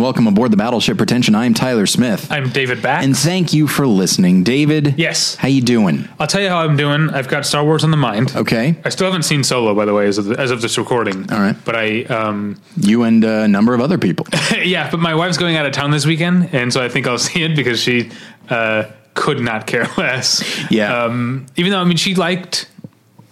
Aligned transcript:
Welcome 0.00 0.26
aboard 0.28 0.52
the 0.52 0.56
Battleship 0.56 0.96
Pretension. 0.96 1.34
I'm 1.34 1.54
Tyler 1.54 1.84
Smith. 1.86 2.30
I'm 2.30 2.50
David 2.50 2.80
Bax. 2.80 3.04
and 3.04 3.16
thank 3.16 3.52
you 3.52 3.66
for 3.66 3.86
listening. 3.86 4.42
David. 4.44 4.94
Yes. 4.96 5.34
How 5.34 5.48
you 5.48 5.60
doing? 5.60 6.08
I'll 6.20 6.26
tell 6.26 6.40
you 6.40 6.48
how 6.48 6.58
I'm 6.58 6.76
doing. 6.76 7.10
I've 7.10 7.28
got 7.28 7.44
Star 7.44 7.64
Wars 7.64 7.84
on 7.84 7.90
the 7.90 7.96
mind. 7.96 8.34
Okay. 8.36 8.76
I 8.84 8.88
still 8.90 9.06
haven't 9.06 9.24
seen 9.24 9.42
Solo, 9.44 9.74
by 9.74 9.84
the 9.84 9.92
way, 9.94 10.06
as 10.06 10.16
of, 10.18 10.30
as 10.32 10.50
of 10.50 10.62
this 10.62 10.78
recording. 10.78 11.30
All 11.32 11.38
right. 11.40 11.56
But 11.64 11.74
I, 11.76 12.02
um, 12.04 12.60
You 12.76 13.02
and 13.02 13.24
a 13.24 13.48
number 13.48 13.74
of 13.74 13.80
other 13.80 13.98
people. 13.98 14.26
yeah, 14.62 14.88
but 14.90 15.00
my 15.00 15.14
wife's 15.14 15.36
going 15.36 15.56
out 15.56 15.66
of 15.66 15.72
town 15.72 15.90
this 15.90 16.06
weekend, 16.06 16.50
and 16.54 16.72
so 16.72 16.82
I 16.82 16.88
think 16.88 17.06
I'll 17.06 17.18
see 17.18 17.42
it 17.42 17.54
because 17.56 17.80
she 17.80 18.10
uh, 18.48 18.84
could 19.14 19.40
not 19.40 19.66
care 19.66 19.86
less. 19.98 20.42
Yeah. 20.70 21.04
Um, 21.04 21.46
even 21.56 21.72
though, 21.72 21.80
I 21.80 21.84
mean, 21.84 21.96
she 21.96 22.14
liked 22.14 22.68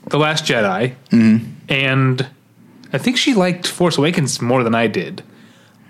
The 0.08 0.18
Last 0.18 0.44
Jedi, 0.44 0.94
Mm-hmm. 1.10 1.44
and 1.68 2.26
I 2.92 2.98
think 2.98 3.16
she 3.16 3.34
liked 3.34 3.66
Force 3.66 3.96
Awakens 3.98 4.42
more 4.42 4.62
than 4.64 4.74
I 4.74 4.88
did. 4.88 5.22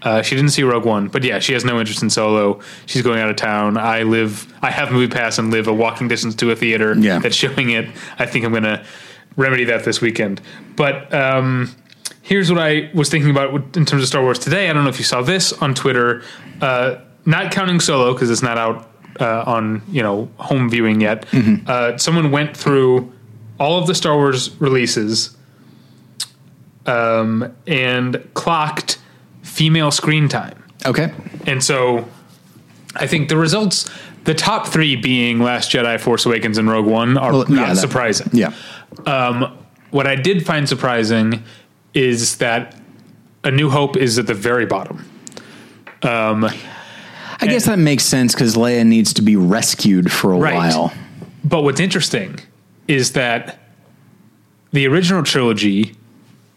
Uh, 0.02 0.22
she 0.22 0.36
didn't 0.36 0.50
see 0.50 0.62
Rogue 0.62 0.84
One, 0.84 1.08
but 1.08 1.24
yeah, 1.24 1.38
she 1.38 1.52
has 1.54 1.64
no 1.64 1.80
interest 1.80 2.02
in 2.02 2.10
Solo. 2.10 2.60
She's 2.84 3.02
going 3.02 3.18
out 3.18 3.30
of 3.30 3.36
town. 3.36 3.76
I 3.76 4.02
live, 4.02 4.52
I 4.62 4.70
have 4.70 4.92
Movie 4.92 5.12
Pass 5.12 5.38
and 5.38 5.50
live 5.50 5.66
a 5.68 5.72
walking 5.72 6.06
distance 6.06 6.34
to 6.36 6.50
a 6.50 6.56
theater 6.56 6.94
Yeah. 6.96 7.18
that's 7.18 7.34
showing 7.34 7.70
it. 7.70 7.88
I 8.18 8.26
think 8.26 8.44
I'm 8.44 8.52
going 8.52 8.62
to 8.64 8.84
remedy 9.36 9.64
that 9.64 9.84
this 9.84 10.00
weekend. 10.00 10.40
But 10.76 11.12
um, 11.14 11.74
here's 12.22 12.52
what 12.52 12.60
I 12.60 12.90
was 12.94 13.08
thinking 13.08 13.30
about 13.30 13.76
in 13.76 13.84
terms 13.86 14.02
of 14.02 14.08
Star 14.08 14.22
Wars 14.22 14.38
today. 14.38 14.68
I 14.70 14.72
don't 14.74 14.84
know 14.84 14.90
if 14.90 14.98
you 14.98 15.04
saw 15.04 15.22
this 15.22 15.52
on 15.54 15.74
Twitter, 15.74 16.22
uh, 16.60 16.96
not 17.24 17.50
counting 17.50 17.80
Solo 17.80 18.12
because 18.12 18.30
it's 18.30 18.42
not 18.42 18.58
out 18.58 18.88
uh, 19.18 19.44
on 19.46 19.82
you 19.90 20.02
know 20.02 20.28
home 20.36 20.68
viewing 20.70 21.00
yet. 21.00 21.24
Uh, 21.66 21.96
someone 21.96 22.30
went 22.30 22.54
through 22.56 23.10
all 23.58 23.78
of 23.80 23.86
the 23.86 23.94
Star 23.94 24.14
Wars 24.14 24.54
releases 24.60 25.34
um, 26.86 27.54
and 27.66 28.22
clocked 28.34 28.98
female 29.56 29.90
screen 29.90 30.28
time. 30.28 30.62
Okay. 30.84 31.12
And 31.46 31.64
so 31.64 32.06
I 32.94 33.06
think 33.06 33.30
the 33.30 33.38
results, 33.38 33.88
the 34.24 34.34
top 34.34 34.66
three 34.66 34.96
being 34.96 35.38
Last 35.40 35.70
Jedi, 35.72 35.98
Force 35.98 36.26
Awakens, 36.26 36.58
and 36.58 36.68
Rogue 36.68 36.84
One, 36.86 37.16
are 37.16 37.32
Well, 37.32 37.40
not 37.48 37.50
yeah, 37.50 37.66
that- 37.74 37.76
surprising. 37.80 38.28
Yeah. 38.32 38.52
What 39.90 40.06
I 40.06 40.14
did 40.16 40.44
find 40.44 40.68
surprising 40.68 41.42
is 41.94 42.36
that 42.36 42.74
A 43.44 43.50
New 43.50 43.70
Hope 43.70 43.96
is 43.96 44.18
at 44.18 44.26
the 44.26 44.34
very 44.34 44.66
bottom. 44.66 45.08
Um, 46.02 46.44
I 47.40 47.46
guess 47.46 47.64
that 47.66 47.78
makes 47.78 48.04
sense 48.04 48.34
because 48.34 48.56
Leia 48.56 48.84
needs 48.84 49.14
to 49.14 49.22
be 49.22 49.36
rescued 49.36 50.12
for 50.12 50.32
a 50.34 50.38
Right. 50.38 50.54
while. 50.54 50.92
But 51.44 51.62
what's 51.62 51.80
interesting 51.80 52.40
is 52.88 53.12
that 53.12 53.58
the 54.72 54.86
original 54.86 55.22
trilogy, 55.22 55.94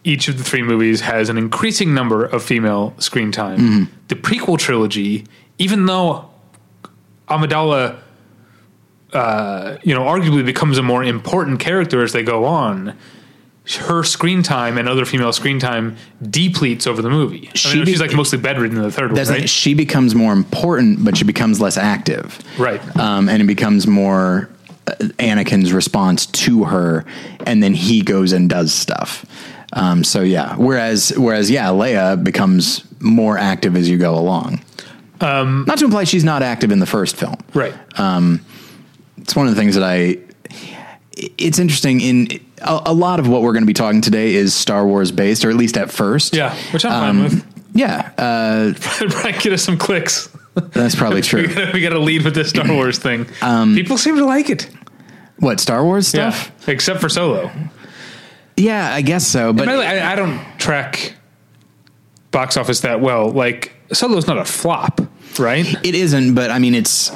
each 0.04 0.28
of 0.28 0.38
the 0.38 0.44
three 0.44 0.62
movies 0.62 1.00
has 1.02 1.28
an 1.28 1.36
increasing 1.36 1.92
number 1.94 2.24
of 2.24 2.42
female 2.42 2.94
screen 2.98 3.30
time. 3.32 3.58
Mm-hmm. 3.58 3.84
The 4.08 4.14
prequel 4.16 4.58
trilogy, 4.58 5.26
even 5.58 5.86
though 5.86 6.30
Amidala, 7.28 7.98
uh, 9.12 9.76
you 9.82 9.94
know, 9.94 10.02
arguably 10.02 10.44
becomes 10.44 10.78
a 10.78 10.82
more 10.82 11.02
important 11.04 11.60
character 11.60 12.02
as 12.02 12.12
they 12.12 12.22
go 12.22 12.44
on, 12.44 12.96
her 13.78 14.02
screen 14.02 14.42
time 14.42 14.78
and 14.78 14.88
other 14.88 15.04
female 15.04 15.32
screen 15.32 15.60
time 15.60 15.96
depletes 16.28 16.86
over 16.86 17.02
the 17.02 17.10
movie. 17.10 17.48
I 17.52 17.56
She 17.56 17.76
mean, 17.76 17.84
be- 17.84 17.92
she's 17.92 18.00
like 18.00 18.14
mostly 18.14 18.38
bedridden 18.38 18.76
in 18.78 18.82
the 18.82 18.90
third 18.90 19.12
one, 19.12 19.22
right? 19.28 19.48
she 19.48 19.74
becomes 19.74 20.14
more 20.14 20.32
important, 20.32 21.04
but 21.04 21.16
she 21.16 21.24
becomes 21.24 21.60
less 21.60 21.76
active. 21.76 22.38
Right. 22.58 22.80
Um, 22.96 23.28
and 23.28 23.42
it 23.42 23.46
becomes 23.46 23.86
more 23.86 24.48
uh, 24.86 24.92
Anakin's 25.18 25.72
response 25.72 26.26
to 26.26 26.64
her, 26.64 27.04
and 27.46 27.62
then 27.62 27.74
he 27.74 28.02
goes 28.02 28.32
and 28.32 28.48
does 28.48 28.72
stuff. 28.74 29.24
Um, 29.72 30.02
so 30.04 30.20
yeah, 30.22 30.56
whereas 30.56 31.12
whereas 31.16 31.50
yeah, 31.50 31.66
Leia 31.68 32.22
becomes 32.22 32.84
more 33.00 33.38
active 33.38 33.76
as 33.76 33.88
you 33.88 33.98
go 33.98 34.14
along. 34.18 34.60
Um, 35.20 35.64
not 35.68 35.78
to 35.78 35.84
imply 35.84 36.04
she's 36.04 36.24
not 36.24 36.42
active 36.42 36.72
in 36.72 36.78
the 36.78 36.86
first 36.86 37.14
film. 37.16 37.36
right. 37.54 37.74
It's 39.18 39.36
one 39.36 39.46
of 39.46 39.54
the 39.54 39.60
things 39.60 39.74
that 39.74 39.84
I. 39.84 40.18
It's 41.12 41.58
interesting 41.58 42.00
in 42.00 42.28
a, 42.62 42.80
a 42.86 42.94
lot 42.94 43.20
of 43.20 43.28
what 43.28 43.42
we're 43.42 43.52
going 43.52 43.62
to 43.62 43.66
be 43.66 43.74
talking 43.74 44.00
today 44.00 44.34
is 44.34 44.54
Star 44.54 44.86
Wars 44.86 45.12
based, 45.12 45.44
or 45.44 45.50
at 45.50 45.56
least 45.56 45.76
at 45.76 45.90
first. 45.90 46.34
yeah, 46.34 46.54
which 46.72 46.84
I'm 46.84 46.92
Um, 46.92 47.00
fine 47.16 47.22
with. 47.36 47.46
Yeah, 47.74 48.10
uh, 48.18 48.72
Brian, 49.08 49.38
get 49.38 49.52
us 49.52 49.62
some 49.62 49.76
clicks. 49.76 50.28
that's 50.72 50.94
probably 50.96 51.20
true. 51.30 51.46
we 51.72 51.80
gotta 51.82 51.98
lead 52.00 52.24
with 52.24 52.34
this 52.34 52.50
Star 52.50 52.66
Wars 52.72 52.98
thing. 52.98 53.26
Um, 53.42 53.74
People 53.74 53.98
seem 53.98 54.16
to 54.16 54.24
like 54.24 54.48
it. 54.50 54.68
what 55.38 55.60
Star 55.60 55.84
Wars 55.84 56.08
stuff? 56.08 56.50
Yeah, 56.66 56.72
except 56.72 57.00
for 57.00 57.08
Solo. 57.08 57.50
Yeah, 58.60 58.94
I 58.94 59.02
guess 59.02 59.26
so. 59.26 59.52
But 59.52 59.66
way, 59.68 59.86
I, 59.86 60.12
I 60.12 60.16
don't 60.16 60.40
track 60.58 61.14
box 62.30 62.56
office 62.56 62.80
that 62.80 63.00
well. 63.00 63.30
Like 63.30 63.72
Solo's 63.92 64.26
not 64.26 64.38
a 64.38 64.44
flop, 64.44 65.00
right? 65.38 65.66
It 65.84 65.94
isn't, 65.94 66.34
but 66.34 66.50
I 66.50 66.58
mean, 66.58 66.74
it's 66.74 67.10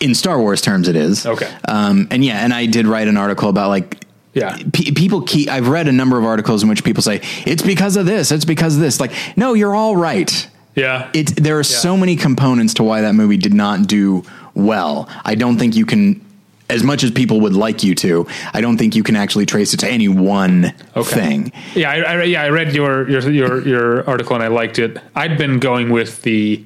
in 0.00 0.14
Star 0.14 0.38
Wars 0.38 0.60
terms, 0.60 0.86
it 0.88 0.96
is. 0.96 1.26
Okay. 1.26 1.52
Um, 1.66 2.06
and 2.10 2.24
yeah, 2.24 2.44
and 2.44 2.52
I 2.54 2.66
did 2.66 2.86
write 2.86 3.08
an 3.08 3.16
article 3.16 3.48
about 3.48 3.68
like, 3.70 4.04
Yeah. 4.34 4.56
pe 4.72 4.92
people 4.92 5.22
keep, 5.22 5.48
I've 5.48 5.68
read 5.68 5.88
a 5.88 5.92
number 5.92 6.16
of 6.18 6.24
articles 6.24 6.62
in 6.62 6.68
which 6.68 6.84
people 6.84 7.02
say, 7.02 7.20
it's 7.46 7.62
because 7.62 7.96
of 7.96 8.06
this, 8.06 8.30
it's 8.30 8.44
because 8.44 8.76
of 8.76 8.80
this. 8.80 9.00
Like, 9.00 9.12
no, 9.36 9.54
you're 9.54 9.74
all 9.74 9.96
right. 9.96 10.48
Yeah. 10.76 11.10
It, 11.14 11.34
there 11.42 11.58
are 11.58 11.64
so 11.64 11.96
many 11.96 12.14
components 12.14 12.74
to 12.74 12.84
why 12.84 13.00
that 13.00 13.14
movie 13.16 13.36
did 13.38 13.54
not 13.54 13.88
do 13.88 14.22
well. 14.54 15.08
I 15.24 15.34
don't 15.34 15.58
think 15.58 15.74
you 15.74 15.84
can, 15.84 16.24
as 16.70 16.82
much 16.82 17.02
as 17.02 17.10
people 17.10 17.40
would 17.40 17.54
like 17.54 17.82
you 17.82 17.94
to, 17.94 18.26
I 18.52 18.60
don't 18.60 18.76
think 18.76 18.94
you 18.94 19.02
can 19.02 19.16
actually 19.16 19.46
trace 19.46 19.72
it 19.74 19.78
to 19.80 19.88
any 19.88 20.08
one 20.08 20.74
thing. 21.02 21.52
yeah, 21.74 21.90
I, 21.90 21.96
I, 21.96 22.22
yeah, 22.24 22.42
I 22.42 22.50
read 22.50 22.74
your, 22.74 23.08
your 23.08 23.30
your 23.30 23.66
your 23.66 24.08
article 24.08 24.34
and 24.34 24.42
I 24.44 24.48
liked 24.48 24.78
it. 24.78 24.98
I'd 25.14 25.38
been 25.38 25.58
going 25.60 25.90
with 25.90 26.22
the 26.22 26.64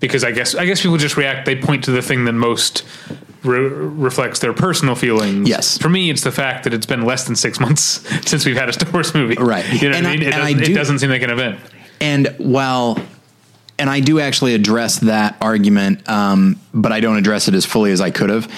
because 0.00 0.24
I 0.24 0.32
guess 0.32 0.54
I 0.54 0.66
guess 0.66 0.82
people 0.82 0.96
just 0.96 1.16
react. 1.16 1.46
They 1.46 1.54
point 1.56 1.84
to 1.84 1.92
the 1.92 2.02
thing 2.02 2.24
that 2.24 2.32
most 2.32 2.84
re- 3.44 3.60
reflects 3.60 4.40
their 4.40 4.52
personal 4.52 4.96
feelings. 4.96 5.48
Yes. 5.48 5.78
For 5.78 5.88
me, 5.88 6.10
it's 6.10 6.22
the 6.22 6.32
fact 6.32 6.64
that 6.64 6.74
it's 6.74 6.86
been 6.86 7.02
less 7.02 7.24
than 7.24 7.36
six 7.36 7.60
months 7.64 8.00
since 8.28 8.44
we've 8.44 8.56
had 8.56 8.68
a 8.68 8.72
Star 8.72 8.90
Wars 8.90 9.14
movie. 9.14 9.36
Right. 9.36 9.64
You 9.80 9.90
know 9.90 9.96
And 9.96 10.06
what 10.06 10.12
I- 10.14 10.16
mean? 10.16 10.22
It 10.28 10.30
doesn't, 10.32 10.58
do- 10.58 10.72
it 10.72 10.74
doesn't 10.74 10.98
seem 10.98 11.10
like 11.10 11.22
an 11.22 11.30
event. 11.30 11.60
And 12.00 12.34
while, 12.38 12.98
and 13.78 13.88
I 13.88 14.00
do 14.00 14.18
actually 14.18 14.54
address 14.54 14.98
that 15.00 15.36
argument, 15.40 16.08
um, 16.08 16.58
but 16.74 16.90
I 16.90 16.98
don't 16.98 17.16
address 17.16 17.46
it 17.46 17.54
as 17.54 17.64
fully 17.64 17.92
as 17.92 18.00
I 18.00 18.10
could 18.10 18.28
have 18.30 18.50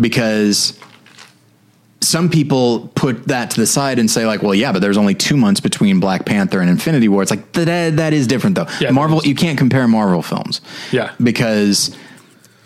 because 0.00 0.78
some 2.00 2.28
people 2.28 2.88
put 2.94 3.28
that 3.28 3.50
to 3.52 3.60
the 3.60 3.66
side 3.66 3.98
and 3.98 4.10
say 4.10 4.26
like, 4.26 4.42
well, 4.42 4.54
yeah, 4.54 4.72
but 4.72 4.80
there's 4.80 4.96
only 4.96 5.14
two 5.14 5.36
months 5.36 5.60
between 5.60 6.00
Black 6.00 6.26
Panther 6.26 6.60
and 6.60 6.68
Infinity 6.68 7.08
War. 7.08 7.22
It's 7.22 7.30
like 7.30 7.52
that, 7.52 7.96
that 7.96 8.12
is 8.12 8.26
different 8.26 8.56
though. 8.56 8.66
Yeah, 8.80 8.90
Marvel, 8.90 9.22
you 9.24 9.34
can't 9.34 9.58
compare 9.58 9.88
Marvel 9.88 10.22
films. 10.22 10.60
Yeah. 10.92 11.14
Because 11.22 11.96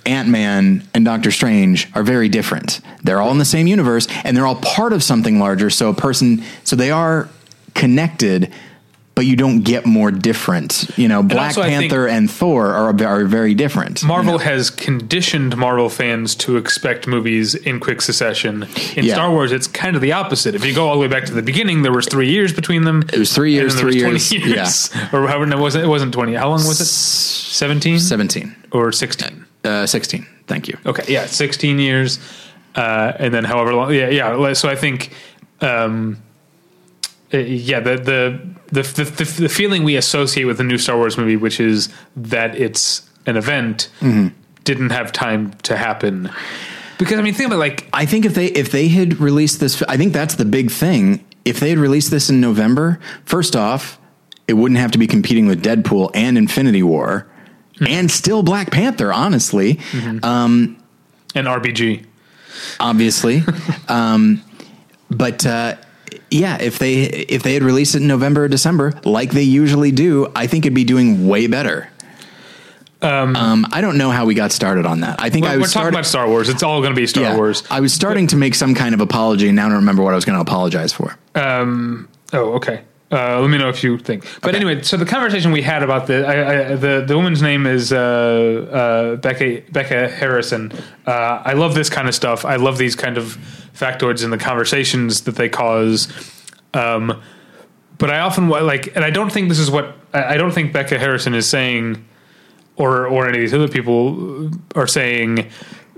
Ant 0.06 0.28
Man 0.28 0.88
and 0.94 1.04
Doctor 1.04 1.30
Strange 1.30 1.88
are 1.94 2.02
very 2.02 2.28
different. 2.28 2.80
They're 3.02 3.20
all 3.20 3.30
in 3.30 3.38
the 3.38 3.44
same 3.44 3.66
universe 3.66 4.08
and 4.24 4.36
they're 4.36 4.46
all 4.46 4.56
part 4.56 4.92
of 4.92 5.02
something 5.02 5.38
larger. 5.38 5.70
So 5.70 5.90
a 5.90 5.94
person, 5.94 6.42
so 6.64 6.76
they 6.76 6.90
are 6.90 7.28
connected, 7.74 8.52
but 9.18 9.26
you 9.26 9.34
don't 9.34 9.62
get 9.62 9.84
more 9.84 10.12
different. 10.12 10.88
You 10.96 11.08
know, 11.08 11.24
Black 11.24 11.48
also, 11.48 11.64
Panther 11.64 12.06
and 12.06 12.30
Thor 12.30 12.68
are, 12.68 13.04
are 13.04 13.24
very 13.24 13.52
different. 13.52 14.04
Marvel 14.04 14.38
has 14.38 14.70
conditioned 14.70 15.56
Marvel 15.56 15.88
fans 15.88 16.36
to 16.36 16.56
expect 16.56 17.08
movies 17.08 17.56
in 17.56 17.80
quick 17.80 18.00
succession. 18.00 18.68
In 18.94 19.04
Yeah. 19.04 19.14
Star 19.14 19.32
Wars, 19.32 19.50
it's 19.50 19.66
kind 19.66 19.96
of 19.96 20.02
the 20.02 20.12
opposite. 20.12 20.54
If 20.54 20.64
you 20.64 20.72
go 20.72 20.86
all 20.86 20.94
the 20.94 21.00
way 21.00 21.08
back 21.08 21.24
to 21.24 21.32
the 21.32 21.42
beginning, 21.42 21.82
there 21.82 21.90
was 21.90 22.06
three 22.06 22.30
years 22.30 22.52
between 22.52 22.84
them. 22.84 23.02
It 23.12 23.18
was 23.18 23.34
three 23.34 23.50
years, 23.54 23.74
three 23.74 23.98
20 23.98 24.36
years, 24.38 24.94
or 25.12 25.26
however. 25.26 25.46
No, 25.46 25.58
it 25.58 25.62
wasn't. 25.62 25.84
It 25.86 25.88
wasn't 25.88 26.14
twenty. 26.14 26.34
How 26.34 26.50
long 26.50 26.64
was 26.64 26.80
it? 26.80 26.84
Seventeen 26.86 27.98
17, 27.98 28.54
or 28.70 28.92
sixteen? 28.92 29.46
uh, 29.64 29.84
16. 29.84 30.28
Thank 30.46 30.68
you. 30.68 30.78
Okay, 30.86 31.12
yeah, 31.12 31.26
sixteen 31.26 31.80
years, 31.80 32.20
uh, 32.76 33.14
and 33.18 33.34
then 33.34 33.42
however 33.42 33.74
long. 33.74 33.92
Yeah, 33.92 34.10
yeah. 34.10 34.52
So 34.52 34.68
I 34.68 34.76
think, 34.76 35.10
um, 35.60 36.22
uh, 37.34 37.38
yeah, 37.38 37.80
the 37.80 37.96
the, 37.96 38.40
the 38.72 38.82
the 38.82 39.04
the 39.04 39.24
the 39.42 39.48
feeling 39.48 39.84
we 39.84 39.96
associate 39.96 40.44
with 40.44 40.58
the 40.58 40.64
new 40.64 40.78
Star 40.78 40.96
Wars 40.96 41.16
movie, 41.18 41.36
which 41.36 41.60
is 41.60 41.88
that 42.16 42.54
it's 42.56 43.08
an 43.26 43.36
event, 43.36 43.88
Mm-hmm. 44.00 44.28
didn't 44.64 44.90
have 44.90 45.12
time 45.12 45.52
to 45.64 45.76
happen. 45.76 46.30
Because 46.98 47.18
I 47.18 47.22
mean, 47.22 47.34
think 47.34 47.48
about 47.48 47.58
like 47.58 47.88
I 47.92 48.06
think 48.06 48.24
if 48.24 48.34
they 48.34 48.46
if 48.46 48.70
they 48.72 48.88
had 48.88 49.20
released 49.20 49.60
this, 49.60 49.82
I 49.82 49.96
think 49.96 50.12
that's 50.12 50.34
the 50.36 50.44
big 50.44 50.70
thing. 50.70 51.24
If 51.44 51.60
they 51.60 51.70
had 51.70 51.78
released 51.78 52.10
this 52.10 52.28
in 52.30 52.40
November, 52.40 52.98
first 53.24 53.54
off, 53.56 53.98
it 54.48 54.54
wouldn't 54.54 54.80
have 54.80 54.90
to 54.92 54.98
be 54.98 55.06
competing 55.06 55.46
with 55.46 55.62
Deadpool 55.62 56.10
and 56.14 56.36
Infinity 56.36 56.82
War, 56.82 57.26
and 57.86 58.10
still 58.10 58.42
Black 58.42 58.70
Panther. 58.70 59.12
Honestly, 59.12 59.78
um 60.22 60.76
and 61.34 61.46
RBG. 61.46 62.04
obviously, 62.80 63.42
um, 63.88 64.42
but 65.10 65.46
uh, 65.46 65.76
yeah, 66.30 66.58
if 66.60 66.78
they 66.78 67.02
if 67.04 67.42
they 67.42 67.54
had 67.54 67.62
released 67.62 67.94
it 67.94 68.02
in 68.02 68.08
November 68.08 68.44
or 68.44 68.48
December, 68.48 68.92
like 69.04 69.30
they 69.32 69.42
usually 69.42 69.92
do, 69.92 70.30
I 70.34 70.46
think 70.46 70.64
it'd 70.66 70.74
be 70.74 70.84
doing 70.84 71.26
way 71.28 71.46
better. 71.46 71.88
Um, 73.00 73.64
I 73.72 73.80
don't 73.80 73.96
know 73.96 74.10
how 74.10 74.26
we 74.26 74.34
got 74.34 74.50
started 74.50 74.84
on 74.84 75.00
that. 75.00 75.20
I 75.22 75.30
think 75.30 75.46
I 75.46 75.50
We're, 75.54 75.60
was 75.60 75.60
we're 75.60 75.64
talking 75.66 75.70
started- 75.70 75.94
about 75.96 76.06
Star 76.06 76.28
Wars. 76.28 76.48
It's 76.48 76.64
all 76.64 76.80
going 76.80 76.92
to 76.92 77.00
be 77.00 77.06
Star 77.06 77.22
yeah, 77.22 77.36
Wars. 77.36 77.62
I 77.70 77.78
was 77.78 77.92
starting 77.92 78.26
to 78.28 78.36
make 78.36 78.56
some 78.56 78.74
kind 78.74 78.92
of 78.92 79.00
apology, 79.00 79.46
and 79.46 79.54
now 79.54 79.66
I 79.66 79.68
don't 79.68 79.76
remember 79.78 80.02
what 80.02 80.14
I 80.14 80.16
was 80.16 80.24
going 80.24 80.34
to 80.36 80.42
apologize 80.42 80.92
for. 80.92 81.16
Oh, 81.36 82.06
okay. 82.32 82.82
Uh, 83.10 83.40
let 83.40 83.48
me 83.48 83.56
know 83.56 83.70
if 83.70 83.82
you 83.82 83.96
think. 83.96 84.26
But 84.42 84.54
anyway, 84.54 84.82
so 84.82 84.98
the 84.98 85.06
conversation 85.06 85.50
we 85.50 85.62
had 85.62 85.82
about 85.82 86.06
the 86.06 86.26
I, 86.26 86.72
I, 86.72 86.74
the 86.74 87.04
the 87.06 87.16
woman's 87.16 87.40
name 87.40 87.66
is 87.66 87.90
uh, 87.90 87.96
uh, 88.70 89.16
Becca 89.16 89.62
Becca 89.72 90.08
Harrison. 90.08 90.72
Uh, 91.06 91.42
I 91.44 91.54
love 91.54 91.74
this 91.74 91.88
kind 91.88 92.06
of 92.06 92.14
stuff. 92.14 92.44
I 92.44 92.56
love 92.56 92.76
these 92.76 92.94
kind 92.94 93.16
of 93.16 93.38
factoids 93.74 94.22
and 94.22 94.32
the 94.32 94.38
conversations 94.38 95.22
that 95.22 95.36
they 95.36 95.48
cause. 95.48 96.08
Um, 96.74 97.22
but 97.96 98.10
I 98.10 98.20
often 98.20 98.48
like, 98.48 98.94
and 98.94 99.04
I 99.04 99.10
don't 99.10 99.32
think 99.32 99.48
this 99.48 99.58
is 99.58 99.70
what 99.70 99.96
I 100.12 100.34
I 100.34 100.36
don't 100.36 100.52
think 100.52 100.74
Becca 100.74 100.98
Harrison 100.98 101.32
is 101.32 101.48
saying, 101.48 102.04
or 102.76 103.06
or 103.06 103.26
any 103.26 103.38
of 103.38 103.40
these 103.40 103.54
other 103.54 103.68
people 103.68 104.50
are 104.74 104.86
saying. 104.86 105.50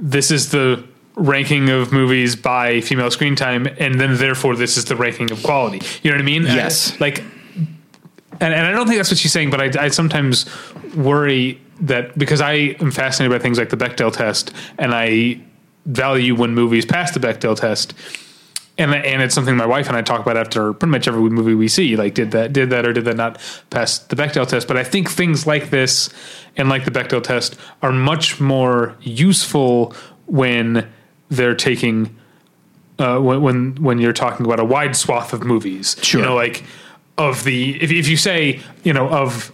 This 0.03 0.31
is 0.31 0.51
the 0.51 0.89
ranking 1.21 1.69
of 1.69 1.93
movies 1.93 2.35
by 2.35 2.81
female 2.81 3.11
screen 3.11 3.37
time, 3.37 3.67
and 3.79 4.01
then 4.01 4.17
therefore 4.17 4.57
this 4.57 4.77
is 4.77 4.87
the 4.87 4.97
ranking 4.97 5.31
of 5.31 5.43
quality. 5.43 5.81
You 6.03 6.11
know 6.11 6.17
what 6.17 6.23
I 6.23 6.25
mean? 6.25 6.47
Uh, 6.47 6.55
yes. 6.55 6.95
I- 6.95 6.97
like, 6.99 7.19
and, 8.41 8.55
and 8.55 8.67
I 8.67 8.73
don't 8.73 8.87
think 8.87 8.99
that's 8.99 9.11
what 9.11 9.19
she's 9.19 9.33
saying, 9.33 9.51
but 9.51 9.61
I, 9.61 9.85
I 9.85 9.89
sometimes 9.89 10.47
worry 10.97 11.61
that 11.83 12.17
because 12.19 12.41
I 12.41 12.53
am 12.81 12.91
fascinated 12.91 13.39
by 13.39 13.43
things 13.43 13.59
like 13.59 13.69
the 13.69 13.77
Bechdel 13.77 14.13
test, 14.13 14.53
and 14.79 14.95
I 14.95 15.41
value 15.87 16.35
when 16.35 16.55
movies 16.55 16.85
pass 16.87 17.13
the 17.13 17.21
Bechdel 17.21 17.57
test 17.59 17.95
and 18.81 18.95
and 18.95 19.23
it's 19.23 19.35
something 19.35 19.57
my 19.57 19.67
wife 19.67 19.89
and 19.89 19.97
I 19.97 20.03
talk 20.03 20.21
about 20.21 20.37
after 20.37 20.73
pretty 20.73 20.91
much 20.91 21.07
every 21.07 21.21
movie 21.21 21.55
we 21.55 21.69
see. 21.69 21.97
Like, 21.97 22.15
did 22.15 22.31
that 22.31 22.53
did 22.53 22.71
that 22.71 22.87
or 22.87 22.93
did 22.93 23.05
that 23.05 23.17
not 23.17 23.39
pass 23.69 23.99
the 23.99 24.17
Bechdel 24.17 24.49
test? 24.49 24.67
But 24.67 24.77
I 24.77 24.85
think 24.85 25.11
things 25.11 25.47
like 25.47 25.71
this 25.71 26.09
and 26.57 26.69
like 26.69 26.85
the 26.85 26.91
Bechdel 26.91 27.23
test 27.23 27.57
are 27.83 27.93
much 27.93 28.41
more 28.41 28.97
useful 29.01 29.95
when 30.27 30.91
they're 31.31 31.55
taking 31.55 32.15
uh, 32.99 33.19
when 33.19 33.41
when 33.41 33.75
when 33.77 33.99
you're 33.99 34.13
talking 34.13 34.45
about 34.45 34.61
a 34.61 34.65
wide 34.65 34.95
swath 34.97 35.33
of 35.33 35.43
movies. 35.45 35.97
Sure. 36.03 36.21
you 36.21 36.27
know, 36.27 36.35
like 36.35 36.63
of 37.17 37.45
the 37.45 37.83
if 37.83 37.91
if 37.91 38.09
you 38.09 38.17
say 38.17 38.61
you 38.85 38.93
know 38.93 39.09
of 39.09 39.53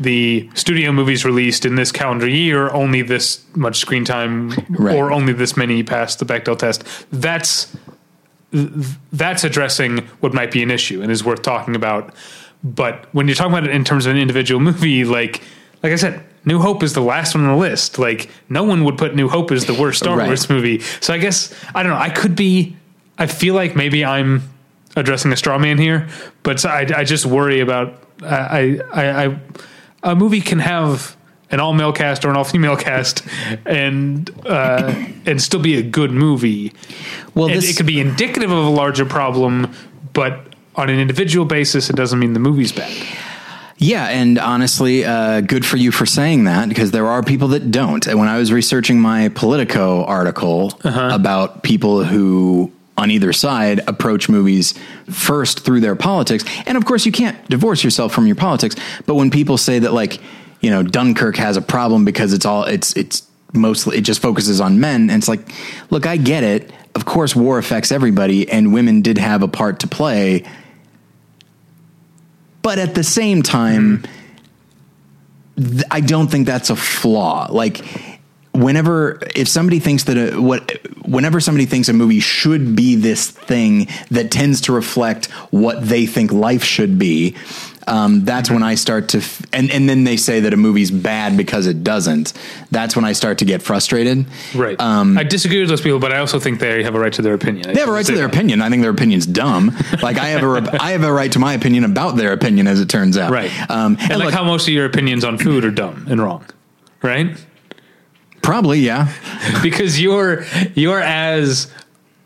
the 0.00 0.48
studio 0.54 0.90
movies 0.90 1.24
released 1.24 1.64
in 1.64 1.76
this 1.76 1.92
calendar 1.92 2.28
year, 2.28 2.68
only 2.72 3.00
this 3.02 3.44
much 3.54 3.78
screen 3.78 4.04
time 4.04 4.50
Right. 4.70 4.96
or 4.96 5.12
only 5.12 5.32
this 5.32 5.56
many 5.56 5.82
passed 5.84 6.18
the 6.18 6.24
Bechdel 6.24 6.58
test. 6.58 6.84
That's 7.12 7.76
that's 9.12 9.42
addressing 9.44 9.98
what 10.20 10.32
might 10.32 10.50
be 10.52 10.62
an 10.62 10.70
issue 10.70 11.02
and 11.02 11.10
is 11.10 11.24
worth 11.24 11.42
talking 11.42 11.74
about. 11.74 12.14
But 12.62 13.06
when 13.12 13.26
you're 13.28 13.34
talking 13.34 13.52
about 13.52 13.64
it 13.68 13.74
in 13.74 13.84
terms 13.84 14.06
of 14.06 14.12
an 14.12 14.18
individual 14.18 14.60
movie, 14.60 15.04
like 15.04 15.42
like 15.82 15.92
I 15.92 15.96
said, 15.96 16.24
New 16.44 16.58
Hope 16.60 16.82
is 16.82 16.92
the 16.92 17.00
last 17.00 17.34
one 17.34 17.44
on 17.44 17.50
the 17.52 17.56
list. 17.56 17.98
Like 17.98 18.28
no 18.48 18.64
one 18.64 18.84
would 18.84 18.98
put 18.98 19.14
New 19.14 19.28
Hope 19.28 19.50
as 19.50 19.66
the 19.66 19.74
worst 19.74 19.98
Star 19.98 20.16
Right. 20.16 20.26
Wars 20.26 20.48
movie. 20.50 20.80
So 21.00 21.14
I 21.14 21.18
guess 21.18 21.54
I 21.74 21.82
don't 21.82 21.92
know. 21.92 21.98
I 21.98 22.10
could 22.10 22.36
be. 22.36 22.76
I 23.16 23.26
feel 23.26 23.54
like 23.54 23.76
maybe 23.76 24.04
I'm 24.04 24.42
addressing 24.96 25.32
a 25.32 25.36
straw 25.36 25.58
man 25.58 25.78
here, 25.78 26.08
but 26.42 26.64
I, 26.64 26.86
I 26.96 27.04
just 27.04 27.26
worry 27.26 27.60
about 27.60 28.02
I, 28.22 28.80
I, 28.92 29.24
I 29.26 29.38
a 30.02 30.14
movie 30.16 30.40
can 30.40 30.58
have 30.58 31.16
an 31.50 31.60
all 31.60 31.72
male 31.72 31.92
cast 31.92 32.24
or 32.24 32.30
an 32.30 32.36
all 32.36 32.44
female 32.44 32.76
cast 32.88 33.22
and 33.64 34.30
uh, 34.46 34.92
and 35.26 35.40
still 35.40 35.60
be 35.60 35.76
a 35.76 35.82
good 35.82 36.10
movie. 36.10 36.72
Well, 37.34 37.48
this 37.48 37.70
it 37.70 37.76
could 37.76 37.86
be 37.86 38.00
indicative 38.00 38.50
of 38.50 38.64
a 38.64 38.70
larger 38.70 39.04
problem, 39.04 39.72
but 40.12 40.40
on 40.76 40.90
an 40.90 40.98
individual 40.98 41.46
basis, 41.46 41.88
it 41.90 41.96
doesn't 41.96 42.18
mean 42.18 42.32
the 42.32 42.40
movie's 42.40 42.72
bad. 42.72 42.92
Yeah, 43.76 44.06
and 44.06 44.38
honestly, 44.38 45.04
uh, 45.04 45.40
good 45.40 45.66
for 45.66 45.76
you 45.76 45.90
for 45.90 46.06
saying 46.06 46.44
that 46.44 46.68
because 46.68 46.92
there 46.92 47.06
are 47.06 47.22
people 47.22 47.48
that 47.48 47.70
don't. 47.70 48.06
And 48.06 48.18
when 48.18 48.28
I 48.28 48.38
was 48.38 48.52
researching 48.52 49.00
my 49.00 49.28
Politico 49.30 50.04
article 50.04 50.72
about 51.12 51.62
people 51.62 52.04
who, 52.04 52.72
on 52.96 53.10
either 53.10 53.32
side, 53.32 53.80
approach 53.88 54.28
movies 54.28 54.74
first 55.10 55.64
through 55.64 55.80
their 55.80 55.96
politics, 55.96 56.44
and 56.66 56.76
of 56.76 56.84
course, 56.84 57.04
you 57.04 57.12
can't 57.12 57.48
divorce 57.48 57.82
yourself 57.82 58.12
from 58.12 58.26
your 58.26 58.36
politics. 58.36 58.76
But 59.06 59.16
when 59.16 59.30
people 59.30 59.58
say 59.58 59.80
that, 59.80 59.92
like, 59.92 60.20
you 60.60 60.70
know, 60.70 60.82
Dunkirk 60.82 61.36
has 61.36 61.56
a 61.56 61.62
problem 61.62 62.04
because 62.04 62.32
it's 62.32 62.46
all 62.46 62.64
it's 62.64 62.96
it's 62.96 63.26
mostly 63.52 63.98
it 63.98 64.02
just 64.02 64.22
focuses 64.22 64.60
on 64.60 64.78
men, 64.78 65.10
and 65.10 65.18
it's 65.18 65.28
like, 65.28 65.40
look, 65.90 66.06
I 66.06 66.16
get 66.16 66.44
it. 66.44 66.70
Of 66.94 67.04
course, 67.04 67.34
war 67.34 67.58
affects 67.58 67.90
everybody, 67.90 68.48
and 68.48 68.72
women 68.72 69.02
did 69.02 69.18
have 69.18 69.42
a 69.42 69.48
part 69.48 69.80
to 69.80 69.88
play 69.88 70.44
but 72.64 72.80
at 72.80 72.96
the 72.96 73.04
same 73.04 73.44
time 73.44 73.98
mm-hmm. 73.98 75.70
th- 75.76 75.84
i 75.92 76.00
don't 76.00 76.28
think 76.28 76.46
that's 76.48 76.70
a 76.70 76.76
flaw. 76.76 77.46
Like 77.52 77.84
whenever 78.54 79.20
if 79.34 79.48
somebody 79.48 79.80
thinks 79.80 80.04
that 80.04 80.16
a, 80.16 80.40
what 80.40 80.78
whenever 81.04 81.40
somebody 81.40 81.66
thinks 81.66 81.88
a 81.88 81.92
movie 81.92 82.20
should 82.20 82.76
be 82.76 82.94
this 82.94 83.30
thing 83.30 83.88
that 84.10 84.30
tends 84.30 84.60
to 84.62 84.72
reflect 84.72 85.26
what 85.50 85.86
they 85.86 86.06
think 86.06 86.32
life 86.32 86.62
should 86.62 86.96
be 86.98 87.36
um, 87.86 88.24
that's 88.24 88.50
when 88.50 88.62
I 88.62 88.74
start 88.74 89.08
to, 89.10 89.18
f- 89.18 89.42
and 89.52 89.70
and 89.70 89.88
then 89.88 90.04
they 90.04 90.16
say 90.16 90.40
that 90.40 90.52
a 90.52 90.56
movie's 90.56 90.90
bad 90.90 91.36
because 91.36 91.66
it 91.66 91.84
doesn't. 91.84 92.32
That's 92.70 92.96
when 92.96 93.04
I 93.04 93.12
start 93.12 93.38
to 93.38 93.44
get 93.44 93.62
frustrated. 93.62 94.26
Right. 94.54 94.80
Um, 94.80 95.18
I 95.18 95.22
disagree 95.24 95.60
with 95.60 95.68
those 95.68 95.80
people, 95.80 95.98
but 95.98 96.12
I 96.12 96.18
also 96.18 96.38
think 96.38 96.60
they 96.60 96.82
have 96.82 96.94
a 96.94 96.98
right 96.98 97.12
to 97.12 97.22
their 97.22 97.34
opinion. 97.34 97.72
they 97.74 97.80
have 97.80 97.88
a 97.88 97.92
right 97.92 98.06
to 98.06 98.14
their 98.14 98.26
opinion. 98.26 98.62
I 98.62 98.70
think 98.70 98.82
their 98.82 98.90
opinion's 98.90 99.26
dumb. 99.26 99.76
Like 100.02 100.18
I 100.18 100.28
have 100.28 100.42
a, 100.42 100.48
re- 100.48 100.78
I 100.80 100.90
have 100.90 101.02
a 101.02 101.12
right 101.12 101.32
to 101.32 101.38
my 101.38 101.54
opinion 101.54 101.84
about 101.84 102.16
their 102.16 102.32
opinion, 102.32 102.66
as 102.66 102.80
it 102.80 102.90
turns 102.90 103.16
out. 103.16 103.30
Right. 103.30 103.50
Um, 103.70 103.96
and, 104.00 104.12
and 104.12 104.18
like 104.18 104.26
look, 104.26 104.34
how 104.34 104.44
most 104.44 104.68
of 104.68 104.74
your 104.74 104.84
opinions 104.84 105.24
on 105.24 105.38
food 105.38 105.64
are 105.64 105.70
dumb 105.70 106.06
and 106.10 106.20
wrong, 106.20 106.44
right? 107.02 107.34
probably, 108.42 108.80
yeah. 108.80 109.12
because 109.62 110.00
you're 110.00 110.44
you're 110.74 111.00
as 111.00 111.72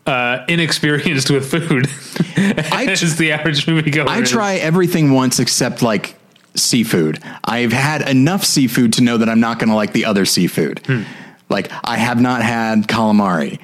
uh, 0.08 0.44
inexperienced 0.48 1.30
with 1.30 1.50
food 1.50 1.86
I- 2.72 2.86
as 2.90 3.16
the 3.16 3.32
average 3.32 3.66
moviegoer. 3.66 4.06
I 4.08 4.22
is. 4.22 4.30
try 4.30 4.54
everything 4.54 5.12
once 5.12 5.38
except 5.38 5.82
like 5.82 6.16
seafood. 6.54 7.20
I've 7.44 7.72
had 7.72 8.08
enough 8.08 8.44
seafood 8.44 8.94
to 8.94 9.02
know 9.02 9.18
that 9.18 9.28
I'm 9.28 9.40
not 9.40 9.58
going 9.58 9.68
to 9.68 9.74
like 9.76 9.92
the 9.92 10.06
other 10.06 10.24
seafood. 10.24 10.80
Hmm. 10.86 11.02
Like 11.48 11.70
I 11.84 11.96
have 11.96 12.20
not 12.20 12.42
had 12.42 12.88
calamari. 12.88 13.60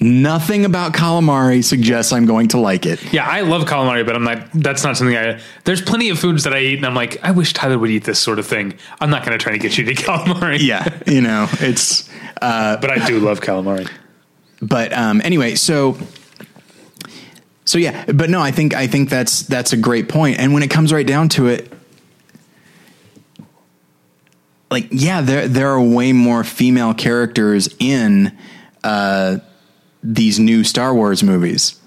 Nothing 0.00 0.64
about 0.64 0.92
calamari 0.92 1.62
suggests 1.62 2.12
I'm 2.12 2.26
going 2.26 2.48
to 2.48 2.58
like 2.58 2.84
it. 2.84 3.12
Yeah, 3.12 3.26
I 3.26 3.42
love 3.42 3.62
calamari, 3.62 4.04
but 4.04 4.16
I'm 4.16 4.24
not. 4.24 4.48
That's 4.52 4.82
not 4.82 4.96
something 4.96 5.16
I. 5.16 5.40
There's 5.64 5.80
plenty 5.80 6.10
of 6.10 6.18
foods 6.18 6.42
that 6.44 6.52
I 6.52 6.58
eat, 6.58 6.76
and 6.78 6.84
I'm 6.86 6.96
like, 6.96 7.22
I 7.24 7.30
wish 7.30 7.52
Tyler 7.52 7.78
would 7.78 7.90
eat 7.90 8.02
this 8.04 8.18
sort 8.18 8.40
of 8.40 8.46
thing. 8.46 8.74
I'm 9.00 9.08
not 9.08 9.24
going 9.24 9.38
to 9.38 9.42
try 9.42 9.52
to 9.52 9.58
get 9.58 9.78
you 9.78 9.84
to 9.84 9.94
calamari. 10.02 10.58
Yeah, 10.60 10.88
you 11.06 11.20
know, 11.20 11.46
it's 11.60 12.08
uh 12.42 12.76
but 12.78 12.90
I 12.90 13.06
do 13.06 13.20
love 13.20 13.40
calamari. 13.40 13.88
But 14.64 14.92
um, 14.92 15.20
anyway, 15.22 15.56
so 15.56 15.98
so 17.64 17.78
yeah, 17.78 18.04
but 18.12 18.30
no, 18.30 18.40
I 18.40 18.50
think 18.50 18.74
I 18.74 18.86
think 18.86 19.10
that's 19.10 19.42
that's 19.42 19.72
a 19.72 19.76
great 19.76 20.08
point. 20.08 20.38
And 20.38 20.54
when 20.54 20.62
it 20.62 20.70
comes 20.70 20.92
right 20.92 21.06
down 21.06 21.28
to 21.30 21.46
it, 21.48 21.72
like 24.70 24.88
yeah, 24.90 25.20
there 25.20 25.48
there 25.48 25.68
are 25.70 25.80
way 25.80 26.12
more 26.12 26.44
female 26.44 26.94
characters 26.94 27.68
in 27.78 28.36
uh, 28.82 29.38
these 30.02 30.38
new 30.38 30.64
Star 30.64 30.94
Wars 30.94 31.22
movies. 31.22 31.78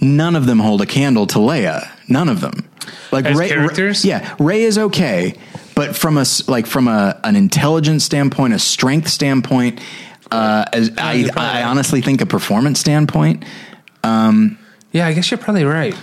None 0.00 0.34
of 0.34 0.46
them 0.46 0.60
hold 0.60 0.80
a 0.80 0.86
candle 0.86 1.26
to 1.28 1.38
Leia. 1.38 1.90
None 2.08 2.30
of 2.30 2.40
them. 2.40 2.68
Like 3.12 3.26
As 3.26 3.36
Rey, 3.36 3.48
characters? 3.48 4.04
yeah, 4.04 4.34
Rey 4.38 4.62
is 4.62 4.78
okay, 4.78 5.34
but 5.74 5.94
from 5.94 6.16
a 6.16 6.24
like 6.48 6.66
from 6.66 6.88
a 6.88 7.20
an 7.24 7.36
intelligence 7.36 8.04
standpoint, 8.04 8.54
a 8.54 8.58
strength 8.58 9.08
standpoint, 9.08 9.80
uh, 10.30 10.64
as 10.72 10.90
I, 10.98 11.28
I 11.36 11.62
honestly 11.64 12.00
think 12.00 12.20
a 12.20 12.26
performance 12.26 12.78
standpoint, 12.80 13.44
Yeah, 14.04 15.06
I 15.06 15.12
guess 15.12 15.30
you're 15.30 15.38
probably 15.38 15.64
right. 15.64 15.96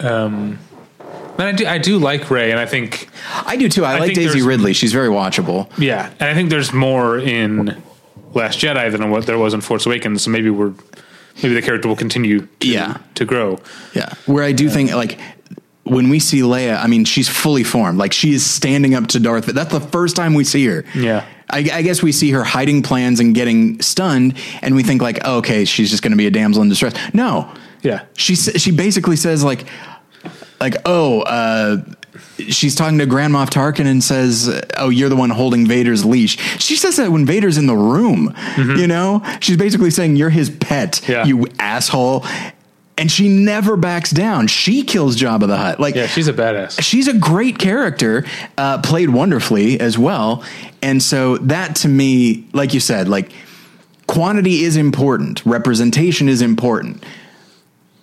Um, 0.00 0.58
but 1.36 1.46
I 1.46 1.52
do. 1.52 1.66
I 1.66 1.78
do 1.78 1.98
like 1.98 2.30
Rey, 2.30 2.50
and 2.50 2.58
I 2.60 2.66
think 2.66 3.08
I 3.46 3.56
do 3.56 3.68
too. 3.68 3.84
I, 3.84 3.98
like 3.98 4.14
Daisy 4.14 4.42
Ridley; 4.42 4.72
she's 4.72 4.92
very 4.92 5.08
watchable. 5.08 5.68
yeah, 5.78 6.10
and 6.18 6.28
I 6.28 6.34
think 6.34 6.50
there's 6.50 6.72
more 6.72 7.18
in 7.18 7.80
Last 8.34 8.58
Jedi 8.58 8.90
than 8.90 9.10
what 9.10 9.26
there 9.26 9.38
was 9.38 9.54
in 9.54 9.60
Force 9.60 9.86
Awakens. 9.86 10.22
So 10.22 10.30
maybe 10.30 10.50
we're 10.50 10.72
maybe 11.42 11.54
the 11.54 11.62
character 11.62 11.88
will 11.88 11.96
continue 11.96 12.40
to, 12.60 12.66
Yeah. 12.68 12.98
to 13.14 13.24
grow. 13.24 13.60
Yeah, 13.94 14.12
where 14.26 14.42
I 14.42 14.50
do 14.52 14.68
think 14.68 14.92
like 14.92 15.18
when 15.84 16.08
we 16.10 16.18
see 16.18 16.40
Leia, 16.40 16.82
I 16.82 16.88
mean, 16.88 17.04
she's 17.04 17.28
fully 17.28 17.62
formed. 17.64 17.98
Like 17.98 18.12
she 18.12 18.34
is 18.34 18.44
standing 18.44 18.94
up 18.96 19.06
to 19.08 19.20
Darth. 19.20 19.46
That's 19.46 19.72
the 19.72 19.80
first 19.80 20.16
time 20.16 20.34
we 20.34 20.42
see 20.44 20.66
her. 20.66 20.84
Yeah. 20.94 21.24
I, 21.50 21.58
I 21.72 21.82
guess 21.82 22.02
we 22.02 22.12
see 22.12 22.30
her 22.32 22.44
hiding 22.44 22.82
plans 22.82 23.20
and 23.20 23.34
getting 23.34 23.80
stunned, 23.80 24.36
and 24.62 24.74
we 24.74 24.82
think 24.82 25.00
like, 25.02 25.18
oh, 25.24 25.38
okay, 25.38 25.64
she's 25.64 25.90
just 25.90 26.02
going 26.02 26.12
to 26.12 26.16
be 26.18 26.26
a 26.26 26.30
damsel 26.30 26.62
in 26.62 26.68
distress. 26.68 26.94
No, 27.14 27.50
Yeah. 27.82 28.04
she 28.16 28.34
she 28.34 28.70
basically 28.70 29.16
says 29.16 29.42
like, 29.44 29.64
like, 30.60 30.74
oh, 30.84 31.22
uh, 31.22 31.78
she's 32.48 32.74
talking 32.74 32.98
to 32.98 33.06
Grand 33.06 33.32
Moff 33.32 33.48
Tarkin 33.50 33.86
and 33.86 34.02
says, 34.02 34.50
"Oh, 34.76 34.88
you're 34.88 35.08
the 35.08 35.16
one 35.16 35.30
holding 35.30 35.66
Vader's 35.68 36.04
leash." 36.04 36.36
She 36.60 36.74
says 36.76 36.96
that 36.96 37.10
when 37.12 37.24
Vader's 37.24 37.56
in 37.58 37.66
the 37.66 37.76
room. 37.76 38.34
You 38.56 38.86
know, 38.88 39.22
she's 39.40 39.56
basically 39.56 39.90
saying, 39.90 40.16
"You're 40.16 40.30
his 40.30 40.50
pet, 40.50 40.94
Mm-hmm. 41.02 41.12
Yeah. 41.12 41.24
you 41.26 41.46
asshole." 41.60 42.24
And 42.98 43.10
she 43.10 43.28
never 43.28 43.76
backs 43.76 44.10
down. 44.10 44.48
She 44.48 44.82
kills 44.82 45.16
Jabba 45.16 45.46
the 45.46 45.56
Hutt. 45.56 45.78
Like, 45.78 45.94
Yeah, 45.94 46.08
she's 46.08 46.26
a 46.26 46.32
badass. 46.32 46.82
she's 46.82 47.06
a 47.06 47.14
great 47.16 47.58
character, 47.58 48.24
uh, 48.58 48.78
played 48.82 49.10
wonderfully 49.10 49.78
as 49.78 49.96
well. 49.96 50.42
And 50.82 51.00
so 51.02 51.38
that 51.38 51.76
to 51.76 51.88
me, 51.88 52.48
like 52.52 52.74
you 52.74 52.80
said, 52.80 53.08
like 53.08 53.30
quantity 54.08 54.64
is 54.64 54.76
important, 54.76 55.46
representation 55.46 56.28
is 56.28 56.42
important. 56.42 57.04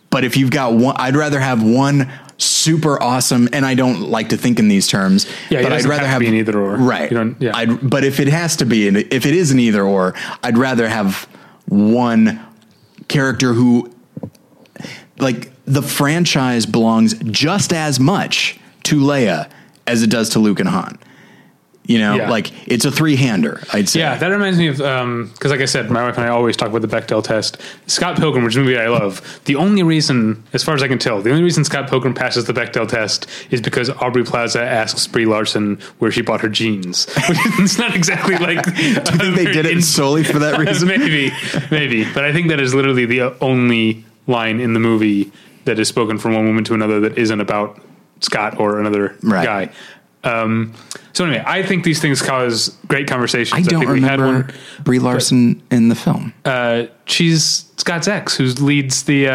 But 0.09 0.23
if 0.23 0.37
you've 0.37 0.51
got 0.51 0.73
one, 0.73 0.95
I'd 0.97 1.15
rather 1.17 1.41
have 1.41 1.61
one 1.61 2.09
super 2.37 3.01
awesome, 3.01 3.49
and 3.51 3.65
I 3.65 3.75
don't 3.75 3.99
like 4.09 4.29
to 4.29 4.37
think 4.37 4.59
in 4.59 4.67
these 4.69 4.87
terms. 4.87 5.25
Yeah, 5.49 5.61
but 5.61 5.73
I'd 5.73 5.83
rather 5.83 5.93
have 5.93 6.01
to 6.03 6.07
have 6.07 6.19
be 6.21 6.27
an 6.27 6.33
either 6.35 6.57
or. 6.57 6.77
Right. 6.77 7.11
Yeah. 7.39 7.51
I'd, 7.53 7.89
but 7.89 8.05
if 8.05 8.19
it 8.21 8.27
has 8.29 8.55
to 8.57 8.65
be, 8.65 8.87
if 8.87 9.25
it 9.25 9.33
is 9.33 9.51
an 9.51 9.59
either 9.59 9.83
or, 9.83 10.13
I'd 10.41 10.57
rather 10.57 10.87
have 10.87 11.27
one 11.67 12.39
character 13.09 13.53
who, 13.53 13.91
like, 15.17 15.51
the 15.65 15.81
franchise 15.81 16.65
belongs 16.65 17.13
just 17.31 17.73
as 17.73 17.99
much 17.99 18.59
to 18.83 18.99
Leia 18.99 19.49
as 19.87 20.03
it 20.03 20.09
does 20.09 20.29
to 20.29 20.39
Luke 20.39 20.59
and 20.59 20.69
Han. 20.69 20.97
You 21.87 21.99
know, 21.99 22.15
Yeah. 22.15 22.31
like 22.31 22.51
it's 22.67 22.83
a 22.83 22.91
three 22.91 23.15
hander. 23.15 23.61
I'd 23.71 23.87
say. 23.87 23.99
Yeah, 23.99 24.15
that 24.17 24.27
reminds 24.27 24.57
me 24.57 24.69
of 24.69 24.81
um, 24.81 25.29
because, 25.33 25.51
like 25.51 25.61
I 25.61 25.65
said, 25.65 25.91
my 25.91 26.01
wife 26.03 26.17
and 26.17 26.25
I 26.25 26.29
always 26.29 26.57
talk 26.57 26.69
about 26.69 26.81
the 26.81 26.87
Bechdel 26.87 27.23
test. 27.23 27.61
Scott 27.85 28.17
Pilgrim, 28.17 28.43
which 28.43 28.53
is 28.53 28.57
a 28.57 28.61
movie 28.61 28.75
I 28.75 28.87
love. 28.87 29.39
The 29.45 29.55
only 29.55 29.83
reason, 29.83 30.43
as 30.53 30.63
far 30.63 30.73
as 30.73 30.81
I 30.81 30.87
can 30.87 30.97
tell, 30.97 31.21
the 31.21 31.29
only 31.29 31.43
reason 31.43 31.63
Scott 31.63 31.87
Pilgrim 31.87 32.15
passes 32.15 32.45
the 32.45 32.53
Bechdel 32.53 32.87
test 32.89 33.27
is 33.51 33.61
because 33.61 33.91
Aubrey 33.91 34.23
Plaza 34.23 34.63
asks 34.63 35.05
Brie 35.05 35.27
Larson 35.27 35.77
where 35.99 36.09
she 36.11 36.23
bought 36.23 36.41
her 36.41 36.49
jeans. 36.49 37.05
It's 37.59 37.77
not 37.77 37.95
exactly 37.95 38.35
like. 38.39 38.63
Do 38.75 38.81
you 38.83 38.95
think 38.95 39.35
they 39.35 39.45
did 39.51 39.67
it 39.67 39.83
solely 39.83 40.23
for 40.23 40.39
that 40.39 40.57
reason? 40.67 40.87
maybe, 40.87 41.31
maybe, 41.69 42.11
but 42.15 42.25
I 42.25 42.33
think 42.33 42.47
that 42.47 42.59
is 42.59 42.73
literally 42.73 43.05
the 43.05 43.37
only 43.43 44.03
line 44.27 44.59
in 44.59 44.73
the 44.73 44.79
movie 44.79 45.31
that 45.65 45.79
is 45.79 45.87
spoken 45.87 46.17
from 46.17 46.33
one 46.33 46.45
woman 46.45 46.63
to 46.65 46.73
another 46.73 46.99
that 47.01 47.17
isn't 47.17 47.39
about 47.41 47.79
Scott 48.21 48.59
or 48.59 48.79
another 48.79 49.15
Right. 49.23 49.45
guy. 49.45 49.69
Um, 50.23 50.73
so 51.13 51.25
anyway, 51.25 51.43
I 51.45 51.61
think 51.61 51.83
these 51.83 52.01
things 52.01 52.21
cause 52.21 52.75
great 52.87 53.07
conversations. 53.07 53.67
I 53.67 53.69
don't 53.69 53.81
think 53.81 53.91
we 53.91 54.01
had 54.01 54.19
remember 54.19 54.47
one. 54.51 54.83
Brie 54.83 54.97
Larson 54.99 55.61
in 55.69 55.89
the 55.89 55.95
film. 55.95 56.33
Uh, 56.43 56.85
she's 57.05 57.65
Scott's 57.77 58.07
ex, 58.07 58.35
who 58.35 58.45
leads 58.45 59.03
the 59.03 59.27
uh, 59.27 59.33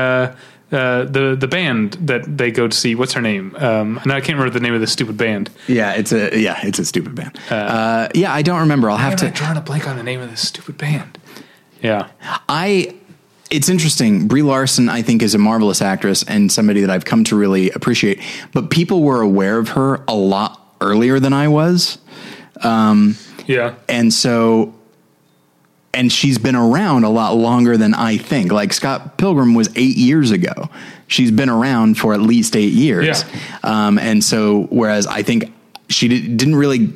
uh, 0.73 1.04
the 1.04 1.37
the 1.38 1.47
band 1.47 1.92
that 2.00 2.37
they 2.38 2.50
go 2.50 2.66
to 2.66 2.76
see. 2.76 2.97
What's 2.97 3.12
her 3.12 3.20
name? 3.20 3.54
Um, 3.59 4.00
no, 4.04 4.14
I 4.16 4.20
can't 4.20 4.37
remember 4.37 4.50
the 4.50 4.59
name 4.61 4.75
of 4.75 4.80
the 4.80 4.88
stupid 4.88 5.16
band. 5.16 5.49
Yeah, 5.68 5.92
it's 5.92 6.11
a 6.12 6.37
yeah, 6.37 6.59
it's 6.64 6.80
a 6.80 6.85
stupid 6.85 7.14
band. 7.14 7.38
Uh, 7.49 8.09
yeah, 8.14 8.32
I 8.35 8.42
don't 8.42 8.59
remember. 8.61 8.90
I'll 8.90 8.97
have 8.97 9.14
to. 9.16 9.30
drawing 9.30 9.56
a 9.59 9.61
blank 9.61 9.87
on 9.87 9.97
the 9.97 10.02
name 10.02 10.20
of 10.20 10.30
this 10.30 10.47
stupid 10.49 10.76
band. 10.76 11.18
Yeah, 11.82 12.09
I. 12.49 12.97
It's 13.50 13.69
interesting. 13.69 14.28
Brie 14.28 14.42
Larson, 14.42 14.88
I 14.88 15.02
think, 15.02 15.23
is 15.23 15.35
a 15.35 15.38
marvelous 15.38 15.83
actress 15.83 16.23
and 16.23 16.50
somebody 16.52 16.83
that 16.83 16.90
I've 16.90 17.04
come 17.04 17.25
to 17.25 17.37
really 17.37 17.71
appreciate. 17.71 18.21
But 18.52 18.71
people 18.71 19.02
were 19.02 19.21
aware 19.21 19.59
of 19.59 19.71
her 19.71 20.04
a 20.07 20.14
lot 20.14 20.75
earlier 20.80 21.19
than 21.19 21.33
I 21.33 21.49
was, 21.49 21.99
yeah. 23.47 23.75
and 23.88 24.12
so, 24.12 24.75
and 25.92 26.12
she's 26.12 26.38
been 26.38 26.54
around 26.54 27.04
a 27.04 27.11
lot 27.11 27.35
longer 27.35 27.76
than 27.76 27.92
I 27.92 28.16
think. 28.16 28.52
Like 28.52 28.73
Scott 28.73 29.19
Pilgrim 29.19 29.54
was 29.54 29.69
eight 29.76 29.97
years 29.97 30.30
ago. 30.30 30.71
She's 31.09 31.30
been 31.33 31.50
around 31.50 31.99
for 31.99 32.14
at 32.14 32.21
least 32.21 32.54
eight 32.57 32.73
years, 32.73 33.25
Yeah. 33.25 33.59
um, 33.64 33.99
and 33.99 34.23
so 34.23 34.69
whereas 34.71 35.07
I 35.09 35.23
think 35.23 35.52
she 35.88 36.07
did, 36.09 36.37
didn't 36.37 36.54
really 36.57 36.92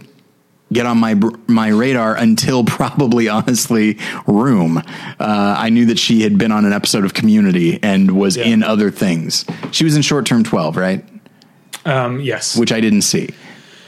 get 0.74 0.84
on 0.86 0.98
my 0.98 1.14
my 1.46 1.68
radar 1.68 2.14
until 2.16 2.64
probably 2.78 3.28
honestly 3.28 3.98
Room. 4.26 4.78
Uh, 4.78 4.84
I 5.58 5.70
knew 5.70 5.86
that 5.86 5.98
she 5.98 6.22
had 6.22 6.36
been 6.36 6.52
on 6.52 6.64
an 6.66 6.72
episode 6.72 7.04
of 7.04 7.14
Community 7.14 7.78
and 7.82 8.10
was 8.12 8.36
Yeah. 8.36 8.44
in 8.44 8.62
other 8.62 8.90
things. 8.90 9.44
She 9.70 9.84
was 9.84 9.96
in 9.96 10.02
Short 10.02 10.26
Term 10.26 10.44
Twelve, 10.44 10.76
right? 10.76 11.04
Um, 11.86 12.20
yes, 12.20 12.56
Which 12.56 12.72
I 12.72 12.80
didn't 12.80 13.02
see. 13.02 13.28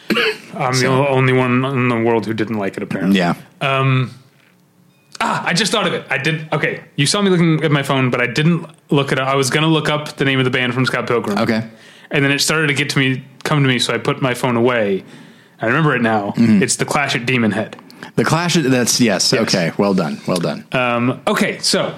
I'm 0.54 0.78
the 0.78 0.86
only 0.86 1.32
one 1.32 1.64
in 1.64 1.88
the 1.88 1.96
world 2.00 2.24
who 2.26 2.32
didn't 2.34 2.56
like 2.58 2.76
it. 2.76 2.82
Apparently, 2.82 3.18
Yeah. 3.18 3.34
Ah, 5.18 5.42
I 5.46 5.54
just 5.54 5.72
thought 5.72 5.86
of 5.86 5.94
it. 5.94 6.04
I 6.10 6.18
did. 6.18 6.46
Okay, 6.52 6.84
you 6.96 7.06
saw 7.06 7.22
me 7.22 7.30
looking 7.30 7.64
at 7.64 7.70
my 7.70 7.82
phone, 7.82 8.10
but 8.10 8.20
I 8.20 8.26
didn't 8.26 8.66
look 8.90 9.12
at 9.12 9.18
it. 9.18 9.22
I 9.22 9.34
was 9.34 9.48
going 9.48 9.62
to 9.62 9.68
look 9.68 9.88
up 9.88 10.16
the 10.16 10.26
name 10.26 10.38
of 10.38 10.44
the 10.44 10.50
band 10.50 10.74
from 10.74 10.84
Scott 10.84 11.06
Pilgrim. 11.06 11.38
Okay. 11.38 11.66
and 12.10 12.22
then 12.24 12.30
it 12.30 12.38
started 12.40 12.66
to 12.68 12.74
get 12.74 12.90
to 12.90 12.98
me, 12.98 13.24
come 13.42 13.62
to 13.62 13.68
me, 13.68 13.78
so 13.78 13.94
I 13.94 13.98
put 13.98 14.20
my 14.22 14.34
phone 14.34 14.56
away. 14.56 15.04
I 15.60 15.66
remember 15.66 15.94
it 15.94 16.02
now. 16.02 16.32
Mm-hmm. 16.32 16.62
It's 16.62 16.76
the 16.76 16.84
Clash 16.84 17.14
at 17.16 17.26
Demon 17.26 17.50
Head. 17.52 17.76
The 18.16 18.24
Clash. 18.24 18.54
That's 18.54 19.00
yes. 19.00 19.32
Okay. 19.32 19.72
Well 19.78 19.94
done. 19.94 20.20
Well 20.26 20.36
done. 20.38 20.66
Um, 20.72 21.20
okay, 21.26 21.58
so 21.58 21.94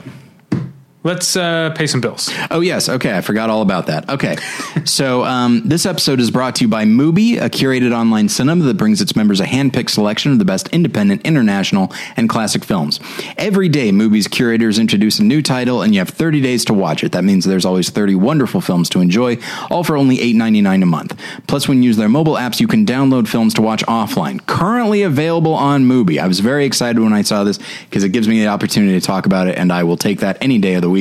let's 1.08 1.36
uh, 1.36 1.70
pay 1.74 1.86
some 1.86 2.02
bills. 2.02 2.30
Oh 2.50 2.60
yes, 2.60 2.88
okay. 2.88 3.16
I 3.16 3.22
forgot 3.22 3.48
all 3.48 3.62
about 3.62 3.86
that. 3.86 4.08
Okay, 4.10 4.36
so 4.84 5.24
um, 5.24 5.62
this 5.64 5.86
episode 5.86 6.20
is 6.20 6.30
brought 6.30 6.54
to 6.56 6.64
you 6.64 6.68
by 6.68 6.84
Mubi, 6.84 7.40
a 7.40 7.48
curated 7.48 7.92
online 7.92 8.28
cinema 8.28 8.64
that 8.64 8.76
brings 8.76 9.00
its 9.00 9.16
members 9.16 9.40
a 9.40 9.46
hand-picked 9.46 9.90
selection 9.90 10.32
of 10.32 10.38
the 10.38 10.44
best 10.44 10.68
independent, 10.68 11.22
international, 11.22 11.90
and 12.16 12.28
classic 12.28 12.62
films. 12.62 13.00
Every 13.38 13.70
day, 13.70 13.90
Mubi's 13.90 14.28
curators 14.28 14.78
introduce 14.78 15.18
a 15.18 15.24
new 15.24 15.40
title, 15.40 15.80
and 15.80 15.94
you 15.94 16.00
have 16.00 16.10
30 16.10 16.42
days 16.42 16.64
to 16.66 16.74
watch 16.74 17.02
it. 17.02 17.12
That 17.12 17.24
means 17.24 17.46
there's 17.46 17.64
always 17.64 17.88
30 17.88 18.14
wonderful 18.14 18.60
films 18.60 18.90
to 18.90 19.00
enjoy, 19.00 19.38
all 19.70 19.82
for 19.82 19.96
only 19.96 20.18
$8.99 20.18 20.82
a 20.82 20.86
month. 20.86 21.18
Plus, 21.46 21.66
when 21.66 21.82
you 21.82 21.88
use 21.88 21.96
their 21.96 22.10
mobile 22.10 22.34
apps, 22.34 22.60
you 22.60 22.68
can 22.68 22.84
download 22.84 23.28
films 23.28 23.54
to 23.54 23.62
watch 23.62 23.82
offline. 23.86 24.44
Currently 24.44 25.02
available 25.02 25.54
on 25.54 25.84
Mubi. 25.84 26.18
I 26.18 26.26
was 26.26 26.40
very 26.40 26.66
excited 26.66 27.00
when 27.00 27.14
I 27.14 27.22
saw 27.22 27.44
this 27.44 27.58
because 27.88 28.04
it 28.04 28.10
gives 28.10 28.28
me 28.28 28.40
the 28.40 28.48
opportunity 28.48 29.00
to 29.00 29.06
talk 29.06 29.24
about 29.24 29.46
it, 29.48 29.56
and 29.56 29.72
I 29.72 29.84
will 29.84 29.96
take 29.96 30.20
that 30.20 30.36
any 30.42 30.58
day 30.58 30.74
of 30.74 30.82
the 30.82 30.90
week. 30.90 30.97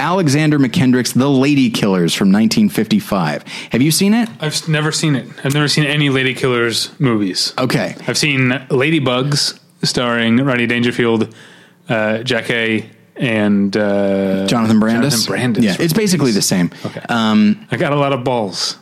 Alexander 0.00 0.58
Mackendrick's 0.58 1.12
The 1.12 1.28
Lady 1.28 1.70
Killers 1.70 2.14
from 2.14 2.28
1955. 2.28 3.42
Have 3.70 3.82
you 3.82 3.90
seen 3.90 4.14
it? 4.14 4.28
I've 4.40 4.68
never 4.68 4.92
seen 4.92 5.14
it. 5.16 5.26
I've 5.44 5.54
never 5.54 5.68
seen 5.68 5.84
any 5.84 6.08
Lady 6.10 6.34
Killers 6.34 6.98
movies. 7.00 7.52
Okay. 7.58 7.94
I've 8.06 8.18
seen 8.18 8.50
Ladybugs, 8.50 9.58
starring 9.82 10.38
Rodney 10.38 10.66
Dangerfield, 10.66 11.34
uh, 11.88 12.22
Jackée, 12.22 12.88
and 13.16 13.76
uh, 13.76 14.46
Jonathan 14.46 14.80
Brandis? 14.80 15.26
Jonathan 15.26 15.32
Brandis. 15.32 15.64
Yeah, 15.64 15.76
it's 15.78 15.92
basically 15.92 16.32
the 16.32 16.42
same. 16.42 16.70
Okay. 16.84 17.00
Um, 17.08 17.66
I 17.70 17.76
got 17.76 17.92
a 17.92 17.96
lot 17.96 18.12
of 18.12 18.24
balls. 18.24 18.76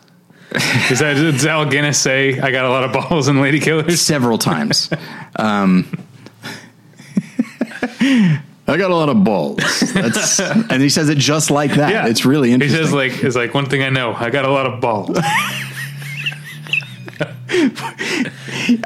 Is 0.91 0.99
that 0.99 1.15
does 1.15 1.47
Alec 1.47 1.71
Guinness 1.71 1.99
say 1.99 2.41
I 2.41 2.51
got 2.51 2.65
a 2.65 2.71
lot 2.71 2.83
of 2.85 2.93
balls 2.93 3.29
in 3.29 3.41
Lady 3.41 3.61
Killers? 3.61 4.01
several 4.01 4.37
times. 4.39 4.91
um, 5.37 5.87
I 8.71 8.77
got 8.77 8.91
a 8.91 8.95
lot 8.97 9.09
of 9.09 9.23
balls. 9.25 9.59
That's, 9.93 10.41
and 10.71 10.81
he 10.83 10.89
says 10.89 11.09
it 11.09 11.19
just 11.19 11.51
like 11.51 11.75
that. 11.75 11.91
Yeah. 11.91 12.07
It's 12.09 12.25
really 12.25 12.53
interesting. 12.53 12.79
He 12.81 12.85
says 12.85 12.93
like 12.95 13.23
it's 13.25 13.37
like 13.37 13.53
one 13.55 13.67
thing 13.67 13.83
I 13.83 13.91
know. 13.91 14.13
I 14.15 14.31
got 14.31 14.45
a 14.45 14.51
lot 14.51 14.67
of 14.67 14.81
balls. 14.81 15.19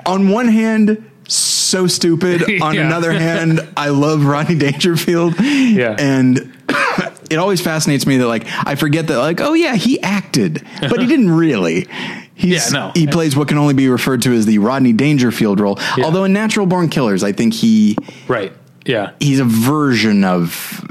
on 0.06 0.28
one 0.30 0.48
hand, 0.48 1.10
so 1.28 1.86
stupid. 1.86 2.42
On 2.62 2.74
Yeah. 2.74 2.86
another 2.86 3.12
hand, 3.12 3.66
I 3.76 3.88
love 3.88 4.24
Rodney 4.24 4.56
Dangerfield. 4.56 5.34
Yeah. 5.40 5.96
And 5.98 6.52
it 7.30 7.36
always 7.36 7.60
fascinates 7.60 8.06
me 8.06 8.18
that 8.18 8.26
like 8.26 8.44
I 8.66 8.74
forget 8.74 9.06
that 9.08 9.18
like, 9.18 9.40
oh 9.40 9.54
yeah, 9.54 9.74
he 9.74 10.00
acted, 10.02 10.64
but 10.80 11.00
he 11.00 11.06
didn't 11.06 11.30
really. 11.30 11.86
He's, 12.36 12.72
Yeah, 12.72 12.78
no. 12.86 12.92
He 12.94 13.06
plays 13.06 13.36
what 13.36 13.46
can 13.48 13.58
only 13.58 13.74
be 13.74 13.88
referred 13.88 14.22
to 14.22 14.32
as 14.32 14.44
the 14.44 14.58
Rodney 14.58 14.92
Dangerfield 14.92 15.60
role. 15.60 15.78
Although 16.02 16.24
in 16.24 16.32
Natural 16.32 16.66
Born 16.66 16.88
Killers, 16.88 17.22
I 17.22 17.32
think 17.32 17.54
he 17.54 17.96
right. 18.28 18.52
Yeah. 18.84 19.12
he's 19.18 19.40
a 19.40 19.44
version 19.44 20.24
of 20.24 20.84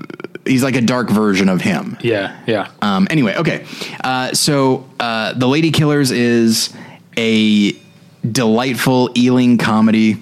he's 0.45 0.63
like 0.63 0.75
a 0.75 0.81
dark 0.81 1.09
version 1.09 1.49
of 1.49 1.61
him. 1.61 1.97
Yeah. 2.01 2.39
Yeah. 2.47 2.71
Um, 2.81 3.07
anyway, 3.09 3.35
okay. 3.37 3.65
Uh, 4.03 4.33
so 4.33 4.89
uh, 4.99 5.33
the 5.33 5.47
Lady 5.47 5.71
Killers 5.71 6.11
is 6.11 6.73
a 7.17 7.75
delightful 8.29 9.09
Ealing 9.17 9.57
comedy. 9.57 10.17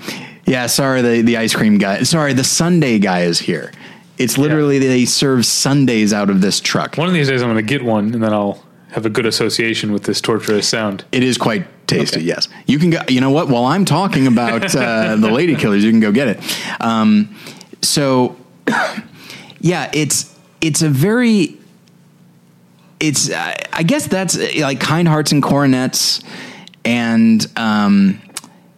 Yeah, 0.45 0.67
sorry, 0.67 1.01
the 1.01 1.21
the 1.21 1.37
ice 1.37 1.55
cream 1.55 1.77
guy. 1.77 2.03
Sorry, 2.03 2.33
the 2.33 2.43
sundae 2.43 2.99
guy 2.99 3.21
is 3.21 3.39
here. 3.39 3.71
It's 4.17 4.37
literally 4.37 4.79
they 4.79 5.05
serve 5.05 5.45
sundaes 5.45 6.13
out 6.13 6.29
of 6.29 6.41
this 6.41 6.59
truck. 6.59 6.97
One 6.97 7.07
of 7.07 7.13
these 7.13 7.27
days 7.27 7.41
I'm 7.41 7.49
going 7.49 7.65
to 7.65 7.67
get 7.67 7.83
one, 7.83 8.13
and 8.13 8.23
then 8.23 8.33
I'll 8.33 8.63
have 8.89 9.05
a 9.05 9.09
good 9.09 9.25
association 9.25 9.91
with 9.91 10.03
this 10.03 10.19
torturous 10.19 10.67
sound. 10.67 11.05
It 11.11 11.23
is 11.23 11.37
quite 11.37 11.65
tasty. 11.87 12.17
Okay. 12.17 12.25
Yes, 12.25 12.47
you 12.67 12.77
can 12.77 12.89
go. 12.89 13.01
You 13.07 13.21
know 13.21 13.31
what? 13.31 13.47
While 13.47 13.65
I'm 13.65 13.85
talking 13.85 14.27
about 14.27 14.75
uh, 14.75 15.15
the 15.19 15.31
Lady 15.31 15.55
Killers, 15.55 15.83
you 15.83 15.91
can 15.91 16.01
go 16.01 16.11
get 16.11 16.27
it. 16.27 16.81
Um, 16.81 17.35
so, 17.81 18.37
yeah, 19.59 19.89
it's 19.93 20.37
it's 20.61 20.81
a 20.81 20.89
very 20.89 21.57
it's 22.99 23.31
I 23.31 23.83
guess 23.83 24.07
that's 24.07 24.37
uh, 24.37 24.47
like 24.59 24.79
Kind 24.79 25.07
Hearts 25.07 25.31
and 25.31 25.41
Coronets 25.41 26.21
and 26.85 27.45
um, 27.55 28.21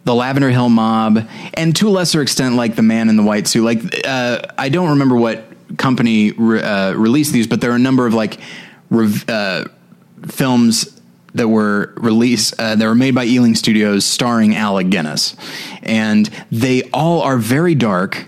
the 0.06 0.16
Lavender 0.16 0.50
Hill 0.50 0.70
Mob, 0.70 1.28
and 1.54 1.76
to 1.76 1.88
a 1.88 1.92
lesser 1.92 2.22
extent, 2.22 2.56
like 2.56 2.76
the 2.76 2.82
Man 2.82 3.10
in 3.10 3.18
the 3.18 3.24
White 3.24 3.48
Suit. 3.48 3.64
Like 3.64 4.08
uh, 4.08 4.42
I 4.58 4.70
don't 4.70 4.92
remember 4.92 5.16
what 5.16 5.46
company 5.78 6.32
re- 6.32 6.62
uh, 6.62 6.94
released 6.94 7.34
these, 7.34 7.48
but 7.48 7.62
there 7.62 7.72
are 7.72 7.76
a 7.76 7.80
number 7.80 8.06
of 8.06 8.14
like 8.14 8.40
rev- 8.90 9.30
uh, 9.30 9.66
films 10.28 11.02
that 11.36 11.48
were 11.48 11.94
released 11.98 12.54
uh, 12.60 12.76
that 12.76 12.86
were 12.86 12.96
made 12.96 13.16
by 13.16 13.26
Ealing 13.26 13.56
Studios 13.56 14.06
starring 14.06 14.56
Alec 14.56 14.90
Guinness, 14.90 15.36
and 15.82 16.30
they 16.52 16.84
all 16.92 17.22
are 17.22 17.38
very 17.38 17.76
dark. 17.76 18.26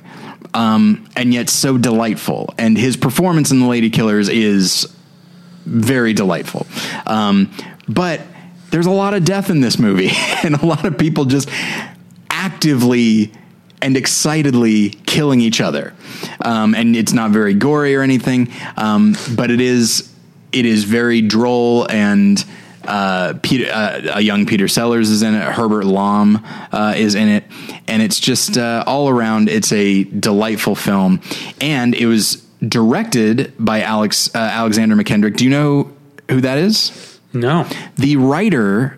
Um, 0.56 1.10
and 1.18 1.34
yet 1.34 1.50
so 1.50 1.78
delightful, 1.78 2.54
and 2.58 2.78
his 2.78 2.96
performance 2.96 3.52
in 3.52 3.60
The 3.60 3.68
Lady 3.68 3.90
Killers 3.90 4.30
is 4.30 4.88
very 5.66 6.14
delightful. 6.14 6.66
Um, 7.06 7.52
but 7.90 8.22
there's 8.72 8.86
a 8.86 8.92
lot 8.92 9.14
of 9.14 9.26
death 9.26 9.50
in 9.50 9.60
this 9.60 9.78
movie, 9.78 10.12
and 10.44 10.56
a 10.56 10.66
lot 10.66 10.86
of 10.86 10.98
people 10.98 11.26
just 11.26 11.50
actively 12.30 13.32
and 13.82 13.98
excitedly 13.98 14.90
killing 14.90 15.42
each 15.42 15.62
other. 15.62 15.94
Um, 16.42 16.74
and 16.74 16.96
it's 16.96 17.14
not 17.14 17.32
very 17.32 17.54
gory 17.54 17.96
or 17.96 18.02
anything, 18.02 18.52
um, 18.78 19.16
but 19.36 19.52
it 19.52 19.62
is 19.62 20.12
it 20.52 20.66
is 20.66 20.86
very 20.86 21.22
droll 21.22 21.86
and 21.92 22.44
Uh, 22.88 23.34
Peter, 23.42 23.72
uh, 23.72 24.02
a 24.16 24.22
young 24.22 24.46
Peter 24.46 24.68
Sellers 24.68 25.10
is 25.10 25.22
in 25.22 25.34
it. 25.34 25.44
Herbert 25.44 25.86
Lom 25.86 26.44
uh, 26.72 26.94
is 26.96 27.16
in 27.16 27.28
it, 27.28 27.44
and 27.88 28.02
it's 28.02 28.20
just 28.20 28.58
uh, 28.58 28.84
all 28.86 29.10
around. 29.10 29.50
It's 29.50 29.72
a 29.72 30.04
delightful 30.04 30.76
film, 30.76 31.22
and 31.62 31.96
it 31.96 32.06
was 32.06 32.46
directed 32.68 33.54
by 33.60 33.82
Alex 33.82 34.34
uh, 34.34 34.40
Alexander 34.40 34.96
Mackendrick. 34.96 35.38
Do 35.38 35.44
you 35.44 35.50
know 35.50 35.92
who 36.30 36.42
that 36.42 36.58
is? 36.58 37.20
No. 37.34 37.68
The 37.98 38.18
writer 38.18 38.98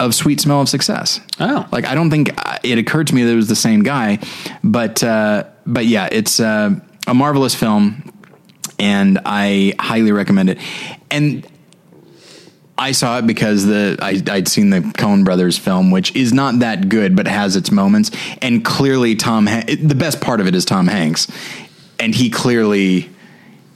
of 0.00 0.14
Sweet 0.14 0.40
Smell 0.40 0.60
of 0.60 0.68
Success. 0.68 1.20
Oh. 1.40 1.66
like 1.72 1.86
I 1.86 1.94
don't 1.94 2.10
think 2.10 2.30
uh, 2.36 2.58
it 2.62 2.78
occurred 2.78 3.06
to 3.08 3.14
me 3.14 3.24
that 3.24 3.32
it 3.32 3.36
was 3.36 3.48
the 3.48 3.56
same 3.56 3.82
guy, 3.82 4.18
but 4.62 5.02
uh, 5.02 5.44
but 5.66 5.86
yeah, 5.86 6.08
it's 6.10 6.40
uh, 6.40 6.74
a 7.06 7.14
marvelous 7.14 7.54
film, 7.54 8.12
and 8.78 9.20
I 9.24 9.74
highly 9.78 10.12
recommend 10.12 10.50
it. 10.50 10.58
And 11.10 11.46
I 12.76 12.92
saw 12.92 13.18
it 13.18 13.26
because 13.26 13.66
the 13.66 13.96
I, 14.00 14.20
I'd 14.30 14.48
seen 14.48 14.70
the 14.70 14.80
Coen 14.80 15.24
Brothers 15.24 15.56
film, 15.56 15.90
which 15.90 16.14
is 16.16 16.32
not 16.32 16.58
that 16.58 16.88
good, 16.88 17.14
but 17.14 17.26
has 17.26 17.56
its 17.56 17.70
moments. 17.70 18.10
And 18.42 18.64
clearly, 18.64 19.14
Tom 19.14 19.44
the 19.44 19.94
best 19.96 20.20
part 20.20 20.40
of 20.40 20.46
it 20.46 20.54
is 20.54 20.64
Tom 20.64 20.88
Hanks, 20.88 21.28
and 22.00 22.14
he 22.14 22.30
clearly 22.30 23.10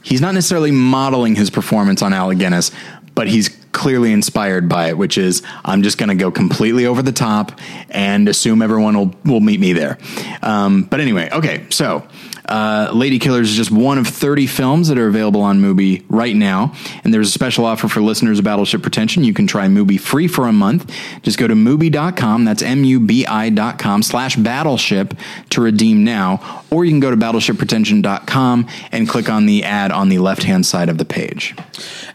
he's 0.01 0.21
not 0.21 0.33
necessarily 0.33 0.71
modeling 0.71 1.35
his 1.35 1.49
performance 1.49 2.01
on 2.01 2.13
Alec 2.13 2.39
Guinness, 2.39 2.71
but 3.15 3.27
he's 3.27 3.49
clearly 3.71 4.11
inspired 4.11 4.67
by 4.67 4.89
it, 4.89 4.97
which 4.97 5.17
is 5.17 5.43
I'm 5.63 5.81
just 5.81 5.97
going 5.97 6.09
to 6.09 6.15
go 6.15 6.29
completely 6.29 6.85
over 6.85 7.01
the 7.01 7.11
top 7.13 7.57
and 7.89 8.27
assume 8.27 8.61
everyone 8.61 8.97
will 8.97 9.15
will 9.23 9.39
meet 9.39 9.61
me 9.61 9.71
there. 9.71 9.97
Um, 10.41 10.83
but 10.83 10.99
anyway, 10.99 11.29
okay, 11.31 11.65
so. 11.69 12.07
Uh, 12.49 12.89
Lady 12.93 13.19
Killers 13.19 13.51
is 13.51 13.55
just 13.55 13.69
one 13.69 13.99
of 13.99 14.07
30 14.07 14.47
films 14.47 14.87
that 14.87 14.97
are 14.97 15.07
available 15.07 15.41
on 15.41 15.61
Mubi 15.61 16.03
right 16.09 16.35
now. 16.35 16.73
And 17.03 17.13
there's 17.13 17.29
a 17.29 17.31
special 17.31 17.63
offer 17.63 17.87
for 17.87 18.01
listeners 18.01 18.39
of 18.39 18.45
Battleship 18.45 18.81
Pretension. 18.81 19.23
You 19.23 19.35
can 19.35 19.45
try 19.45 19.67
Mubi 19.67 19.99
free 19.99 20.27
for 20.27 20.47
a 20.47 20.51
month. 20.51 20.91
Just 21.21 21.37
go 21.37 21.47
to 21.47 21.53
Mubi.com, 21.53 22.45
that's 22.45 22.63
M-U-B-I.com 22.63 24.01
slash 24.01 24.35
Battleship 24.35 25.13
to 25.51 25.61
redeem 25.61 26.03
now. 26.03 26.63
Or 26.71 26.85
you 26.85 26.91
can 26.91 26.99
go 26.99 27.11
to 27.11 27.17
BattleshipPretension.com 27.17 28.67
and 28.91 29.07
click 29.07 29.29
on 29.29 29.45
the 29.45 29.63
ad 29.63 29.91
on 29.91 30.09
the 30.09 30.17
left-hand 30.17 30.65
side 30.65 30.89
of 30.89 30.97
the 30.97 31.05
page. 31.05 31.55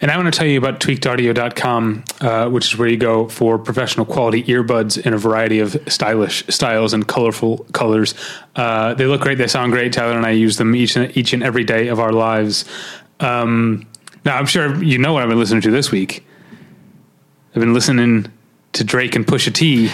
And 0.00 0.10
I 0.10 0.16
want 0.16 0.32
to 0.32 0.36
tell 0.36 0.46
you 0.46 0.58
about 0.58 0.80
tweakedaudio.com, 0.80 2.04
uh, 2.20 2.50
which 2.50 2.66
is 2.66 2.78
where 2.78 2.88
you 2.88 2.96
go 2.96 3.28
for 3.28 3.58
professional 3.58 4.04
quality 4.04 4.42
earbuds 4.44 5.00
in 5.04 5.14
a 5.14 5.18
variety 5.18 5.60
of 5.60 5.76
stylish 5.86 6.44
styles 6.48 6.92
and 6.92 7.06
colorful 7.06 7.58
colors. 7.72 8.14
Uh, 8.56 8.94
they 8.94 9.06
look 9.06 9.20
great. 9.20 9.38
They 9.38 9.46
sound 9.46 9.72
great. 9.72 9.92
Tyler 9.92 10.20
I 10.24 10.30
use 10.30 10.56
them 10.56 10.74
each 10.74 10.96
and, 10.96 11.16
each 11.16 11.32
and 11.32 11.42
every 11.42 11.64
day 11.64 11.88
of 11.88 12.00
our 12.00 12.12
lives. 12.12 12.64
Um, 13.20 13.86
now, 14.24 14.36
I'm 14.36 14.46
sure 14.46 14.82
you 14.82 14.98
know 14.98 15.12
what 15.12 15.22
I've 15.22 15.28
been 15.28 15.38
listening 15.38 15.62
to 15.62 15.70
this 15.70 15.90
week. 15.90 16.24
I've 17.54 17.60
been 17.60 17.74
listening 17.74 18.26
to 18.72 18.84
Drake 18.84 19.14
and 19.14 19.26
Pusha 19.26 19.52
T 19.52 19.90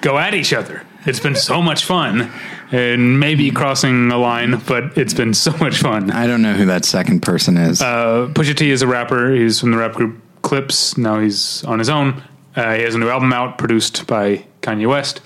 go 0.00 0.18
at 0.18 0.34
each 0.34 0.52
other. 0.52 0.82
It's 1.06 1.20
been 1.20 1.36
so 1.36 1.60
much 1.60 1.84
fun, 1.84 2.32
and 2.72 3.20
maybe 3.20 3.50
crossing 3.50 4.10
a 4.10 4.18
line, 4.18 4.62
but 4.66 4.96
it's 4.96 5.12
been 5.12 5.34
so 5.34 5.54
much 5.58 5.78
fun. 5.78 6.10
I 6.10 6.26
don't 6.26 6.40
know 6.40 6.54
who 6.54 6.66
that 6.66 6.84
second 6.84 7.20
person 7.20 7.58
is. 7.58 7.82
Uh, 7.82 8.30
Pusha 8.32 8.56
T 8.56 8.70
is 8.70 8.80
a 8.80 8.86
rapper. 8.86 9.32
He's 9.32 9.60
from 9.60 9.70
the 9.70 9.76
rap 9.76 9.92
group 9.92 10.20
Clipse. 10.42 10.96
Now 10.96 11.20
he's 11.20 11.62
on 11.64 11.78
his 11.78 11.88
own. 11.90 12.22
Uh, 12.56 12.74
he 12.74 12.82
has 12.82 12.94
a 12.94 12.98
new 12.98 13.08
album 13.08 13.32
out, 13.32 13.58
produced 13.58 14.06
by 14.06 14.46
Kanye 14.62 14.88
West. 14.88 15.20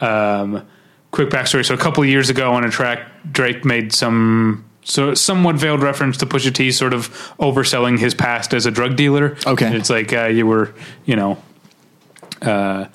Um, 0.00 0.66
quick 1.16 1.30
backstory: 1.30 1.66
so 1.66 1.74
a 1.74 1.78
couple 1.78 2.02
of 2.02 2.08
years 2.08 2.30
ago 2.30 2.52
on 2.52 2.64
a 2.64 2.70
track, 2.70 3.08
Drake 3.32 3.64
made 3.64 3.92
some 3.92 4.64
so 4.84 5.14
somewhat 5.14 5.56
veiled 5.56 5.82
reference 5.82 6.16
to 6.18 6.26
Pusha 6.26 6.54
T, 6.54 6.70
sort 6.70 6.92
of 6.92 7.08
overselling 7.40 7.98
his 7.98 8.14
past 8.14 8.54
as 8.54 8.66
a 8.66 8.70
drug 8.70 8.94
dealer. 8.96 9.36
Okay. 9.44 9.74
it's 9.76 9.90
like 9.90 10.12
uh, 10.12 10.26
you 10.26 10.46
were, 10.46 10.72
you 11.04 11.16
know, 11.16 11.42
uh, 12.42 12.86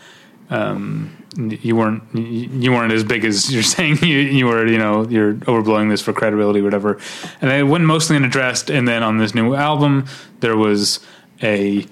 um, 0.50 1.18
you 1.36 1.76
weren't 1.76 2.04
you 2.14 2.72
weren't 2.72 2.94
as 2.94 3.04
big 3.04 3.26
as 3.26 3.52
you're 3.54 3.64
saying 3.64 3.98
you 4.04 4.20
you 4.20 4.46
were 4.46 4.68
you 4.68 4.78
know 4.78 5.08
you're 5.08 5.34
overblowing 5.34 5.90
this 5.90 6.02
for 6.02 6.14
credibility 6.14 6.62
whatever 6.62 7.00
and 7.40 7.50
it 7.50 7.64
went 7.64 7.86
mostly 7.86 8.18
unaddressed 8.18 8.70
and 8.70 8.86
then 8.86 9.02
on 9.02 9.18
this 9.18 9.34
new 9.34 9.56
album 9.56 10.06
there 10.42 10.58
was 10.58 11.00
a 11.42 11.88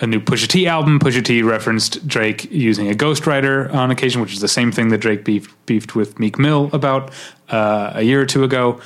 a 0.00 0.06
new 0.06 0.20
Pusha 0.20 0.46
T 0.46 0.66
album. 0.66 0.98
Pusha 0.98 1.24
T 1.24 1.42
referenced 1.42 2.06
Drake 2.06 2.50
using 2.50 2.90
a 2.90 2.94
ghostwriter 2.94 3.72
on 3.72 3.90
occasion 3.90 4.20
which 4.20 4.32
is 4.32 4.40
the 4.40 4.48
same 4.48 4.72
thing 4.72 4.88
that 4.88 4.98
Drake 4.98 5.24
beefed, 5.24 5.54
beefed 5.66 5.94
with 5.94 6.18
Meek 6.18 6.38
Mill 6.38 6.70
about 6.72 7.12
uh, 7.48 7.92
a 7.94 8.02
year 8.02 8.20
or 8.20 8.26
two 8.26 8.44
ago. 8.44 8.80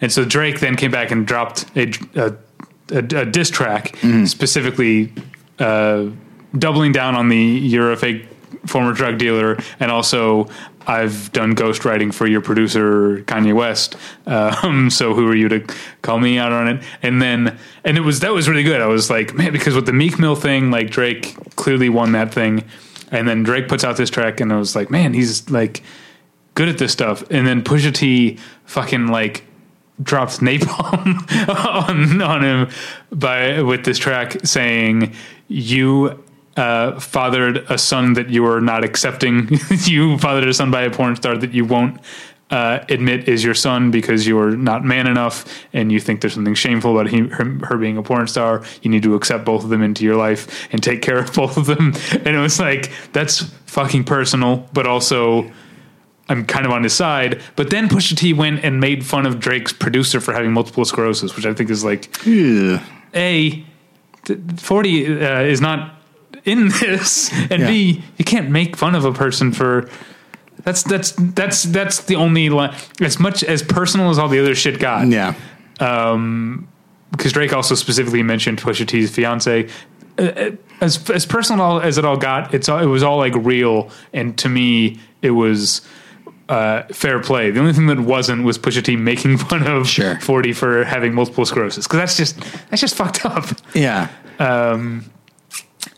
And 0.00 0.12
so 0.12 0.24
Drake 0.24 0.60
then 0.60 0.76
came 0.76 0.90
back 0.90 1.10
and 1.10 1.26
dropped 1.26 1.64
a 1.76 1.92
a, 2.14 2.34
a, 2.90 2.98
a 2.98 3.24
diss 3.24 3.50
track 3.50 3.96
specifically 4.24 5.12
uh, 5.58 6.06
doubling 6.56 6.92
down 6.92 7.14
on 7.14 7.28
the 7.28 7.36
you're 7.36 7.92
a 7.92 7.96
fake 7.96 8.26
former 8.66 8.92
drug 8.92 9.18
dealer 9.18 9.58
and 9.80 9.90
also 9.90 10.48
I've 10.88 11.30
done 11.32 11.54
ghostwriting 11.54 12.14
for 12.14 12.26
your 12.26 12.40
producer 12.40 13.18
Kanye 13.26 13.54
West. 13.54 13.96
Um, 14.26 14.88
so 14.90 15.14
who 15.14 15.28
are 15.28 15.34
you 15.34 15.48
to 15.50 15.60
call 16.00 16.18
me 16.18 16.38
out 16.38 16.50
on 16.50 16.66
it? 16.66 16.82
And 17.02 17.20
then 17.20 17.58
and 17.84 17.98
it 17.98 18.00
was 18.00 18.20
that 18.20 18.32
was 18.32 18.48
really 18.48 18.62
good. 18.62 18.80
I 18.80 18.86
was 18.86 19.10
like, 19.10 19.34
man, 19.34 19.52
because 19.52 19.74
with 19.74 19.86
the 19.86 19.92
Meek 19.92 20.18
Mill 20.18 20.34
thing, 20.34 20.70
like 20.70 20.90
Drake 20.90 21.36
clearly 21.56 21.90
won 21.90 22.12
that 22.12 22.32
thing. 22.32 22.64
And 23.12 23.28
then 23.28 23.42
Drake 23.42 23.68
puts 23.68 23.84
out 23.84 23.96
this 23.96 24.10
track 24.10 24.40
and 24.40 24.52
I 24.52 24.56
was 24.56 24.74
like, 24.74 24.90
man, 24.90 25.12
he's 25.12 25.48
like 25.50 25.82
good 26.54 26.68
at 26.68 26.78
this 26.78 26.92
stuff. 26.92 27.22
And 27.30 27.46
then 27.46 27.62
Pusha 27.62 27.94
T 27.94 28.38
fucking 28.64 29.08
like 29.08 29.44
drops 30.02 30.38
napalm 30.38 31.18
on 31.78 32.22
on 32.22 32.44
him 32.44 32.70
by 33.12 33.60
with 33.62 33.84
this 33.84 33.98
track 33.98 34.38
saying 34.44 35.12
you 35.48 36.22
uh, 36.58 36.98
fathered 36.98 37.58
a 37.70 37.78
son 37.78 38.14
that 38.14 38.30
you 38.30 38.44
are 38.44 38.60
not 38.60 38.84
accepting. 38.84 39.48
you 39.84 40.18
fathered 40.18 40.48
a 40.48 40.52
son 40.52 40.70
by 40.70 40.82
a 40.82 40.90
porn 40.90 41.14
star 41.14 41.38
that 41.38 41.54
you 41.54 41.64
won't 41.64 42.00
uh, 42.50 42.84
admit 42.88 43.28
is 43.28 43.44
your 43.44 43.54
son 43.54 43.90
because 43.90 44.26
you 44.26 44.38
are 44.38 44.56
not 44.56 44.84
man 44.84 45.06
enough 45.06 45.66
and 45.72 45.92
you 45.92 46.00
think 46.00 46.20
there's 46.20 46.34
something 46.34 46.54
shameful 46.54 46.98
about 46.98 47.10
him, 47.12 47.30
her, 47.30 47.44
her 47.66 47.78
being 47.78 47.96
a 47.96 48.02
porn 48.02 48.26
star. 48.26 48.64
You 48.82 48.90
need 48.90 49.04
to 49.04 49.14
accept 49.14 49.44
both 49.44 49.62
of 49.62 49.70
them 49.70 49.82
into 49.82 50.04
your 50.04 50.16
life 50.16 50.68
and 50.72 50.82
take 50.82 51.00
care 51.00 51.18
of 51.18 51.32
both 51.34 51.56
of 51.56 51.66
them. 51.66 51.92
And 52.12 52.28
it 52.28 52.40
was 52.40 52.58
like, 52.58 52.90
that's 53.12 53.42
fucking 53.66 54.04
personal, 54.04 54.68
but 54.72 54.86
also 54.86 55.48
I'm 56.28 56.44
kind 56.44 56.66
of 56.66 56.72
on 56.72 56.82
his 56.82 56.94
side. 56.94 57.40
But 57.54 57.70
then 57.70 57.88
Pusha 57.88 58.16
T 58.16 58.32
went 58.32 58.64
and 58.64 58.80
made 58.80 59.06
fun 59.06 59.26
of 59.26 59.38
Drake's 59.38 59.72
producer 59.72 60.20
for 60.20 60.32
having 60.32 60.52
multiple 60.52 60.84
sclerosis, 60.84 61.36
which 61.36 61.46
I 61.46 61.54
think 61.54 61.70
is 61.70 61.84
like, 61.84 62.08
Ugh. 62.26 62.80
A, 63.14 63.64
40 64.56 65.22
uh, 65.22 65.40
is 65.42 65.60
not 65.60 65.97
in 66.48 66.68
this, 66.68 67.30
and 67.50 67.62
Yeah. 67.62 67.66
B, 67.68 68.02
you 68.16 68.24
can't 68.24 68.50
make 68.50 68.76
fun 68.76 68.94
of 68.94 69.04
a 69.04 69.12
person 69.12 69.52
for. 69.52 69.88
That's 70.64 70.82
that's 70.82 71.12
that's 71.12 71.62
that's 71.62 72.00
the 72.04 72.16
only 72.16 72.48
line. 72.48 72.74
As 73.00 73.20
much 73.20 73.44
as 73.44 73.62
personal 73.62 74.10
as 74.10 74.18
all 74.18 74.28
the 74.28 74.40
other 74.40 74.54
shit 74.56 74.80
got, 74.80 75.06
Yeah. 75.06 75.34
because 75.78 77.32
Drake 77.32 77.52
also 77.52 77.74
specifically 77.74 78.22
mentioned 78.22 78.60
Pusha 78.60 78.86
T's 78.86 79.10
fiance. 79.10 79.68
Uh, 80.18 80.50
As 80.80 81.08
as 81.10 81.26
personal 81.26 81.80
as 81.80 81.96
it 81.98 82.04
all 82.04 82.16
got, 82.16 82.54
it's 82.54 82.68
all, 82.68 82.78
it 82.80 82.86
was 82.86 83.02
all 83.02 83.18
like 83.18 83.34
real, 83.36 83.90
and 84.12 84.36
to 84.38 84.48
me, 84.48 84.98
it 85.22 85.30
was 85.30 85.80
uh, 86.48 86.82
fair 86.92 87.20
play. 87.20 87.50
The 87.50 87.60
only 87.60 87.72
thing 87.72 87.86
that 87.86 88.00
wasn't 88.00 88.42
was 88.44 88.58
Pusha 88.58 88.82
T 88.82 88.96
making 88.96 89.38
fun 89.50 89.64
of 89.66 89.88
Sure. 89.88 90.18
Forty 90.20 90.52
for 90.52 90.84
having 90.84 91.14
multiple 91.14 91.44
sclerosis, 91.46 91.86
because 91.86 91.98
that's 92.00 92.16
just 92.16 92.40
that's 92.70 92.80
just 92.80 92.94
fucked 92.96 93.24
up. 93.24 93.44
Yeah. 93.74 94.08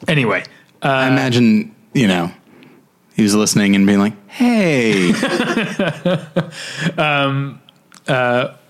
Anyway, 0.08 0.44
I 0.82 1.08
imagine, 1.08 1.74
you 1.92 2.08
know, 2.08 2.32
he 3.14 3.22
was 3.22 3.34
listening 3.34 3.76
and 3.76 3.86
being 3.86 3.98
like, 3.98 4.28
hey. 4.28 5.12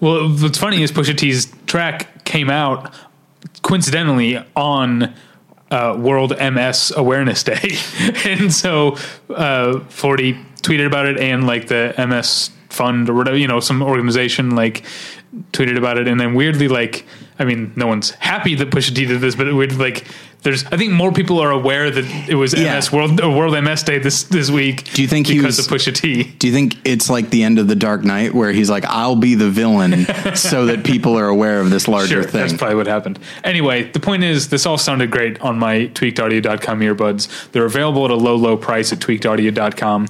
well, 0.00 0.28
what's 0.28 0.58
funny 0.58 0.82
is 0.82 0.90
Pusha 0.90 1.16
T's 1.16 1.52
track 1.66 2.24
came 2.24 2.50
out 2.50 2.92
coincidentally 3.62 4.42
on 4.56 5.14
uh, 5.70 5.96
World 5.98 6.36
MS 6.38 6.92
Awareness 6.96 7.44
Day, 7.44 7.76
and 8.24 8.52
so 8.52 8.96
uh, 9.28 9.80
Forty 9.88 10.34
tweeted 10.62 10.86
about 10.86 11.06
it, 11.06 11.18
and 11.18 11.46
like 11.46 11.68
the 11.68 11.94
MS 11.96 12.50
Fund 12.70 13.08
or 13.08 13.14
whatever, 13.14 13.36
you 13.36 13.46
know, 13.46 13.60
some 13.60 13.82
organization 13.82 14.56
like 14.56 14.84
tweeted 15.52 15.78
about 15.78 15.98
it, 15.98 16.08
and 16.08 16.18
then 16.18 16.34
weirdly, 16.34 16.68
like, 16.68 17.06
I 17.38 17.44
mean, 17.44 17.72
no 17.76 17.86
one's 17.86 18.10
happy 18.10 18.54
that 18.56 18.70
Pusha 18.70 18.94
T 18.94 19.06
did 19.06 19.20
this, 19.20 19.36
but 19.36 19.46
it 19.46 19.52
would 19.52 19.78
like. 19.78 20.06
There's, 20.42 20.64
I 20.66 20.76
think 20.78 20.92
more 20.92 21.12
people 21.12 21.38
are 21.40 21.50
aware 21.50 21.90
that 21.90 22.04
it 22.28 22.34
was 22.34 22.54
Yeah. 22.54 22.74
MS 22.76 22.90
World 22.90 23.20
uh, 23.20 23.28
World 23.30 23.62
MS 23.62 23.82
Day 23.82 23.98
this 23.98 24.22
this 24.24 24.50
week. 24.50 24.84
Do 24.94 25.02
you 25.02 25.08
think 25.08 25.26
he 25.26 25.36
because 25.36 25.58
was- 25.58 25.66
of 25.66 25.72
Pusha 25.72 25.94
T? 25.94 26.22
Do 26.38 26.46
you 26.46 26.52
think 26.52 26.76
it's 26.84 27.10
like 27.10 27.30
the 27.30 27.42
end 27.42 27.58
of 27.58 27.68
the 27.68 27.74
Dark 27.76 28.04
Knight 28.04 28.34
where 28.34 28.50
he's 28.52 28.70
like, 28.70 28.84
I'll 28.86 29.16
be 29.16 29.34
the 29.34 29.50
villain 29.50 30.06
so 30.34 30.66
that 30.66 30.84
people 30.84 31.18
are 31.18 31.28
aware 31.28 31.60
of 31.60 31.68
this 31.70 31.86
larger 31.88 32.22
Sure, 32.22 32.24
that's 32.24 32.54
probably 32.54 32.76
what 32.76 32.86
happened. 32.86 33.18
Anyway, 33.44 33.90
the 33.92 34.00
point 34.00 34.24
is, 34.24 34.48
this 34.48 34.64
all 34.66 34.78
sounded 34.78 35.10
great 35.10 35.40
on 35.42 35.58
my 35.58 35.88
tweakedaudio.com 35.94 36.80
earbuds. 36.80 37.50
They're 37.52 37.66
available 37.66 38.04
at 38.06 38.10
a 38.10 38.16
low, 38.16 38.36
low 38.36 38.56
price 38.56 38.92
at 38.92 38.98
tweakedaudio.com. 39.00 40.08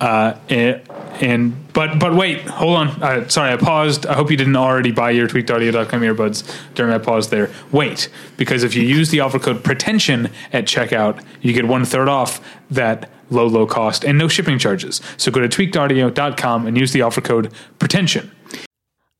Uh, 0.00 0.34
and, 0.48 0.82
and 1.20 1.72
but 1.74 1.98
but 1.98 2.14
wait, 2.14 2.40
hold 2.42 2.76
on. 2.76 2.88
Uh, 3.02 3.28
sorry, 3.28 3.52
I 3.52 3.56
paused. 3.56 4.06
I 4.06 4.14
hope 4.14 4.30
you 4.30 4.36
didn't 4.36 4.56
already 4.56 4.92
buy 4.92 5.10
your 5.10 5.28
tweakedaudio.com 5.28 6.00
earbuds 6.00 6.50
during 6.74 6.90
my 6.90 6.98
pause 6.98 7.28
there. 7.28 7.50
Wait, 7.70 8.08
because 8.38 8.62
if 8.62 8.74
you 8.74 8.82
use 8.82 9.10
the 9.10 9.20
offer 9.20 9.38
code 9.38 9.62
pretension 9.62 10.30
at 10.52 10.64
checkout, 10.64 11.22
you 11.42 11.52
get 11.52 11.66
one 11.66 11.84
third 11.84 12.08
off 12.08 12.40
that 12.70 13.10
low 13.28 13.46
low 13.46 13.66
cost 13.66 14.04
and 14.04 14.16
no 14.16 14.26
shipping 14.26 14.58
charges. 14.58 15.00
So 15.18 15.30
go 15.30 15.40
to 15.40 15.48
tweakedaudio.com 15.48 16.66
and 16.66 16.78
use 16.78 16.92
the 16.92 17.02
offer 17.02 17.20
code 17.20 17.52
pretension. 17.78 18.30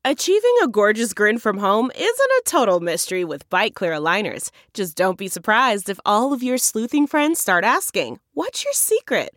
Achieving 0.03 0.55
a 0.63 0.69
gorgeous 0.69 1.13
grin 1.13 1.37
from 1.37 1.59
home 1.59 1.91
isn't 1.95 2.09
a 2.09 2.43
total 2.47 2.81
mystery 2.81 3.23
with 3.23 3.49
Byte 3.51 3.75
Clear 3.75 3.93
aligners. 3.93 4.49
Just 4.73 4.97
don't 4.97 5.19
be 5.19 5.29
surprised 5.29 5.91
if 5.91 6.01
all 6.07 6.33
of 6.33 6.43
your 6.43 6.57
sleuthing 6.57 7.07
friends 7.07 7.39
start 7.39 7.65
asking, 7.65 8.19
"What's 8.33 8.65
your 8.65 8.73
secret?" 8.73 9.37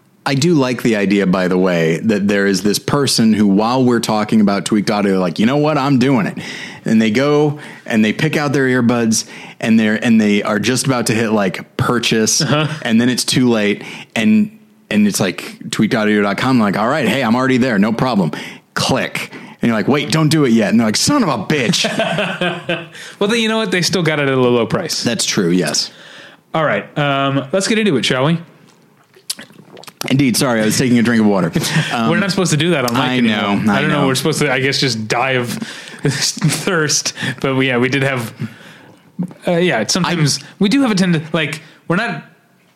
I 0.23 0.35
do 0.35 0.53
like 0.53 0.83
the 0.83 0.97
idea, 0.97 1.25
by 1.25 1.47
the 1.47 1.57
way, 1.57 1.97
that 1.97 2.27
there 2.27 2.45
is 2.45 2.61
this 2.61 2.77
person 2.77 3.33
who, 3.33 3.47
while 3.47 3.83
we're 3.83 3.99
talking 3.99 4.39
about 4.39 4.65
tweaked 4.65 4.91
audio, 4.91 5.19
like, 5.19 5.39
you 5.39 5.47
know 5.47 5.57
what, 5.57 5.79
I'm 5.79 5.97
doing 5.97 6.27
it, 6.27 6.37
and 6.85 7.01
they 7.01 7.09
go 7.09 7.59
and 7.87 8.05
they 8.05 8.13
pick 8.13 8.37
out 8.37 8.53
their 8.53 8.67
earbuds 8.67 9.27
and 9.59 9.79
they're 9.79 10.03
and 10.03 10.21
they 10.21 10.43
are 10.43 10.59
just 10.59 10.85
about 10.85 11.07
to 11.07 11.15
hit 11.15 11.31
like 11.31 11.75
purchase, 11.75 12.41
and 12.41 13.01
then 13.01 13.09
it's 13.09 13.25
too 13.25 13.49
late, 13.49 13.83
and 14.15 14.59
and 14.91 15.07
it's 15.07 15.19
like 15.19 15.41
tweakedaudio.com, 15.69 16.59
like, 16.59 16.77
all 16.77 16.87
right, 16.87 17.07
hey, 17.07 17.23
I'm 17.23 17.35
already 17.35 17.57
there, 17.57 17.79
no 17.79 17.91
problem. 17.91 18.31
Click. 18.75 19.33
And 19.33 19.69
you're 19.69 19.77
like, 19.77 19.87
wait, 19.87 20.11
don't 20.11 20.29
do 20.29 20.43
it 20.45 20.53
yet. 20.53 20.71
And 20.71 20.79
they're 20.79 20.87
like, 20.87 20.97
son 20.97 21.21
of 21.21 21.29
a 21.29 21.45
bitch. 21.45 21.85
Well, 23.19 23.29
then 23.29 23.39
you 23.39 23.47
know 23.47 23.57
what? 23.57 23.69
They 23.69 23.83
still 23.83 24.01
got 24.01 24.19
it 24.19 24.27
at 24.27 24.33
a 24.33 24.41
low, 24.41 24.49
low 24.49 24.65
price. 24.65 25.03
That's 25.03 25.23
true, 25.23 25.49
yes. 25.49 25.91
All 26.53 26.65
right, 26.65 26.97
um, 26.97 27.47
let's 27.53 27.67
get 27.67 27.77
into 27.79 27.95
it, 27.97 28.05
shall 28.05 28.25
we? 28.25 28.39
Indeed, 30.09 30.35
sorry, 30.35 30.61
I 30.61 30.65
was 30.65 30.77
taking 30.77 30.97
a 30.97 31.03
drink 31.03 31.21
of 31.21 31.27
water. 31.27 31.51
Um, 31.93 32.09
We're 32.09 32.19
not 32.19 32.31
supposed 32.31 32.51
to 32.51 32.57
do 32.57 32.71
that 32.71 32.85
on 32.89 32.93
mic 32.93 33.03
I 33.03 33.17
anymore. 33.17 33.37
know, 33.65 33.71
I 33.73 33.77
I 33.77 33.81
don't 33.81 33.89
know. 33.89 34.01
know. 34.01 34.07
We're 34.07 34.15
supposed 34.15 34.39
to, 34.39 34.51
I 34.51 34.59
guess, 34.59 34.79
just 34.79 35.07
die 35.07 35.31
of 35.31 35.49
thirst. 36.05 37.13
But 37.41 37.55
we, 37.55 37.67
yeah, 37.67 37.77
we 37.77 37.89
did 37.89 38.03
have. 38.03 38.33
Uh, 39.47 39.51
yeah, 39.57 39.85
sometimes 39.87 40.39
we 40.59 40.69
do 40.69 40.81
have 40.81 40.91
a 40.91 40.95
tendency. 40.95 41.27
Like 41.33 41.61
we're 41.87 41.95
not. 41.97 42.25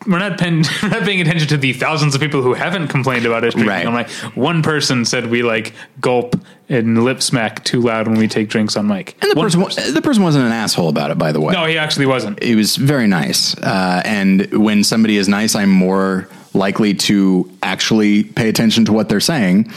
We're 0.06 0.20
not, 0.20 0.38
pen, 0.38 0.62
we're 0.84 0.90
not 0.90 1.02
paying 1.02 1.20
attention 1.20 1.48
to 1.48 1.56
the 1.56 1.72
thousands 1.72 2.14
of 2.14 2.20
people 2.20 2.40
who 2.40 2.54
haven't 2.54 2.86
complained 2.88 3.26
about 3.26 3.42
us 3.42 3.54
drinking. 3.54 3.68
Right. 3.70 3.86
on 3.86 3.94
mic. 3.94 4.08
One 4.36 4.62
person 4.62 5.04
said 5.04 5.30
we 5.30 5.42
like 5.42 5.72
gulp 6.00 6.36
and 6.68 7.02
lip 7.02 7.20
smack 7.22 7.64
too 7.64 7.80
loud 7.80 8.06
when 8.06 8.16
we 8.16 8.28
take 8.28 8.48
drinks 8.48 8.76
on 8.76 8.86
mic. 8.86 9.16
and 9.20 9.32
the 9.32 9.34
One 9.36 9.50
person, 9.50 9.94
the 9.94 10.02
person 10.02 10.22
wasn't 10.22 10.44
an 10.44 10.52
asshole 10.52 10.88
about 10.88 11.10
it, 11.10 11.18
by 11.18 11.32
the 11.32 11.40
way. 11.40 11.52
No, 11.54 11.64
he 11.64 11.76
actually 11.76 12.06
wasn't. 12.06 12.40
it 12.40 12.54
was 12.54 12.76
very 12.76 13.08
nice. 13.08 13.56
Uh, 13.58 14.00
and 14.04 14.46
when 14.52 14.84
somebody 14.84 15.16
is 15.16 15.26
nice, 15.28 15.56
I'm 15.56 15.70
more 15.70 16.28
likely 16.56 16.94
to 16.94 17.50
actually 17.62 18.24
pay 18.24 18.48
attention 18.48 18.86
to 18.86 18.92
what 18.92 19.08
they're 19.08 19.20
saying. 19.20 19.70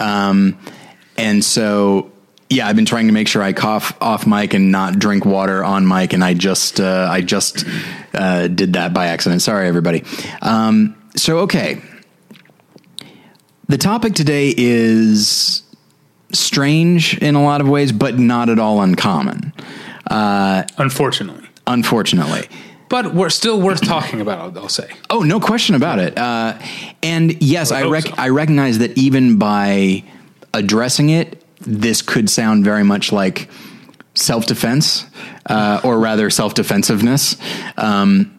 Um, 0.00 0.58
and 1.16 1.44
so, 1.44 2.10
yeah, 2.50 2.66
I've 2.66 2.76
been 2.76 2.84
trying 2.84 3.06
to 3.06 3.12
make 3.12 3.28
sure 3.28 3.42
I 3.42 3.52
cough 3.52 3.96
off 4.00 4.26
mic 4.26 4.54
and 4.54 4.72
not 4.72 4.98
drink 4.98 5.24
water 5.24 5.62
on 5.62 5.86
mic, 5.86 6.12
and 6.12 6.24
I 6.24 6.34
just 6.34 6.80
uh, 6.80 7.08
I 7.10 7.20
just 7.20 7.64
uh, 8.12 8.48
did 8.48 8.72
that 8.72 8.92
by 8.92 9.06
accident. 9.06 9.42
Sorry, 9.42 9.68
everybody. 9.68 10.02
Um, 10.42 10.96
so, 11.16 11.38
okay, 11.40 11.80
the 13.68 13.78
topic 13.78 14.14
today 14.14 14.52
is 14.56 15.62
strange 16.32 17.16
in 17.18 17.34
a 17.34 17.42
lot 17.42 17.60
of 17.60 17.68
ways, 17.68 17.92
but 17.92 18.18
not 18.18 18.48
at 18.48 18.58
all 18.58 18.80
uncommon. 18.82 19.52
Unfortunately, 20.76 21.48
Unfortunately. 21.66 22.48
But 22.88 23.14
we're 23.14 23.30
still 23.30 23.60
worth 23.60 23.80
talking 23.84 24.20
about. 24.20 24.56
I'll 24.56 24.68
say. 24.68 24.90
Oh, 25.10 25.20
no 25.20 25.40
question 25.40 25.74
about 25.74 25.98
it. 25.98 26.18
Uh, 26.18 26.58
and 27.02 27.42
yes, 27.42 27.72
I 27.72 27.82
I 27.82 27.84
rec- 27.88 28.06
so. 28.06 28.14
I 28.16 28.28
recognize 28.28 28.78
that 28.78 28.96
even 28.96 29.38
by 29.38 30.04
addressing 30.52 31.10
it, 31.10 31.42
this 31.60 32.02
could 32.02 32.30
sound 32.30 32.64
very 32.64 32.84
much 32.84 33.12
like 33.12 33.48
self 34.14 34.46
defense, 34.46 35.06
uh, 35.46 35.80
or 35.84 35.98
rather 35.98 36.30
self 36.30 36.54
defensiveness, 36.54 37.36
um, 37.76 38.38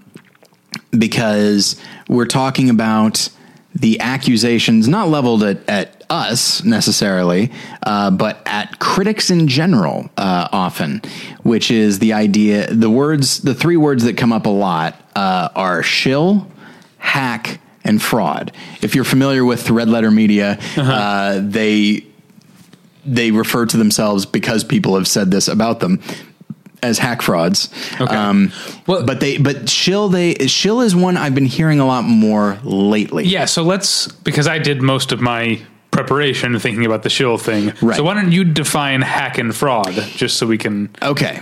because 0.97 1.79
we're 2.08 2.27
talking 2.27 2.69
about 2.69 3.29
the 3.76 4.00
accusations 4.00 4.88
not 4.88 5.10
leveled 5.10 5.44
at, 5.44 5.70
at 5.70 6.04
us 6.10 6.64
necessarily, 6.64 7.52
uh, 7.84 8.10
but 8.10 8.42
at 8.46 8.80
critics 8.80 9.30
in 9.30 9.48
general, 9.48 10.10
uh, 10.18 10.48
often, 10.52 11.02
which 11.44 11.70
is 11.70 12.00
the 12.00 12.14
idea, 12.14 12.74
the 12.74 12.90
words, 12.90 13.42
the 13.42 13.54
three 13.54 13.78
words 13.78 14.06
that 14.06 14.18
come 14.18 14.32
up 14.32 14.46
a 14.46 14.50
lot 14.50 14.96
uh, 15.16 15.50
are 15.56 15.84
shill, 15.84 16.48
hack, 16.98 17.60
and 17.84 18.02
fraud. 18.02 18.52
If 18.82 18.96
you're 18.96 19.04
familiar 19.04 19.44
with 19.44 19.70
Red 19.70 19.90
Letter 19.90 20.12
Media, 20.12 20.58
uh, 20.78 21.40
they 21.44 22.06
they 23.08 23.30
refer 23.30 23.68
to 23.68 23.78
themselves 23.78 24.26
because 24.26 24.64
people 24.64 24.96
have 24.96 25.08
said 25.08 25.30
this 25.30 25.48
about 25.48 25.80
them 25.80 26.02
as 26.84 27.00
hack 27.00 27.22
frauds. 27.22 27.70
Okay. 28.00 28.16
Um, 28.16 28.52
Well- 28.88 29.04
but 29.06 29.20
they 29.20 29.38
but 29.38 29.70
shill 29.70 30.10
they 30.10 30.34
shill 30.48 30.82
is 30.82 30.96
one 30.96 31.18
I've 31.18 31.36
been 31.36 31.46
hearing 31.46 31.80
a 31.80 31.86
lot 31.86 32.04
more 32.04 32.58
lately. 32.64 33.26
Yeah, 33.26 33.46
so 33.46 33.64
let's 33.64 34.08
because 34.08 34.48
I 34.48 34.60
did 34.60 34.82
most 34.82 35.12
of 35.12 35.22
my 35.22 35.60
preparation 35.92 36.60
thinking 36.60 36.86
about 36.86 37.04
the 37.04 37.10
shill 37.10 37.38
thing. 37.38 37.72
Right. 37.82 37.96
So 37.98 38.04
why 38.04 38.14
don't 38.16 38.32
you 38.32 38.44
define 38.44 39.02
hack 39.02 39.38
and 39.38 39.56
fraud 39.56 39.94
just 40.16 40.38
so 40.38 40.46
we 40.46 40.58
can 40.58 40.90
Okay. 41.02 41.40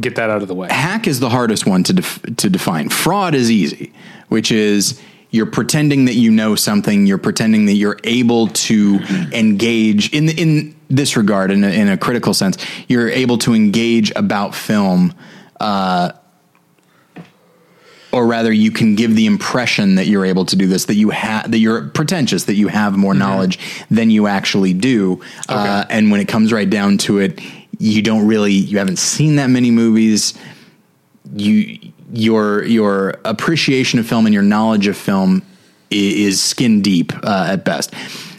get 0.00 0.16
that 0.16 0.28
out 0.30 0.42
of 0.42 0.48
the 0.48 0.54
way? 0.54 0.68
Hack 0.70 1.06
is 1.06 1.20
the 1.20 1.30
hardest 1.30 1.66
one 1.66 1.82
to 1.84 1.92
def- 1.94 2.20
to 2.36 2.50
define. 2.50 2.90
Fraud 2.90 3.34
is 3.34 3.50
easy, 3.50 3.92
which 4.28 4.52
is 4.52 5.00
you're 5.34 5.46
pretending 5.46 6.04
that 6.04 6.14
you 6.14 6.30
know 6.30 6.54
something. 6.54 7.08
You're 7.08 7.18
pretending 7.18 7.66
that 7.66 7.72
you're 7.72 7.98
able 8.04 8.46
to 8.46 9.00
engage 9.32 10.12
in 10.12 10.28
in 10.28 10.76
this 10.88 11.16
regard, 11.16 11.50
in 11.50 11.64
a, 11.64 11.70
in 11.70 11.88
a 11.88 11.98
critical 11.98 12.32
sense. 12.34 12.56
You're 12.86 13.08
able 13.08 13.38
to 13.38 13.52
engage 13.52 14.12
about 14.14 14.54
film, 14.54 15.12
uh, 15.58 16.12
or 18.12 18.28
rather, 18.28 18.52
you 18.52 18.70
can 18.70 18.94
give 18.94 19.16
the 19.16 19.26
impression 19.26 19.96
that 19.96 20.06
you're 20.06 20.24
able 20.24 20.44
to 20.44 20.54
do 20.54 20.68
this. 20.68 20.84
That 20.84 20.94
you 20.94 21.10
have 21.10 21.50
that 21.50 21.58
you're 21.58 21.88
pretentious. 21.88 22.44
That 22.44 22.54
you 22.54 22.68
have 22.68 22.96
more 22.96 23.12
knowledge 23.12 23.58
than 23.90 24.10
you 24.10 24.28
actually 24.28 24.72
do. 24.72 25.20
Uh, 25.48 25.84
and 25.90 26.12
when 26.12 26.20
it 26.20 26.28
comes 26.28 26.52
right 26.52 26.70
down 26.70 26.96
to 26.98 27.18
it, 27.18 27.40
you 27.80 28.02
don't 28.02 28.28
really 28.28 28.52
you 28.52 28.78
haven't 28.78 29.00
seen 29.00 29.34
that 29.34 29.50
many 29.50 29.72
movies 29.72 30.34
you 31.34 31.92
your 32.12 32.64
your 32.64 33.16
appreciation 33.24 33.98
of 33.98 34.06
film 34.06 34.26
and 34.26 34.34
your 34.34 34.42
knowledge 34.42 34.86
of 34.86 34.96
film 34.96 35.42
is 35.90 36.42
skin 36.42 36.82
deep 36.82 37.12
uh, 37.22 37.48
at 37.50 37.64
best. 37.64 37.94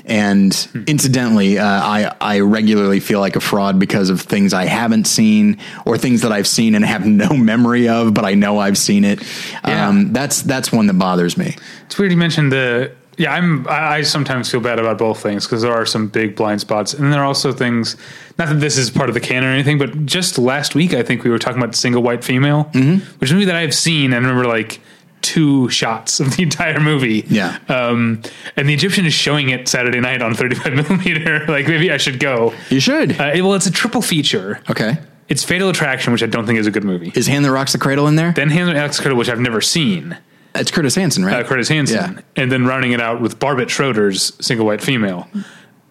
And 0.08 0.67
incidentally, 0.88 1.58
uh, 1.58 1.65
I 1.65 2.15
I 2.21 2.39
regularly 2.41 2.99
feel 2.99 3.19
like 3.19 3.36
a 3.36 3.39
fraud 3.39 3.80
because 3.80 4.12
of 4.12 4.21
things 4.21 4.54
I 4.54 4.65
haven't 4.65 5.06
seen 5.06 5.58
or 5.84 5.97
things 5.97 6.21
that 6.21 6.32
I've 6.32 6.47
seen 6.47 6.75
and 6.75 6.86
have 6.86 7.06
no 7.08 7.30
memory 7.30 7.88
of, 7.88 8.13
but 8.13 8.23
I 8.23 8.36
know 8.36 8.60
I've 8.60 8.78
seen 8.78 9.04
it. 9.04 9.23
Yeah. 9.67 9.88
Um, 9.88 10.13
that's 10.13 10.43
that's 10.43 10.71
one 10.71 10.86
that 10.88 10.99
bothers 10.99 11.38
me. 11.38 11.56
It's 11.88 11.97
weird 11.97 12.12
you 12.12 12.17
mentioned 12.17 12.51
the. 12.51 12.91
Yeah, 13.17 13.34
I'm. 13.34 13.67
I 13.67 13.95
I 13.97 14.01
sometimes 14.01 14.49
feel 14.51 14.60
bad 14.60 14.80
about 14.80 14.97
both 14.97 15.21
things 15.21 15.45
because 15.45 15.62
there 15.62 15.71
are 15.73 15.86
some 15.86 16.08
big 16.08 16.36
blind 16.36 16.62
spots, 16.62 16.93
and 16.93 17.12
there 17.13 17.21
are 17.21 17.25
also 17.25 17.51
things. 17.51 17.95
Not 18.38 18.49
that 18.49 18.56
this 18.60 18.78
is 18.78 18.89
part 18.91 19.10
of 19.10 19.13
the 19.15 19.21
canon 19.21 19.49
or 19.49 19.54
anything, 19.54 19.78
but 19.78 20.06
just 20.06 20.38
last 20.38 20.75
week 20.75 20.93
I 20.93 21.04
think 21.04 21.23
we 21.23 21.30
were 21.30 21.39
talking 21.39 21.62
about 21.62 21.75
single 21.75 22.04
white 22.04 22.23
female, 22.23 22.65
mm-hmm. 22.73 23.06
which 23.19 23.30
is 23.30 23.32
a 23.32 23.36
movie 23.36 23.45
that 23.45 23.56
I 23.56 23.62
have 23.62 23.73
seen 23.73 24.12
and 24.13 24.25
remember 24.25 24.45
like 24.47 24.82
two 25.21 25.69
shots 25.69 26.19
of 26.19 26.36
the 26.36 26.43
entire 26.49 26.80
movie. 26.80 27.23
Yeah. 27.30 27.58
Um, 27.69 28.21
and 28.58 28.67
the 28.69 28.73
Egyptian 28.73 29.06
is 29.06 29.13
showing 29.13 29.49
it 29.49 29.67
Saturday 29.67 29.99
night 30.01 30.21
on 30.21 30.36
35 30.36 30.73
millimeter. 30.75 31.45
like 31.47 31.67
maybe 31.67 31.91
I 31.91 31.97
should 31.97 32.19
go. 32.19 32.54
You 32.69 32.80
should. 32.80 33.19
Uh, 33.19 33.32
it- 33.34 33.41
well, 33.41 33.54
it's 33.54 33.65
a 33.65 33.71
triple 33.71 34.01
feature. 34.01 34.62
okay. 34.69 34.97
It's 35.28 35.43
Fatal 35.43 35.69
Attraction, 35.69 36.13
which 36.13 36.21
I 36.21 36.28
don't 36.28 36.45
think 36.45 36.60
is 36.60 36.67
a 36.67 36.71
good 36.71 36.84
movie. 36.84 37.12
Is 37.15 37.25
Hand 37.25 37.43
That 37.45 37.51
Rocks 37.51 37.71
the 37.71 37.80
Cradle 37.80 38.08
in 38.08 38.15
there? 38.15 38.32
then 38.34 38.49
Hands 38.51 38.71
Rocks 38.71 38.97
the 38.97 39.01
Cradle, 39.01 39.17
which 39.17 39.28
I've 39.30 39.39
never 39.39 39.60
seen. 39.60 40.15
That's 40.56 40.72
Curtis 40.72 40.96
Hanson, 40.96 41.24
right? 41.26 41.44
uh, 41.46 41.48
Curtis 41.48 41.68
Hanson, 41.70 41.96
Yeah. 42.15 42.22
and 42.41 42.52
then 42.52 42.65
rounding 42.65 42.91
it 42.94 43.02
out 43.02 43.22
with 43.22 43.39
Barbet 43.39 43.70
Schroeder's 43.70 44.34
Single 44.39 44.65
White 44.65 44.82
Female. 44.82 45.28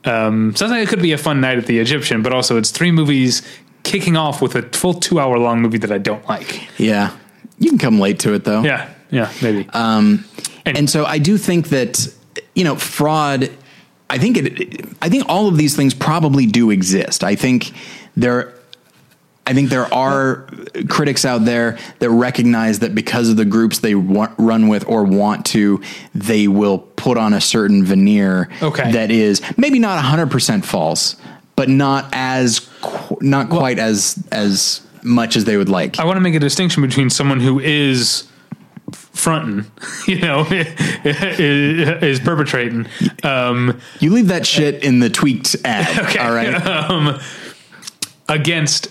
Um, 0.04 0.54
sounds 0.56 0.70
like 0.72 0.82
it 0.82 0.88
could 0.88 1.00
be 1.02 1.12
a 1.12 1.18
fun 1.18 1.40
night 1.40 1.56
at 1.58 1.66
the 1.66 1.78
Egyptian, 1.78 2.22
but 2.22 2.32
also 2.32 2.56
it's 2.56 2.70
three 2.70 2.90
movies 2.90 3.42
kicking 3.84 4.16
off 4.16 4.42
with 4.42 4.54
a 4.54 4.62
full 4.62 4.94
two 4.94 5.18
hour 5.20 5.38
long 5.38 5.62
movie 5.62 5.78
that 5.78 5.90
I 5.92 5.98
don't 5.98 6.26
like. 6.28 6.68
Yeah. 6.78 7.10
You 7.58 7.70
can 7.70 7.78
come 7.78 8.00
late 8.00 8.18
to 8.20 8.34
it 8.34 8.44
though. 8.44 8.62
Yeah, 8.62 8.88
yeah, 9.10 9.30
maybe. 9.40 9.68
And 9.72 10.88
so 10.90 11.04
I 11.04 11.18
do 11.18 11.36
think 11.38 11.68
that, 11.68 12.06
you 12.54 12.64
know, 12.64 12.74
fraud, 12.76 13.44
I 13.44 14.14
I 14.14 14.18
think 14.18 14.36
it. 14.36 14.86
I 15.02 15.08
think 15.08 15.24
all 15.28 15.48
of 15.48 15.56
these 15.56 15.74
things 15.76 15.92
probably 15.94 16.46
do 16.46 16.70
exist. 16.70 17.24
I 17.24 17.34
think 17.34 17.72
there. 18.16 18.52
I 19.46 19.52
think 19.52 19.68
there 19.68 19.92
are 19.92 20.46
critics 20.88 21.24
out 21.26 21.44
there 21.44 21.76
that 21.98 22.08
recognize 22.10 22.78
that 22.78 22.94
because 22.94 23.28
of 23.28 23.36
the 23.36 23.44
groups 23.44 23.80
they 23.80 23.94
wa- 23.94 24.32
run 24.38 24.68
with 24.68 24.88
or 24.88 25.04
want 25.04 25.44
to, 25.46 25.82
they 26.14 26.48
will 26.48 26.78
put 26.78 27.18
on 27.18 27.34
a 27.34 27.40
certain 27.40 27.84
veneer 27.84 28.48
Okay. 28.62 28.90
that 28.92 29.10
is 29.10 29.42
maybe 29.58 29.78
not 29.78 30.02
hundred 30.02 30.30
percent 30.30 30.64
false, 30.64 31.16
but 31.56 31.68
not 31.68 32.08
as 32.12 32.60
qu- 32.80 33.18
not 33.20 33.50
quite 33.50 33.78
as 33.78 34.22
as 34.32 34.80
much 35.02 35.36
as 35.36 35.44
they 35.44 35.58
would 35.58 35.68
like. 35.68 35.98
I 36.00 36.04
want 36.06 36.16
to 36.16 36.20
make 36.22 36.34
a 36.34 36.40
distinction 36.40 36.80
between 36.82 37.10
someone 37.10 37.38
who 37.40 37.60
is 37.60 38.24
fronting, 38.92 39.70
you 40.06 40.20
know, 40.20 40.46
is, 40.50 40.66
is 42.02 42.20
perpetrating. 42.20 42.86
Um, 43.22 43.78
You 44.00 44.10
leave 44.10 44.28
that 44.28 44.46
shit 44.46 44.82
in 44.82 45.00
the 45.00 45.10
tweaked 45.10 45.54
ad. 45.66 45.98
Okay. 46.08 46.18
All 46.18 46.32
right. 46.32 46.54
um, 46.66 47.20
against 48.28 48.88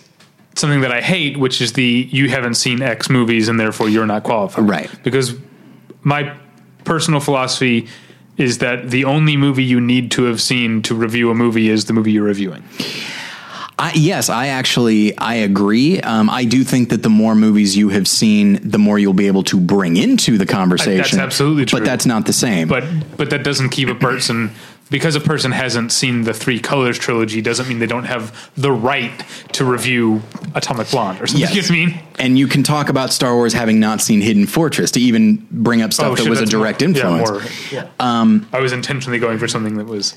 something 0.55 0.81
that 0.81 0.91
I 0.91 1.01
hate, 1.01 1.37
which 1.37 1.61
is 1.61 1.73
the 1.73 2.07
you 2.11 2.29
haven't 2.29 2.55
seen 2.55 2.81
X 2.81 3.09
movies 3.09 3.47
and 3.47 3.59
therefore 3.59 3.89
you're 3.89 4.05
not 4.05 4.23
qualified. 4.23 4.67
Right. 4.69 5.03
Because 5.03 5.35
my 6.01 6.35
personal 6.83 7.19
philosophy 7.19 7.87
is 8.37 8.59
that 8.59 8.89
the 8.89 9.05
only 9.05 9.37
movie 9.37 9.63
you 9.63 9.79
need 9.79 10.11
to 10.11 10.23
have 10.23 10.41
seen 10.41 10.81
to 10.83 10.95
review 10.95 11.29
a 11.29 11.35
movie 11.35 11.69
is 11.69 11.85
the 11.85 11.93
movie 11.93 12.11
you're 12.11 12.23
reviewing. 12.23 12.63
I, 13.77 13.91
yes, 13.95 14.29
I 14.29 14.47
actually 14.47 15.17
I 15.17 15.35
agree. 15.35 15.99
Um, 15.99 16.29
I 16.29 16.45
do 16.45 16.63
think 16.63 16.89
that 16.89 17.03
the 17.03 17.09
more 17.09 17.35
movies 17.35 17.75
you 17.75 17.89
have 17.89 18.07
seen, 18.07 18.59
the 18.67 18.77
more 18.77 18.99
you'll 18.99 19.13
be 19.13 19.27
able 19.27 19.43
to 19.43 19.59
bring 19.59 19.97
into 19.97 20.37
the 20.37 20.45
conversation. 20.45 21.17
That's 21.17 21.33
absolutely 21.33 21.65
true. 21.65 21.79
But 21.79 21.85
that's 21.85 22.05
not 22.05 22.25
the 22.25 22.33
same. 22.33 22.67
But 22.67 22.85
but 23.17 23.31
that 23.31 23.43
doesn't 23.43 23.69
keep 23.69 23.89
a 23.89 23.95
person 23.95 24.51
because 24.93 25.15
a 25.15 25.19
person 25.19 25.51
hasn't 25.51 25.91
seen 25.91 26.21
the 26.21 26.33
Three 26.35 26.59
Colors 26.59 26.99
trilogy 26.99 27.41
doesn't 27.41 27.67
mean 27.67 27.79
they 27.79 27.87
don't 27.87 28.03
have 28.03 28.51
the 28.55 28.71
right 28.71 29.11
to 29.53 29.65
review 29.65 30.21
Atomic 30.53 30.91
Blonde 30.91 31.19
or 31.19 31.25
something. 31.25 31.41
Yes. 31.41 31.55
You 31.55 31.61
know 31.63 31.67
what 31.83 31.93
I 31.93 31.95
mean? 31.97 32.07
and 32.19 32.37
you 32.37 32.47
can 32.47 32.61
talk 32.61 32.89
about 32.89 33.11
Star 33.11 33.33
Wars 33.33 33.53
having 33.53 33.79
not 33.79 34.01
seen 34.01 34.21
Hidden 34.21 34.45
Fortress 34.45 34.91
to 34.91 34.99
even 34.99 35.47
bring 35.49 35.81
up 35.81 35.91
stuff 35.93 36.05
that 36.15 36.21
Oh, 36.21 36.23
shit, 36.25 36.29
was 36.29 36.41
a 36.41 36.45
direct 36.45 36.81
more- 36.81 36.89
influence. 36.89 37.71
Yeah, 37.71 37.81
more, 37.81 37.89
yeah. 37.99 38.21
Um, 38.21 38.47
I 38.53 38.59
was 38.59 38.71
intentionally 38.71 39.17
going 39.17 39.39
for 39.39 39.47
something 39.47 39.77
that 39.77 39.85
was. 39.87 40.13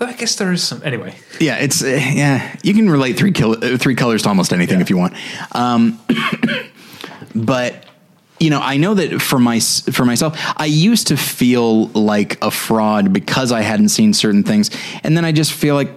I 0.00 0.12
guess 0.14 0.36
there 0.36 0.52
is 0.52 0.62
some. 0.62 0.80
Anyway, 0.84 1.16
Yeah, 1.40 1.56
it's 1.56 1.82
uh, 1.82 1.88
yeah. 1.88 2.56
You 2.62 2.72
can 2.74 2.88
relate 2.88 3.18
three 3.18 3.32
kil- 3.32 3.58
uh, 3.62 3.76
three 3.76 3.96
colors 3.96 4.22
to 4.22 4.28
almost 4.28 4.52
anything 4.52 4.76
Yeah. 4.78 4.82
if 4.82 4.88
you 4.90 4.96
want. 4.96 5.14
Um, 5.52 5.98
but 7.34 7.84
you 8.40 8.48
know, 8.50 8.60
I 8.60 8.78
know 8.78 8.94
that 8.94 9.20
for 9.20 9.38
my 9.38 9.60
for 9.60 10.04
myself, 10.06 10.36
I 10.56 10.64
used 10.64 11.08
to 11.08 11.16
feel 11.16 11.86
like 11.88 12.42
a 12.42 12.50
fraud 12.50 13.12
because 13.12 13.52
I 13.52 13.60
hadn't 13.60 13.90
seen 13.90 14.14
certain 14.14 14.42
things, 14.42 14.70
and 15.04 15.14
then 15.16 15.24
I 15.26 15.32
just 15.32 15.52
feel 15.52 15.74
like 15.74 15.90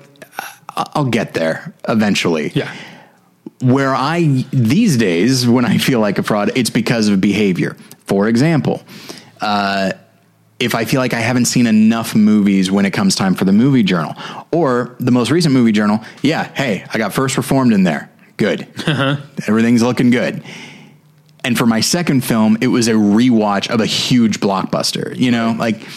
I'll 0.75 1.05
get 1.05 1.33
there 1.33 1.73
eventually. 1.87 2.51
yeah, 2.53 2.73
Where 3.61 3.95
I 3.95 4.45
these 4.51 4.97
days, 4.97 5.47
when 5.47 5.65
I 5.65 5.77
feel 5.77 5.99
like 6.01 6.17
a 6.19 6.23
fraud, 6.23 6.51
it's 6.55 6.69
because 6.69 7.07
of 7.07 7.21
behavior. 7.21 7.77
For 8.05 8.27
example, 8.27 8.83
uh, 9.39 9.93
if 10.59 10.75
I 10.75 10.83
feel 10.85 10.99
like 10.99 11.13
I 11.13 11.19
haven't 11.21 11.45
seen 11.45 11.65
enough 11.67 12.13
movies 12.13 12.69
when 12.69 12.85
it 12.85 12.91
comes 12.91 13.15
time 13.15 13.35
for 13.35 13.45
the 13.45 13.53
movie 13.53 13.83
journal, 13.83 14.15
or 14.51 14.95
the 14.99 15.11
most 15.11 15.31
recent 15.31 15.53
movie 15.53 15.71
journal, 15.71 16.01
yeah, 16.21 16.51
hey, 16.53 16.85
I 16.93 16.97
got 16.97 17.13
First 17.13 17.37
Reformed 17.37 17.71
in 17.71 17.83
there. 17.83 18.09
Good, 18.35 18.67
everything's 19.47 19.81
looking 19.81 20.09
good. 20.09 20.43
And 21.43 21.57
for 21.57 21.65
my 21.65 21.81
second 21.81 22.23
film, 22.23 22.57
it 22.61 22.67
was 22.67 22.87
a 22.87 22.93
rewatch 22.93 23.69
of 23.69 23.81
a 23.81 23.85
huge 23.85 24.39
blockbuster. 24.39 25.15
You 25.17 25.31
know, 25.31 25.55
like, 25.57 25.87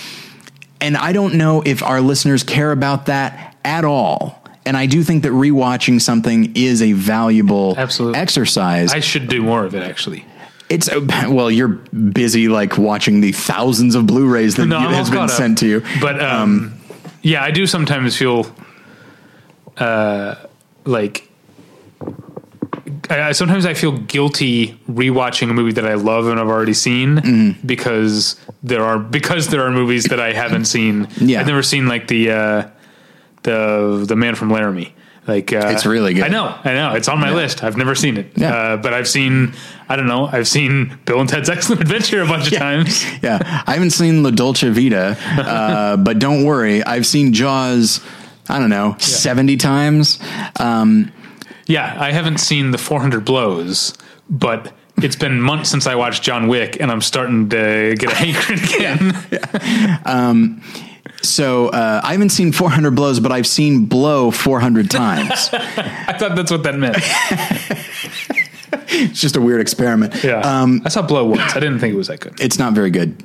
and 0.81 0.97
I 0.97 1.13
don't 1.13 1.35
know 1.35 1.63
if 1.65 1.83
our 1.83 2.01
listeners 2.01 2.43
care 2.43 2.73
about 2.73 3.07
that 3.07 3.57
at 3.65 3.85
all. 3.85 4.43
And 4.65 4.77
I 4.77 4.87
do 4.87 5.05
think 5.05 5.23
that 5.23 5.31
rewatching 5.31 6.01
something 6.01 6.57
is 6.57 6.83
a 6.83 6.93
valuable 6.93 7.75
Absolutely. 7.79 8.19
exercise. 8.19 8.93
I 8.93 8.99
should 8.99 9.29
do 9.29 9.41
more 9.43 9.65
of 9.65 9.75
it 9.77 9.83
actually. 9.85 10.25
It's 10.69 10.91
well, 10.93 11.49
you're 11.49 11.69
busy 11.69 12.49
like 12.49 12.77
watching 12.77 13.21
the 13.21 13.31
thousands 13.31 13.95
of 13.95 14.09
Blu-rays 14.09 14.57
that 14.57 14.67
No, 14.67 14.81
has 14.81 15.09
been 15.09 15.19
caught 15.19 15.31
up. 15.31 15.37
sent 15.37 15.59
to 15.59 15.69
you. 15.69 15.83
But 16.01 16.21
um, 16.21 16.75
yeah, 17.23 17.45
I 17.45 17.53
do 17.53 17.69
sometimes 17.69 18.17
feel 18.17 18.53
uh, 19.77 20.35
like 20.85 21.26
I, 23.11 23.33
sometimes 23.33 23.67
I 23.67 23.75
feel 23.75 23.93
guilty 23.93 24.79
rewatching 24.89 25.51
a 25.51 25.55
movie 25.55 25.73
that 25.73 25.87
I 25.87 25.95
love 25.95 26.27
and 26.29 26.39
I've 26.41 26.49
already 26.49 26.75
seen 26.75 27.17
Mm-hmm. 27.17 27.67
because 27.67 28.37
there 28.63 28.83
are 28.85 28.99
because 28.99 29.49
there 29.49 29.63
are 29.63 29.71
movies 29.71 30.05
that 30.05 30.21
I 30.21 30.33
haven't 30.33 30.65
seen. 30.67 31.09
Yeah. 31.21 31.41
I've 31.41 31.47
never 31.47 31.63
seen 31.63 31.87
like 31.89 32.09
the 32.09 32.31
uh, 32.31 32.69
the 33.43 34.05
the 34.09 34.17
Man 34.17 34.35
from 34.35 34.51
Laramie. 34.51 34.95
Like 35.27 35.53
uh, 35.53 35.71
It's 35.75 35.85
really 35.85 36.15
good. 36.15 36.23
I 36.23 36.29
know, 36.29 36.57
I 36.65 36.73
know. 36.75 36.93
It's 36.95 37.09
on 37.09 37.19
my 37.19 37.33
list. 37.33 37.65
I've 37.65 37.77
never 37.77 37.97
seen 37.97 38.17
it, 38.17 38.31
Yeah. 38.37 38.55
uh, 38.55 38.77
but 38.77 38.95
I've 38.95 39.09
seen. 39.09 39.55
I 39.89 39.97
don't 39.97 40.07
know. 40.07 40.27
I've 40.27 40.47
seen 40.47 40.99
Bill 41.05 41.19
and 41.21 41.29
Ted's 41.29 41.49
Excellent 41.57 41.81
Adventure 41.83 42.23
a 42.23 42.27
bunch 42.27 42.53
of 42.53 42.57
times. 42.59 43.05
yeah, 43.23 43.39
I 43.67 43.75
haven't 43.75 43.91
seen 43.91 44.23
La 44.23 44.31
Dolce 44.31 44.69
Vita, 44.71 45.17
uh, 45.37 45.97
but 46.07 46.21
don't 46.21 46.45
worry, 46.45 46.83
I've 46.85 47.07
seen 47.07 47.33
Jaws. 47.33 48.01
I 48.49 48.61
don't 48.61 48.71
know, 48.71 48.95
seventy 49.01 49.57
times. 49.57 50.21
Um, 50.61 51.11
Yeah, 51.67 51.97
I 51.99 52.13
haven't 52.13 52.39
seen 52.39 52.71
the 52.71 52.79
400 52.79 53.25
Blows, 53.25 53.95
but 54.31 54.73
it's 55.03 55.17
been 55.17 55.41
months 55.41 55.69
since 55.71 55.87
I 55.87 55.95
watched 55.95 56.23
John 56.23 56.49
Wick, 56.49 56.79
and 56.81 56.91
I'm 56.91 57.01
starting 57.01 57.49
to 57.51 57.95
get 57.99 58.13
a 58.13 58.15
hankering 58.15 58.61
again. 58.63 59.13
so 61.23 61.69
uh, 61.69 62.01
I 62.05 62.13
haven't 62.13 62.31
seen 62.31 62.53
400 62.53 62.93
blows, 62.95 63.19
but 63.21 63.33
I've 63.33 63.47
seen 63.47 63.87
blow 63.87 64.31
400 64.31 64.91
times. 64.91 65.51
I 65.53 66.15
thought 66.19 66.37
that's 66.37 66.51
what 66.51 66.63
that 66.63 66.77
meant. 66.79 66.97
it's 68.89 69.21
just 69.21 69.37
a 69.37 69.41
weird 69.41 69.61
experiment. 69.61 70.23
Yeah, 70.23 70.41
Um, 70.41 70.83
I 70.85 70.89
saw 70.89 71.03
Blow 71.03 71.25
once. 71.27 71.57
I 71.57 71.61
didn't 71.61 71.81
think 71.81 71.95
it 71.95 71.97
was 71.97 72.09
that 72.09 72.21
good. 72.21 72.41
it's 72.41 72.59
not 72.59 72.73
very 72.75 72.91
good. 72.91 73.23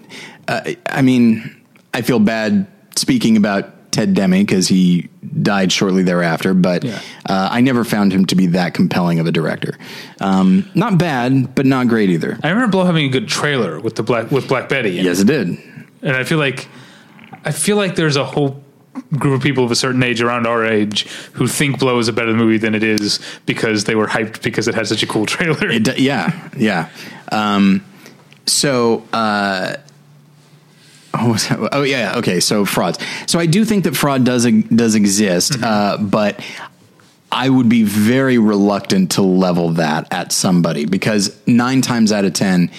Uh, 0.47 0.71
I 0.87 1.01
mean, 1.01 1.55
I 1.93 2.01
feel 2.01 2.19
bad 2.19 2.65
speaking 2.95 3.37
about 3.37 3.69
Ted 3.91 4.13
Demme 4.13 4.31
because 4.39 4.67
he 4.67 5.09
died 5.41 5.71
shortly 5.71 6.03
thereafter, 6.03 6.53
but 6.53 6.83
Yeah. 6.83 6.99
uh, 7.27 7.49
I 7.51 7.61
never 7.61 7.83
found 7.83 8.11
him 8.13 8.25
to 8.27 8.35
be 8.35 8.47
that 8.47 8.73
compelling 8.73 9.19
of 9.19 9.27
a 9.27 9.31
director. 9.31 9.77
Um, 10.19 10.69
not 10.75 10.97
bad, 10.97 11.53
but 11.55 11.65
not 11.65 11.87
great 11.87 12.09
either. 12.09 12.37
I 12.43 12.49
remember 12.49 12.71
Blow 12.71 12.85
having 12.85 13.05
a 13.05 13.09
good 13.09 13.27
trailer 13.27 13.79
with 13.79 13.95
the 13.95 14.03
black 14.03 14.31
with 14.31 14.47
Black 14.47 14.69
Betty, 14.69 14.97
in 14.99 15.05
it. 15.05 15.09
Yes, 15.09 15.19
it 15.19 15.27
did. 15.27 15.47
and 16.01 16.15
I 16.15 16.23
feel 16.23 16.37
like 16.39 16.67
I 17.45 17.51
feel 17.51 17.75
like 17.77 17.95
there's 17.95 18.15
a 18.17 18.25
whole 18.25 18.63
group 19.17 19.35
of 19.37 19.41
people 19.41 19.63
of 19.63 19.71
a 19.71 19.75
certain 19.75 20.03
age 20.03 20.21
around 20.21 20.45
our 20.45 20.65
age 20.65 21.07
who 21.33 21.47
think 21.47 21.79
Blow 21.79 21.97
is 21.99 22.07
a 22.09 22.13
better 22.13 22.33
movie 22.33 22.57
than 22.57 22.75
it 22.75 22.83
is 22.83 23.19
because 23.45 23.85
they 23.85 23.95
were 23.95 24.07
hyped 24.07 24.41
because 24.43 24.67
it 24.67 24.75
had 24.75 24.85
such 24.87 25.01
a 25.01 25.07
cool 25.07 25.25
trailer. 25.35 25.69
It, 25.69 25.83
d- 25.83 25.93
yeah, 26.03 26.49
yeah. 26.57 26.89
Um, 27.31 27.83
so, 28.45 29.05
uh, 29.13 29.75
oh, 31.13 31.69
oh, 31.71 31.83
yeah, 31.83 32.17
okay. 32.17 32.39
So 32.39 32.65
frauds. 32.65 32.99
So 33.27 33.39
I 33.39 33.45
do 33.45 33.65
think 33.65 33.83
that 33.85 33.95
fraud 33.95 34.23
does 34.23 34.45
does 34.45 34.95
exist, 34.95 35.61
uh, 35.61 35.97
but 35.99 36.43
I 37.31 37.49
would 37.49 37.69
be 37.69 37.83
very 37.83 38.37
reluctant 38.37 39.11
to 39.13 39.21
level 39.21 39.69
that 39.71 40.11
at 40.11 40.31
somebody 40.31 40.85
because 40.85 41.39
nine 41.47 41.81
times 41.81 42.11
out 42.11 42.25
of 42.25 42.33
ten. 42.33 42.71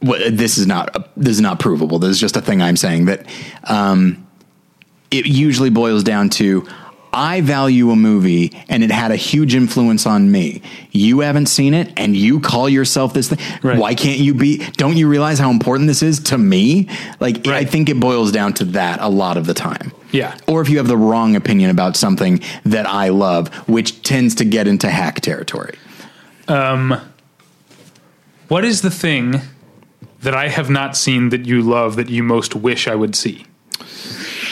Well, 0.00 0.30
this 0.30 0.58
is 0.58 0.66
not 0.66 1.10
this 1.16 1.32
is 1.32 1.40
not 1.40 1.58
provable. 1.58 1.98
This 1.98 2.10
is 2.10 2.20
just 2.20 2.36
a 2.36 2.40
thing 2.40 2.62
I'm 2.62 2.76
saying 2.76 3.06
that 3.06 3.26
um, 3.64 4.26
it 5.10 5.26
usually 5.26 5.70
boils 5.70 6.04
down 6.04 6.30
to 6.30 6.66
I 7.18 7.40
value 7.40 7.90
a 7.90 7.96
movie 7.96 8.52
and 8.68 8.84
it 8.84 8.92
had 8.92 9.10
a 9.10 9.16
huge 9.16 9.56
influence 9.56 10.06
on 10.06 10.30
me. 10.30 10.62
You 10.92 11.20
haven't 11.20 11.46
seen 11.46 11.74
it 11.74 11.92
and 11.96 12.16
you 12.16 12.38
call 12.38 12.68
yourself 12.68 13.12
this 13.12 13.28
thing. 13.28 13.40
Right. 13.60 13.76
Why 13.76 13.96
can't 13.96 14.20
you 14.20 14.34
be? 14.34 14.58
Don't 14.76 14.96
you 14.96 15.08
realize 15.08 15.40
how 15.40 15.50
important 15.50 15.88
this 15.88 16.00
is 16.00 16.20
to 16.20 16.38
me? 16.38 16.88
Like, 17.18 17.44
I 17.48 17.64
think 17.64 17.88
it 17.88 17.98
boils 17.98 18.30
down 18.30 18.52
to 18.54 18.64
that 18.66 19.00
a 19.00 19.08
lot 19.08 19.36
of 19.36 19.46
the 19.46 19.54
time. 19.54 19.90
Yeah. 20.12 20.38
Or 20.46 20.60
if 20.60 20.68
you 20.68 20.78
have 20.78 20.86
the 20.86 20.96
wrong 20.96 21.34
opinion 21.34 21.70
about 21.70 21.96
something 21.96 22.40
that 22.64 22.86
I 22.86 23.08
love, 23.08 23.52
which 23.68 24.00
tends 24.04 24.36
to 24.36 24.44
get 24.44 24.68
into 24.68 24.88
hack 24.88 25.20
territory. 25.20 25.76
Um, 26.46 27.00
What 28.46 28.64
is 28.64 28.82
the 28.82 28.90
thing 28.90 29.40
that 30.22 30.34
I 30.34 30.48
have 30.48 30.70
not 30.70 30.96
seen 30.96 31.30
that 31.30 31.46
you 31.46 31.62
love 31.62 31.96
that 31.96 32.08
you 32.08 32.22
most 32.22 32.54
wish 32.54 32.86
I 32.86 32.94
would 32.94 33.16
see? 33.16 33.44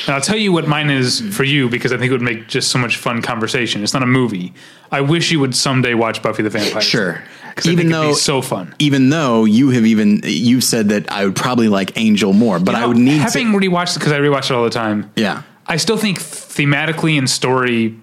And 0.07 0.15
I'll 0.15 0.21
tell 0.21 0.37
you 0.37 0.53
what 0.53 0.69
mine 0.69 0.89
is 0.91 1.21
for 1.35 1.43
you 1.45 1.69
because 1.69 1.93
I 1.93 1.97
think 1.99 2.11
it 2.11 2.13
would 2.13 2.23
make 2.23 2.47
just 2.49 2.71
so 2.71 2.79
much 2.79 2.97
fun 2.97 3.23
conversation. 3.23 3.83
It's 3.83 3.93
not 3.93 4.03
a 4.03 4.07
movie. 4.07 4.53
I 4.93 5.01
wish 5.01 5.33
you 5.33 5.41
would 5.41 5.55
someday 5.55 5.95
watch 5.95 6.23
Buffy 6.23 6.43
the 6.43 6.51
Vampire. 6.51 6.81
Sure. 6.81 7.23
because 7.51 7.67
Even 7.67 7.89
though- 7.89 8.13
so 8.15 8.41
fun. 8.43 8.75
Even 8.79 9.11
though 9.11 9.45
you 9.45 9.71
have 9.71 9.85
even 9.85 10.21
you've 10.25 10.63
said 10.65 10.91
that 10.91 11.11
I 11.11 11.25
would 11.25 11.35
probably 11.37 11.69
like 11.69 11.97
Angel 11.99 12.33
more, 12.33 12.59
but 12.61 12.75
I 12.75 12.87
would 12.87 12.97
need 12.99 13.17
to. 13.19 13.23
having 13.23 13.51
to, 13.53 13.59
rewatched 13.59 13.97
it 13.97 13.99
because 14.01 14.13
I 14.13 14.19
rewatch 14.21 14.45
it 14.45 14.53
all 14.53 14.65
the 14.65 14.71
time. 14.71 15.11
yeah. 15.17 15.43
I 15.69 15.79
still 15.79 15.97
think 15.97 16.21
thematically 16.21 17.19
and 17.19 17.29
story 17.29 17.97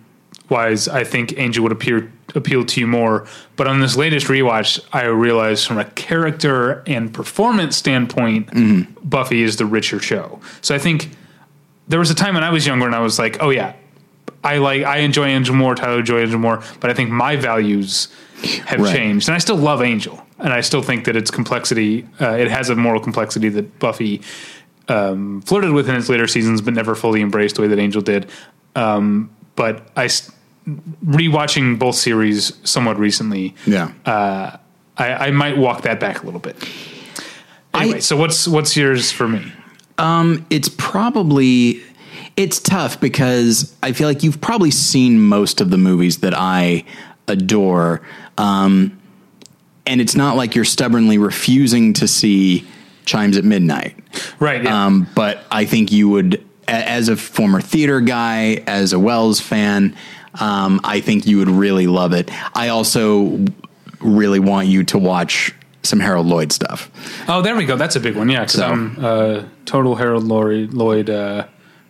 wise, 0.50 0.90
I 0.90 1.06
think 1.06 1.38
Angel 1.38 1.64
would 1.64 1.72
appear 1.72 2.12
appeal 2.36 2.66
to 2.66 2.80
you 2.82 2.88
more. 2.88 3.26
But 3.56 3.68
on 3.68 3.80
this 3.80 3.96
latest 3.96 4.28
rewatch, 4.28 4.82
I 4.92 5.06
realized 5.06 5.66
from 5.68 5.78
a 5.78 5.86
character 5.86 6.84
and 6.88 7.14
performance 7.14 7.78
standpoint, 7.78 8.48
Mm-hmm. 8.48 9.08
Buffy 9.08 9.44
is 9.44 9.56
the 9.58 9.66
richer 9.66 10.00
show. 10.00 10.42
So 10.62 10.74
I 10.76 10.80
think 10.80 11.12
there 11.88 12.00
was 12.00 12.10
a 12.12 12.16
time 12.16 12.34
when 12.36 12.44
I 12.44 12.50
was 12.50 12.66
younger 12.66 12.86
and 12.86 12.96
I 12.96 13.00
was 13.00 13.20
like, 13.20 13.38
oh 13.42 13.50
yeah, 13.50 13.74
I 14.44 14.58
like 14.58 14.84
I 14.84 14.98
enjoy 15.00 15.28
Angel 15.28 15.56
more, 15.56 15.76
Tyler 15.76 16.00
enjoy 16.00 16.22
Angel 16.22 16.40
more, 16.40 16.62
but 16.80 16.90
I 16.90 16.94
think 16.94 17.10
my 17.10 17.36
values 17.36 18.08
have 18.66 18.80
Right. 18.82 18.96
changed, 18.96 19.28
and 19.30 19.36
I 19.36 19.38
still 19.38 19.56
love 19.56 19.82
Angel, 19.82 20.22
and 20.40 20.52
I 20.52 20.62
still 20.62 20.82
think 20.82 21.06
that 21.06 21.16
its 21.16 21.32
complexity, 21.32 22.06
uh, 22.20 22.32
it 22.32 22.50
has 22.50 22.70
a 22.70 22.76
moral 22.76 23.00
complexity 23.02 23.48
that 23.50 23.80
Buffy 23.80 24.22
um, 24.90 25.42
flirted 25.44 25.72
with 25.72 25.88
in 25.90 25.96
its 25.96 26.10
later 26.10 26.28
seasons, 26.28 26.62
but 26.62 26.74
never 26.74 26.94
fully 26.94 27.22
embraced 27.22 27.56
the 27.56 27.62
way 27.62 27.68
that 27.70 27.80
Angel 27.80 28.02
did. 28.02 28.30
Um, 28.76 29.30
but 29.56 29.88
I 29.96 30.10
rewatching 30.68 31.80
both 31.80 31.96
series 31.96 32.54
somewhat 32.64 32.98
recently, 33.00 33.56
Yeah. 33.66 33.92
I, 34.06 34.60
I 35.28 35.32
might 35.32 35.58
walk 35.58 35.82
that 35.84 36.00
back 36.00 36.22
a 36.22 36.26
little 36.26 36.40
bit. 36.40 36.56
Anyway, 37.74 37.98
I- 37.98 38.00
so 38.00 38.16
what's 38.18 38.48
what's 38.48 38.76
yours 38.78 39.12
for 39.12 39.28
me? 39.28 39.52
It's 39.98 40.70
probably 40.70 41.82
it's 42.36 42.60
tough 42.60 43.00
because 43.00 43.76
I 43.84 43.92
feel 43.92 44.08
like 44.08 44.24
you've 44.24 44.42
probably 44.42 44.72
seen 44.72 45.20
most 45.20 45.62
of 45.62 45.70
the 45.70 45.78
movies 45.78 46.20
that 46.20 46.34
I 46.36 46.86
adore, 47.28 48.02
um, 48.38 49.00
and 49.86 50.02
it's 50.02 50.16
not 50.16 50.36
like 50.36 50.56
you're 50.56 50.66
stubbornly 50.66 51.18
refusing 51.18 51.94
to 51.94 52.08
see 52.08 52.66
Chimes 53.06 53.38
at 53.38 53.44
Midnight. 53.44 53.96
Right. 54.40 54.64
Yeah. 54.64 54.86
Um, 54.86 55.08
but 55.16 55.44
I 55.52 55.66
think 55.66 55.92
you 55.92 56.10
would, 56.10 56.44
as 56.68 57.10
a 57.10 57.18
former 57.18 57.62
theater 57.62 58.00
guy, 58.00 58.64
as 58.66 58.94
a 58.94 59.00
Welles 59.00 59.40
fan, 59.40 59.96
um, 60.40 60.80
I 60.84 61.02
think 61.02 61.28
you 61.28 61.38
would 61.38 61.50
really 61.50 61.88
love 61.88 62.14
it. 62.14 62.32
I 62.56 62.70
also 62.70 63.46
really 64.00 64.40
want 64.40 64.68
you 64.68 64.84
to 64.86 64.98
watch 64.98 65.54
some 65.84 66.00
Harold 66.00 66.26
Lloyd 66.28 66.52
stuff. 66.52 66.90
oh, 67.28 67.42
there 67.42 67.56
we 67.56 67.66
go. 67.66 67.76
That's 67.76 67.96
a 67.96 68.00
big 68.00 68.16
one. 68.16 68.30
Yeah, 68.30 68.40
because 68.42 68.54
So- 68.54 68.66
I'm 68.66 68.98
uh, 69.04 69.44
total 69.66 69.96
Harold 69.96 70.24
Lloyd, 70.24 70.74
Lloyd 70.74 71.10
uh, 71.10 71.46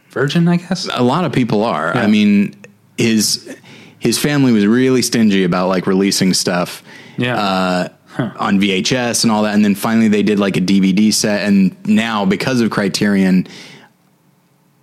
virgin, 0.10 0.48
I 0.48 0.58
guess. 0.58 0.88
a 0.92 1.04
lot 1.04 1.26
of 1.26 1.32
people 1.32 1.64
are. 1.64 1.92
Yeah. 1.94 2.02
I 2.04 2.08
mean, 2.08 2.56
his 2.98 3.56
his 4.00 4.18
family 4.20 4.52
was 4.52 4.66
really 4.66 5.02
stingy 5.02 5.44
about 5.44 5.70
like 5.70 5.88
releasing 5.88 6.34
stuff 6.34 6.84
Yeah. 7.18 7.38
uh, 7.38 7.88
on 8.38 8.60
VHS 8.60 9.24
and 9.24 9.32
all 9.32 9.44
that, 9.44 9.56
and 9.56 9.64
then 9.64 9.76
finally 9.76 10.08
they 10.10 10.24
did 10.24 10.40
like 10.40 10.58
a 10.58 10.62
DVD 10.62 11.12
set, 11.14 11.48
and 11.48 11.76
now 11.88 12.26
because 12.26 12.62
of 12.62 12.70
Criterion, 12.70 13.48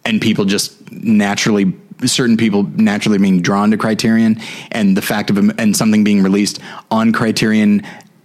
and 0.05 0.20
people 0.20 0.44
just 0.44 0.90
naturally 0.90 1.73
certain 2.07 2.37
people 2.38 2.62
naturally 2.62 3.18
being 3.18 3.42
drawn 3.42 3.70
to 3.70 3.77
Criterion, 3.77 4.40
and 4.73 4.96
the 4.96 5.03
fact 5.03 5.29
of 5.31 5.37
and 5.59 5.77
something 5.77 6.03
being 6.03 6.23
released 6.23 6.59
on 6.90 7.12
Criterion 7.12 7.83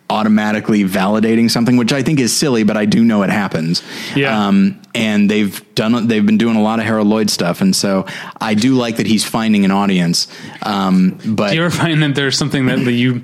automatically 0.09 0.83
validating 0.83 1.49
something, 1.49 1.77
which 1.77 1.91
I 1.91 2.03
think 2.03 2.19
is 2.19 2.35
silly, 2.35 2.63
but 2.63 2.77
I 2.77 2.85
do 2.85 3.03
know 3.03 3.23
it 3.23 3.29
happens. 3.31 3.81
Yeah. 4.15 4.47
Um, 4.47 4.79
and 4.93 5.29
they've 5.29 5.61
done 5.75 6.07
they've 6.07 6.25
been 6.25 6.37
doing 6.37 6.55
a 6.55 6.61
lot 6.61 6.79
of 6.79 6.85
Harold 6.85 7.07
Lloyd 7.07 7.29
stuff, 7.29 7.61
and 7.61 7.75
so 7.75 8.05
I 8.39 8.53
do 8.53 8.75
like 8.75 8.97
that 8.97 9.07
he's 9.07 9.23
finding 9.25 9.65
an 9.65 9.71
audience. 9.71 10.27
Um, 10.63 11.19
but 11.25 11.49
Do 11.49 11.55
you 11.55 11.61
ever 11.65 11.75
find 11.75 12.01
that 12.03 12.15
there's 12.15 12.37
something 12.37 12.67
that 12.67 12.79
you 12.91 13.23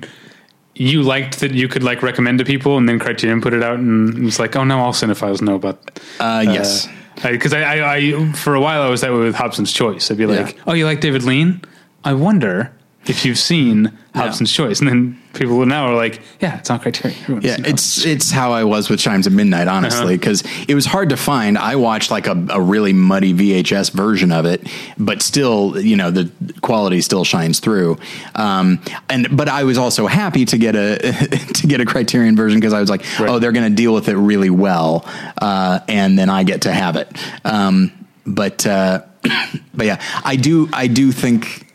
you 0.74 1.02
liked 1.02 1.40
that 1.40 1.52
you 1.52 1.68
could 1.68 1.82
like 1.82 2.02
recommend 2.02 2.38
to 2.38 2.44
people, 2.44 2.76
and 2.78 2.88
then 2.88 2.98
Criterion 2.98 3.40
put 3.40 3.52
it 3.54 3.62
out, 3.62 3.78
and 3.78 4.26
it's 4.26 4.38
like, 4.38 4.56
oh 4.56 4.64
no, 4.64 4.78
all 4.80 4.92
cinephiles 4.92 5.40
know 5.42 5.54
about. 5.54 6.00
uh, 6.18 6.44
yes, 6.46 6.88
Because 7.22 7.52
I, 7.52 7.60
I, 7.62 7.94
I, 7.96 8.32
for 8.32 8.54
a 8.54 8.60
while, 8.60 8.82
I 8.82 8.88
was 8.88 9.02
that 9.02 9.12
way 9.12 9.18
with 9.20 9.34
Hobson's 9.34 9.70
Choice. 9.72 10.10
I'd 10.10 10.16
be 10.16 10.26
like, 10.26 10.56
Yeah. 10.56 10.62
oh, 10.66 10.72
you 10.72 10.86
like 10.86 11.00
David 11.00 11.22
Lean? 11.24 11.60
I 12.04 12.14
wonder 12.14 12.72
if 13.06 13.24
you've 13.24 13.38
seen 13.38 13.92
Hobson's 14.14 14.50
Choice, 14.52 14.80
and 14.80 14.88
then 14.88 15.21
people 15.32 15.64
now 15.66 15.86
are 15.86 15.94
like, 15.94 16.20
yeah, 16.40 16.58
it's 16.58 16.70
on 16.70 16.78
Criterion. 16.80 17.18
Everyone's 17.22 17.44
Yeah, 17.44 17.56
it's 17.64 18.04
it's 18.04 18.30
how 18.30 18.52
I 18.52 18.64
was 18.64 18.88
with 18.90 19.00
Chimes 19.00 19.26
at 19.26 19.32
Midnight, 19.32 19.68
honestly, 19.68 20.16
because 20.16 20.42
it 20.68 20.74
was 20.74 20.86
hard 20.86 21.08
to 21.10 21.16
find. 21.16 21.56
I 21.58 21.76
watched 21.76 22.10
like 22.10 22.26
a, 22.26 22.46
a 22.50 22.60
really 22.60 22.92
muddy 22.92 23.32
VHS 23.32 23.92
version 23.92 24.32
of 24.32 24.44
it, 24.44 24.66
but 24.98 25.22
still, 25.22 25.80
you 25.80 25.96
know, 25.96 26.10
the 26.10 26.30
quality 26.60 27.00
still 27.00 27.24
shines 27.24 27.60
through. 27.60 27.98
Um, 28.34 28.80
and 29.08 29.28
but 29.36 29.48
I 29.48 29.64
was 29.64 29.78
also 29.78 30.06
happy 30.06 30.44
to 30.46 30.58
get 30.58 30.74
a 30.76 30.98
to 31.54 31.66
get 31.66 31.80
a 31.80 31.86
Criterion 31.86 32.36
version 32.36 32.60
because 32.60 32.72
I 32.72 32.80
was 32.80 32.90
like, 32.90 33.02
Right. 33.18 33.28
oh, 33.28 33.38
they're 33.38 33.52
going 33.52 33.68
to 33.68 33.74
deal 33.76 33.94
with 33.94 34.08
it 34.08 34.16
really 34.16 34.50
well, 34.50 35.04
uh, 35.38 35.80
and 35.88 36.18
then 36.18 36.30
I 36.30 36.44
get 36.44 36.62
to 36.62 36.72
have 36.72 36.96
it. 36.96 37.08
Um, 37.44 37.92
but 38.26 38.66
uh, 38.66 39.02
but 39.74 39.86
yeah, 39.86 40.02
I 40.24 40.36
do 40.36 40.68
I 40.72 40.86
do 40.86 41.12
think 41.12 41.66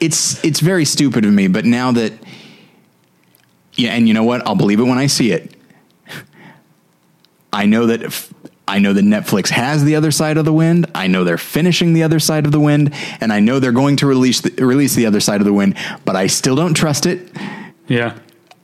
it's 0.00 0.42
it's 0.44 0.60
very 0.60 0.84
stupid 0.84 1.24
of 1.24 1.32
me, 1.32 1.48
but 1.48 1.64
now 1.64 1.92
that 1.92 2.12
yeah, 3.74 3.90
and 3.90 4.08
you 4.08 4.14
know 4.14 4.24
what? 4.24 4.46
I'll 4.46 4.54
believe 4.54 4.80
it 4.80 4.84
when 4.84 4.98
I 4.98 5.06
see 5.06 5.32
it. 5.32 5.54
I 7.52 7.66
know 7.66 7.86
that 7.86 8.02
if, 8.02 8.32
I 8.68 8.78
know 8.78 8.92
that 8.92 9.04
Netflix 9.04 9.48
has 9.48 9.84
the 9.84 9.96
other 9.96 10.10
side 10.10 10.36
of 10.36 10.44
the 10.44 10.52
wind. 10.52 10.86
I 10.94 11.08
know 11.08 11.24
they're 11.24 11.38
finishing 11.38 11.92
the 11.92 12.04
other 12.04 12.20
side 12.20 12.46
of 12.46 12.52
the 12.52 12.60
wind, 12.60 12.94
and 13.20 13.32
I 13.32 13.40
know 13.40 13.58
they're 13.58 13.72
going 13.72 13.96
to 13.96 14.06
release 14.06 14.40
the, 14.40 14.64
release 14.64 14.94
the 14.94 15.06
other 15.06 15.20
side 15.20 15.40
of 15.40 15.44
the 15.44 15.52
wind. 15.52 15.76
But 16.04 16.14
I 16.16 16.28
still 16.28 16.54
don't 16.54 16.74
trust 16.74 17.06
it 17.06 17.28
yeah. 17.90 18.16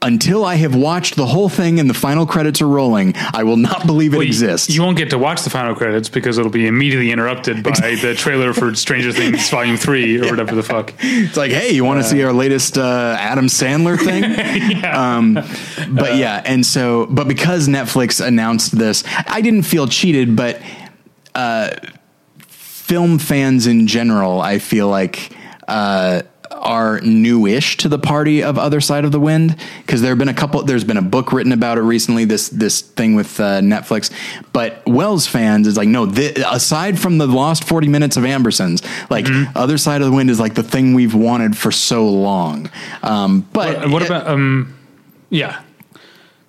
Until 0.07 0.45
I 0.45 0.55
have 0.55 0.73
watched 0.73 1.17
the 1.17 1.25
whole 1.25 1.49
thing 1.49 1.81
and 1.81 1.89
the 1.89 1.93
final 1.93 2.25
credits 2.25 2.61
are 2.61 2.67
rolling. 2.67 3.13
I 3.33 3.43
will 3.43 3.57
not 3.57 3.85
believe 3.85 4.13
it 4.13 4.17
Well, 4.17 4.25
exists. 4.25 4.69
You, 4.69 4.81
won't 4.81 4.97
get 4.97 5.09
to 5.09 5.17
watch 5.17 5.41
the 5.41 5.49
final 5.49 5.75
credits 5.75 6.07
because 6.07 6.37
it'll 6.37 6.49
be 6.49 6.65
immediately 6.65 7.11
interrupted 7.11 7.61
by 7.61 7.71
the 7.71 8.15
trailer 8.15 8.53
for 8.53 8.73
Stranger 8.85 9.11
Things 9.11 9.49
Volume 9.49 9.75
Three 9.75 10.17
or 10.17 10.29
whatever 10.29 10.55
the 10.55 10.63
fuck. 10.63 10.93
it's 10.99 11.35
like, 11.35 11.51
hey, 11.51 11.71
you 11.71 11.83
want 11.83 12.01
to 12.01 12.07
see 12.07 12.23
our 12.23 12.31
latest 12.31 12.77
uh, 12.77 13.17
Adam 13.19 13.47
Sandler 13.47 13.97
thing? 13.99 14.85
um, 14.85 15.33
but 15.93 16.15
yeah, 16.15 16.41
and 16.45 16.65
so, 16.65 17.05
but 17.07 17.27
because 17.27 17.67
Netflix 17.67 18.25
announced 18.25 18.77
this, 18.77 19.03
I 19.27 19.41
didn't 19.41 19.63
feel 19.63 19.87
cheated, 19.87 20.37
but 20.37 20.61
uh, 21.35 21.71
film 22.47 23.19
fans 23.19 23.67
in 23.67 23.87
general, 23.87 24.39
I 24.39 24.59
feel 24.59 24.87
like. 24.87 25.31
Are 26.59 26.99
newish 27.01 27.77
to 27.77 27.87
the 27.89 27.99
party 27.99 28.43
of 28.43 28.57
Other 28.57 28.81
Side 28.81 29.05
of 29.05 29.11
the 29.11 29.19
Wind 29.19 29.55
because 29.85 30.01
there 30.01 30.09
have 30.11 30.17
been 30.17 30.27
a 30.27 30.33
couple. 30.33 30.61
There's 30.63 30.83
been 30.83 30.97
a 30.97 31.01
book 31.01 31.31
written 31.31 31.51
about 31.51 31.77
it 31.77 31.81
recently. 31.81 32.25
This 32.25 32.49
this 32.49 32.81
thing 32.81 33.15
with 33.15 33.39
uh, 33.39 33.61
Netflix, 33.61 34.11
but 34.53 34.81
Welles 34.87 35.27
fans 35.27 35.67
is 35.67 35.77
like 35.77 35.87
no. 35.87 36.05
Thi- 36.05 36.33
aside 36.45 36.99
from 36.99 37.17
the 37.19 37.27
lost 37.27 37.63
forty 37.63 37.87
minutes 37.87 38.17
of 38.17 38.23
Ambersons, 38.23 38.83
like 39.09 39.27
Other 39.55 39.77
Side 39.77 40.01
of 40.01 40.07
the 40.09 40.13
Wind 40.15 40.29
is 40.29 40.39
like 40.39 40.55
the 40.55 40.63
thing 40.63 40.93
we've 40.93 41.13
wanted 41.15 41.55
for 41.57 41.71
so 41.71 42.07
long. 42.09 42.69
Um, 43.03 43.47
but 43.53 43.83
And 43.83 43.93
what 43.93 44.05
about 44.05 44.27
um 44.27 44.75
yeah. 45.29 45.61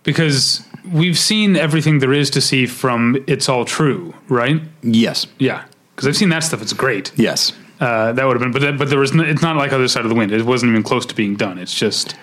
Because 0.04 0.62
we've 0.90 1.18
seen 1.18 1.56
everything 1.56 1.98
there 1.98 2.12
is 2.12 2.30
to 2.30 2.40
see 2.40 2.66
from 2.66 3.22
It's 3.26 3.48
All 3.48 3.64
True, 3.64 4.14
right? 4.28 4.60
yes, 4.82 5.26
Yeah. 5.38 5.64
Because 5.94 6.06
I've 6.08 6.16
seen 6.16 6.28
that 6.30 6.44
stuff. 6.44 6.62
It's 6.62 6.72
great. 6.72 7.12
yes, 7.16 7.52
Uh, 7.80 8.12
that 8.12 8.24
would 8.24 8.34
have 8.34 8.40
been, 8.40 8.52
but 8.52 8.62
that, 8.62 8.78
but 8.78 8.90
there 8.90 8.98
was. 8.98 9.14
No, 9.14 9.22
it's 9.22 9.42
not 9.42 9.56
like 9.56 9.72
Other 9.72 9.88
Side 9.88 10.04
of 10.04 10.08
the 10.08 10.14
Wind. 10.14 10.32
It 10.32 10.42
wasn't 10.44 10.70
even 10.70 10.82
close 10.82 11.06
to 11.06 11.14
being 11.14 11.36
done. 11.36 11.58
It's 11.58 11.74
just 11.74 12.16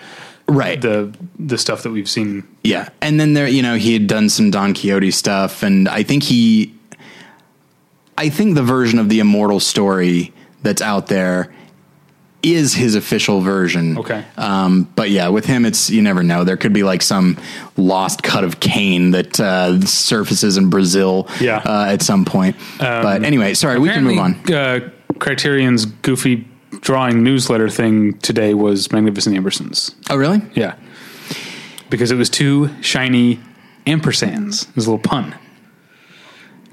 right. 0.46 0.80
the 0.80 1.14
the 1.38 1.56
stuff 1.56 1.82
that 1.82 1.90
we've 1.90 2.10
seen. 2.10 2.46
Yeah, 2.62 2.90
and 3.00 3.18
then 3.18 3.32
there, 3.32 3.48
you 3.48 3.62
know, 3.62 3.76
he 3.76 3.94
had 3.94 4.06
done 4.06 4.28
some 4.28 4.50
Don 4.50 4.74
Quixote 4.74 5.10
stuff, 5.10 5.62
and 5.62 5.88
I 5.88 6.02
think 6.02 6.24
he, 6.24 6.74
I 8.18 8.28
think 8.28 8.54
the 8.54 8.62
version 8.62 8.98
of 8.98 9.08
the 9.08 9.20
immortal 9.20 9.60
story 9.60 10.32
that's 10.62 10.82
out 10.82 11.06
there 11.06 11.54
is 12.42 12.74
his 12.74 12.94
official 12.94 13.40
version. 13.40 13.98
Okay. 13.98 14.24
Um, 14.36 14.88
but 14.94 15.10
yeah, 15.10 15.28
with 15.28 15.46
him, 15.46 15.64
it's 15.64 15.88
you 15.88 16.02
never 16.02 16.22
know. 16.22 16.44
There 16.44 16.58
could 16.58 16.72
be 16.72 16.82
like 16.82 17.00
some 17.00 17.38
lost 17.78 18.22
cut 18.22 18.44
of 18.44 18.60
Kane 18.60 19.12
that 19.12 19.40
uh, 19.40 19.80
surfaces 19.80 20.58
in 20.58 20.68
Brazil. 20.68 21.28
Yeah. 21.40 21.62
Uh, 21.64 21.86
at 21.88 22.02
some 22.02 22.24
point. 22.26 22.56
but 22.78 23.24
anyway, 23.24 23.54
sorry, 23.54 23.78
we 23.78 23.88
can 23.88 24.04
move 24.04 24.18
on. 24.18 24.52
Uh, 24.52 24.90
Criterion's 25.18 25.84
goofy 25.86 26.46
drawing 26.80 27.22
newsletter 27.22 27.68
thing 27.68 28.18
today 28.18 28.54
was 28.54 28.90
Magnificent 28.92 29.36
Ambersons. 29.36 29.94
Oh, 30.10 30.16
really? 30.16 30.42
Yeah. 30.54 30.74
Because 31.90 32.10
it 32.10 32.16
was 32.16 32.28
two 32.30 32.70
shiny 32.82 33.40
ampersands. 33.86 34.68
It 34.68 34.76
was 34.76 34.86
a 34.86 34.90
little 34.90 35.02
pun. 35.02 35.34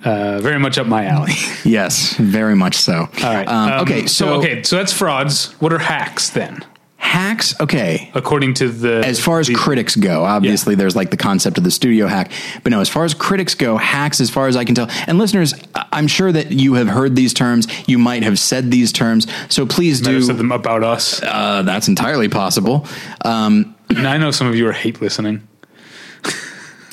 Uh, 0.04 0.40
very 0.42 0.60
much 0.60 0.78
up 0.78 0.88
my 0.88 1.06
alley. 1.06 1.34
Yes, 1.66 2.16
very 2.18 2.56
much 2.56 2.76
so. 2.76 2.94
All 3.24 3.34
right. 3.34 3.48
Um, 3.48 3.72
Um, 3.72 3.82
okay. 3.84 4.06
So, 4.06 4.34
okay, 4.34 4.64
so 4.64 4.76
that's 4.76 4.92
frauds. 4.92 5.54
What 5.62 5.72
are 5.72 5.80
hacks 5.80 6.30
then? 6.30 6.66
Hacks. 7.04 7.54
Okay. 7.60 8.10
According 8.14 8.54
to 8.56 8.70
the 8.70 9.06
as 9.06 9.20
far 9.20 9.40
as 9.40 9.48
the- 9.48 9.56
critics 9.56 9.96
go, 9.96 10.24
obviously 10.24 10.74
there's 10.76 10.96
like 10.96 11.12
the 11.12 11.18
concept 11.18 11.58
of 11.58 11.64
the 11.64 11.72
studio 11.72 12.08
hack, 12.08 12.32
but 12.64 12.72
no, 12.72 12.80
as 12.80 12.90
far 12.90 13.04
as 13.06 13.14
critics 13.14 13.54
go, 13.56 13.78
hacks, 13.78 14.20
as 14.22 14.30
far 14.30 14.48
as 14.48 14.56
I 14.56 14.64
can 14.66 14.74
tell, 14.76 14.88
and 15.08 15.18
listeners, 15.20 15.54
I'm 15.92 16.08
sure 16.08 16.32
that 16.32 16.52
you 16.52 16.76
have 16.76 16.88
heard 16.88 17.16
these 17.16 17.34
terms, 17.34 17.68
you 17.88 17.98
might 18.00 18.24
have 18.24 18.40
said 18.40 18.72
these 18.72 18.92
terms, 18.92 19.28
so 19.50 19.66
please 19.66 20.00
have 20.00 20.08
do. 20.08 20.22
said 20.22 20.38
them 20.38 20.52
about 20.52 20.84
us. 20.84 21.22
Uh, 21.22 21.62
that's 21.64 21.88
entirely 21.88 22.30
possible. 22.30 22.88
Um, 23.26 23.76
And 23.90 24.08
I 24.08 24.18
know 24.18 24.32
some 24.32 24.48
of 24.48 24.56
you 24.56 24.68
are 24.68 24.74
hate 24.74 25.02
listening. 25.02 25.48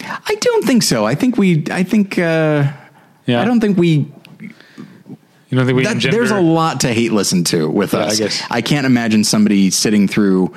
I 0.03 0.35
don't 0.41 0.65
think 0.67 0.83
so. 0.83 1.07
I 1.07 1.15
think 1.15 1.37
we. 1.39 1.65
I 1.71 1.83
think. 1.85 2.19
Uh, 2.19 2.73
Yeah, 3.27 3.43
I 3.43 3.45
don't 3.45 3.61
think 3.61 3.79
we. 3.79 4.11
You 5.51 5.57
don't 5.59 5.67
think 5.67 5.77
we 5.77 5.85
That, 5.85 5.95
engender? 5.97 6.17
there's 6.17 6.31
a 6.31 6.41
lot 6.41 6.81
to 6.81 6.93
hate 6.93 7.13
listen 7.13 7.45
to 7.45 7.69
with 7.69 7.93
Yeah, 7.93 8.01
I 8.01 8.07
us. 8.07 8.19
guess. 8.19 8.43
I 8.51 8.63
can't 8.63 8.87
imagine 8.87 9.25
somebody 9.25 9.71
sitting 9.71 10.07
through 10.09 10.55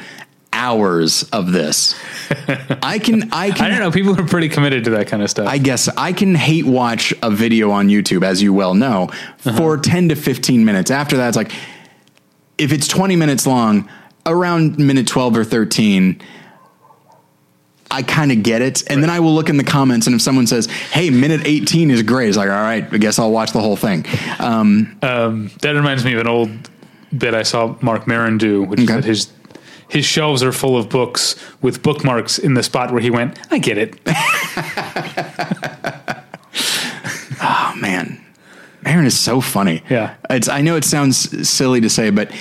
hours 0.51 1.23
of 1.31 1.51
this. 1.51 1.95
I 2.83 2.99
can, 2.99 3.29
I 3.33 3.49
can, 3.51 3.65
I 3.65 3.69
don't 3.69 3.79
know. 3.79 3.89
People 3.91 4.19
are 4.19 4.25
pretty 4.27 4.49
committed 4.49 4.83
to 4.83 4.91
that 4.91 5.07
kind 5.07 5.23
of 5.23 5.29
stuff. 5.31 5.47
I 5.47 5.57
guess 5.57 5.87
I 5.89 6.13
can 6.13 6.35
hate 6.35 6.65
watch 6.65 7.11
a 7.23 7.31
video 7.31 7.71
on 7.71 7.87
YouTube, 7.87 8.23
as 8.23 8.41
you 8.43 8.53
well 8.53 8.75
know, 8.75 9.09
Uh-huh. 9.45 9.57
for 9.57 9.77
10 9.77 10.09
to 10.09 10.15
15 10.15 10.63
minutes. 10.63 10.91
After 10.91 11.17
that, 11.17 11.29
it's 11.29 11.37
like, 11.37 11.51
if 12.59 12.71
it's 12.71 12.87
20 12.87 13.15
minutes 13.15 13.47
long, 13.47 13.89
around 14.27 14.77
minute 14.77 15.07
12 15.07 15.37
or 15.37 15.43
13, 15.43 16.21
I 17.93 18.01
kind 18.01 18.31
of 18.31 18.43
get 18.43 18.61
it. 18.61 18.89
And 18.89 19.03
then 19.03 19.09
I 19.09 19.19
will 19.19 19.33
look 19.35 19.49
in 19.49 19.57
the 19.57 19.63
comments, 19.63 20.07
and 20.07 20.15
if 20.15 20.21
someone 20.21 20.47
says, 20.47 20.65
hey, 20.65 21.09
minute 21.09 21.41
18 21.45 21.91
is 21.91 22.01
great, 22.03 22.29
it's 22.29 22.37
like, 22.37 22.49
all 22.49 22.55
right, 22.55 22.91
I 22.91 22.97
guess 22.97 23.19
I'll 23.19 23.31
watch 23.31 23.51
the 23.51 23.61
whole 23.61 23.75
thing. 23.75 24.05
Um, 24.39 24.97
um, 25.01 25.51
that 25.61 25.71
reminds 25.71 26.03
me 26.03 26.13
of 26.13 26.19
an 26.19 26.27
old 26.27 26.49
bit 27.15 27.33
I 27.33 27.43
saw 27.43 27.75
Marc 27.81 28.07
Maron 28.07 28.37
do, 28.37 28.63
which 28.63 28.81
is 28.81 28.87
that 28.87 29.03
his 29.05 29.31
his 29.89 30.05
shelves 30.05 30.41
are 30.41 30.51
full 30.51 30.75
of 30.75 30.89
books 30.89 31.35
with 31.61 31.83
bookmarks 31.83 32.39
in 32.39 32.55
the 32.55 32.63
spot 32.63 32.91
where 32.91 33.01
he 33.01 33.11
went. 33.11 33.37
I 33.51 33.59
get 33.59 33.77
it. 33.77 33.99
oh, 37.43 37.75
man. 37.79 38.19
Maron 38.81 39.05
is 39.05 39.19
so 39.19 39.39
funny. 39.39 39.83
Yeah. 39.91 40.15
It's, 40.31 40.49
I 40.49 40.61
know 40.61 40.75
it 40.77 40.83
sounds 40.83 41.47
silly 41.47 41.79
to 41.81 41.91
say, 41.91 42.09
but 42.09 42.31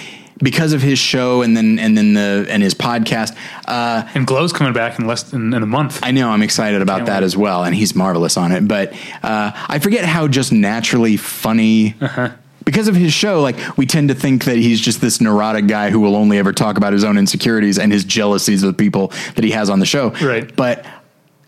because 0.43 0.73
of 0.73 0.83
his 0.83 0.99
show 0.99 1.43
and 1.43 1.57
then 1.57 1.79
and 1.79 1.97
then 1.97 2.15
the 2.15 2.47
and 2.49 2.63
his 2.63 2.75
podcast, 2.75 3.37
uh, 3.67 4.09
And 4.15 4.27
Glow's 4.27 4.53
coming 4.53 4.73
back 4.73 4.99
in 4.99 5.07
less 5.07 5.23
than 5.23 5.55
in 5.55 5.63
a 5.63 5.67
month. 5.67 6.01
I 6.03 6.11
know 6.11 6.31
I'm 6.31 6.43
excited 6.43 6.83
about 6.83 6.99
Can't 6.99 7.07
that 7.07 7.21
wait. 7.21 7.27
as 7.27 7.37
well, 7.37 7.65
and 7.65 7.75
he's 7.75 7.95
marvelous 7.95 8.37
on 8.37 8.53
it. 8.53 8.67
But 8.67 8.93
uh, 9.23 9.53
I 9.55 9.79
forget 9.79 10.05
how 10.05 10.29
just 10.29 10.53
naturally 10.53 11.17
funny. 11.17 11.95
Uh-huh. 12.01 12.31
Because 12.65 12.87
of 12.87 12.95
his 12.95 13.13
show, 13.13 13.41
like 13.43 13.57
we 13.77 13.87
tend 13.87 14.09
to 14.11 14.15
think 14.15 14.45
that 14.45 14.57
he's 14.57 14.81
just 14.81 15.01
this 15.01 15.21
neurotic 15.21 15.67
guy 15.67 15.91
who 15.91 15.99
will 15.99 16.15
only 16.15 16.39
ever 16.39 16.53
talk 16.53 16.77
about 16.77 16.93
his 16.93 17.03
own 17.03 17.19
insecurities 17.19 17.77
and 17.79 17.91
his 17.91 18.05
jealousies 18.05 18.63
of 18.63 18.69
the 18.69 18.77
people 18.85 19.09
that 19.35 19.43
he 19.43 19.51
has 19.51 19.69
on 19.69 19.81
the 19.81 19.87
show. 19.87 20.11
Right. 20.11 20.55
But 20.55 20.87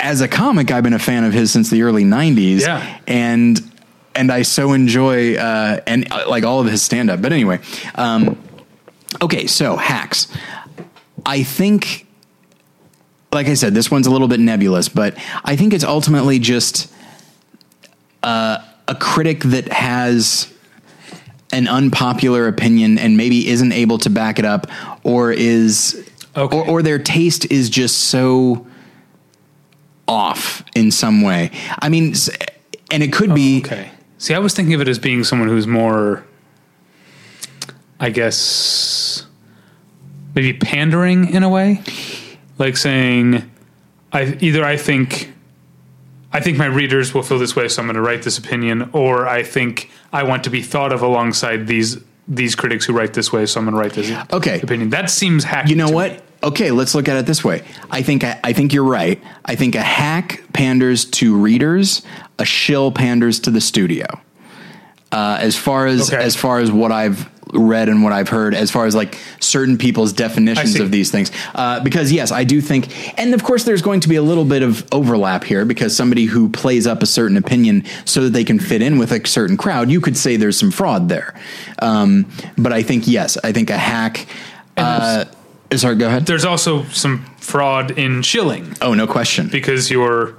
as 0.00 0.20
a 0.20 0.26
comic, 0.28 0.72
I've 0.72 0.82
been 0.82 0.92
a 0.92 0.98
fan 0.98 1.22
of 1.22 1.32
his 1.32 1.52
since 1.52 1.70
the 1.70 1.82
early 1.82 2.02
'90s. 2.04 2.62
Yeah. 2.62 2.98
and 3.06 3.60
and 4.16 4.30
I 4.32 4.42
so 4.42 4.72
enjoy 4.72 5.36
uh, 5.36 5.80
and 5.86 6.10
uh, 6.12 6.24
like 6.28 6.42
all 6.44 6.60
of 6.60 6.66
his 6.66 6.82
stand 6.82 7.10
up. 7.10 7.22
But 7.22 7.32
anyway, 7.32 7.60
um, 7.94 8.36
okay, 9.22 9.46
so 9.46 9.76
hacks. 9.76 10.28
I 11.26 11.42
think 11.42 12.06
like 13.32 13.48
I 13.48 13.54
said, 13.54 13.74
this 13.74 13.90
one's 13.90 14.06
a 14.06 14.10
little 14.10 14.28
bit 14.28 14.38
nebulous, 14.38 14.88
but 14.88 15.16
I 15.44 15.56
think 15.56 15.74
it's 15.74 15.82
ultimately 15.82 16.38
just 16.38 16.92
uh, 18.22 18.58
a 18.86 18.94
critic 18.94 19.40
that 19.40 19.72
has 19.72 20.52
an 21.52 21.66
unpopular 21.66 22.46
opinion 22.46 22.96
and 22.96 23.16
maybe 23.16 23.48
isn't 23.48 23.72
able 23.72 23.98
to 23.98 24.10
back 24.10 24.38
it 24.38 24.44
up, 24.44 24.68
or 25.02 25.32
is, 25.32 26.08
Okay. 26.36 26.56
or, 26.56 26.64
or 26.68 26.82
their 26.82 26.98
taste 27.00 27.50
is 27.50 27.68
just 27.70 27.98
so 28.04 28.64
off 30.06 30.64
in 30.76 30.90
some 30.92 31.22
way. 31.22 31.50
I 31.80 31.88
mean, 31.88 32.14
and 32.90 33.02
it 33.02 33.12
could 33.12 33.34
be 33.34 33.58
Okay. 33.64 33.90
See, 34.18 34.32
I 34.34 34.38
was 34.38 34.54
thinking 34.54 34.74
of 34.74 34.80
it 34.80 34.88
as 34.88 34.98
being 34.98 35.24
someone 35.24 35.48
who's 35.48 35.66
more, 35.66 36.24
I 38.00 38.10
guess, 38.10 39.26
maybe 40.34 40.52
pandering 40.52 41.32
in 41.32 41.42
a 41.42 41.48
way, 41.48 41.80
like 42.58 42.76
saying, 42.76 43.48
"I 44.12 44.36
either 44.40 44.64
I 44.64 44.76
think, 44.76 45.32
I 46.32 46.40
think 46.40 46.58
my 46.58 46.66
readers 46.66 47.14
will 47.14 47.22
feel 47.22 47.38
this 47.38 47.54
way, 47.56 47.68
so 47.68 47.80
I'm 47.82 47.86
going 47.86 47.94
to 47.96 48.02
write 48.02 48.22
this 48.22 48.38
opinion, 48.38 48.90
or 48.92 49.28
I 49.28 49.42
think 49.42 49.90
I 50.12 50.22
want 50.24 50.44
to 50.44 50.50
be 50.50 50.62
thought 50.62 50.92
of 50.92 51.02
alongside 51.02 51.66
these 51.66 51.98
these 52.26 52.54
critics 52.54 52.86
who 52.86 52.92
write 52.94 53.12
this 53.12 53.32
way, 53.32 53.44
so 53.46 53.60
I'm 53.60 53.66
going 53.66 53.74
to 53.74 53.80
write 53.80 53.92
this 53.92 54.10
Okay. 54.32 54.60
opinion." 54.60 54.90
That 54.90 55.10
seems 55.10 55.44
hacky. 55.44 55.68
You 55.70 55.76
know 55.76 55.90
what? 55.90 56.12
me. 56.12 56.18
Okay, 56.42 56.70
let's 56.72 56.94
look 56.94 57.08
at 57.08 57.16
it 57.16 57.24
this 57.24 57.42
way. 57.42 57.62
I 57.90 58.02
think 58.02 58.22
I, 58.22 58.52
think 58.52 58.74
you're 58.74 58.84
right. 58.84 59.18
I 59.46 59.54
think 59.54 59.74
a 59.74 59.80
hack 59.80 60.42
panders 60.52 61.06
to 61.06 61.34
readers, 61.34 62.02
a 62.38 62.44
shill 62.44 62.92
panders 62.92 63.40
to 63.40 63.50
the 63.50 63.62
studio. 63.62 64.04
Uh, 65.14 65.38
as 65.40 65.54
far 65.56 65.86
as 65.86 66.12
Okay. 66.12 66.22
as 66.22 66.34
far 66.34 66.58
as 66.58 66.72
what 66.72 66.90
I've 66.90 67.28
read 67.52 67.88
and 67.88 68.02
what 68.02 68.12
I've 68.12 68.28
heard, 68.28 68.52
as 68.52 68.72
far 68.72 68.84
as 68.86 68.96
like 68.96 69.16
certain 69.38 69.78
people's 69.78 70.12
definitions 70.12 70.80
of 70.80 70.90
these 70.90 71.12
things, 71.12 71.30
uh, 71.54 71.78
because 71.80 72.10
yes, 72.10 72.32
I 72.32 72.42
do 72.42 72.60
think, 72.60 72.88
and 73.16 73.32
of 73.32 73.44
course, 73.44 73.62
there's 73.62 73.80
going 73.82 74.00
to 74.00 74.08
be 74.08 74.16
a 74.16 74.22
little 74.22 74.44
bit 74.44 74.62
of 74.62 74.84
overlap 74.90 75.44
here 75.44 75.64
because 75.64 75.94
somebody 75.96 76.24
who 76.24 76.48
plays 76.48 76.84
up 76.84 77.00
a 77.00 77.06
certain 77.06 77.36
opinion 77.36 77.84
so 78.04 78.22
that 78.24 78.30
they 78.32 78.42
can 78.42 78.58
fit 78.58 78.82
in 78.82 78.98
with 78.98 79.12
a 79.12 79.24
certain 79.24 79.56
crowd, 79.56 79.88
you 79.88 80.00
could 80.00 80.16
say 80.16 80.36
there's 80.36 80.58
some 80.58 80.72
fraud 80.72 81.08
there. 81.08 81.32
Um, 81.80 82.26
but 82.58 82.72
I 82.72 82.82
think 82.82 83.06
yes, 83.06 83.38
I 83.44 83.52
think 83.52 83.70
a 83.70 83.78
hack. 83.78 84.26
Uh, 84.76 85.26
sorry, 85.76 85.94
go 85.94 86.08
ahead. 86.08 86.26
There's 86.26 86.44
also 86.44 86.82
some 86.86 87.24
fraud 87.38 87.92
in 87.92 88.22
shilling. 88.22 88.74
Oh, 88.82 88.94
no 88.94 89.06
question. 89.06 89.46
because 89.48 89.90
you're 89.92 90.34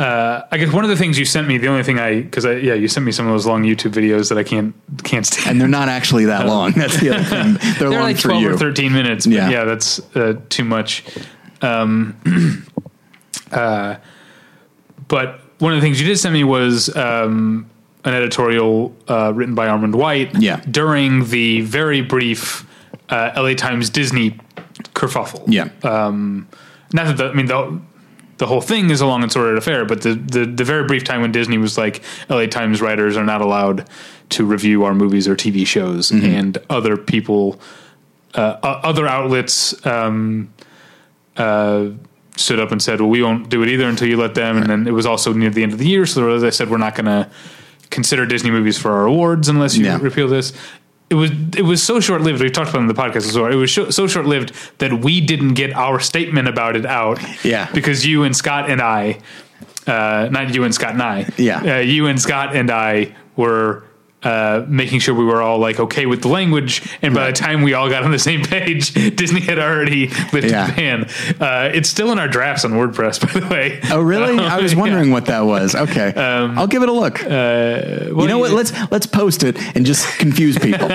uh, 0.00 0.46
I 0.50 0.56
guess 0.56 0.72
one 0.72 0.82
of 0.82 0.88
the 0.90 0.96
things 0.96 1.18
you 1.18 1.24
sent 1.26 1.46
me, 1.46 1.58
the 1.58 1.68
only 1.68 1.82
thing 1.82 1.98
I, 1.98 2.22
because 2.22 2.46
I, 2.46 2.52
yeah, 2.54 2.72
you 2.74 2.88
sent 2.88 3.04
me 3.04 3.12
some 3.12 3.26
of 3.26 3.32
those 3.32 3.44
long 3.46 3.64
YouTube 3.64 3.92
videos 3.92 4.30
that 4.30 4.38
I 4.38 4.42
can't, 4.42 4.74
can't 5.04 5.26
stand. 5.26 5.50
and 5.50 5.60
they're 5.60 5.68
not 5.68 5.88
actually 5.90 6.24
that 6.24 6.46
long. 6.46 6.72
That's 6.72 6.98
the 6.98 7.10
other 7.14 7.22
thing. 7.24 7.54
They're, 7.60 7.74
They're 7.80 7.90
long 7.90 8.00
like 8.00 8.16
for 8.16 8.28
12 8.28 8.42
you. 8.42 8.50
or 8.54 8.56
13 8.56 8.92
minutes. 8.92 9.26
But 9.26 9.34
Yeah. 9.34 9.50
yeah. 9.50 9.64
that's 9.64 10.00
uh, 10.16 10.40
too 10.48 10.64
much. 10.64 11.04
Um, 11.60 12.16
uh, 13.52 13.96
but 15.08 15.40
one 15.58 15.72
of 15.72 15.76
the 15.78 15.82
things 15.82 16.00
you 16.00 16.06
did 16.06 16.18
send 16.18 16.32
me 16.32 16.44
was 16.44 16.94
um, 16.96 17.68
an 18.04 18.14
editorial 18.14 18.96
uh, 19.08 19.32
written 19.34 19.54
by 19.54 19.66
Armond 19.66 19.94
White 19.96 20.34
Yeah. 20.40 20.60
during 20.70 21.26
the 21.28 21.60
very 21.60 22.00
brief 22.00 22.66
uh, 23.10 23.32
LA 23.36 23.52
Times 23.54 23.90
Disney 23.90 24.38
kerfuffle. 24.94 25.44
Yeah. 25.46 25.64
not 25.82 27.06
that 27.06 27.16
the, 27.18 27.26
I 27.30 27.34
mean 27.34 27.46
the 27.46 27.80
the 28.40 28.46
whole 28.46 28.62
thing 28.62 28.88
is 28.88 29.02
a 29.02 29.06
long 29.06 29.22
and 29.22 29.30
sordid 29.30 29.58
affair, 29.58 29.84
but 29.84 30.00
the, 30.00 30.14
the 30.14 30.46
the 30.46 30.64
very 30.64 30.84
brief 30.84 31.04
time 31.04 31.20
when 31.20 31.30
Disney 31.30 31.58
was 31.58 31.76
like, 31.76 32.02
LA 32.30 32.46
Times 32.46 32.80
writers 32.80 33.14
are 33.18 33.22
not 33.24 33.42
allowed 33.42 33.86
to 34.30 34.46
review 34.46 34.82
our 34.84 34.94
movies 34.94 35.28
or 35.28 35.36
TV 35.36 35.66
shows, 35.66 36.10
and 36.10 36.56
other 36.70 36.96
people, 36.96 37.60
uh, 38.34 38.56
other 38.62 39.06
outlets, 39.06 39.74
um, 39.86 40.50
uh, 41.36 41.88
stood 42.36 42.58
up 42.58 42.72
and 42.72 42.80
said, 42.80 43.00
"Well, 43.02 43.10
we 43.10 43.22
won't 43.22 43.50
do 43.50 43.62
it 43.62 43.68
either 43.68 43.86
until 43.86 44.08
you 44.08 44.16
let 44.16 44.34
them." 44.34 44.56
And 44.56 44.66
then 44.70 44.88
it 44.88 44.92
was 44.94 45.04
also 45.04 45.34
near 45.34 45.50
the 45.50 45.62
end 45.62 45.72
of 45.72 45.78
the 45.78 45.86
year, 45.86 46.06
so 46.06 46.38
they 46.38 46.50
said, 46.50 46.70
"We're 46.70 46.78
not 46.78 46.94
going 46.94 47.06
to 47.06 47.28
consider 47.90 48.24
Disney 48.24 48.50
movies 48.50 48.78
for 48.78 48.90
our 48.92 49.04
awards 49.04 49.50
unless 49.50 49.76
you 49.76 49.84
Yeah. 49.84 49.98
repeal 50.00 50.28
this." 50.28 50.54
It 51.10 51.14
was 51.14 51.30
it 51.56 51.62
was 51.64 51.82
so 51.82 51.98
short 52.00 52.22
lived. 52.22 52.40
We 52.40 52.50
talked 52.50 52.70
about 52.70 52.78
it 52.78 52.82
in 52.82 52.86
the 52.86 52.94
podcast 52.94 53.26
as 53.28 53.36
well. 53.36 53.50
It 53.50 53.56
was 53.56 53.68
sho- 53.70 53.90
so 53.90 54.06
short 54.06 54.26
lived 54.26 54.52
that 54.78 54.92
we 55.04 55.20
didn't 55.20 55.54
get 55.54 55.72
our 55.74 55.98
statement 56.00 56.46
about 56.48 56.76
it 56.76 56.86
out. 56.86 57.18
Yeah. 57.44 57.68
because 57.74 58.06
you 58.06 58.22
and 58.22 58.34
Scott 58.36 58.70
and 58.70 58.80
I, 58.80 59.18
uh, 59.88 60.28
not 60.30 60.54
you 60.54 60.62
and 60.64 60.72
Scott 60.74 60.92
and 60.92 61.02
I, 61.02 61.26
Yeah. 61.36 61.76
uh, 61.76 61.78
you 61.80 62.06
and 62.06 62.20
Scott 62.20 62.54
and 62.54 62.70
I 62.70 63.14
were. 63.36 63.82
Uh, 64.22 64.66
making 64.68 65.00
sure 65.00 65.14
we 65.14 65.24
were 65.24 65.40
all 65.40 65.58
like 65.58 65.80
okay 65.80 66.04
with 66.04 66.20
the 66.20 66.28
language, 66.28 66.82
and 67.00 67.14
by 67.14 67.22
Right. 67.22 67.34
the 67.34 67.40
time 67.40 67.62
we 67.62 67.72
all 67.72 67.88
got 67.88 68.02
on 68.04 68.10
the 68.10 68.18
same 68.18 68.42
page, 68.44 68.92
Disney 69.16 69.40
had 69.40 69.58
already 69.58 70.08
lifted 70.08 70.50
Yeah. 70.50 70.66
the 70.66 70.72
ban. 70.76 71.06
Uh, 71.40 71.70
it's 71.72 71.88
still 71.88 72.12
in 72.12 72.18
our 72.18 72.28
drafts 72.28 72.66
on 72.66 72.72
WordPress, 72.72 73.18
by 73.34 73.40
the 73.40 73.46
way. 73.46 73.80
Oh, 73.90 74.02
really? 74.02 74.32
Um, 74.36 74.40
I 74.56 74.60
was 74.60 74.74
yeah. 74.74 74.78
wondering 74.80 75.10
what 75.10 75.24
that 75.26 75.46
was. 75.46 75.74
Okay, 75.74 76.12
I'll 76.14 76.66
give 76.66 76.82
it 76.82 76.90
a 76.90 76.92
look. 76.92 77.22
Uh, 77.24 77.26
well, 78.12 78.20
you 78.20 78.28
know 78.28 78.38
what? 78.38 78.50
Let's 78.50 78.72
let's 78.90 79.06
post 79.06 79.42
it 79.42 79.56
and 79.74 79.86
just 79.86 80.06
confuse 80.18 80.58
people. 80.58 80.90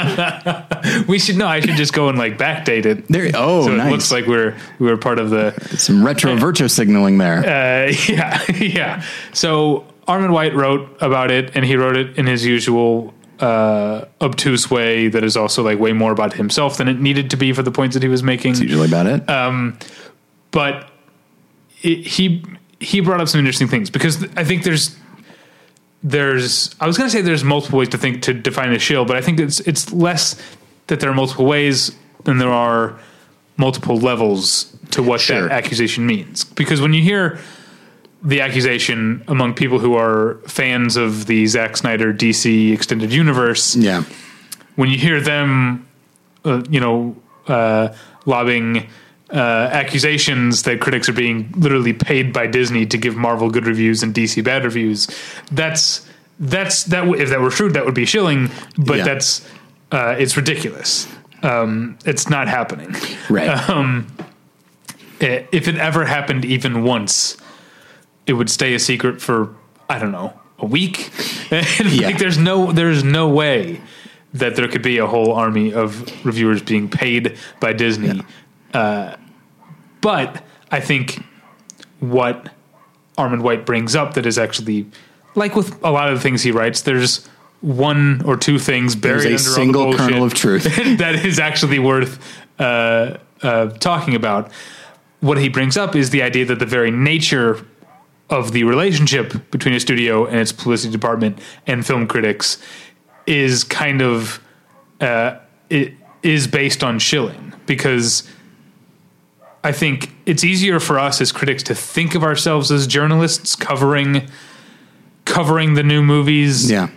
we 1.08 1.18
should 1.18 1.38
know. 1.38 1.48
I 1.48 1.62
should 1.62 1.78
just 1.78 1.94
go 1.94 2.10
and 2.10 2.20
like 2.20 2.38
backdate 2.38 2.86
it. 2.86 3.08
There. 3.08 3.32
Oh, 3.34 3.66
so 3.66 3.76
nice. 3.76 3.88
it 3.88 3.92
looks 3.92 4.12
like 4.12 4.28
we're 4.28 4.56
we 4.78 4.86
were 4.88 4.98
part 4.98 5.18
of 5.18 5.32
the 5.32 5.52
Some 5.78 6.06
retro 6.06 6.36
virtue 6.36 6.68
signaling 6.68 7.18
there. 7.18 7.40
uh, 7.40 7.92
yeah 8.08 8.44
yeah. 8.54 9.04
So 9.34 9.86
Armond 10.08 10.32
White 10.32 10.54
wrote 10.54 10.96
about 11.02 11.32
it, 11.32 11.56
and 11.56 11.66
he 11.66 11.76
wrote 11.76 11.98
it 11.98 12.20
in 12.20 12.28
his 12.28 12.46
usual 12.46 13.15
uh, 13.40 14.06
obtuse 14.22 14.70
way 14.72 15.08
that 15.10 15.24
is 15.24 15.36
also 15.38 15.64
like 15.64 15.80
way 15.80 15.94
more 15.94 16.12
about 16.12 16.34
himself 16.34 16.78
than 16.78 16.88
it 16.88 17.00
needed 17.00 17.30
to 17.32 17.38
be 17.38 17.54
for 17.54 17.64
the 17.64 17.72
points 17.72 17.94
that 17.96 18.04
he 18.04 18.10
was 18.10 18.24
making. 18.24 18.54
That's 18.54 18.64
usually 18.64 18.88
about 18.88 19.08
it. 19.08 19.30
Um, 19.30 19.78
but 20.52 20.90
it, 21.82 22.06
he 22.08 22.44
he 22.80 23.00
brought 23.02 23.20
up 23.22 23.28
some 23.28 23.40
interesting 23.40 23.68
things 23.68 23.90
because 23.90 24.24
I 24.38 24.44
think 24.44 24.64
there's 24.64 24.96
there's 26.04 26.76
I 26.80 26.88
was 26.88 26.98
going 26.98 27.10
to 27.10 27.16
say 27.16 27.22
there's 27.22 27.44
multiple 27.44 27.80
ways 27.80 27.90
to 27.90 27.98
think 27.98 28.22
to 28.24 28.34
define 28.34 28.72
a 28.74 28.80
shill, 28.80 29.06
but 29.06 29.16
I 29.18 29.22
think 29.22 29.40
it's 29.40 29.60
it's 29.62 29.92
less 29.92 30.42
that 30.88 31.00
there 31.00 31.10
are 31.10 31.14
multiple 31.16 31.46
ways 31.46 31.96
than 32.26 32.38
there 32.38 32.52
are 32.52 33.00
multiple 33.58 33.98
levels 33.98 34.76
to 34.92 35.02
what 35.02 35.20
Sure. 35.20 35.44
that 35.44 35.52
accusation 35.52 36.06
means. 36.06 36.44
Because 36.44 36.82
when 36.82 36.94
you 36.94 37.02
hear 37.02 37.40
the 38.26 38.42
accusation 38.42 39.24
among 39.28 39.54
people 39.54 39.78
who 39.80 39.96
are 39.96 40.40
fans 40.48 40.98
of 40.98 41.28
the 41.28 41.46
Zack 41.46 41.78
Snyder 41.78 42.12
DC 42.14 42.74
extended 42.74 43.14
universe, 43.14 43.76
yeah. 43.76 44.04
when 44.76 44.90
you 44.90 44.98
hear 44.98 45.22
them, 45.22 45.88
uh, 46.44 46.64
you 46.70 46.80
know, 46.80 47.16
uh, 47.48 47.90
lobbing 48.26 48.88
uh, 49.32 49.70
accusations 49.72 50.64
that 50.64 50.82
critics 50.82 51.08
are 51.08 51.14
being 51.14 51.52
literally 51.56 51.94
paid 51.94 52.34
by 52.34 52.48
Disney 52.48 52.86
to 52.88 52.98
give 52.98 53.16
Marvel 53.16 53.50
good 53.52 53.66
reviews 53.68 54.02
and 54.04 54.14
DC 54.14 54.44
bad 54.44 54.64
reviews, 54.64 55.08
that's 55.52 56.08
that's 56.40 56.84
that. 56.86 57.02
w- 57.02 57.22
If 57.22 57.30
that 57.30 57.40
were 57.42 57.50
true, 57.52 57.72
that 57.72 57.86
would 57.86 57.94
be 57.96 58.06
shilling. 58.06 58.50
But 58.78 58.98
Yeah. 58.98 59.04
that's 59.06 59.48
uh, 59.92 60.16
it's 60.18 60.36
ridiculous. 60.36 61.08
Um, 61.44 61.98
it's 62.06 62.28
not 62.30 62.48
happening. 62.48 62.96
Right. 63.30 63.50
I- 65.22 65.48
If 65.52 65.68
it 65.68 65.78
ever 65.78 66.06
happened 66.06 66.44
even 66.46 66.84
once, 66.84 67.38
it 68.26 68.34
would 68.34 68.50
stay 68.50 68.74
a 68.74 68.80
secret 68.80 69.22
for 69.22 69.56
I 69.90 70.00
don't 70.00 70.12
know 70.12 70.34
a 70.60 70.66
week. 70.66 71.12
And, 71.52 71.92
Yeah. 71.92 72.08
Like 72.08 72.18
there's 72.18 72.40
no 72.40 72.72
there's 72.72 73.04
no 73.04 73.30
way 73.30 73.82
that 74.34 74.56
there 74.56 74.68
could 74.68 74.82
be 74.82 74.98
a 74.98 75.08
whole 75.08 75.32
army 75.32 75.72
of 75.74 76.26
reviewers 76.26 76.62
being 76.62 76.90
paid 76.90 77.38
by 77.60 77.72
Disney. 77.72 78.22
Uh, 78.74 79.16
but 80.02 80.44
I 80.72 80.80
think 80.80 81.24
what 82.00 82.50
Armond 83.18 83.42
White 83.42 83.66
brings 83.66 83.96
up 83.96 84.16
that 84.16 84.26
is 84.26 84.38
actually 84.38 84.88
like 85.36 85.56
with 85.56 85.82
a 85.84 85.92
lot 85.92 86.10
of 86.10 86.16
the 86.16 86.22
things 86.22 86.42
he 86.42 86.52
writes, 86.52 86.82
there's 86.82 87.28
one 87.62 88.22
or 88.26 88.38
two 88.38 88.60
things 88.60 88.96
buried 88.96 89.24
There's 89.24 89.48
a 89.48 89.50
under 89.50 89.62
single 89.62 89.94
kernel 89.94 90.24
of 90.24 90.34
truth. 90.34 90.64
that 90.98 91.26
is 91.26 91.40
actually 91.40 91.80
worth 91.80 92.20
uh, 92.60 93.18
uh, 93.42 93.68
talking 93.68 94.16
about. 94.16 94.52
What 95.22 95.38
he 95.38 95.50
brings 95.50 95.78
up 95.78 95.96
is 95.96 96.10
the 96.10 96.22
idea 96.22 96.46
that 96.46 96.60
the 96.60 96.66
very 96.66 96.92
nature 96.92 97.66
of 98.30 98.52
the 98.54 98.64
relationship 98.64 99.52
between 99.52 99.74
a 99.76 99.80
studio 99.80 100.26
and 100.26 100.38
its 100.38 100.52
publicity 100.52 100.92
department 100.92 101.40
and 101.68 101.86
film 101.86 102.08
critics 102.08 102.58
is 103.28 103.64
kind 103.64 104.02
of 104.02 104.42
uh, 105.02 105.38
it 105.70 105.94
is 106.24 106.48
based 106.48 106.84
on 106.84 106.98
shilling 107.00 107.54
because 107.66 108.28
I 109.64 109.72
think 109.72 110.12
it's 110.26 110.44
easier 110.44 110.80
for 110.80 110.98
us 111.00 111.22
as 111.22 111.32
critics 111.32 111.64
to 111.64 111.76
think 111.76 112.16
of 112.16 112.24
ourselves 112.24 112.72
as 112.72 112.88
journalists 112.88 113.56
covering 113.56 114.28
covering 115.26 115.74
the 115.74 115.84
new 115.84 116.04
movies 116.04 116.70
Yeah. 116.70 116.88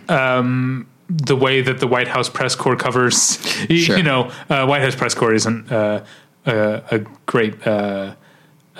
the 1.11 1.35
way 1.35 1.61
that 1.61 1.79
the 1.79 1.87
White 1.87 2.07
House 2.07 2.29
press 2.29 2.55
corps 2.55 2.75
covers. 2.75 3.37
You, 3.69 3.77
Sure. 3.79 3.97
you 3.97 4.03
know, 4.03 4.31
uh, 4.49 4.65
White 4.67 4.83
House 4.83 4.95
press 4.95 5.15
corps 5.15 5.33
isn't 5.33 5.71
uh, 5.71 6.03
a, 6.45 6.81
a 6.91 6.99
great 7.25 7.65
uh, 7.67 8.13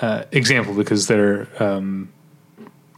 uh, 0.02 0.24
example 0.32 0.74
because 0.76 1.08
they're 1.08 1.48
um, 1.62 2.10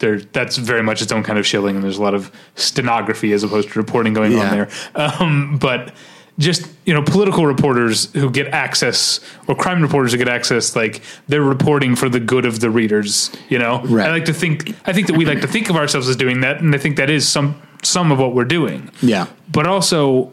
they're 0.01 0.19
that's 0.19 0.57
very 0.57 0.83
much 0.83 1.01
its 1.01 1.11
own 1.13 1.23
kind 1.23 1.39
of 1.39 1.47
shilling, 1.47 1.75
and 1.75 1.83
there's 1.83 1.97
a 1.97 2.01
lot 2.03 2.13
of 2.13 2.29
stenography 2.55 3.31
as 3.31 3.43
opposed 3.43 3.69
to 3.71 3.79
reporting 3.79 4.13
going 4.13 4.33
Yeah. 4.33 4.39
on 4.39 4.51
there. 4.51 4.69
Um, 4.95 5.57
but 5.57 5.93
just 6.39 6.67
you 6.85 6.93
know, 6.93 7.01
political 7.03 7.45
reporters 7.45 8.11
who 8.13 8.29
get 8.31 8.47
access 8.47 9.19
or 9.47 9.55
crime 9.55 9.81
reporters 9.81 10.11
who 10.11 10.17
get 10.17 10.27
access, 10.27 10.75
like 10.75 11.01
they're 11.27 11.41
reporting 11.43 11.95
for 11.95 12.09
the 12.09 12.19
good 12.19 12.45
of 12.45 12.59
the 12.59 12.69
readers. 12.69 13.31
You 13.49 13.59
know, 13.59 13.81
Right. 13.83 14.07
I 14.07 14.11
like 14.11 14.25
to 14.25 14.33
think. 14.33 14.75
I 14.85 14.91
think 14.93 15.07
that 15.07 15.15
we 15.15 15.25
like 15.25 15.41
to 15.41 15.47
think 15.47 15.69
of 15.69 15.75
ourselves 15.77 16.09
as 16.09 16.15
doing 16.17 16.41
that, 16.41 16.59
and 16.61 16.73
I 16.75 16.77
think 16.77 16.97
that 16.97 17.09
is 17.09 17.27
some 17.27 17.55
some 17.83 18.11
of 18.11 18.19
what 18.19 18.35
we're 18.35 18.43
doing 18.45 18.89
Yeah. 19.01 19.25
but 19.51 19.65
also 19.65 20.31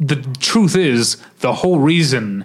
the 0.00 0.16
truth 0.40 0.74
is 0.76 1.16
the 1.40 1.52
whole 1.52 1.78
reason 1.78 2.44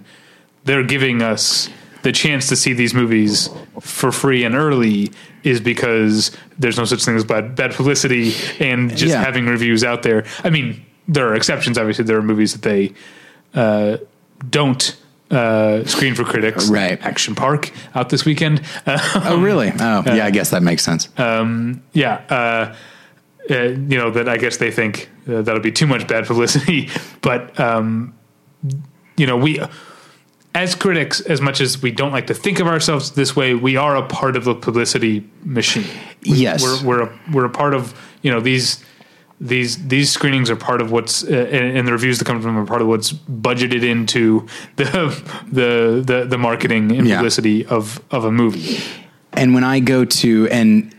they're 0.66 0.84
giving 0.84 1.22
us 1.22 1.70
the 2.04 2.12
chance 2.12 2.48
to 2.50 2.56
see 2.56 2.74
these 2.74 2.94
movies 2.94 3.50
for 3.82 4.12
free 4.12 4.44
and 4.44 4.56
early 4.56 5.12
is 5.44 5.60
because 5.60 6.32
there's 6.60 6.78
no 6.78 6.86
such 6.86 7.04
thing 7.04 7.16
as 7.16 7.24
bad, 7.26 7.56
bad 7.56 7.74
publicity 7.74 8.34
and 8.60 8.90
just 8.96 9.12
Yeah. 9.14 9.24
having 9.24 9.46
reviews 9.48 9.84
out 9.84 10.04
there. 10.04 10.24
I 10.44 10.50
mean, 10.50 10.86
there 11.08 11.28
are 11.28 11.36
exceptions. 11.36 11.78
Obviously, 11.78 12.06
there 12.06 12.18
are 12.18 12.22
movies 12.22 12.54
that 12.54 12.62
they 12.62 12.94
uh, 13.54 13.98
don't 14.50 14.96
uh, 15.32 15.84
screen 15.86 16.14
for 16.16 16.24
critics. 16.24 16.70
Right. 16.70 17.02
Action 17.02 17.34
Park 17.36 17.72
out 17.96 18.10
this 18.10 18.24
weekend. 18.26 18.62
Uh, 18.86 19.00
Oh, 19.26 19.42
really? 19.42 19.72
Oh, 19.80 20.04
yeah. 20.06 20.26
I 20.26 20.32
guess 20.32 20.52
that 20.52 20.62
makes 20.64 20.84
sense. 20.84 21.10
yeah, 21.18 22.22
uh, 22.30 22.76
uh, 23.50 23.56
you 23.64 23.98
know 23.98 24.12
that 24.12 24.30
I 24.30 24.38
guess 24.38 24.58
they 24.58 24.72
think 24.72 25.10
uh, 25.28 25.42
that'll 25.42 25.60
be 25.62 25.72
too 25.72 25.88
much 25.88 26.08
bad 26.08 26.26
publicity. 26.28 26.90
But 27.22 27.60
um, 27.60 28.14
you 29.18 29.26
know, 29.28 29.36
we 29.38 29.60
as 30.56 30.76
critics, 30.76 31.20
as 31.22 31.42
much 31.42 31.60
as 31.62 31.82
we 31.82 31.92
don't 31.92 32.12
like 32.12 32.28
to 32.28 32.34
think 32.34 32.60
of 32.60 32.68
ourselves 32.68 33.12
this 33.12 33.36
way, 33.36 33.54
we 33.56 33.76
are 33.76 33.96
a 33.96 34.06
part 34.06 34.36
of 34.36 34.44
the 34.44 34.54
publicity 34.56 35.28
machine. 35.44 35.86
yes. 36.22 36.62
We're 36.64 36.84
we're 36.86 37.02
a, 37.04 37.20
we're 37.32 37.46
a 37.46 37.50
part 37.50 37.74
of 37.74 37.94
you 38.22 38.32
know 38.32 38.40
these. 38.40 38.84
These 39.42 39.88
these 39.90 40.10
screenings 40.10 40.50
are 40.50 40.56
part 40.56 40.80
of 40.80 40.90
what's 40.92 41.22
uh, 41.24 41.28
and, 41.28 41.78
and 41.78 41.88
the 41.88 41.92
reviews 41.92 42.18
that 42.20 42.26
come 42.26 42.42
from 42.42 42.56
are 42.58 42.66
part 42.66 42.82
of 42.82 42.88
what's 42.88 43.12
budgeted 43.12 43.84
into 43.84 44.48
the 44.78 44.86
the 45.52 46.02
the, 46.06 46.26
the 46.26 46.38
marketing 46.38 46.92
and 46.94 47.06
Yeah. 47.06 47.18
publicity 47.18 47.66
of 47.66 48.02
of 48.10 48.24
a 48.24 48.32
movie. 48.32 48.78
and 49.34 49.54
when 49.54 49.66
I 49.66 49.82
go 49.82 50.06
to 50.06 50.48
and 50.50 50.96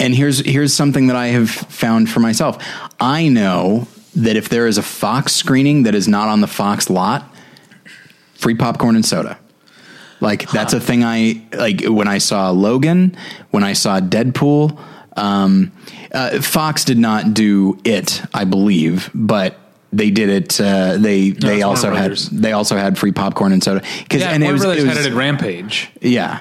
and 0.00 0.14
here's 0.14 0.40
here's 0.40 0.74
something 0.74 1.06
that 1.06 1.14
I 1.16 1.28
have 1.28 1.50
found 1.50 2.10
for 2.10 2.18
myself. 2.20 2.58
I 2.98 3.28
know 3.28 3.86
that 4.16 4.34
if 4.36 4.48
there 4.48 4.66
is 4.66 4.76
a 4.78 4.82
Fox 4.82 5.34
screening 5.34 5.84
that 5.84 5.94
is 5.94 6.08
not 6.08 6.28
on 6.28 6.40
the 6.40 6.46
Fox 6.48 6.90
lot, 6.90 7.30
free 8.36 8.54
popcorn 8.54 8.96
and 8.96 9.04
soda. 9.04 9.38
Like 10.20 10.50
that's 10.50 10.72
a 10.72 10.80
thing 10.80 11.04
I 11.04 11.42
like 11.52 11.84
when 11.84 12.08
I 12.08 12.18
saw 12.18 12.50
Logan, 12.50 13.16
when 13.50 13.62
I 13.64 13.74
saw 13.74 14.00
Deadpool. 14.00 14.78
Um, 15.16 15.72
uh, 16.12 16.40
Fox 16.40 16.84
did 16.84 16.98
not 16.98 17.34
do 17.34 17.78
it, 17.84 18.22
I 18.34 18.44
believe, 18.44 19.10
but 19.14 19.58
they 19.92 20.10
did 20.10 20.28
it. 20.28 20.60
Uh, 20.60 20.96
they 20.96 21.30
they 21.30 21.62
also 21.62 21.94
had 21.94 22.16
they 22.16 22.52
also 22.52 22.76
had 22.76 22.98
free 22.98 23.12
popcorn 23.12 23.52
and 23.52 23.62
soda 23.62 23.82
because 23.98 24.22
Yeah, 24.22 24.30
and 24.30 24.42
it 24.42 24.52
was, 24.52 24.64
it 24.64 24.68
was 24.68 24.84
had 24.84 24.96
it 24.98 25.06
at 25.06 25.12
Rampage. 25.12 25.90
yeah. 26.00 26.40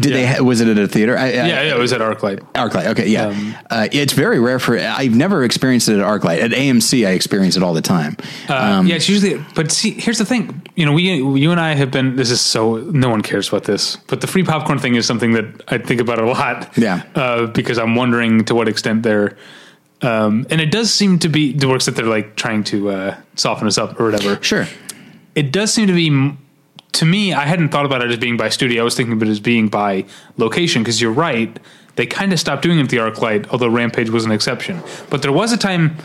Did 0.00 0.12
they? 0.12 0.22
Yeah. 0.22 0.36
Ha- 0.36 0.42
was 0.42 0.60
it 0.60 0.68
at 0.68 0.78
a 0.78 0.88
theater? 0.88 1.16
I, 1.16 1.26
I, 1.26 1.30
Yeah, 1.30 1.46
yeah, 1.46 1.74
it 1.74 1.78
was 1.78 1.92
at 1.92 2.00
ArcLight. 2.00 2.40
ArcLight. 2.52 2.86
Okay, 2.88 3.08
yeah. 3.08 3.26
Um, 3.26 3.54
uh, 3.70 3.88
it's 3.92 4.12
very 4.12 4.40
rare 4.40 4.58
for. 4.58 4.78
I've 4.78 5.14
never 5.14 5.44
experienced 5.44 5.88
it 5.88 5.98
at 5.98 6.04
ArcLight. 6.04 6.40
At 6.42 6.50
AMC, 6.50 7.06
I 7.06 7.10
experience 7.12 7.56
it 7.56 7.62
all 7.62 7.74
the 7.74 7.82
time. 7.82 8.16
Uh, 8.48 8.82
yeah, 8.84 8.96
it's 8.96 9.08
usually. 9.08 9.44
But 9.54 9.70
see, 9.70 9.92
here's 9.92 10.18
the 10.18 10.24
thing. 10.24 10.62
You 10.74 10.86
know, 10.86 10.92
we, 10.92 11.02
you 11.40 11.50
and 11.50 11.60
I 11.60 11.74
have 11.74 11.90
been. 11.90 12.16
This 12.16 12.30
is 12.30 12.40
so. 12.40 12.76
No 12.76 13.08
one 13.08 13.22
cares 13.22 13.48
about 13.48 13.64
this, 13.64 13.96
but 14.08 14.20
the 14.20 14.26
free 14.26 14.42
popcorn 14.44 14.78
thing 14.78 14.94
is 14.96 15.06
something 15.06 15.32
that 15.32 15.62
I 15.68 15.78
think 15.78 16.00
about 16.00 16.18
a 16.18 16.26
lot. 16.26 16.76
Yeah. 16.76 17.02
uh, 17.14 17.46
because 17.46 17.78
I'm 17.78 17.94
wondering 17.94 18.44
to 18.46 18.54
what 18.54 18.68
extent 18.68 19.02
they're. 19.04 19.36
Um, 20.02 20.46
and 20.50 20.60
it 20.60 20.70
does 20.70 20.92
seem 20.92 21.18
to 21.20 21.28
be 21.28 21.52
the 21.52 21.68
works 21.68 21.86
that 21.86 21.96
they're 21.96 22.04
like 22.04 22.36
trying 22.36 22.64
to 22.64 22.90
uh, 22.90 23.16
soften 23.36 23.66
us 23.66 23.78
up 23.78 23.98
or 23.98 24.10
whatever. 24.10 24.42
Sure. 24.42 24.66
It 25.34 25.52
does 25.52 25.72
seem 25.72 25.86
to 25.86 25.94
be. 25.94 26.36
To 26.94 27.04
me, 27.04 27.32
I 27.32 27.44
hadn't 27.44 27.70
thought 27.70 27.86
about 27.86 28.02
it 28.02 28.10
as 28.10 28.18
being 28.18 28.36
by 28.36 28.48
studio. 28.48 28.82
I 28.82 28.84
was 28.84 28.96
thinking 28.96 29.14
of 29.14 29.22
it 29.22 29.28
as 29.28 29.40
being 29.40 29.68
by 29.68 30.04
location. 30.36 30.82
Because 30.82 31.00
you're 31.00 31.12
right, 31.12 31.58
they 31.96 32.06
kind 32.06 32.32
of 32.32 32.40
stopped 32.40 32.62
doing 32.62 32.78
it 32.78 32.84
at 32.84 32.88
the 32.88 32.98
ArcLight, 32.98 33.48
although 33.48 33.68
Rampage 33.68 34.10
was 34.10 34.24
an 34.24 34.32
exception. 34.32 34.82
But 35.10 35.22
there 35.22 35.32
was 35.32 35.52
a 35.52 35.56
time 35.56 35.96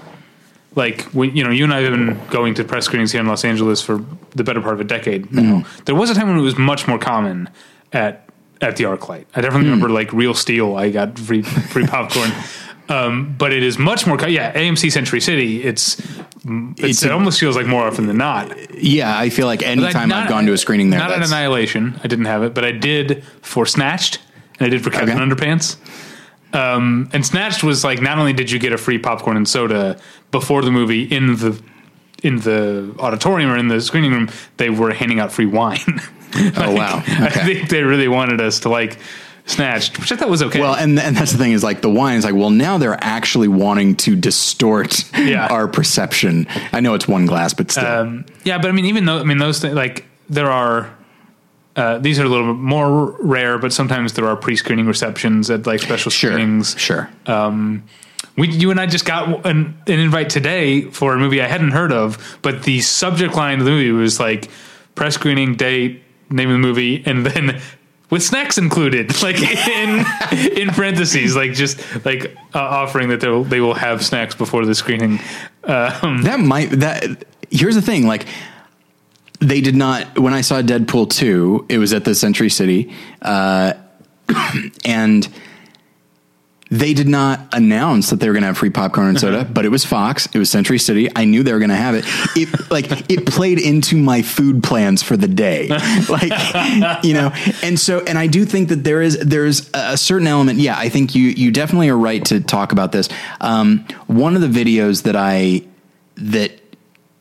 like 0.75 1.01
when 1.13 1.35
you 1.35 1.43
know, 1.43 1.49
you 1.49 1.63
and 1.63 1.73
I 1.73 1.81
have 1.81 1.91
been 1.91 2.19
going 2.29 2.53
to 2.55 2.63
press 2.63 2.85
screenings 2.85 3.11
here 3.11 3.21
in 3.21 3.27
Los 3.27 3.43
Angeles 3.43 3.81
for 3.81 4.03
the 4.31 4.43
better 4.43 4.61
part 4.61 4.75
of 4.75 4.81
a 4.81 4.83
decade 4.83 5.31
now. 5.31 5.41
Mm-hmm. 5.41 5.83
There 5.85 5.95
was 5.95 6.09
a 6.09 6.13
time 6.15 6.27
when 6.27 6.37
it 6.37 6.41
was 6.41 6.57
much 6.57 6.87
more 6.87 6.99
common 6.99 7.49
at 7.91 8.29
at 8.61 8.75
the 8.75 8.83
ArcLight. 8.83 9.25
I 9.35 9.41
definitely 9.41 9.67
mm. 9.67 9.71
remember 9.71 9.89
like 9.89 10.11
Real 10.13 10.33
Steel. 10.33 10.75
I 10.75 10.89
got 10.89 11.17
free 11.17 11.41
free 11.41 11.87
popcorn. 11.87 12.31
Um, 12.89 13.35
but 13.37 13.53
it 13.53 13.61
is 13.61 13.77
much 13.77 14.07
more, 14.07 14.19
yeah. 14.27 14.51
AMC 14.53 14.91
Century 14.91 15.21
City. 15.21 15.61
It's, 15.63 15.99
it's, 15.99 16.83
It's 16.83 17.03
it 17.03 17.11
almost 17.11 17.39
feels 17.39 17.55
like 17.55 17.67
more 17.67 17.83
often 17.83 18.07
than 18.07 18.17
not. 18.17 18.51
Yeah, 18.83 19.15
I 19.17 19.29
feel 19.29 19.45
like 19.45 19.61
anytime 19.61 20.11
I've 20.11 20.27
gone 20.27 20.45
to 20.47 20.53
a 20.53 20.57
screening 20.57 20.89
there, 20.89 20.99
not 20.99 21.11
at 21.11 21.19
that's, 21.19 21.31
Annihilation. 21.31 21.99
I 22.03 22.07
didn't 22.07 22.25
have 22.25 22.41
it, 22.43 22.53
but 22.55 22.65
I 22.65 22.71
did 22.71 23.23
for 23.41 23.65
Snatched, 23.67 24.19
and 24.59 24.65
I 24.65 24.69
did 24.69 24.83
for 24.83 24.89
Captain 24.89 25.11
Okay. 25.11 25.23
Underpants. 25.23 25.77
Um, 26.51 27.09
and 27.13 27.23
Snatched 27.23 27.63
was 27.63 27.83
like 27.83 28.01
not 28.01 28.17
only 28.17 28.33
did 28.33 28.49
you 28.49 28.57
get 28.57 28.73
a 28.73 28.77
free 28.77 28.97
popcorn 28.97 29.37
and 29.37 29.47
soda 29.47 29.99
before 30.31 30.63
the 30.63 30.71
movie 30.71 31.03
in 31.03 31.35
the 31.35 31.61
in 32.23 32.37
the 32.37 32.93
auditorium 32.99 33.51
or 33.51 33.57
in 33.57 33.67
the 33.67 33.79
screening 33.79 34.11
room, 34.11 34.29
they 34.57 34.69
were 34.71 34.91
handing 34.93 35.19
out 35.19 35.31
free 35.31 35.45
wine. 35.45 36.01
Oh, 36.55 36.75
wow. 36.75 37.01
I 37.07 37.29
think 37.31 37.69
they 37.69 37.81
really 37.81 38.07
wanted 38.07 38.39
us 38.39 38.59
to 38.59 38.69
like 38.69 38.99
Snatched, 39.49 39.99
which 39.99 40.11
I 40.11 40.15
thought 40.15 40.29
was 40.29 40.43
okay. 40.43 40.59
Well, 40.59 40.75
and 40.75 40.99
and 40.99 41.15
that's 41.17 41.31
the 41.31 41.37
thing 41.37 41.53
is 41.53 41.63
like 41.63 41.81
the 41.81 41.89
wine 41.89 42.17
is 42.17 42.23
like 42.23 42.35
well 42.35 42.51
now 42.51 42.77
they're 42.77 42.97
actually 43.03 43.47
wanting 43.47 43.95
to 43.97 44.15
distort 44.15 45.11
Yeah. 45.17 45.47
our 45.47 45.67
perception. 45.67 46.45
I 46.71 46.79
know 46.81 46.93
it's 46.93 47.07
one 47.07 47.25
glass, 47.25 47.53
but 47.53 47.71
still. 47.71 47.85
Um, 47.85 48.25
yeah, 48.43 48.59
but 48.59 48.69
I 48.69 48.71
mean, 48.73 48.85
even 48.85 49.05
though 49.05 49.17
I 49.19 49.23
mean 49.23 49.39
those 49.39 49.59
things, 49.59 49.73
like 49.75 50.05
there 50.29 50.51
are. 50.51 50.95
Uh, 51.75 51.97
these 51.97 52.19
are 52.19 52.25
a 52.25 52.27
little 52.27 52.53
bit 52.53 52.59
more 52.61 53.11
rare, 53.21 53.57
but 53.57 53.71
sometimes 53.71 54.13
there 54.13 54.27
are 54.27 54.35
pre-screening 54.35 54.85
receptions 54.85 55.49
at 55.49 55.65
like 55.65 55.79
special 55.79 56.11
sure, 56.11 56.31
screenings. 56.31 56.75
sure. 56.77 57.09
We, 58.35 58.49
you 58.49 58.71
and 58.71 58.79
I 58.79 58.85
just 58.85 59.05
got 59.05 59.45
an, 59.45 59.77
an 59.87 59.99
invite 59.99 60.29
today 60.29 60.81
for 60.81 61.13
a 61.13 61.17
movie 61.19 61.41
I 61.41 61.47
hadn't 61.47 61.71
heard 61.71 61.91
of, 61.93 62.37
but 62.41 62.63
the 62.63 62.81
subject 62.81 63.35
line 63.35 63.59
of 63.59 63.65
the 63.65 63.71
movie 63.71 63.91
was 63.91 64.19
like 64.19 64.49
press 64.95 65.15
screening 65.15 65.55
date, 65.55 66.03
name 66.29 66.49
of 66.49 66.53
the 66.53 66.59
movie, 66.59 67.01
and 67.05 67.25
then 67.25 67.61
with 68.09 68.23
snacks 68.23 68.57
included, 68.57 69.21
like 69.21 69.39
in 69.41 70.05
in 70.57 70.69
parentheses, 70.69 71.35
like 71.35 71.53
just 71.53 71.79
like 72.05 72.35
uh, 72.53 72.59
offering 72.59 73.09
that 73.09 73.19
they 73.21 73.29
will, 73.29 73.43
they 73.43 73.61
will 73.61 73.73
have 73.73 74.03
snacks 74.05 74.35
before 74.35 74.65
the 74.65 74.75
screening. 74.75 75.19
Um, 75.63 76.23
That 76.23 76.39
might 76.39 76.69
that. 76.71 77.25
Here's 77.51 77.75
the 77.75 77.81
thing, 77.81 78.07
like 78.07 78.25
they 79.39 79.61
did 79.61 79.75
not. 79.75 80.19
When 80.19 80.33
I 80.33 80.41
saw 80.41 80.61
Deadpool 80.61 81.09
two, 81.09 81.65
it 81.69 81.77
was 81.77 81.93
at 81.93 82.05
the 82.05 82.15
Century 82.15 82.49
City, 82.49 82.93
uh, 83.21 83.73
and 84.85 85.27
they 86.71 86.93
did 86.93 87.07
not 87.07 87.47
announce 87.51 88.11
that 88.11 88.17
they 88.19 88.27
were 88.27 88.33
going 88.33 88.43
to 88.43 88.47
have 88.47 88.57
free 88.57 88.69
popcorn 88.69 89.09
and 89.09 89.19
soda, 89.19 89.43
but 89.43 89.65
it 89.65 89.69
was 89.69 89.85
Fox. 89.85 90.27
It 90.27 90.37
was 90.37 90.51
Century 90.51 90.77
City. 90.77 91.09
I 91.15 91.25
knew 91.25 91.41
they 91.41 91.51
were 91.51 91.59
going 91.59 91.69
to 91.69 91.75
have 91.75 91.95
it. 91.95 92.05
It 92.35 92.69
like 92.69 93.09
it 93.09 93.25
played 93.25 93.59
into 93.59 93.97
my 93.97 94.21
food 94.21 94.61
plans 94.61 95.01
for 95.01 95.17
the 95.17 95.27
day, 95.27 95.67
like 96.09 97.03
you 97.03 97.13
know. 97.13 97.31
And 97.63 97.79
so, 97.79 98.01
and 98.01 98.19
I 98.19 98.27
do 98.27 98.45
think 98.45 98.69
that 98.69 98.83
there 98.83 99.01
is 99.01 99.17
there's 99.17 99.69
a 99.73 99.97
certain 99.97 100.27
element. 100.27 100.59
Yeah, 100.59 100.77
I 100.77 100.89
think 100.89 101.15
you 101.15 101.29
you 101.29 101.51
definitely 101.51 101.89
are 101.89 101.97
right 101.97 102.23
to 102.25 102.39
talk 102.39 102.71
about 102.71 102.91
this. 102.91 103.09
Um, 103.41 103.85
one 104.05 104.35
of 104.35 104.41
the 104.41 104.47
videos 104.47 105.03
that 105.03 105.15
I 105.15 105.63
that 106.17 106.51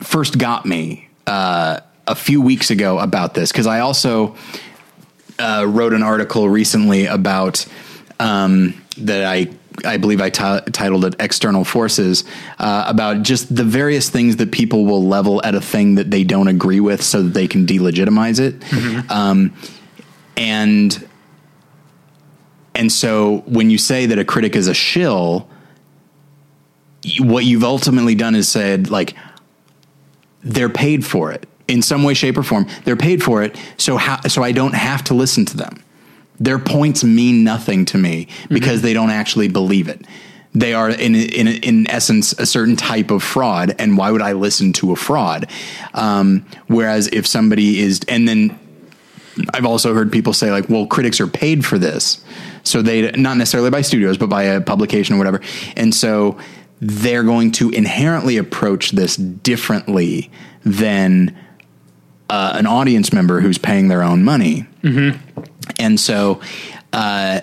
first 0.00 0.36
got 0.36 0.66
me 0.66 1.08
uh, 1.26 1.80
a 2.06 2.14
few 2.14 2.42
weeks 2.42 2.70
ago 2.70 2.98
about 2.98 3.32
this 3.32 3.50
because 3.50 3.66
I 3.66 3.80
also 3.80 4.36
uh, 5.38 5.64
wrote 5.66 5.94
an 5.94 6.02
article 6.02 6.50
recently 6.50 7.06
about 7.06 7.64
um, 8.20 8.74
that 9.06 9.24
I 9.24 9.48
I 9.84 9.96
believe 9.96 10.20
I 10.20 10.30
titled 10.30 11.04
it 11.04 11.14
"External 11.20 11.64
Forces" 11.64 12.24
uh, 12.58 12.84
about 12.86 13.22
just 13.22 13.54
the 13.54 13.64
various 13.64 14.10
things 14.10 14.36
that 14.36 14.50
people 14.50 14.84
will 14.84 15.06
level 15.06 15.40
at 15.44 15.54
a 15.54 15.60
thing 15.60 15.94
that 15.96 16.10
they 16.10 16.24
don't 16.24 16.48
agree 16.48 16.80
with, 16.80 17.02
so 17.02 17.22
that 17.22 17.34
they 17.34 17.46
can 17.46 17.66
delegitimize 17.66 18.40
it. 18.40 19.10
Um, 19.10 19.54
and 20.36 21.08
and 22.74 22.92
so 22.92 23.38
when 23.46 23.70
you 23.70 23.78
say 23.78 24.06
that 24.06 24.18
a 24.18 24.24
critic 24.24 24.54
is 24.56 24.68
a 24.68 24.74
shill, 24.74 25.48
what 27.20 27.44
you've 27.44 27.64
ultimately 27.64 28.14
done 28.14 28.34
is 28.34 28.48
said 28.48 28.90
like 28.90 29.14
they're 30.42 30.68
paid 30.68 31.04
for 31.04 31.32
it 31.32 31.46
in 31.66 31.82
some 31.82 32.02
way, 32.02 32.14
shape, 32.14 32.38
or 32.38 32.42
form. 32.42 32.66
They're 32.84 32.96
paid 32.96 33.22
for 33.22 33.42
it, 33.42 33.56
so 33.76 33.96
how, 33.96 34.20
so 34.22 34.42
I 34.42 34.52
don't 34.52 34.74
have 34.74 35.04
to 35.04 35.14
listen 35.14 35.44
to 35.46 35.56
them. 35.56 35.82
Their 36.40 36.58
points 36.58 37.02
mean 37.02 37.44
nothing 37.44 37.84
to 37.86 37.98
me 37.98 38.28
because 38.48 38.82
they 38.82 38.92
don't 38.92 39.10
actually 39.10 39.48
believe 39.48 39.88
it. 39.88 40.06
They 40.54 40.72
are 40.72 40.88
in 40.88 41.14
in 41.14 41.46
in 41.48 41.90
essence 41.90 42.32
a 42.32 42.46
certain 42.46 42.76
type 42.76 43.10
of 43.10 43.22
fraud, 43.22 43.74
and 43.78 43.98
why 43.98 44.10
would 44.10 44.22
I 44.22 44.32
listen 44.32 44.72
to 44.74 44.92
a 44.92 44.96
fraud? 44.96 45.46
Um, 45.94 46.46
whereas 46.68 47.08
if 47.08 47.26
somebody 47.26 47.80
is, 47.80 48.00
and 48.08 48.26
then 48.26 48.58
I've 49.52 49.66
also 49.66 49.94
heard 49.94 50.10
people 50.10 50.32
say 50.32 50.50
like, 50.50 50.68
well, 50.68 50.86
critics 50.86 51.20
are 51.20 51.26
paid 51.26 51.64
for 51.64 51.78
this. 51.78 52.22
So 52.62 52.82
they, 52.82 53.10
not 53.12 53.36
necessarily 53.36 53.70
by 53.70 53.82
studios, 53.82 54.18
but 54.18 54.28
by 54.28 54.44
a 54.44 54.60
publication 54.60 55.14
or 55.14 55.18
whatever. 55.18 55.40
And 55.76 55.94
so 55.94 56.38
they're 56.80 57.22
going 57.22 57.52
to 57.52 57.70
inherently 57.70 58.36
approach 58.36 58.92
this 58.92 59.16
differently 59.16 60.30
than 60.64 61.36
uh, 62.30 62.52
an 62.54 62.66
audience 62.66 63.12
member 63.12 63.40
who's 63.40 63.58
paying 63.58 63.88
their 63.88 64.02
own 64.02 64.24
money. 64.24 64.66
And 65.78 65.98
so, 65.98 66.40
uh, 66.92 67.40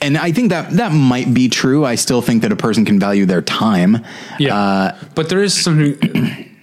and 0.00 0.16
I 0.16 0.32
think 0.32 0.50
that 0.50 0.70
that 0.72 0.92
might 0.92 1.34
be 1.34 1.48
true. 1.48 1.84
I 1.84 1.96
still 1.96 2.22
think 2.22 2.42
that 2.42 2.52
a 2.52 2.56
person 2.56 2.84
can 2.84 3.00
value 3.00 3.26
their 3.26 3.42
time. 3.42 4.04
Yeah, 4.38 4.56
Uh, 4.56 4.98
but 5.14 5.28
there 5.28 5.42
is 5.42 5.54
something 5.54 5.96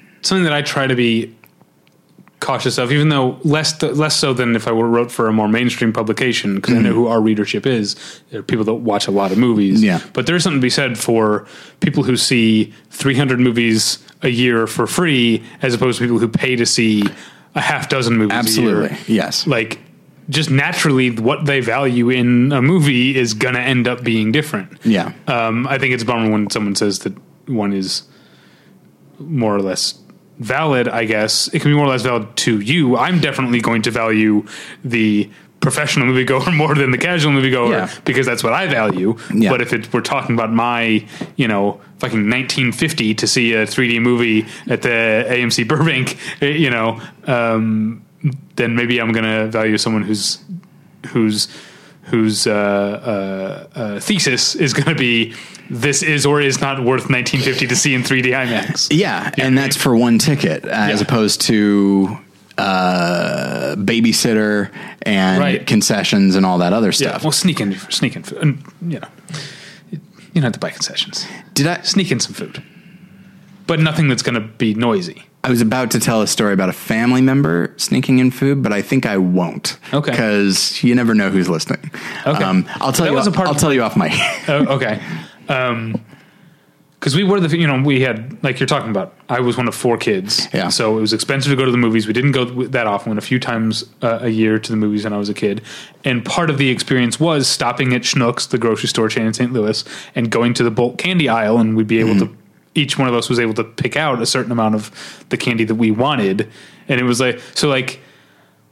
something 0.21 0.43
that 0.43 0.53
I 0.53 0.61
try 0.61 0.87
to 0.87 0.95
be 0.95 1.35
cautious 2.39 2.77
of, 2.77 2.91
even 2.91 3.09
though 3.09 3.39
less 3.43 3.81
less 3.81 4.15
so 4.15 4.33
than 4.33 4.55
if 4.55 4.67
I 4.67 4.71
were 4.71 4.87
wrote 4.87 5.11
for 5.11 5.27
a 5.27 5.33
more 5.33 5.47
mainstream 5.47 5.91
publication, 5.91 6.55
because 6.55 6.75
I 6.75 6.79
know 6.79 6.93
who 6.93 7.07
our 7.07 7.19
readership 7.19 7.65
is. 7.65 7.95
There 8.29 8.39
are 8.39 8.43
people 8.43 8.63
that 8.65 8.75
watch 8.75 9.07
a 9.07 9.11
lot 9.11 9.31
of 9.31 9.37
movies. 9.37 9.83
Yeah. 9.83 9.99
but 10.13 10.27
there's 10.27 10.43
something 10.43 10.61
to 10.61 10.65
be 10.65 10.69
said 10.69 10.97
for 10.97 11.47
people 11.79 12.03
who 12.03 12.15
see 12.15 12.73
300 12.91 13.39
movies 13.39 13.97
a 14.21 14.29
year 14.29 14.67
for 14.67 14.87
free, 14.87 15.43
as 15.61 15.73
opposed 15.73 15.97
to 15.97 16.05
people 16.05 16.19
who 16.19 16.27
pay 16.27 16.55
to 16.55 16.65
see 16.65 17.03
a 17.55 17.61
half 17.61 17.89
dozen 17.89 18.15
movies. 18.15 18.37
Absolutely. 18.37 18.87
a 18.87 18.89
year. 18.91 18.99
Yes. 19.07 19.45
like. 19.47 19.79
Just 20.29 20.49
naturally, 20.49 21.11
what 21.11 21.45
they 21.45 21.59
value 21.59 22.09
in 22.09 22.51
a 22.51 22.61
movie 22.61 23.15
is 23.15 23.33
going 23.33 23.53
to 23.55 23.61
end 23.61 23.87
up 23.87 24.03
being 24.03 24.31
different. 24.31 24.79
Yeah. 24.83 25.13
Um, 25.27 25.67
I 25.67 25.77
think 25.77 25.93
it's 25.93 26.03
a 26.03 26.05
bummer 26.05 26.31
when 26.31 26.49
someone 26.49 26.75
says 26.75 26.99
that 26.99 27.13
one 27.47 27.73
is 27.73 28.03
more 29.19 29.55
or 29.55 29.61
less 29.61 29.99
valid. 30.39 30.87
I 30.87 31.05
guess 31.05 31.47
it 31.53 31.61
can 31.61 31.71
be 31.71 31.75
more 31.75 31.85
or 31.85 31.89
less 31.89 32.01
valid 32.01 32.35
to 32.37 32.59
you. 32.59 32.97
I'm 32.97 33.19
definitely 33.19 33.61
going 33.61 33.83
to 33.83 33.91
value 33.91 34.45
the 34.83 35.29
professional 35.61 36.07
moviegoer 36.07 36.55
more 36.57 36.75
than 36.75 36.91
the 36.91 36.97
casual 36.97 37.31
moviegoer 37.31 37.69
Yeah. 37.71 37.91
because 38.03 38.25
that's 38.25 38.43
what 38.43 38.53
I 38.53 38.67
value. 38.67 39.17
Yeah. 39.33 39.49
But 39.49 39.61
if 39.61 39.73
it, 39.73 39.91
we're 39.93 40.01
talking 40.01 40.35
about 40.35 40.51
my, 40.51 41.05
you 41.37 41.47
know, 41.47 41.79
fucking 41.99 42.29
1950 42.29 43.13
to 43.15 43.27
see 43.27 43.53
a 43.53 43.65
3D 43.65 44.01
movie 44.01 44.45
at 44.67 44.81
the 44.81 45.25
AMC 45.29 45.67
Burbank, 45.67 46.17
you 46.41 46.69
know, 46.69 47.01
um, 47.25 48.04
then 48.55 48.75
maybe 48.75 48.99
I'm 48.99 49.11
going 49.11 49.25
to 49.25 49.47
value 49.47 49.77
someone 49.77 50.03
who's 50.03 50.39
who's 51.07 51.47
whose 52.03 52.45
uh, 52.47 52.51
uh, 52.53 53.77
uh, 53.79 53.99
thesis 53.99 54.53
is 54.55 54.73
going 54.73 54.87
to 54.87 54.95
be 54.95 55.33
this 55.71 56.03
is 56.03 56.25
or 56.25 56.39
is 56.41 56.61
not 56.61 56.77
worth 56.79 57.09
1950 57.09 57.65
to 57.67 57.75
see 57.75 57.95
in 57.95 58.03
3D 58.03 58.25
IMAX. 58.25 58.87
Yeah, 58.91 59.31
and 59.39 59.57
that's 59.57 59.75
for 59.75 59.95
one 59.95 60.19
ticket, 60.19 60.65
uh, 60.65 60.69
as 60.69 60.99
Yeah. 60.99 61.07
opposed 61.07 61.41
to 61.41 62.17
uh, 62.57 63.75
babysitter 63.77 64.69
and 65.01 65.39
Right. 65.39 65.65
concessions 65.65 66.35
and 66.35 66.45
all 66.45 66.59
that 66.59 66.73
other 66.73 66.87
Yeah, 66.87 67.09
stuff. 67.09 67.23
well, 67.23 67.31
sneak 67.31 67.59
in, 67.59 67.75
sneak 67.89 68.15
in, 68.15 68.23
food, 68.23 68.37
and 68.41 68.57
you 68.87 68.99
know, 68.99 69.07
you 69.91 69.99
don't 70.35 70.43
have 70.43 70.53
to 70.53 70.59
buy 70.59 70.69
concessions. 70.69 71.25
Did 71.53 71.67
I? 71.67 71.81
Sneak 71.81 72.11
in 72.11 72.19
some 72.19 72.33
food, 72.33 72.61
but 73.67 73.79
nothing 73.79 74.07
that's 74.07 74.21
going 74.23 74.35
to 74.35 74.41
be 74.47 74.73
noisy. 74.73 75.23
I 75.45 75.49
was 75.49 75.61
about 75.61 75.91
to 75.91 75.99
tell 75.99 76.21
a 76.21 76.27
story 76.27 76.53
about 76.53 76.69
a 76.69 76.73
family 76.73 77.21
member 77.21 77.71
sneaking 77.77 78.19
in 78.19 78.31
food, 78.31 78.63
but 78.63 78.73
I 78.73 78.81
think 78.81 79.05
I 79.05 79.17
won't. 79.17 79.77
Okay. 79.93 80.11
because 80.11 80.83
you 80.83 80.95
never 80.95 81.13
know 81.13 81.29
who's 81.29 81.47
listening. 81.47 81.91
Okay. 82.25 82.43
um, 82.43 82.65
I'll 82.81 82.91
tell 82.91 83.05
That 83.05 83.11
you. 83.11 83.15
was 83.17 83.27
a 83.27 83.31
part 83.31 83.47
I'll 83.47 83.53
tell 83.55 83.73
you 83.73 83.83
off 83.83 83.95
my. 83.95 84.09
oh, 84.47 84.75
okay. 84.75 85.01
Um 85.47 85.93
'cause 85.93 87.13
because 87.13 87.15
we 87.17 87.23
were 87.23 87.39
the, 87.39 87.55
you 87.55 87.67
know, 87.67 87.79
we 87.83 88.01
had, 88.01 88.35
like 88.43 88.59
you're 88.59 88.65
talking 88.65 88.89
about, 88.89 89.13
I 89.29 89.39
was 89.39 89.57
one 89.57 89.67
of 89.67 89.75
four 89.75 89.95
kids. 89.95 90.47
Yeah. 90.51 90.69
So 90.69 90.97
it 90.97 91.01
was 91.01 91.13
expensive 91.13 91.51
to 91.51 91.55
go 91.55 91.63
to 91.63 91.69
the 91.71 91.77
movies. 91.77 92.07
We 92.07 92.13
didn't 92.13 92.31
go 92.31 92.45
that 92.65 92.87
often, 92.87 93.11
went 93.11 93.19
a 93.19 93.21
few 93.21 93.39
times 93.39 93.83
uh, 94.01 94.19
a 94.21 94.29
year 94.29 94.57
to 94.57 94.71
the 94.71 94.75
movies 94.77 95.03
when 95.03 95.13
I 95.13 95.17
was 95.17 95.29
a 95.29 95.33
kid. 95.35 95.61
And 96.03 96.25
part 96.25 96.49
of 96.49 96.57
the 96.57 96.69
experience 96.69 97.19
was 97.19 97.47
stopping 97.47 97.93
at 97.93 98.01
Schnucks, 98.01 98.49
the 98.49 98.57
grocery 98.57 98.89
store 98.89 99.07
chain 99.07 99.27
in 99.27 99.33
St. 99.35 99.53
Louis, 99.53 99.83
and 100.15 100.31
going 100.31 100.55
to 100.55 100.63
the 100.63 100.71
bulk 100.71 100.97
candy 100.97 101.29
aisle. 101.29 101.59
And 101.59 101.77
we'd 101.77 101.85
be 101.85 101.99
able 101.99 102.17
to, 102.25 102.35
each 102.75 102.97
one 102.99 103.07
of 103.07 103.13
us 103.15 103.29
was 103.29 103.39
able 103.39 103.53
to 103.55 103.63
pick 103.63 103.95
out 103.95 104.21
a 104.21 104.25
certain 104.25 104.51
amount 104.51 104.75
of 104.75 105.25
the 105.29 105.37
candy 105.37 105.63
that 105.63 105.75
we 105.75 105.91
wanted. 105.91 106.49
And 106.87 106.99
it 106.99 107.03
was 107.03 107.19
like, 107.19 107.39
so 107.55 107.67
like, 107.69 107.99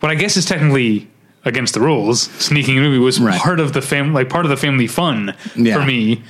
what 0.01 0.11
I 0.11 0.15
guess 0.15 0.37
is 0.37 0.45
technically 0.45 1.07
against 1.45 1.73
the 1.73 1.79
rules, 1.81 2.21
sneaking 2.23 2.77
a 2.77 2.81
movie 2.81 2.99
was 2.99 3.19
Right. 3.19 3.39
part 3.39 3.59
of 3.59 3.73
the 3.73 3.81
family, 3.81 4.13
like 4.13 4.29
part 4.29 4.45
of 4.45 4.49
the 4.49 4.57
family 4.57 4.87
fun 4.87 5.33
Yeah. 5.55 5.75
for 5.79 5.85
me. 5.85 6.21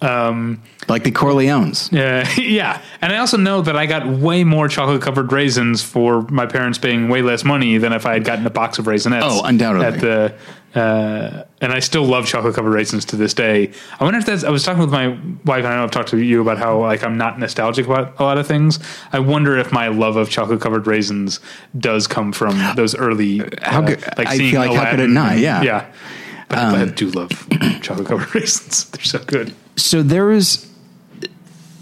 Like 0.00 1.04
the 1.04 1.12
Corleones. 1.12 1.92
Uh, 1.92 2.28
yeah, 2.40 2.80
and 3.00 3.12
I 3.12 3.18
also 3.18 3.36
know 3.36 3.62
that 3.62 3.76
I 3.76 3.86
got 3.86 4.06
way 4.06 4.44
more 4.44 4.68
chocolate 4.68 5.02
covered 5.02 5.32
raisins 5.32 5.82
for 5.82 6.22
my 6.22 6.46
parents 6.46 6.78
paying 6.78 7.08
way 7.08 7.22
less 7.22 7.44
money 7.44 7.78
than 7.78 7.92
if 7.92 8.06
I 8.06 8.14
had 8.14 8.24
gotten 8.24 8.46
a 8.46 8.50
box 8.50 8.78
of 8.78 8.86
raisinets. 8.86 9.22
Oh, 9.24 9.42
undoubtedly. 9.44 9.86
At 9.86 10.00
the 10.00 10.34
uh, 10.74 11.44
and 11.60 11.72
I 11.72 11.78
still 11.78 12.04
love 12.04 12.26
chocolate 12.26 12.54
covered 12.54 12.72
raisins 12.72 13.04
to 13.06 13.16
this 13.16 13.32
day. 13.32 13.72
I 13.98 14.04
wonder 14.04 14.18
if 14.18 14.26
that's. 14.26 14.44
I 14.44 14.50
was 14.50 14.64
talking 14.64 14.80
with 14.80 14.90
my 14.92 15.08
wife, 15.44 15.64
and 15.64 15.68
I 15.68 15.76
know 15.76 15.84
I've 15.84 15.90
talked 15.90 16.10
to 16.10 16.18
you 16.18 16.42
about 16.42 16.58
how 16.58 16.80
like 16.80 17.02
I'm 17.02 17.16
not 17.16 17.38
nostalgic 17.38 17.86
about 17.86 18.18
a 18.20 18.22
lot 18.22 18.38
of 18.38 18.46
things. 18.46 18.78
I 19.12 19.18
wonder 19.18 19.56
if 19.56 19.72
my 19.72 19.88
love 19.88 20.16
of 20.16 20.28
chocolate 20.30 20.60
covered 20.60 20.86
raisins 20.86 21.40
does 21.78 22.06
come 22.06 22.32
from 22.32 22.60
those 22.76 22.94
early. 22.94 23.38
How 23.62 23.82
uh, 23.82 23.86
could- 23.86 24.04
I 24.18 24.36
seeing 24.36 24.52
feel 24.52 24.60
like 24.60 24.72
how 24.72 24.90
could 24.90 25.00
it 25.00 25.10
Aladdin 25.10 25.14
not? 25.14 25.38
Yeah. 25.38 25.58
Um, 25.58 25.64
yeah. 25.64 25.90
But 26.48 26.58
I 26.58 26.84
do 26.86 27.10
love 27.10 27.30
chocolate 27.82 28.06
covered 28.06 28.34
raisins. 28.34 28.84
They're 28.90 29.04
so 29.04 29.18
good. 29.20 29.54
So 29.78 30.02
there 30.02 30.26
was 30.26 30.70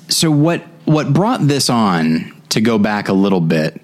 so 0.08 0.30
what 0.30 0.62
what 0.84 1.12
brought 1.12 1.40
this 1.46 1.68
on 1.68 2.32
to 2.50 2.60
go 2.60 2.78
back 2.78 3.08
a 3.08 3.12
little 3.12 3.40
bit 3.40 3.80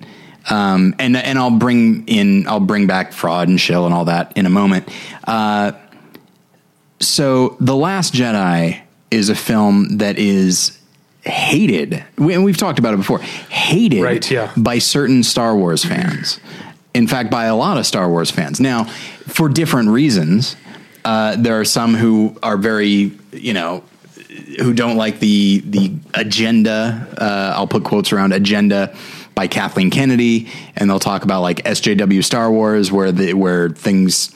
um, 0.50 0.94
and 0.98 1.16
and 1.16 1.38
I'll 1.38 1.50
bring 1.50 2.06
in 2.06 2.46
I'll 2.48 2.60
bring 2.60 2.86
back 2.86 3.12
fraud 3.12 3.48
and 3.48 3.60
shill 3.60 3.84
and 3.84 3.94
all 3.94 4.06
that 4.06 4.36
in 4.36 4.46
a 4.46 4.50
moment. 4.50 4.88
Uh, 5.24 5.72
so 7.00 7.56
the 7.60 7.76
last 7.76 8.14
Jedi 8.14 8.80
is 9.10 9.28
a 9.28 9.34
film 9.34 9.98
that 9.98 10.18
is 10.18 10.78
hated 11.24 12.04
we, 12.18 12.34
and 12.34 12.44
we've 12.44 12.56
talked 12.56 12.80
about 12.80 12.94
it 12.94 12.96
before 12.96 13.20
hated 13.20 14.02
Right, 14.02 14.28
yeah. 14.30 14.52
by 14.56 14.78
certain 14.78 15.22
Star 15.22 15.56
Wars 15.56 15.84
fans. 15.84 16.40
In 16.94 17.06
fact 17.06 17.30
by 17.30 17.44
a 17.44 17.56
lot 17.56 17.78
of 17.78 17.86
Star 17.86 18.08
Wars 18.08 18.30
fans. 18.30 18.60
Now 18.60 18.84
for 19.26 19.48
different 19.48 19.90
reasons 19.90 20.56
uh, 21.04 21.36
there 21.36 21.58
are 21.58 21.64
some 21.64 21.94
who 21.94 22.36
are 22.42 22.56
very 22.56 23.12
you 23.32 23.54
know 23.54 23.84
who 24.60 24.72
don't 24.74 24.96
like 24.96 25.18
the 25.20 25.60
the 25.64 25.92
agenda. 26.14 27.06
Uh, 27.18 27.54
I'll 27.56 27.66
put 27.66 27.84
quotes 27.84 28.12
around 28.12 28.32
agenda 28.32 28.94
by 29.34 29.46
Kathleen 29.46 29.90
Kennedy, 29.90 30.48
and 30.76 30.88
they'll 30.90 30.98
talk 30.98 31.24
about 31.24 31.40
like 31.42 31.58
SJW 31.64 32.22
Star 32.24 32.50
Wars, 32.50 32.90
where 32.92 33.12
the 33.12 33.34
where 33.34 33.70
things. 33.70 34.30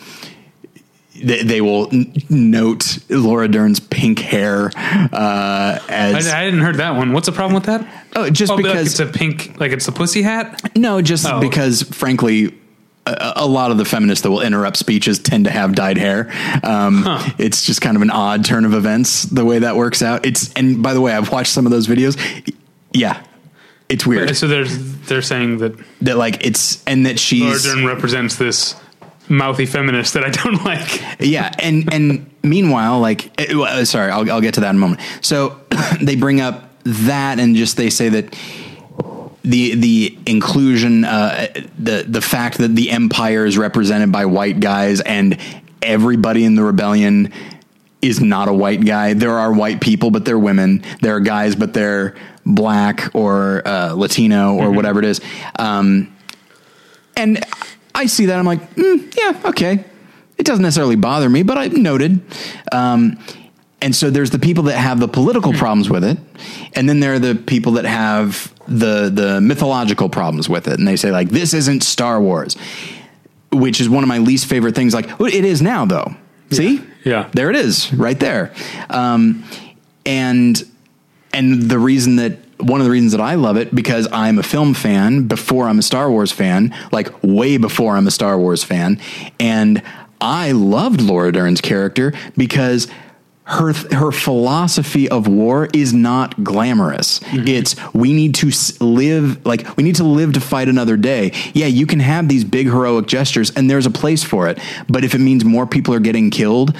They, 1.18 1.42
they 1.42 1.60
will 1.62 1.88
n- 1.94 2.12
note 2.28 2.98
Laura 3.08 3.48
Dern's 3.48 3.80
pink 3.80 4.18
hair 4.18 4.70
uh, 4.76 5.78
as 5.88 6.28
I 6.28 6.44
didn't 6.44 6.60
heard 6.60 6.76
that 6.76 6.94
one. 6.94 7.14
What's 7.14 7.24
the 7.24 7.32
problem 7.32 7.54
with 7.54 7.64
that? 7.64 8.04
oh, 8.14 8.28
just 8.28 8.52
Oh, 8.52 8.56
like 8.56 8.64
because 8.64 8.86
it's 8.88 9.00
a 9.00 9.06
pink, 9.06 9.58
like 9.58 9.72
it's 9.72 9.88
a 9.88 9.92
pussy 9.92 10.20
hat. 10.20 10.60
no, 10.76 11.00
just 11.00 11.24
Oh. 11.26 11.40
because 11.40 11.82
frankly, 11.84 12.54
a, 13.06 13.32
a 13.36 13.46
lot 13.46 13.70
of 13.70 13.78
the 13.78 13.84
feminists 13.84 14.22
that 14.22 14.30
will 14.30 14.40
interrupt 14.42 14.76
speeches 14.76 15.18
tend 15.18 15.44
to 15.44 15.50
have 15.50 15.74
dyed 15.74 15.98
hair. 15.98 16.30
Um, 16.62 17.04
It's 17.38 17.64
just 17.64 17.80
kind 17.80 17.96
of 17.96 18.02
an 18.02 18.10
odd 18.10 18.44
turn 18.44 18.64
of 18.64 18.74
events 18.74 19.22
the 19.24 19.44
way 19.44 19.60
that 19.60 19.76
works 19.76 20.02
out. 20.02 20.26
It's 20.26 20.52
and 20.54 20.82
by 20.82 20.94
the 20.94 21.00
way, 21.00 21.12
I've 21.12 21.30
watched 21.30 21.52
some 21.52 21.66
of 21.66 21.72
those 21.72 21.86
videos. 21.86 22.16
Yeah, 22.92 23.22
it's 23.88 24.06
weird 24.06 24.36
So 24.36 24.48
there's 24.48 24.76
they're 25.02 25.22
saying 25.22 25.58
that 25.58 25.72
that 26.02 26.16
like 26.16 26.44
it's 26.44 26.82
and 26.86 27.06
that 27.06 27.10
Laura 27.10 27.18
she's 27.18 27.64
Dern 27.64 27.84
represents 27.86 28.36
this 28.36 28.74
mouthy 29.28 29.66
feminist 29.66 30.14
that 30.14 30.24
I 30.24 30.30
don't 30.30 30.64
like. 30.64 31.02
yeah 31.20 31.52
and 31.58 31.92
and 31.92 32.30
meanwhile 32.42 33.00
like 33.00 33.30
eh, 33.40 33.84
sorry 33.84 34.10
I'll, 34.10 34.30
I'll 34.30 34.40
get 34.40 34.54
to 34.54 34.60
that 34.60 34.70
in 34.70 34.76
a 34.76 34.78
moment 34.78 35.00
so 35.20 35.60
they 36.00 36.14
bring 36.16 36.40
up 36.40 36.70
that 36.84 37.38
and 37.40 37.56
just 37.56 37.76
they 37.76 37.90
say 37.90 38.08
that 38.08 38.36
the 39.46 39.74
the 39.74 40.18
inclusion 40.26 41.04
uh, 41.04 41.46
the 41.78 42.04
the 42.06 42.20
fact 42.20 42.58
that 42.58 42.74
the 42.74 42.90
empire 42.90 43.46
is 43.46 43.56
represented 43.56 44.12
by 44.12 44.26
white 44.26 44.60
guys 44.60 45.00
and 45.00 45.38
everybody 45.82 46.44
in 46.44 46.54
the 46.54 46.62
rebellion 46.62 47.32
is 48.02 48.20
not 48.20 48.48
a 48.48 48.52
white 48.52 48.84
guy 48.84 49.14
there 49.14 49.38
are 49.38 49.52
white 49.52 49.80
people 49.80 50.10
but 50.10 50.24
they're 50.24 50.38
women 50.38 50.82
there 51.00 51.16
are 51.16 51.20
guys 51.20 51.56
but 51.56 51.72
they're 51.72 52.14
black 52.44 53.14
or 53.14 53.66
uh, 53.66 53.92
latino 53.92 54.54
or 54.54 54.70
whatever 54.70 54.98
it 54.98 55.04
is 55.04 55.20
um, 55.58 56.12
and 57.16 57.44
I 57.96 58.06
see 58.06 58.26
that 58.26 58.38
I'm 58.38 58.44
like, 58.44 58.74
mm, 58.74 59.16
yeah, 59.16 59.40
okay. 59.48 59.84
It 60.36 60.44
doesn't 60.44 60.62
necessarily 60.62 60.96
bother 60.96 61.30
me, 61.30 61.42
but 61.42 61.56
I 61.56 61.68
noted. 61.68 62.20
Um, 62.70 63.18
and 63.82 63.94
so 63.94 64.08
there's 64.10 64.30
the 64.30 64.38
people 64.38 64.64
that 64.64 64.78
have 64.78 65.00
the 65.00 65.08
political 65.08 65.52
problems 65.52 65.90
with 65.90 66.02
it, 66.04 66.18
and 66.74 66.88
then 66.88 67.00
there 67.00 67.14
are 67.14 67.18
the 67.18 67.34
people 67.34 67.72
that 67.72 67.84
have 67.84 68.52
the 68.66 69.10
the 69.12 69.40
mythological 69.40 70.08
problems 70.08 70.48
with 70.48 70.66
it, 70.68 70.78
and 70.78 70.88
they 70.88 70.96
say 70.96 71.10
like, 71.10 71.28
this 71.28 71.52
isn't 71.54 71.82
Star 71.82 72.20
Wars, 72.20 72.56
which 73.52 73.80
is 73.80 73.88
one 73.88 74.02
of 74.02 74.08
my 74.08 74.18
least 74.18 74.46
favorite 74.46 74.74
things. 74.74 74.94
Like, 74.94 75.18
well, 75.18 75.32
it 75.32 75.44
is 75.44 75.60
now 75.62 75.84
though. 75.84 76.14
See, 76.50 76.80
Yeah. 77.04 77.28
there 77.32 77.50
it 77.50 77.56
is, 77.56 77.92
right 77.92 78.18
there. 78.20 78.52
Um, 78.88 79.44
and 80.04 80.62
and 81.32 81.62
the 81.62 81.78
reason 81.78 82.16
that 82.16 82.38
one 82.58 82.80
of 82.80 82.86
the 82.86 82.90
reasons 82.90 83.12
that 83.12 83.20
I 83.20 83.34
love 83.34 83.56
it 83.58 83.74
because 83.74 84.08
I'm 84.12 84.38
a 84.38 84.42
film 84.42 84.72
fan 84.72 85.26
before 85.26 85.68
I'm 85.68 85.78
a 85.78 85.82
Star 85.82 86.10
Wars 86.10 86.32
fan, 86.32 86.74
like 86.92 87.08
way 87.22 87.58
before 87.58 87.96
I'm 87.96 88.06
a 88.06 88.10
Star 88.10 88.38
Wars 88.38 88.64
fan, 88.64 88.98
and 89.38 89.82
I 90.20 90.52
loved 90.52 91.02
Laura 91.02 91.30
Dern's 91.32 91.60
character 91.60 92.14
because 92.36 92.88
her 93.48 93.72
her 93.72 94.10
philosophy 94.10 95.08
of 95.08 95.28
war 95.28 95.68
is 95.72 95.92
not 95.92 96.42
glamorous. 96.42 97.20
It's 97.32 97.76
we 97.94 98.12
need 98.12 98.34
to 98.36 98.50
live 98.84 99.46
like 99.46 99.76
we 99.76 99.84
need 99.84 99.94
to 99.96 100.04
live 100.04 100.32
to 100.32 100.40
fight 100.40 100.68
another 100.68 100.96
day. 100.96 101.30
Yeah, 101.54 101.66
you 101.66 101.86
can 101.86 102.00
have 102.00 102.28
these 102.28 102.42
big 102.42 102.66
heroic 102.66 103.06
gestures 103.06 103.52
and 103.52 103.70
there's 103.70 103.86
a 103.86 103.90
place 103.90 104.24
for 104.24 104.48
it, 104.48 104.58
but 104.88 105.04
if 105.04 105.14
it 105.14 105.18
means 105.18 105.44
more 105.44 105.64
people 105.64 105.94
are 105.94 106.00
getting 106.00 106.30
killed, 106.30 106.76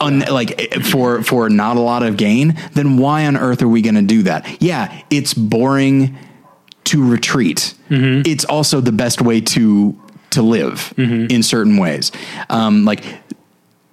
un, 0.00 0.20
like 0.20 0.58
eh, 0.58 0.80
for 0.80 1.22
for 1.22 1.50
not 1.50 1.76
a 1.76 1.80
lot 1.80 2.02
of 2.02 2.16
gain, 2.16 2.58
then 2.72 2.96
why 2.96 3.26
on 3.26 3.36
earth 3.36 3.60
are 3.60 3.68
we 3.68 3.82
going 3.82 3.94
to 3.96 4.02
do 4.02 4.22
that? 4.22 4.62
Yeah, 4.62 5.02
it's 5.10 5.34
boring 5.34 6.16
to 6.84 7.06
retreat. 7.06 7.74
It's 8.26 8.46
also 8.46 8.80
the 8.80 8.92
best 8.92 9.20
way 9.20 9.42
to 9.42 10.00
to 10.30 10.40
live 10.42 10.92
in 11.30 11.42
certain 11.42 11.76
ways. 11.76 12.10
Um, 12.50 12.84
like 12.84 13.02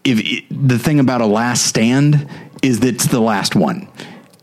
if 0.03 0.45
the 0.49 0.77
thing 0.79 0.99
about 0.99 1.21
a 1.21 1.25
last 1.25 1.65
stand 1.65 2.27
is 2.61 2.79
that 2.81 2.95
it's 2.95 3.07
the 3.07 3.19
last 3.19 3.55
one. 3.55 3.87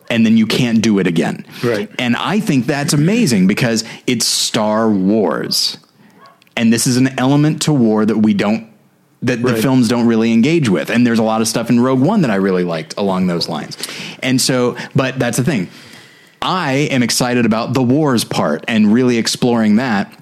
And 0.09 0.27
then 0.27 0.37
you 0.37 0.47
can't 0.47 0.83
do 0.83 0.99
it 0.99 1.07
again. 1.07 1.47
Right. 1.63 1.89
And 1.97 2.17
I 2.17 2.41
think 2.41 2.67
that's 2.67 2.93
amazing 2.93 3.47
because 3.47 3.85
it's 4.09 4.27
Star 4.27 4.91
Wars. 4.91 5.79
And 6.57 6.73
this 6.73 6.89
is 6.89 6.97
an 6.97 7.17
element 7.19 7.63
to 7.63 7.73
war 7.73 8.05
that 8.05 8.17
we 8.17 8.35
don't 8.35 8.71
that 9.23 9.43
the 9.43 9.55
films 9.55 9.89
don't 9.89 10.07
really 10.07 10.33
engage 10.33 10.69
with. 10.69 10.91
And 10.91 11.07
there's 11.07 11.19
a 11.19 11.23
lot 11.23 11.43
of 11.43 11.49
stuff 11.49 11.69
in 11.69 11.79
Rogue 11.79 12.01
One 12.01 12.23
that 12.23 12.31
I 12.31 12.37
really 12.37 12.65
liked 12.65 12.95
along 12.97 13.27
those 13.27 13.49
lines. 13.49 13.77
And 14.23 14.41
so, 14.41 14.77
but 14.95 15.19
that's 15.19 15.37
the 15.37 15.45
thing. 15.45 15.69
I 16.41 16.89
am 16.91 17.03
excited 17.03 17.45
about 17.45 17.75
the 17.75 17.83
wars 17.83 18.25
part 18.25 18.65
and 18.67 18.93
really 18.93 19.19
exploring 19.19 19.77
that. 19.77 20.17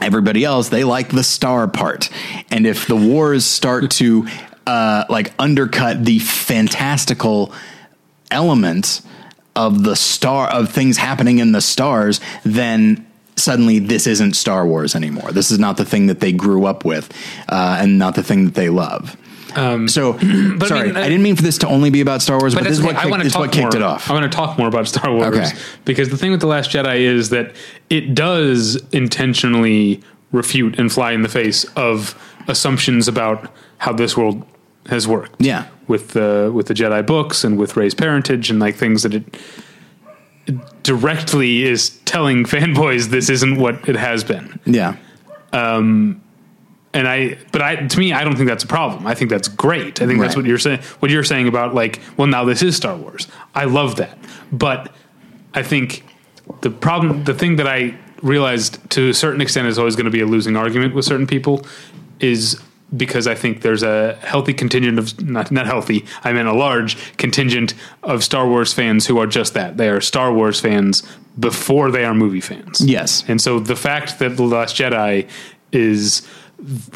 Everybody 0.00 0.44
else, 0.44 0.70
they 0.70 0.84
like 0.84 1.10
the 1.10 1.24
star 1.24 1.68
part. 1.68 2.08
And 2.50 2.66
if 2.66 2.86
the 2.86 2.96
wars 2.96 3.44
start 3.44 3.90
to 3.92 4.26
uh, 4.68 5.06
like 5.08 5.32
undercut 5.38 6.04
the 6.04 6.18
fantastical 6.18 7.50
element 8.30 9.00
of 9.56 9.82
the 9.82 9.96
star 9.96 10.46
of 10.50 10.70
things 10.70 10.98
happening 10.98 11.38
in 11.38 11.52
the 11.52 11.60
stars, 11.62 12.20
then 12.44 13.06
suddenly 13.34 13.78
this 13.78 14.06
isn't 14.06 14.34
Star 14.34 14.66
Wars 14.66 14.94
anymore. 14.94 15.32
This 15.32 15.50
is 15.50 15.58
not 15.58 15.78
the 15.78 15.86
thing 15.86 16.08
that 16.08 16.20
they 16.20 16.32
grew 16.32 16.66
up 16.66 16.84
with, 16.84 17.10
uh, 17.48 17.78
and 17.80 17.98
not 17.98 18.14
the 18.14 18.22
thing 18.22 18.44
that 18.44 18.54
they 18.54 18.68
love. 18.68 19.16
so, 19.56 20.12
Um, 20.20 20.58
I 20.62 20.66
sorry, 20.66 20.88
mean, 20.88 20.96
uh, 20.96 21.00
I 21.00 21.04
didn't 21.04 21.22
mean 21.22 21.36
for 21.36 21.42
this 21.42 21.56
to 21.58 21.68
only 21.68 21.88
be 21.88 22.02
about 22.02 22.20
Star 22.20 22.38
Wars, 22.38 22.54
but, 22.54 22.64
this 22.64 22.78
is 22.78 22.82
what. 22.84 22.94
I 22.94 23.00
kicked, 23.04 23.10
want 23.10 23.22
this 23.22 23.32
to 23.32 23.38
talk 23.38 23.46
what 23.46 23.52
kicked 23.52 23.74
it 23.74 23.82
off. 23.82 24.10
I 24.10 24.12
want 24.12 24.30
to 24.30 24.36
talk 24.36 24.58
more 24.58 24.68
about 24.68 24.86
Star 24.86 25.10
Wars 25.10 25.34
Okay. 25.34 25.50
because 25.86 26.10
the 26.10 26.18
thing 26.18 26.30
with 26.30 26.40
the 26.40 26.46
Last 26.46 26.70
Jedi 26.70 27.00
is 27.00 27.30
that 27.30 27.54
it 27.88 28.14
does 28.14 28.76
intentionally 28.92 30.02
refute 30.30 30.78
and 30.78 30.92
fly 30.92 31.12
in 31.12 31.22
the 31.22 31.28
face 31.30 31.64
of 31.74 32.14
assumptions 32.48 33.08
about 33.08 33.50
how 33.78 33.94
this 33.94 34.14
world 34.14 34.44
has 34.88 35.06
worked. 35.06 35.40
Yeah. 35.40 35.66
with 35.86 36.08
the 36.08 36.50
with 36.54 36.66
the 36.66 36.74
Jedi 36.74 37.04
books 37.06 37.44
and 37.44 37.58
with 37.58 37.76
Rey's 37.76 37.94
parentage 37.94 38.50
and 38.50 38.60
like 38.60 38.76
things 38.76 39.02
that 39.02 39.14
it 39.14 39.24
directly 40.82 41.62
is 41.62 41.90
telling 42.04 42.44
fanboys 42.44 43.06
this 43.08 43.28
isn't 43.28 43.56
what 43.56 43.88
it 43.88 43.96
has 43.96 44.24
been. 44.24 44.58
Yeah. 44.64 44.96
Um, 45.52 46.22
and 46.94 47.06
I, 47.06 47.36
but 47.52 47.60
I, 47.60 47.76
to 47.86 47.98
me, 47.98 48.14
I 48.14 48.24
don't 48.24 48.34
think 48.34 48.48
that's 48.48 48.64
a 48.64 48.68
problem. 48.68 49.06
I 49.06 49.14
think 49.14 49.30
that's 49.30 49.46
great. 49.48 50.00
I 50.00 50.06
think 50.06 50.20
that's 50.20 50.36
what 50.36 50.46
you're 50.46 50.58
saying. 50.58 50.80
What 51.00 51.10
you're 51.10 51.22
saying 51.22 51.46
about 51.46 51.74
like, 51.74 52.00
well, 52.16 52.26
now 52.26 52.44
this 52.44 52.62
is 52.62 52.76
Star 52.76 52.96
Wars. 52.96 53.28
I 53.54 53.64
love 53.64 53.96
that, 53.96 54.18
but 54.50 54.90
I 55.54 55.62
think 55.62 56.04
the 56.62 56.70
problem, 56.70 57.24
the 57.24 57.34
thing 57.34 57.56
that 57.56 57.66
I 57.66 57.94
realized 58.22 58.90
to 58.90 59.10
a 59.10 59.14
certain 59.14 59.42
extent 59.42 59.68
is 59.68 59.78
always 59.78 59.96
going 59.96 60.06
to 60.06 60.10
be 60.10 60.20
a 60.20 60.26
losing 60.26 60.56
argument 60.56 60.94
with 60.94 61.04
certain 61.04 61.26
people, 61.26 61.66
is 62.20 62.58
because 62.96 63.26
I 63.26 63.34
think 63.34 63.62
there's 63.62 63.82
a 63.82 64.14
healthy 64.22 64.54
contingent 64.54 64.98
of 64.98 65.20
not 65.22 65.50
not 65.50 65.66
healthy. 65.66 66.04
I 66.24 66.32
mean 66.32 66.46
a 66.46 66.54
large 66.54 67.16
contingent 67.16 67.74
of 68.02 68.24
Star 68.24 68.48
Wars 68.48 68.72
fans 68.72 69.06
who 69.06 69.18
are 69.18 69.26
just 69.26 69.54
that. 69.54 69.76
They 69.76 69.88
are 69.88 70.00
Star 70.00 70.32
Wars 70.32 70.60
fans 70.60 71.02
before 71.38 71.90
they 71.90 72.04
are 72.04 72.14
movie 72.14 72.40
fans. 72.40 72.80
Yes. 72.80 73.24
And 73.28 73.40
so 73.40 73.60
the 73.60 73.76
fact 73.76 74.18
that 74.18 74.36
The 74.36 74.42
Last 74.42 74.76
Jedi 74.76 75.28
is 75.70 76.26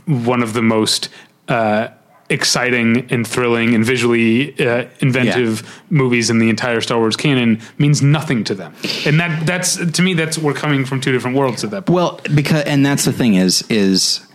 one 0.07 0.43
of 0.43 0.55
the 0.55 0.62
most 0.62 1.09
uh, 1.49 1.88
exciting 2.32 3.07
and 3.11 3.26
thrilling 3.26 3.74
and 3.74 3.84
visually 3.84 4.59
uh, 4.59 4.86
inventive 5.01 5.82
movies 5.90 6.30
in 6.30 6.38
the 6.38 6.49
entire 6.49 6.80
Star 6.80 6.99
Wars 6.99 7.16
canon 7.16 7.61
means 7.78 8.03
nothing 8.03 8.43
to 8.45 8.55
them. 8.55 8.74
And 9.07 9.20
that 9.20 9.47
that's 9.47 9.76
to 9.76 10.03
me 10.03 10.14
that's 10.14 10.38
we're 10.38 10.55
coming 10.55 10.84
from 10.84 11.01
two 11.01 11.12
different 11.12 11.36
worlds 11.36 11.62
at 11.62 11.70
that 11.70 11.86
point. 11.86 11.95
Well, 11.95 12.20
because 12.34 12.64
and 12.64 12.84
that's 12.84 13.05
the 13.05 13.12
thing 13.12 13.34
is 13.34 13.62
is 13.68 14.26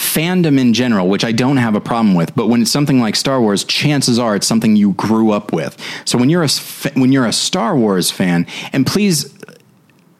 fandom 0.00 0.58
in 0.58 0.72
general, 0.72 1.08
which 1.08 1.24
I 1.24 1.30
don't 1.30 1.58
have 1.58 1.74
a 1.74 1.80
problem 1.80 2.14
with, 2.14 2.34
but 2.34 2.46
when 2.46 2.62
it's 2.62 2.70
something 2.70 3.00
like 3.00 3.14
Star 3.14 3.38
Wars, 3.38 3.64
chances 3.64 4.18
are 4.18 4.34
it's 4.34 4.46
something 4.46 4.74
you 4.74 4.92
grew 4.94 5.30
up 5.30 5.52
with. 5.52 5.76
So 6.06 6.16
when 6.16 6.30
you're 6.30 6.42
a 6.42 6.48
when 6.94 7.12
you're 7.12 7.26
a 7.26 7.34
Star 7.34 7.76
Wars 7.76 8.10
fan, 8.10 8.46
and 8.72 8.86
please 8.86 9.36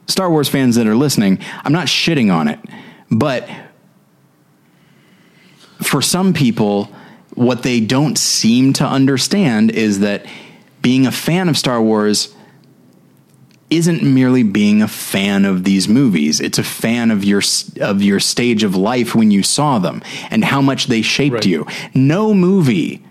Star 0.06 0.30
Wars 0.30 0.50
fans 0.50 0.76
that 0.76 0.86
are 0.86 0.94
listening, 0.94 1.38
I'm 1.64 1.72
not 1.72 1.86
shitting 1.86 2.32
on 2.32 2.46
it, 2.46 2.60
but 3.10 3.48
for 5.82 6.02
some 6.02 6.34
people, 6.34 6.90
what 7.34 7.62
they 7.62 7.80
don't 7.80 8.18
seem 8.18 8.74
to 8.74 8.84
understand 8.84 9.70
is 9.70 10.00
that 10.00 10.26
being 10.82 11.06
a 11.06 11.12
fan 11.12 11.48
of 11.48 11.56
Star 11.56 11.80
Wars 11.80 12.34
isn't 13.70 14.02
merely 14.02 14.42
being 14.42 14.82
a 14.82 14.88
fan 14.88 15.44
of 15.44 15.62
these 15.64 15.88
movies. 15.88 16.40
It's 16.40 16.58
a 16.58 16.64
fan 16.64 17.10
of 17.10 17.24
your 17.24 17.40
of 17.80 18.02
your 18.02 18.18
stage 18.20 18.64
of 18.64 18.74
life 18.76 19.14
when 19.14 19.30
you 19.30 19.42
saw 19.42 19.78
them 19.78 20.02
and 20.30 20.44
how 20.44 20.60
much 20.60 20.86
they 20.86 21.02
shaped 21.02 21.34
Right. 21.34 21.46
you. 21.46 21.66
No 21.94 22.34
movie 22.34 23.04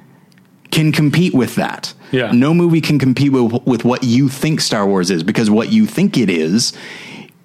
can 0.71 0.91
compete 0.91 1.33
with 1.33 1.55
that. 1.55 1.93
Yeah. 2.11 2.31
No 2.31 2.53
movie 2.53 2.81
can 2.81 2.99
compete 2.99 3.31
with, 3.31 3.65
with 3.65 3.83
what 3.85 4.03
you 4.03 4.29
think 4.29 4.61
Star 4.61 4.85
Wars 4.85 5.09
is 5.09 5.23
because 5.23 5.49
what 5.49 5.71
you 5.71 5.85
think 5.85 6.17
it 6.17 6.29
is 6.29 6.73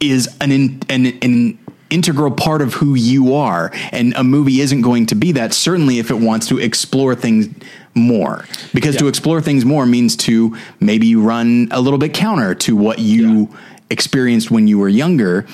is 0.00 0.28
an 0.40 0.50
in, 0.52 0.80
an, 0.90 1.06
an 1.22 1.58
integral 1.90 2.30
part 2.32 2.60
of 2.60 2.74
who 2.74 2.94
you 2.94 3.34
are 3.34 3.70
and 3.92 4.12
a 4.14 4.24
movie 4.24 4.60
isn't 4.60 4.80
going 4.82 5.06
to 5.06 5.14
be 5.14 5.30
that 5.32 5.52
certainly 5.54 5.98
if 6.00 6.10
it 6.10 6.14
wants 6.18 6.48
to 6.48 6.58
explore 6.58 7.14
things 7.14 7.48
more. 7.94 8.44
Because 8.72 8.96
to 8.96 9.08
explore 9.08 9.40
things 9.40 9.64
more 9.64 9.86
means 9.86 10.16
to 10.16 10.56
maybe 10.80 11.14
run 11.16 11.68
a 11.70 11.80
little 11.80 11.98
bit 11.98 12.14
counter 12.14 12.54
to 12.56 12.76
what 12.76 12.98
you 12.98 13.54
experienced 13.90 14.50
when 14.50 14.66
you 14.66 14.78
were 14.78 14.88
younger. 14.88 15.46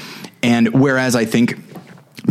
And 0.43 0.73
whereas 0.73 1.15
I 1.15 1.25
think 1.25 1.59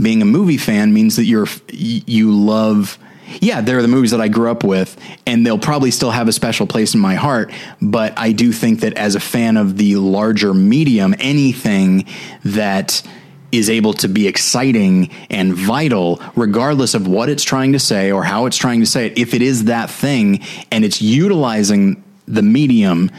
being 0.01 0.21
a 0.21 0.25
movie 0.25 0.57
fan 0.57 0.93
means 0.93 1.15
that 1.15 1.25
you're 1.25 1.47
you 1.71 2.31
love 2.31 2.97
yeah 3.41 3.59
they're 3.61 3.81
the 3.81 3.87
movies 3.87 4.11
that 4.11 4.21
I 4.21 4.27
grew 4.27 4.49
up 4.49 4.63
with 4.63 4.97
and 5.25 5.45
they'll 5.45 5.59
probably 5.59 5.91
still 5.91 6.11
have 6.11 6.27
a 6.27 6.31
special 6.31 6.67
place 6.67 6.93
in 6.93 6.99
my 6.99 7.15
heart. 7.15 7.51
But 7.81 8.17
I 8.17 8.31
do 8.31 8.51
think 8.51 8.81
that 8.81 8.93
as 8.93 9.15
a 9.15 9.19
fan 9.19 9.57
of 9.57 9.77
the 9.77 9.95
larger 9.97 10.53
medium 10.53 11.15
anything 11.19 12.05
that 12.43 13.03
is 13.51 13.69
able 13.69 13.93
to 13.93 14.07
be 14.07 14.27
exciting 14.27 15.09
and 15.29 15.53
vital 15.53 16.21
regardless 16.35 16.93
of 16.93 17.07
what 17.07 17.29
it's 17.29 17.43
trying 17.43 17.73
to 17.73 17.79
say 17.79 18.11
or 18.11 18.23
how 18.23 18.45
it's 18.45 18.57
trying 18.57 18.79
to 18.79 18.85
say 18.85 19.07
it. 19.07 19.17
If 19.17 19.33
it 19.33 19.41
is 19.41 19.65
that 19.65 19.89
thing 19.89 20.41
and 20.71 20.85
it's 20.85 21.01
utilizing 21.01 22.03
the 22.27 22.43
medium 22.43 23.09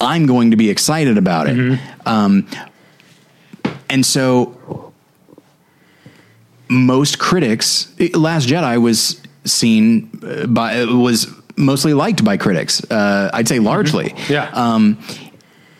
i'm 0.00 0.26
going 0.26 0.52
to 0.52 0.56
be 0.56 0.70
excited 0.70 1.18
about 1.18 1.48
it. 1.48 1.80
Um, 2.06 2.46
and 3.90 4.06
so 4.06 4.92
most 6.68 7.18
critics 7.18 7.92
last 8.14 8.48
jedi 8.48 8.80
was 8.80 9.20
seen 9.44 10.08
uh, 10.22 10.46
by 10.46 10.84
was 10.84 11.26
mostly 11.56 11.94
liked 11.94 12.24
by 12.24 12.36
critics 12.36 12.88
uh, 12.90 13.30
i'd 13.32 13.48
say 13.48 13.58
largely. 13.58 14.14
Yeah. 14.28 14.48
um, 14.52 14.98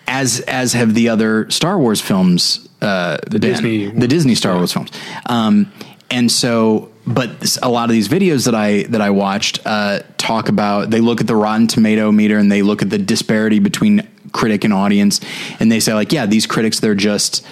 as 0.09 0.41
as 0.41 0.73
have 0.73 0.95
the 0.95 1.11
other 1.11 1.49
Star 1.51 1.79
Wars 1.79 2.01
films, 2.01 2.68
uh, 2.81 3.19
the 3.27 3.39
Disney 3.39 3.87
the 3.87 4.09
Disney 4.09 4.35
Star 4.35 4.57
Wars 4.57 4.73
films, 4.73 4.91
um, 5.27 5.73
and 6.11 6.31
so. 6.31 6.91
But 7.07 7.57
a 7.63 7.71
lot 7.71 7.89
of 7.89 7.95
these 7.95 8.07
videos 8.07 8.45
that 8.45 8.55
I 8.55 8.83
that 8.91 9.01
I 9.01 9.09
watched 9.09 9.61
uh, 9.65 10.01
talk 10.19 10.51
about 10.51 10.91
they 10.91 11.01
look 11.01 11.23
at 11.23 11.27
the 11.27 11.35
Rotten 11.35 11.67
Tomato 11.67 12.13
meter 12.13 12.37
and 12.37 12.53
they 12.53 12.61
look 12.61 12.83
at 12.83 12.91
the 12.91 12.99
disparity 12.99 13.61
between 13.61 14.07
critic 14.33 14.63
and 14.65 14.75
audience, 14.75 15.21
and 15.59 15.73
they 15.73 15.81
say 15.81 15.95
like, 15.95 16.13
yeah, 16.13 16.27
these 16.27 16.47
critics 16.47 16.81
they're 16.81 16.95
just 16.95 17.47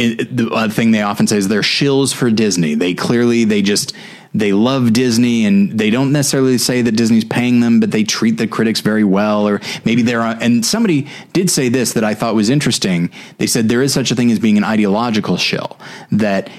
it, 0.00 0.36
the 0.36 0.48
uh, 0.50 0.68
thing 0.68 0.90
they 0.90 1.02
often 1.02 1.26
say 1.26 1.36
is 1.36 1.48
they're 1.48 1.60
shills 1.60 2.14
for 2.14 2.30
Disney. 2.30 2.74
They 2.74 2.94
clearly 2.94 3.44
they 3.44 3.62
just 3.62 3.94
they 4.32 4.52
love 4.52 4.92
Disney 4.92 5.44
and 5.44 5.78
they 5.78 5.90
don't 5.90 6.12
necessarily 6.12 6.56
say 6.58 6.82
that 6.82 6.92
Disney's 6.92 7.24
paying 7.24 7.60
them, 7.60 7.80
but 7.80 7.90
they 7.90 8.04
treat 8.04 8.38
the 8.38 8.46
critics 8.46 8.80
very 8.80 9.04
well. 9.04 9.46
Or 9.46 9.60
maybe 9.84 10.02
they're 10.02 10.22
uh, 10.22 10.38
and 10.40 10.64
somebody 10.64 11.08
did 11.32 11.50
say 11.50 11.68
this 11.68 11.92
that 11.92 12.04
I 12.04 12.14
thought 12.14 12.34
was 12.34 12.48
interesting. 12.48 13.10
They 13.38 13.46
said 13.46 13.68
there 13.68 13.82
is 13.82 13.92
such 13.92 14.10
a 14.10 14.14
thing 14.14 14.30
as 14.30 14.38
being 14.38 14.56
an 14.56 14.64
ideological 14.64 15.36
shill 15.36 15.78
that. 16.12 16.50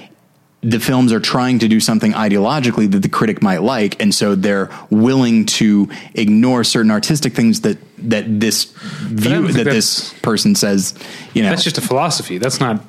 The 0.64 0.78
films 0.78 1.12
are 1.12 1.18
trying 1.18 1.58
to 1.58 1.66
do 1.66 1.80
something 1.80 2.12
ideologically 2.12 2.88
that 2.92 3.00
the 3.00 3.08
critic 3.08 3.42
might 3.42 3.62
like, 3.62 4.00
and 4.00 4.14
so 4.14 4.36
they're 4.36 4.70
willing 4.90 5.44
to 5.46 5.90
ignore 6.14 6.62
certain 6.62 6.92
artistic 6.92 7.32
things 7.32 7.62
that 7.62 7.78
that 7.98 8.38
this 8.38 8.66
view 9.00 9.48
that 9.48 9.64
this 9.64 10.14
person 10.22 10.54
says. 10.54 10.94
You 11.34 11.42
know, 11.42 11.48
That's 11.48 11.64
just 11.64 11.78
a 11.78 11.80
philosophy. 11.80 12.38
That's 12.38 12.60
not 12.60 12.80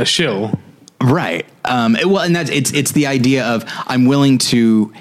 a 0.00 0.04
shill. 0.04 0.58
Right. 1.00 1.46
Um, 1.64 1.96
it- 1.96 2.08
well, 2.08 2.22
and 2.22 2.34
that's 2.34 2.50
it's 2.50 2.72
it's 2.72 2.92
the 2.92 3.06
idea 3.06 3.44
of 3.46 3.64
I'm 3.86 4.06
willing 4.06 4.38
to. 4.38 4.92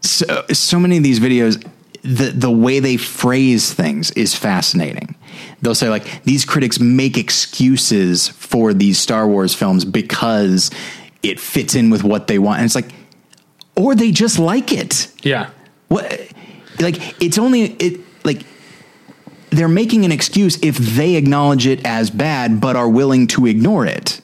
So 0.00 0.44
so 0.52 0.78
many 0.80 0.96
of 0.96 1.02
these 1.02 1.20
videos, 1.20 1.64
the 2.02 2.30
the 2.30 2.50
way 2.50 2.80
they 2.80 2.96
phrase 2.96 3.72
things 3.72 4.10
is 4.12 4.34
fascinating. 4.34 5.14
They'll 5.62 5.74
say 5.76 5.88
like 5.88 6.24
these 6.24 6.44
critics 6.44 6.80
make 6.80 7.16
excuses 7.16 8.28
for 8.28 8.74
these 8.74 8.98
Star 8.98 9.26
Wars 9.28 9.54
films 9.54 9.84
because 9.84 10.70
it 11.22 11.38
fits 11.38 11.74
in 11.76 11.90
with 11.90 12.02
what 12.02 12.26
they 12.26 12.38
want, 12.38 12.58
and 12.58 12.66
it's 12.66 12.74
like, 12.74 12.90
or 13.76 13.94
they 13.94 14.10
just 14.10 14.38
like 14.40 14.72
it. 14.72 15.06
Yeah. 15.22 15.50
What? 15.88 16.10
Like 16.80 17.22
it's 17.22 17.38
only 17.38 17.62
it 17.62 18.00
they're 19.52 19.68
making 19.68 20.04
an 20.04 20.12
excuse 20.12 20.58
if 20.62 20.76
they 20.76 21.14
acknowledge 21.16 21.66
it 21.66 21.84
as 21.86 22.10
bad 22.10 22.60
but 22.60 22.76
are 22.76 22.88
willing 22.88 23.26
to 23.28 23.46
ignore 23.46 23.86
it. 23.86 24.20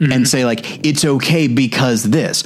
And 0.00 0.10
mm-hmm. 0.10 0.24
say 0.24 0.44
like 0.44 0.84
it's 0.84 1.04
okay 1.04 1.46
because 1.46 2.04
this. 2.04 2.44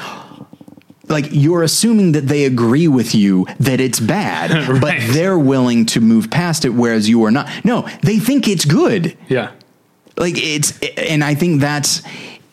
Like 1.09 1.27
you're 1.31 1.63
assuming 1.63 2.13
that 2.13 2.27
they 2.27 2.45
agree 2.45 2.89
with 2.89 3.15
you 3.15 3.47
that 3.61 3.81
it's 3.81 4.01
bad 4.01 4.81
but 4.81 4.97
they're 5.13 5.39
willing 5.39 5.87
to 5.87 6.01
move 6.01 6.31
past 6.31 6.65
it 6.65 6.71
whereas 6.71 7.09
you 7.09 7.25
are 7.25 7.31
not. 7.31 7.49
No 7.65 7.89
they 8.03 8.19
think 8.19 8.47
it's 8.47 8.65
good. 8.65 9.17
Yeah. 9.29 9.53
like 10.17 10.35
it's 10.37 10.79
and 10.97 11.23
i 11.23 11.35
think 11.35 11.61
that's 11.61 12.03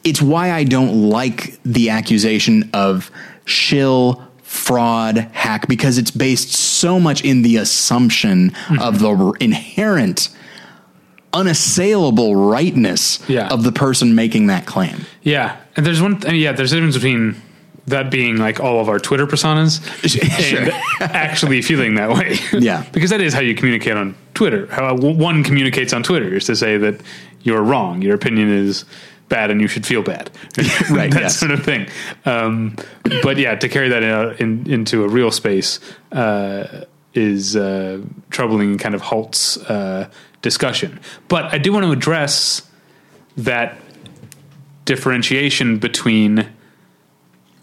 it's 0.04 0.22
why 0.22 0.52
i 0.52 0.64
don't 0.64 1.10
like 1.10 1.58
the 1.64 1.90
accusation 1.90 2.70
of 2.74 3.10
shill 3.46 4.22
fraud 4.54 5.18
hack 5.34 5.68
because 5.68 5.98
it's 5.98 6.12
based 6.12 6.54
so 6.54 7.00
much 7.00 7.26
in 7.26 7.42
the 7.42 7.58
assumption 7.58 8.52
mm-hmm. 8.52 8.80
of 8.80 9.00
the 9.00 9.10
r- 9.10 9.34
inherent 9.40 10.30
unassailable 11.34 12.36
rightness 12.36 13.20
Yeah. 13.28 13.48
of 13.48 13.64
the 13.64 13.72
person 13.72 14.14
making 14.14 14.48
that 14.48 14.68
claim 14.68 15.06
Yeah. 15.24 15.58
And 15.76 15.84
there's 15.84 16.02
one, 16.02 16.20
th- 16.20 16.36
yeah, 16.36 16.52
there's 16.52 16.72
a 16.72 16.76
difference 16.76 16.96
between 16.96 17.36
that 17.88 18.12
being 18.12 18.38
like 18.38 18.60
all 18.60 18.80
of 18.80 18.88
our 18.90 19.00
Twitter 19.00 19.26
personas 19.26 19.82
and 20.60 20.72
actually 21.02 21.62
feeling 21.64 21.96
that 21.96 22.12
way. 22.12 22.38
Yeah. 22.54 22.86
because 22.94 23.10
that 23.10 23.22
is 23.22 23.34
how 23.34 23.42
you 23.42 23.56
communicate 23.56 23.98
on 23.98 24.16
Twitter. 24.36 24.68
How 24.68 24.96
uh, 24.96 24.96
one 24.96 25.44
communicates 25.44 25.94
on 25.94 26.04
Twitter 26.04 26.36
is 26.36 26.46
to 26.46 26.56
say 26.56 26.78
that 26.78 27.02
you're 27.42 27.64
wrong. 27.64 28.04
Your 28.04 28.14
opinion 28.14 28.50
is 28.50 28.86
bad 29.30 29.50
and 29.52 29.62
you 29.62 29.68
should 29.68 29.86
feel 29.86 30.02
bad. 30.04 30.30
Right, 30.92 31.12
that 31.12 31.22
yes. 31.22 31.38
sort 31.38 31.52
of 31.52 31.64
thing. 31.64 31.88
Um, 32.26 32.76
but 33.24 33.38
yeah, 33.38 33.56
to 33.56 33.70
carry 33.70 33.90
that 33.90 34.04
in, 34.04 34.64
in, 34.66 34.72
into 34.72 35.04
a 35.04 35.08
real 35.08 35.32
space 35.32 35.80
uh, 36.12 36.86
is 37.14 37.56
uh, 37.56 38.02
troubling 38.30 38.72
and 38.72 38.80
kind 38.80 38.96
of 38.96 39.02
halts 39.02 39.58
uh, 39.58 40.10
discussion. 40.42 41.00
But 41.28 41.46
I 41.46 41.58
do 41.58 41.72
want 41.74 41.86
to 41.86 41.92
address 41.92 42.62
that 43.38 43.78
differentiation 44.86 45.78
between 45.80 46.48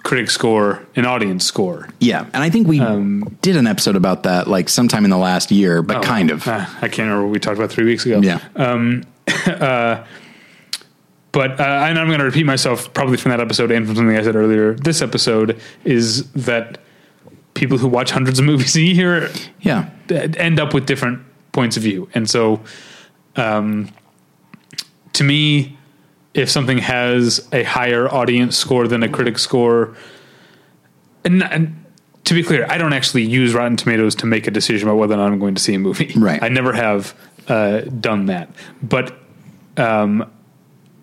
critic 0.02 0.30
score 0.30 0.84
and 0.96 1.04
audience 1.06 1.44
score. 1.44 1.86
yeah 2.00 2.24
and 2.32 2.42
i 2.42 2.48
think 2.48 2.66
we 2.66 2.78
did 3.42 3.54
an 3.56 3.66
episode 3.66 3.94
about 3.96 4.22
that 4.22 4.46
like 4.48 4.70
sometime 4.70 5.04
in 5.04 5.10
the 5.10 5.18
last 5.18 5.50
year 5.50 5.82
but 5.82 6.02
kind 6.02 6.30
of 6.30 6.48
Uh, 6.48 6.64
I 6.80 6.88
can't 6.88 7.00
remember 7.00 7.24
what 7.24 7.32
we 7.32 7.38
talked 7.38 7.58
about 7.58 7.70
three 7.70 7.84
weeks 7.84 8.06
ago. 8.06 8.20
yeah 8.22 8.38
But 11.32 11.60
uh, 11.60 11.86
and 11.88 11.98
I'm 11.98 12.08
going 12.08 12.18
to 12.18 12.24
repeat 12.24 12.44
myself 12.46 12.92
probably 12.92 13.16
from 13.16 13.30
that 13.30 13.40
episode 13.40 13.70
and 13.70 13.86
from 13.86 13.96
something 13.96 14.16
I 14.16 14.22
said 14.22 14.36
earlier. 14.36 14.74
This 14.74 15.00
episode 15.00 15.60
is 15.84 16.30
that 16.32 16.78
people 17.54 17.78
who 17.78 17.88
watch 17.88 18.10
hundreds 18.10 18.38
of 18.38 18.44
movies 18.44 18.76
a 18.76 18.80
year 18.80 19.30
yeah 19.60 19.90
end 20.08 20.58
up 20.58 20.72
with 20.72 20.86
different 20.86 21.24
points 21.52 21.76
of 21.76 21.82
view. 21.82 22.08
And 22.14 22.28
so, 22.28 22.60
um, 23.36 23.90
to 25.14 25.24
me, 25.24 25.76
if 26.34 26.50
something 26.50 26.78
has 26.78 27.48
a 27.52 27.62
higher 27.64 28.08
audience 28.08 28.56
score 28.56 28.86
than 28.86 29.02
a 29.02 29.08
critic 29.08 29.38
score, 29.38 29.96
and, 31.24 31.42
and 31.42 31.84
to 32.24 32.34
be 32.34 32.42
clear, 32.42 32.66
I 32.68 32.78
don't 32.78 32.92
actually 32.92 33.24
use 33.24 33.54
Rotten 33.54 33.76
Tomatoes 33.76 34.14
to 34.16 34.26
make 34.26 34.46
a 34.46 34.50
decision 34.50 34.88
about 34.88 34.98
whether 34.98 35.14
or 35.14 35.18
not 35.18 35.32
I'm 35.32 35.38
going 35.38 35.54
to 35.54 35.62
see 35.62 35.74
a 35.74 35.78
movie. 35.78 36.12
Right. 36.16 36.42
I 36.42 36.48
never 36.48 36.72
have 36.72 37.14
uh, 37.48 37.80
done 37.80 38.26
that. 38.26 38.50
But 38.82 39.18
um, 39.76 40.30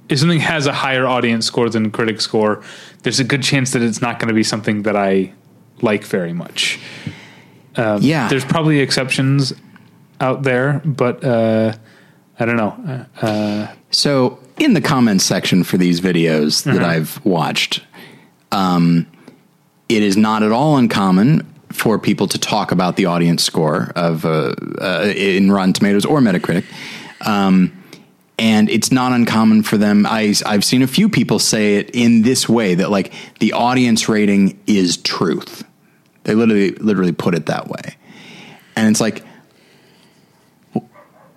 if 0.10 0.20
something 0.20 0.40
has 0.40 0.68
a 0.68 0.74
higher 0.74 1.06
audience 1.06 1.46
score 1.46 1.70
than 1.70 1.92
critic 1.92 2.22
score, 2.22 2.64
there's 3.04 3.20
a 3.20 3.24
good 3.24 3.44
chance 3.44 3.72
that 3.72 3.82
it's 3.82 4.02
not 4.02 4.20
going 4.20 4.30
to 4.30 4.34
be 4.34 4.44
something 4.44 4.84
that 4.84 4.96
I 4.96 5.34
like 5.82 6.04
very 6.04 6.34
much. 6.34 6.80
yeah 7.76 8.28
There's 8.28 8.46
probably 8.46 8.80
exceptions 8.80 9.54
out 10.20 10.44
there, 10.44 10.82
but 10.84 11.24
uh, 11.24 11.74
I 12.40 12.46
don't 12.46 12.58
know. 12.58 13.06
Uh, 13.22 13.68
So, 13.92 14.40
in 14.58 14.74
the 14.74 14.82
comments 14.82 15.24
section 15.24 15.64
for 15.64 15.78
these 15.78 16.02
videos 16.02 16.64
that 16.64 16.84
I've 16.84 17.24
watched, 17.24 17.84
um, 18.52 19.06
it 19.88 20.02
is 20.02 20.18
not 20.18 20.42
at 20.42 20.52
all 20.52 20.78
uncommon 20.78 21.46
for 21.70 22.00
people 22.00 22.28
to 22.28 22.40
talk 22.40 22.72
about 22.72 22.96
the 22.96 23.06
audience 23.06 23.44
score 23.44 23.92
of 23.96 24.26
uh, 24.26 24.54
uh, 24.82 25.14
in 25.16 25.52
Rotten 25.52 25.74
Tomatoes 25.74 26.06
or 26.06 26.20
Metacritic. 26.22 26.64
Um, 27.26 27.72
and 28.40 28.70
it's 28.70 28.92
not 28.92 29.12
uncommon 29.12 29.64
for 29.64 29.78
them. 29.78 30.06
I, 30.06 30.34
I've 30.46 30.64
seen 30.64 30.82
a 30.82 30.88
few 30.88 31.10
people 31.10 31.40
say 31.40 31.78
it 31.78 31.92
in 31.92 32.22
this 32.22 32.48
way 32.48 32.76
that 32.76 32.92
like 32.92 33.12
the 33.40 33.54
audience 33.54 34.08
rating 34.08 34.60
is 34.68 34.98
truth. 34.98 35.64
They 36.24 36.36
literally, 36.36 36.72
literally 36.72 37.14
put 37.14 37.36
it 37.36 37.48
that 37.48 37.68
way. 37.68 37.98
And 38.76 38.90
it's 38.90 39.02
like, 39.02 39.24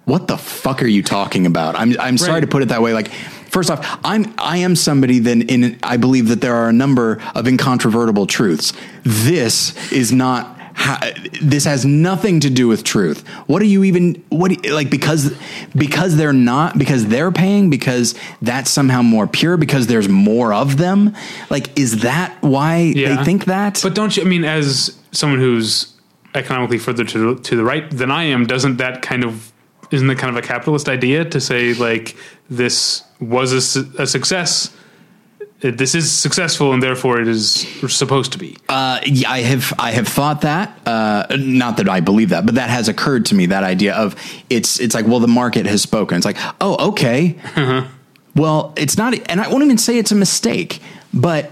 what 0.05 0.27
the 0.27 0.37
fuck 0.37 0.83
are 0.83 0.89
you 0.89 1.03
talking 1.03 1.47
about? 1.47 1.77
I'm 1.77 1.95
I'm 2.01 2.19
sorry 2.19 2.41
to 2.41 2.47
put 2.49 2.63
it 2.63 2.69
that 2.71 2.83
way. 2.83 2.93
Like, 2.93 3.09
first 3.13 3.71
off, 3.71 4.01
I'm 4.05 4.35
I 4.39 4.59
am 4.59 4.75
somebody 4.75 5.21
that 5.21 5.51
in 5.51 5.79
I 5.85 5.97
believe 5.99 6.29
that 6.29 6.41
there 6.41 6.57
are 6.57 6.69
a 6.69 6.73
number 6.73 7.23
of 7.35 7.47
incontrovertible 7.47 8.27
truths. 8.27 8.73
This 9.05 9.93
is 9.93 10.13
not. 10.13 10.60
Ha- 10.81 11.13
This 11.43 11.65
has 11.65 11.85
nothing 11.85 12.41
to 12.41 12.51
do 12.51 12.67
with 12.67 12.83
truth. 12.85 13.27
What 13.47 13.63
are 13.63 13.67
you 13.67 13.85
even? 13.85 14.23
What 14.31 14.65
you, 14.65 14.75
like 14.75 14.91
because 14.91 15.37
because 15.77 16.17
they're 16.17 16.33
not 16.33 16.79
because 16.79 17.07
they're 17.07 17.31
paying 17.31 17.71
because 17.71 18.15
that's 18.43 18.71
somehow 18.71 19.03
more 19.03 19.27
pure 19.27 19.57
because 19.57 19.87
there's 19.87 20.09
more 20.09 20.53
of 20.53 20.77
them. 20.79 21.15
Like, 21.51 21.79
is 21.79 22.03
that 22.03 22.37
why 22.43 22.93
they 23.17 23.25
think 23.25 23.45
that? 23.45 23.81
But 23.83 23.95
don't 23.95 24.17
you? 24.17 24.23
I 24.23 24.27
mean, 24.27 24.45
as 24.45 24.99
someone 25.13 25.39
who's 25.39 25.95
economically 26.35 26.79
further 26.79 27.05
to 27.05 27.37
to 27.39 27.57
the 27.57 27.65
right 27.65 27.89
than 27.91 28.11
I 28.11 28.25
am, 28.25 28.47
doesn't 28.47 28.79
that 28.79 29.03
kind 29.03 29.25
of 29.25 29.53
isn't 29.91 30.07
that 30.07 30.19
kind 30.19 30.37
of 30.37 30.43
a 30.43 30.47
capitalist 30.47 30.89
idea 30.89 31.25
to 31.25 31.41
say 31.41 31.75
like 31.75 32.17
this 32.49 33.03
was 33.21 33.77
a, 33.77 34.03
a 34.03 34.07
success? 34.07 34.75
This 35.61 35.95
is 35.95 36.11
successful, 36.11 36.73
and 36.73 36.83
therefore 36.83 37.21
it 37.21 37.29
is 37.29 37.67
supposed 37.89 38.33
to 38.33 38.39
be. 38.39 38.57
Uh, 38.69 39.01
yeah, 39.05 39.31
I 39.31 39.41
have 39.41 39.75
I 39.79 39.93
have 39.93 40.09
thought 40.09 40.41
that. 40.41 40.79
Uh, 40.87 41.27
not 41.39 41.77
that 41.77 41.89
I 41.89 42.01
believe 42.01 42.31
that, 42.31 42.47
but 42.47 42.55
that 42.55 42.71
has 42.71 42.89
occurred 42.89 43.27
to 43.27 43.35
me. 43.35 43.47
That 43.47 43.63
idea 43.63 43.95
of 43.95 44.17
it's 44.49 44.81
it's 44.81 44.95
like 44.95 45.07
well, 45.07 45.21
the 45.21 45.29
market 45.29 45.67
has 45.67 45.83
spoken. 45.83 46.17
It's 46.17 46.25
like 46.27 46.39
oh, 46.61 46.89
okay. 46.91 47.37
Well, 48.35 48.73
it's 48.77 48.97
not, 48.97 49.15
and 49.29 49.41
I 49.41 49.49
won't 49.49 49.65
even 49.65 49.79
say 49.79 49.99
it's 49.99 50.13
a 50.13 50.17
mistake, 50.17 50.81
but 51.13 51.51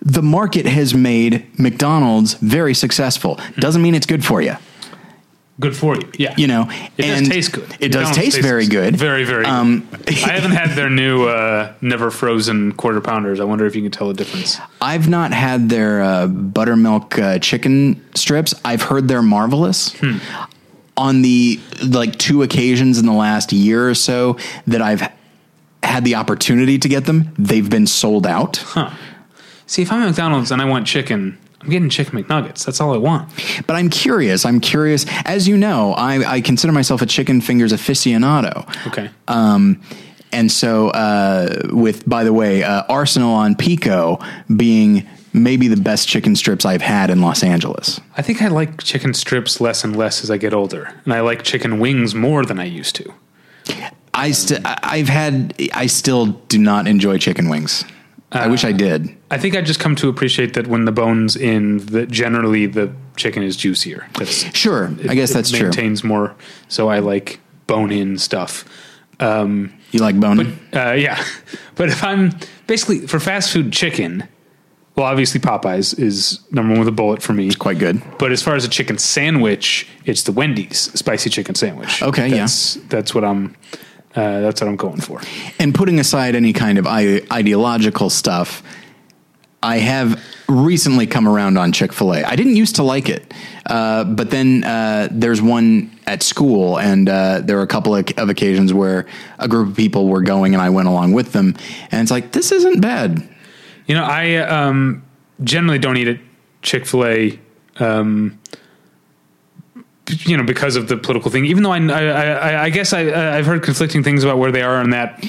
the 0.00 0.22
market 0.22 0.66
has 0.66 0.94
made 0.94 1.46
McDonald's 1.58 2.34
very 2.34 2.74
successful. 2.74 3.40
Doesn't 3.56 3.82
mean 3.82 3.94
it's 3.94 4.06
good 4.06 4.24
for 4.24 4.40
you. 4.40 4.56
Good 5.60 5.76
for 5.76 5.96
you. 5.96 6.08
Yeah. 6.16 6.34
You 6.36 6.46
know, 6.46 6.68
it 6.96 7.04
and 7.04 7.26
does 7.26 7.28
taste 7.28 7.52
good. 7.52 7.76
It 7.80 7.90
does 7.90 8.14
taste 8.14 8.40
very 8.40 8.66
good. 8.66 8.94
Very, 8.96 9.24
very 9.24 9.44
Um, 9.44 9.88
good. 9.90 10.08
I 10.24 10.32
haven't 10.32 10.52
had 10.52 10.76
their 10.76 10.88
new 10.88 11.24
uh, 11.26 11.72
never 11.80 12.10
frozen 12.12 12.72
quarter 12.72 13.00
pounders. 13.00 13.40
I 13.40 13.44
wonder 13.44 13.66
if 13.66 13.74
you 13.74 13.82
can 13.82 13.90
tell 13.90 14.06
the 14.08 14.14
difference. 14.14 14.58
I've 14.80 15.08
not 15.08 15.32
had 15.32 15.68
their 15.68 16.00
uh, 16.00 16.26
buttermilk 16.28 17.18
uh, 17.18 17.38
chicken 17.40 18.04
strips. 18.14 18.54
I've 18.64 18.82
heard 18.82 19.08
they're 19.08 19.20
marvelous. 19.22 19.92
Hmm. 19.98 20.18
On 20.96 21.22
the 21.22 21.60
like 21.84 22.18
two 22.18 22.42
occasions 22.42 22.98
in 22.98 23.06
the 23.06 23.12
last 23.12 23.52
year 23.52 23.88
or 23.88 23.94
so 23.94 24.36
that 24.66 24.82
I've 24.82 25.08
had 25.82 26.04
the 26.04 26.16
opportunity 26.16 26.78
to 26.78 26.88
get 26.88 27.04
them, 27.06 27.32
they've 27.38 27.68
been 27.68 27.86
sold 27.86 28.26
out. 28.26 28.64
See, 29.66 29.82
if 29.82 29.92
I'm 29.92 30.02
at 30.02 30.06
McDonald's 30.06 30.50
and 30.50 30.60
I 30.62 30.64
want 30.64 30.86
chicken, 30.86 31.38
I'm 31.60 31.70
getting 31.70 31.90
chicken 31.90 32.22
McNuggets. 32.22 32.64
That's 32.64 32.80
all 32.80 32.94
I 32.94 32.98
want. 32.98 33.30
But 33.66 33.74
I'm 33.74 33.90
curious. 33.90 34.44
I'm 34.44 34.60
curious. 34.60 35.04
As 35.24 35.48
you 35.48 35.56
know, 35.56 35.92
I, 35.94 36.34
I 36.34 36.40
consider 36.40 36.72
myself 36.72 37.02
a 37.02 37.06
chicken 37.06 37.40
fingers 37.40 37.72
aficionado. 37.72 38.66
Okay. 38.86 39.10
Um, 39.26 39.82
and 40.32 40.52
so, 40.52 40.90
uh, 40.90 41.62
with 41.70 42.08
by 42.08 42.22
the 42.22 42.32
way, 42.32 42.62
uh, 42.62 42.84
Arsenal 42.88 43.32
on 43.32 43.56
Pico 43.56 44.18
being 44.54 45.08
maybe 45.32 45.68
the 45.68 45.76
best 45.76 46.06
chicken 46.08 46.36
strips 46.36 46.64
I've 46.64 46.82
had 46.82 47.10
in 47.10 47.20
Los 47.22 47.42
Angeles. 47.42 48.00
I 48.16 48.22
think 48.22 48.42
I 48.42 48.48
like 48.48 48.82
chicken 48.82 49.14
strips 49.14 49.60
less 49.60 49.84
and 49.84 49.96
less 49.96 50.22
as 50.22 50.30
I 50.30 50.36
get 50.36 50.52
older, 50.52 50.92
and 51.04 51.12
I 51.14 51.20
like 51.20 51.42
chicken 51.42 51.78
wings 51.80 52.14
more 52.14 52.44
than 52.44 52.58
I 52.58 52.64
used 52.64 52.94
to. 52.96 53.12
I 54.14 54.32
st- 54.32 54.60
I've 54.64 55.08
had. 55.08 55.54
I 55.74 55.86
still 55.86 56.26
do 56.26 56.58
not 56.58 56.86
enjoy 56.86 57.18
chicken 57.18 57.48
wings. 57.48 57.84
I 58.30 58.46
wish 58.48 58.64
I 58.64 58.72
did. 58.72 59.16
I 59.30 59.38
think 59.38 59.56
I 59.56 59.62
just 59.62 59.80
come 59.80 59.96
to 59.96 60.08
appreciate 60.08 60.52
that 60.54 60.66
when 60.66 60.84
the 60.84 60.92
bone's 60.92 61.34
in, 61.34 61.78
that 61.86 62.10
generally 62.10 62.66
the 62.66 62.92
chicken 63.16 63.42
is 63.42 63.56
juicier. 63.56 64.06
That's 64.18 64.54
Sure, 64.54 64.90
I 65.08 65.14
guess 65.14 65.30
it 65.30 65.34
that's 65.34 65.50
true. 65.50 65.62
maintains 65.68 66.04
more. 66.04 66.34
So 66.68 66.88
I 66.88 66.98
like 66.98 67.40
bone 67.66 67.90
in 67.90 68.18
stuff. 68.18 68.64
Um, 69.20 69.72
You 69.92 70.00
like 70.00 70.20
boning? 70.20 70.58
uh, 70.74 70.92
yeah, 70.92 71.22
but 71.74 71.88
if 71.88 72.04
I'm 72.04 72.32
basically 72.66 73.06
for 73.06 73.18
fast 73.18 73.50
food 73.52 73.72
chicken, 73.72 74.28
well, 74.94 75.06
obviously 75.06 75.40
Popeyes 75.40 75.98
is 75.98 76.40
number 76.50 76.70
one 76.72 76.80
with 76.80 76.88
a 76.88 76.92
bullet 76.92 77.22
for 77.22 77.32
me. 77.32 77.46
It's 77.46 77.56
Quite 77.56 77.78
good. 77.78 78.02
But 78.18 78.30
as 78.32 78.42
far 78.42 78.56
as 78.56 78.64
a 78.64 78.68
chicken 78.68 78.98
sandwich, 78.98 79.88
it's 80.04 80.24
the 80.24 80.32
Wendy's 80.32 80.78
spicy 80.98 81.30
chicken 81.30 81.54
sandwich. 81.54 82.02
Okay, 82.02 82.28
yeah. 82.28 82.36
that's, 82.38 82.74
that's 82.88 83.14
what 83.14 83.24
I'm. 83.24 83.56
Uh, 84.14 84.40
that's 84.40 84.60
what 84.60 84.68
I'm 84.68 84.76
going 84.76 85.00
for. 85.00 85.20
And 85.58 85.74
putting 85.74 86.00
aside 86.00 86.34
any 86.34 86.52
kind 86.52 86.78
of 86.78 86.86
I- 86.86 87.22
ideological 87.30 88.10
stuff, 88.10 88.62
I 89.62 89.78
have 89.78 90.22
recently 90.48 91.06
come 91.06 91.28
around 91.28 91.58
on 91.58 91.72
Chick 91.72 91.92
Fil 91.92 92.14
A. 92.14 92.22
I 92.22 92.36
didn't 92.36 92.56
used 92.56 92.76
to 92.76 92.82
like 92.82 93.08
it, 93.08 93.34
uh, 93.66 94.04
but 94.04 94.30
then 94.30 94.64
uh, 94.64 95.08
there's 95.10 95.42
one 95.42 95.90
at 96.06 96.22
school, 96.22 96.78
and 96.78 97.08
uh, 97.08 97.40
there 97.42 97.56
were 97.56 97.62
a 97.62 97.68
couple 97.68 97.94
of, 97.94 98.08
of 98.16 98.28
occasions 98.28 98.72
where 98.72 99.06
a 99.38 99.48
group 99.48 99.68
of 99.68 99.76
people 99.76 100.08
were 100.08 100.22
going, 100.22 100.54
and 100.54 100.62
I 100.62 100.70
went 100.70 100.88
along 100.88 101.12
with 101.12 101.32
them, 101.32 101.56
and 101.90 102.02
it's 102.02 102.10
like 102.10 102.32
this 102.32 102.52
isn't 102.52 102.80
bad. 102.80 103.28
You 103.86 103.94
know, 103.94 104.04
I 104.04 104.36
um, 104.36 105.04
generally 105.42 105.78
don't 105.78 105.96
eat 105.96 106.08
at 106.08 106.20
Chick 106.62 106.86
Fil 106.86 107.04
A. 107.04 107.40
Um, 107.78 108.38
you 110.08 110.36
know, 110.36 110.42
because 110.44 110.76
of 110.76 110.88
the 110.88 110.96
political 110.96 111.30
thing. 111.30 111.44
Even 111.46 111.62
though 111.62 111.72
I, 111.72 111.78
I, 111.80 112.04
I, 112.04 112.62
I 112.64 112.70
guess 112.70 112.92
I, 112.92 113.36
I've 113.36 113.46
heard 113.46 113.62
conflicting 113.62 114.02
things 114.02 114.24
about 114.24 114.38
where 114.38 114.50
they 114.52 114.62
are 114.62 114.80
in 114.82 114.90
that 114.90 115.24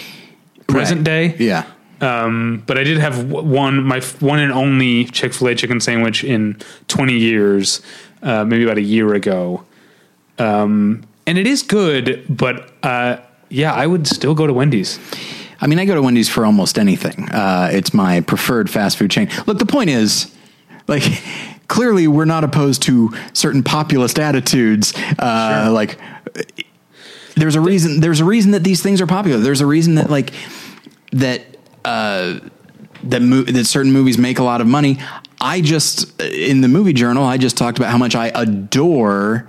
present 0.67 0.99
Right. 0.99 1.05
day. 1.05 1.35
Yeah. 1.39 1.65
Um, 2.01 2.63
but 2.65 2.77
I 2.77 2.83
did 2.83 2.97
have 2.97 3.29
one, 3.29 3.83
my 3.83 3.99
one 4.19 4.39
and 4.39 4.53
only 4.53 5.05
Chick 5.05 5.33
Fil 5.33 5.49
A 5.49 5.55
chicken 5.55 5.81
sandwich 5.81 6.23
in 6.23 6.57
20 6.87 7.13
years, 7.17 7.81
uh, 8.23 8.45
maybe 8.45 8.63
about 8.63 8.77
a 8.77 8.81
year 8.81 9.13
ago. 9.13 9.65
Um, 10.37 11.03
and 11.27 11.37
it 11.37 11.45
is 11.45 11.61
good, 11.61 12.23
but 12.29 12.71
uh, 12.83 13.17
yeah, 13.49 13.73
I 13.73 13.85
would 13.85 14.07
still 14.07 14.33
go 14.33 14.47
to 14.47 14.53
Wendy's. 14.53 14.97
I 15.61 15.67
mean, 15.67 15.77
I 15.77 15.83
go 15.85 15.93
to 15.93 16.01
Wendy's 16.01 16.29
for 16.29 16.45
almost 16.45 16.79
anything. 16.79 17.27
Uh, 17.29 17.69
it's 17.73 17.93
my 17.93 18.21
preferred 18.21 18.69
fast 18.69 18.95
food 18.97 19.11
chain. 19.11 19.29
Look, 19.45 19.59
the 19.59 19.65
point 19.65 19.89
is, 19.89 20.33
like, 20.87 21.03
clearly 21.69 22.07
we're 22.09 22.25
not 22.25 22.43
opposed 22.43 22.81
to 22.83 23.11
certain 23.31 23.63
populist 23.63 24.19
attitudes. 24.19 24.93
Uh, 25.17 25.69
Like, 25.71 25.97
there's 27.35 27.55
a 27.55 27.61
reason. 27.61 28.01
There's 28.01 28.19
a 28.19 28.25
reason 28.25 28.51
that 28.51 28.65
these 28.65 28.83
things 28.83 28.99
are 28.99 29.07
popular. 29.07 29.37
There's 29.39 29.61
a 29.61 29.65
reason 29.65 29.95
that 29.95 30.09
like 30.09 30.31
that 31.13 31.41
uh, 31.85 32.39
that 33.03 33.21
mo- 33.21 33.43
that 33.43 33.65
certain 33.65 33.93
movies 33.93 34.17
make 34.17 34.39
a 34.39 34.43
lot 34.43 34.59
of 34.59 34.67
money. 34.67 34.99
I 35.39 35.61
just 35.61 36.19
in 36.21 36.59
the 36.59 36.67
movie 36.67 36.91
journal, 36.91 37.23
I 37.23 37.37
just 37.37 37.55
talked 37.57 37.77
about 37.77 37.91
how 37.91 37.97
much 37.97 38.13
I 38.15 38.27
adore. 38.35 39.47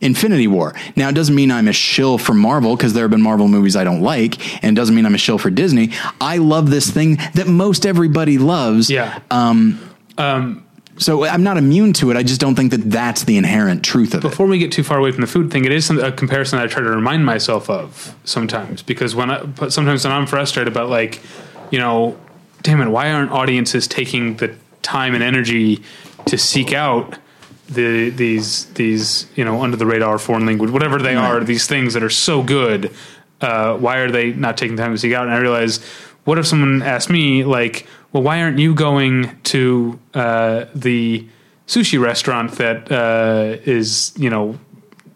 Infinity 0.00 0.46
War. 0.46 0.74
Now, 0.94 1.08
it 1.08 1.16
doesn't 1.16 1.34
mean 1.34 1.50
I'm 1.50 1.66
a 1.66 1.72
shill 1.72 2.18
for 2.18 2.32
Marvel 2.32 2.76
because 2.76 2.92
there 2.92 3.02
have 3.02 3.10
been 3.10 3.20
Marvel 3.20 3.48
movies 3.48 3.74
I 3.74 3.82
don't 3.82 4.00
like, 4.00 4.62
and 4.62 4.76
it 4.76 4.80
doesn't 4.80 4.94
mean 4.94 5.04
I'm 5.04 5.14
a 5.16 5.18
shill 5.18 5.38
for 5.38 5.50
Disney. 5.50 5.90
I 6.20 6.36
love 6.36 6.70
this 6.70 6.88
thing 6.88 7.16
that 7.34 7.48
most 7.48 7.84
everybody 7.84 8.38
loves. 8.38 8.88
Yeah. 8.90 9.18
So 10.98 11.24
I'm 11.24 11.42
not 11.42 11.56
immune 11.56 11.92
to 11.94 12.10
it. 12.10 12.16
I 12.16 12.22
just 12.22 12.40
don't 12.40 12.54
think 12.54 12.72
that 12.72 12.90
that's 12.90 13.24
the 13.24 13.36
inherent 13.36 13.84
truth 13.84 14.14
of 14.14 14.24
it. 14.24 14.28
Before 14.28 14.46
we 14.46 14.58
get 14.58 14.72
too 14.72 14.82
far 14.82 14.98
away 14.98 15.12
from 15.12 15.20
the 15.20 15.26
food 15.26 15.50
thing, 15.50 15.64
it 15.64 15.72
is 15.72 15.86
some, 15.86 15.98
a 15.98 16.10
comparison 16.10 16.58
I 16.58 16.66
try 16.66 16.82
to 16.82 16.90
remind 16.90 17.24
myself 17.24 17.70
of 17.70 18.14
sometimes 18.24 18.82
because 18.82 19.14
when 19.14 19.30
I, 19.30 19.68
sometimes 19.68 20.04
when 20.04 20.12
I'm 20.12 20.26
frustrated 20.26 20.72
about 20.72 20.88
like, 20.88 21.20
you 21.70 21.78
know, 21.78 22.18
damn 22.62 22.80
it, 22.80 22.88
why 22.88 23.12
aren't 23.12 23.30
audiences 23.30 23.86
taking 23.86 24.36
the 24.36 24.54
time 24.82 25.14
and 25.14 25.22
energy 25.22 25.82
to 26.26 26.36
seek 26.38 26.72
out 26.72 27.18
the 27.68 28.10
these 28.10 28.64
these 28.74 29.26
you 29.36 29.44
know 29.44 29.62
under 29.62 29.76
the 29.76 29.84
radar 29.84 30.18
foreign 30.18 30.46
language 30.46 30.70
whatever 30.70 30.98
they 30.98 31.14
are 31.14 31.40
these 31.44 31.66
things 31.66 31.92
that 31.92 32.02
are 32.02 32.10
so 32.10 32.42
good 32.42 32.90
uh, 33.42 33.76
why 33.76 33.98
are 33.98 34.10
they 34.10 34.32
not 34.32 34.56
taking 34.56 34.76
the 34.76 34.82
time 34.82 34.92
to 34.92 34.98
seek 34.98 35.12
out 35.12 35.26
and 35.26 35.34
I 35.34 35.38
realize 35.38 35.84
what 36.24 36.38
if 36.38 36.46
someone 36.46 36.82
asked 36.82 37.10
me 37.10 37.44
like 37.44 37.86
well 38.12 38.22
why 38.22 38.40
aren't 38.42 38.58
you 38.58 38.74
going 38.74 39.38
to 39.44 39.98
uh, 40.14 40.64
the 40.74 41.26
sushi 41.66 42.00
restaurant 42.00 42.52
that 42.52 42.90
uh, 42.90 43.56
is 43.64 44.12
you 44.16 44.30
know 44.30 44.58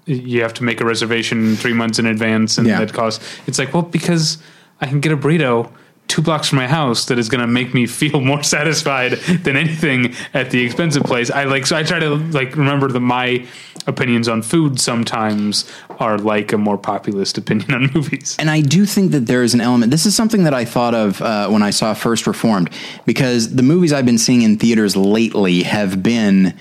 you 0.06 0.42
have 0.42 0.52
to 0.54 0.64
make 0.64 0.80
a 0.80 0.84
reservation 0.84 1.56
three 1.56 1.72
months 1.72 1.98
in 1.98 2.06
advance 2.06 2.58
and 2.58 2.66
Yeah. 2.66 2.78
that 2.80 2.92
costs 2.92 3.24
it's 3.46 3.58
like 3.58 3.72
well 3.72 3.82
because 3.82 4.38
I 4.80 4.86
can 4.86 5.00
get 5.00 5.12
a 5.12 5.16
burrito 5.16 5.70
two 6.08 6.22
blocks 6.22 6.48
from 6.48 6.58
my 6.58 6.68
house 6.68 7.06
that 7.06 7.18
is 7.18 7.28
going 7.28 7.40
to 7.40 7.46
make 7.46 7.72
me 7.72 7.86
feel 7.86 8.20
more 8.32 8.42
satisfied 8.42 9.12
than 9.12 9.56
anything 9.56 10.14
at 10.34 10.50
the 10.50 10.64
expensive 10.64 11.02
place. 11.04 11.30
I 11.30 11.44
like 11.44 11.66
so 11.66 11.76
I 11.76 11.82
try 11.82 11.98
to 11.98 12.16
like 12.16 12.56
remember 12.56 12.88
that 12.88 13.00
my 13.00 13.46
opinions 13.86 14.28
on 14.28 14.42
food 14.42 14.80
sometimes 14.80 15.70
are 15.98 16.18
like 16.18 16.52
a 16.52 16.58
more 16.58 16.78
populist 16.78 17.38
opinion 17.38 17.74
on 17.74 17.90
movies. 17.94 18.36
And 18.38 18.50
I 18.50 18.60
do 18.60 18.86
think 18.86 19.12
that 19.12 19.26
there 19.26 19.42
is 19.42 19.54
an 19.54 19.60
element. 19.60 19.90
This 19.90 20.06
is 20.06 20.14
something 20.14 20.44
that 20.44 20.54
I 20.54 20.64
thought 20.64 20.94
of 20.94 21.20
uh, 21.20 21.48
when 21.48 21.62
I 21.62 21.70
saw 21.70 21.94
First 21.94 22.26
Reformed, 22.26 22.70
because 23.06 23.54
the 23.54 23.62
movies 23.62 23.92
I've 23.92 24.06
been 24.06 24.18
seeing 24.18 24.42
in 24.42 24.58
theaters 24.58 24.96
lately 24.96 25.62
have 25.62 26.02
been 26.02 26.54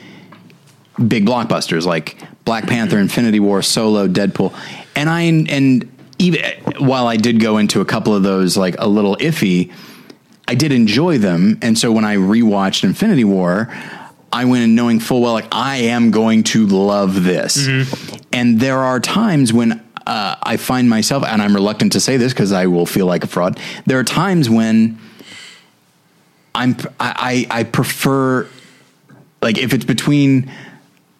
big 1.07 1.25
blockbusters 1.25 1.85
like 1.85 2.17
Black 2.45 2.67
Panther, 2.67 2.97
Infinity 2.97 3.39
War, 3.39 3.61
Solo, 3.61 4.07
Deadpool, 4.07 4.53
and 4.95 5.09
I 5.09 5.21
and 5.21 5.90
even 6.21 6.41
while 6.77 7.07
I 7.07 7.17
did 7.17 7.39
go 7.39 7.57
into 7.57 7.81
a 7.81 7.85
couple 7.85 8.15
of 8.15 8.23
those 8.23 8.55
like 8.55 8.75
a 8.77 8.87
little 8.87 9.17
iffy, 9.17 9.73
I 10.47 10.55
did 10.55 10.71
enjoy 10.71 11.17
them, 11.17 11.57
and 11.61 11.77
so 11.77 11.91
when 11.91 12.05
I 12.05 12.15
rewatched 12.15 12.83
Infinity 12.83 13.23
War. 13.23 13.73
I 14.33 14.45
went 14.45 14.63
in 14.63 14.75
knowing 14.75 15.01
full 15.01 15.21
well, 15.21 15.33
like 15.33 15.49
I 15.51 15.75
am 15.75 16.09
going 16.09 16.43
to 16.43 16.65
love 16.65 17.25
this, 17.25 17.67
and 18.31 18.61
there 18.61 18.77
are 18.77 18.97
times 19.01 19.51
when 19.51 19.83
uh, 20.07 20.35
I 20.41 20.55
find 20.55 20.89
myself, 20.89 21.25
and 21.25 21.41
I'm 21.41 21.53
reluctant 21.53 21.91
to 21.93 21.99
say 21.99 22.15
this 22.15 22.31
because 22.31 22.53
I 22.53 22.67
will 22.67 22.85
feel 22.85 23.07
like 23.07 23.25
a 23.25 23.27
fraud. 23.27 23.59
There 23.85 23.99
are 23.99 24.05
times 24.05 24.49
when 24.49 24.97
I'm 26.55 26.77
I 26.97 27.45
I, 27.51 27.59
I 27.59 27.63
prefer 27.65 28.47
like 29.41 29.57
if 29.57 29.73
it's 29.73 29.83
between 29.83 30.49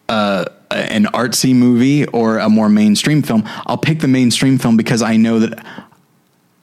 uh, 0.08 0.46
an 0.76 1.04
artsy 1.06 1.54
movie 1.54 2.06
or 2.06 2.38
a 2.38 2.48
more 2.48 2.68
mainstream 2.68 3.22
film, 3.22 3.42
I'll 3.66 3.78
pick 3.78 4.00
the 4.00 4.08
mainstream 4.08 4.58
film 4.58 4.76
because 4.76 5.02
I 5.02 5.16
know 5.16 5.38
that 5.40 5.64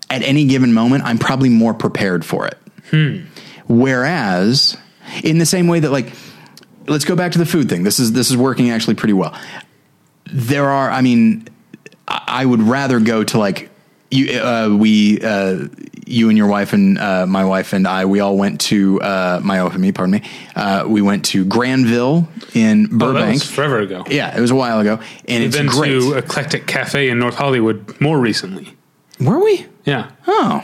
at 0.10 0.24
any 0.24 0.46
given 0.46 0.74
moment 0.74 1.04
I'm 1.04 1.18
probably 1.18 1.50
more 1.50 1.74
prepared 1.74 2.26
for 2.26 2.48
it. 2.48 2.58
Whereas, 3.68 4.78
in 5.24 5.38
the 5.38 5.46
same 5.46 5.68
way 5.68 5.80
that 5.80 5.92
like, 5.92 6.12
let's 6.88 7.06
go 7.06 7.16
back 7.16 7.34
to 7.34 7.38
the 7.38 7.46
food 7.46 7.70
thing. 7.70 7.84
This 7.84 8.00
is 8.00 8.14
this 8.14 8.32
is 8.32 8.38
working 8.38 8.72
actually 8.72 8.96
pretty 8.96 9.14
well. 9.14 9.38
There 10.26 10.68
are, 10.68 10.90
I 10.90 11.02
mean, 11.02 11.48
I 12.08 12.42
I 12.42 12.46
would 12.46 12.62
rather 12.62 13.00
go 13.00 13.24
to 13.24 13.38
like 13.38 13.70
you. 14.10 14.40
Uh, 14.40 14.76
we, 14.76 15.22
uh, 15.22 15.68
you 16.10 16.30
and 16.30 16.38
your 16.38 16.48
wife 16.48 16.74
and 16.74 16.98
uh, 16.98 17.26
my 17.28 17.46
wife 17.46 17.74
and 17.74 17.88
I, 17.88 18.06
we 18.06 18.20
all 18.20 18.38
went 18.38 18.62
to 18.62 19.00
uh, 19.02 19.40
my 19.44 19.64
wife 19.64 19.74
and 19.74 19.82
me. 19.82 19.92
Pardon 19.92 20.14
me. 20.22 20.30
Uh, 20.56 20.86
we 20.88 21.02
went 21.02 21.26
to 21.26 21.46
Granville 21.46 22.28
in 22.54 22.86
Oh, 22.86 22.88
that 22.90 22.98
Burbank. 22.98 23.34
was 23.34 23.50
forever 23.52 23.80
ago. 23.80 24.04
yeah, 24.10 24.36
it 24.38 24.42
was 24.42 24.52
a 24.52 24.56
while 24.56 24.80
ago, 24.80 25.00
and 25.28 25.44
We've 25.44 25.48
it's 25.48 25.58
been 25.58 25.68
great. 25.68 25.90
to 26.02 26.14
Eclectic 26.18 26.68
Cafe 26.68 27.10
in 27.10 27.20
North 27.20 27.36
Hollywood 27.36 28.00
more 28.02 28.20
recently. 28.20 28.76
Were 29.20 29.44
we? 29.44 29.66
Yeah. 29.86 30.12
Oh. 30.28 30.64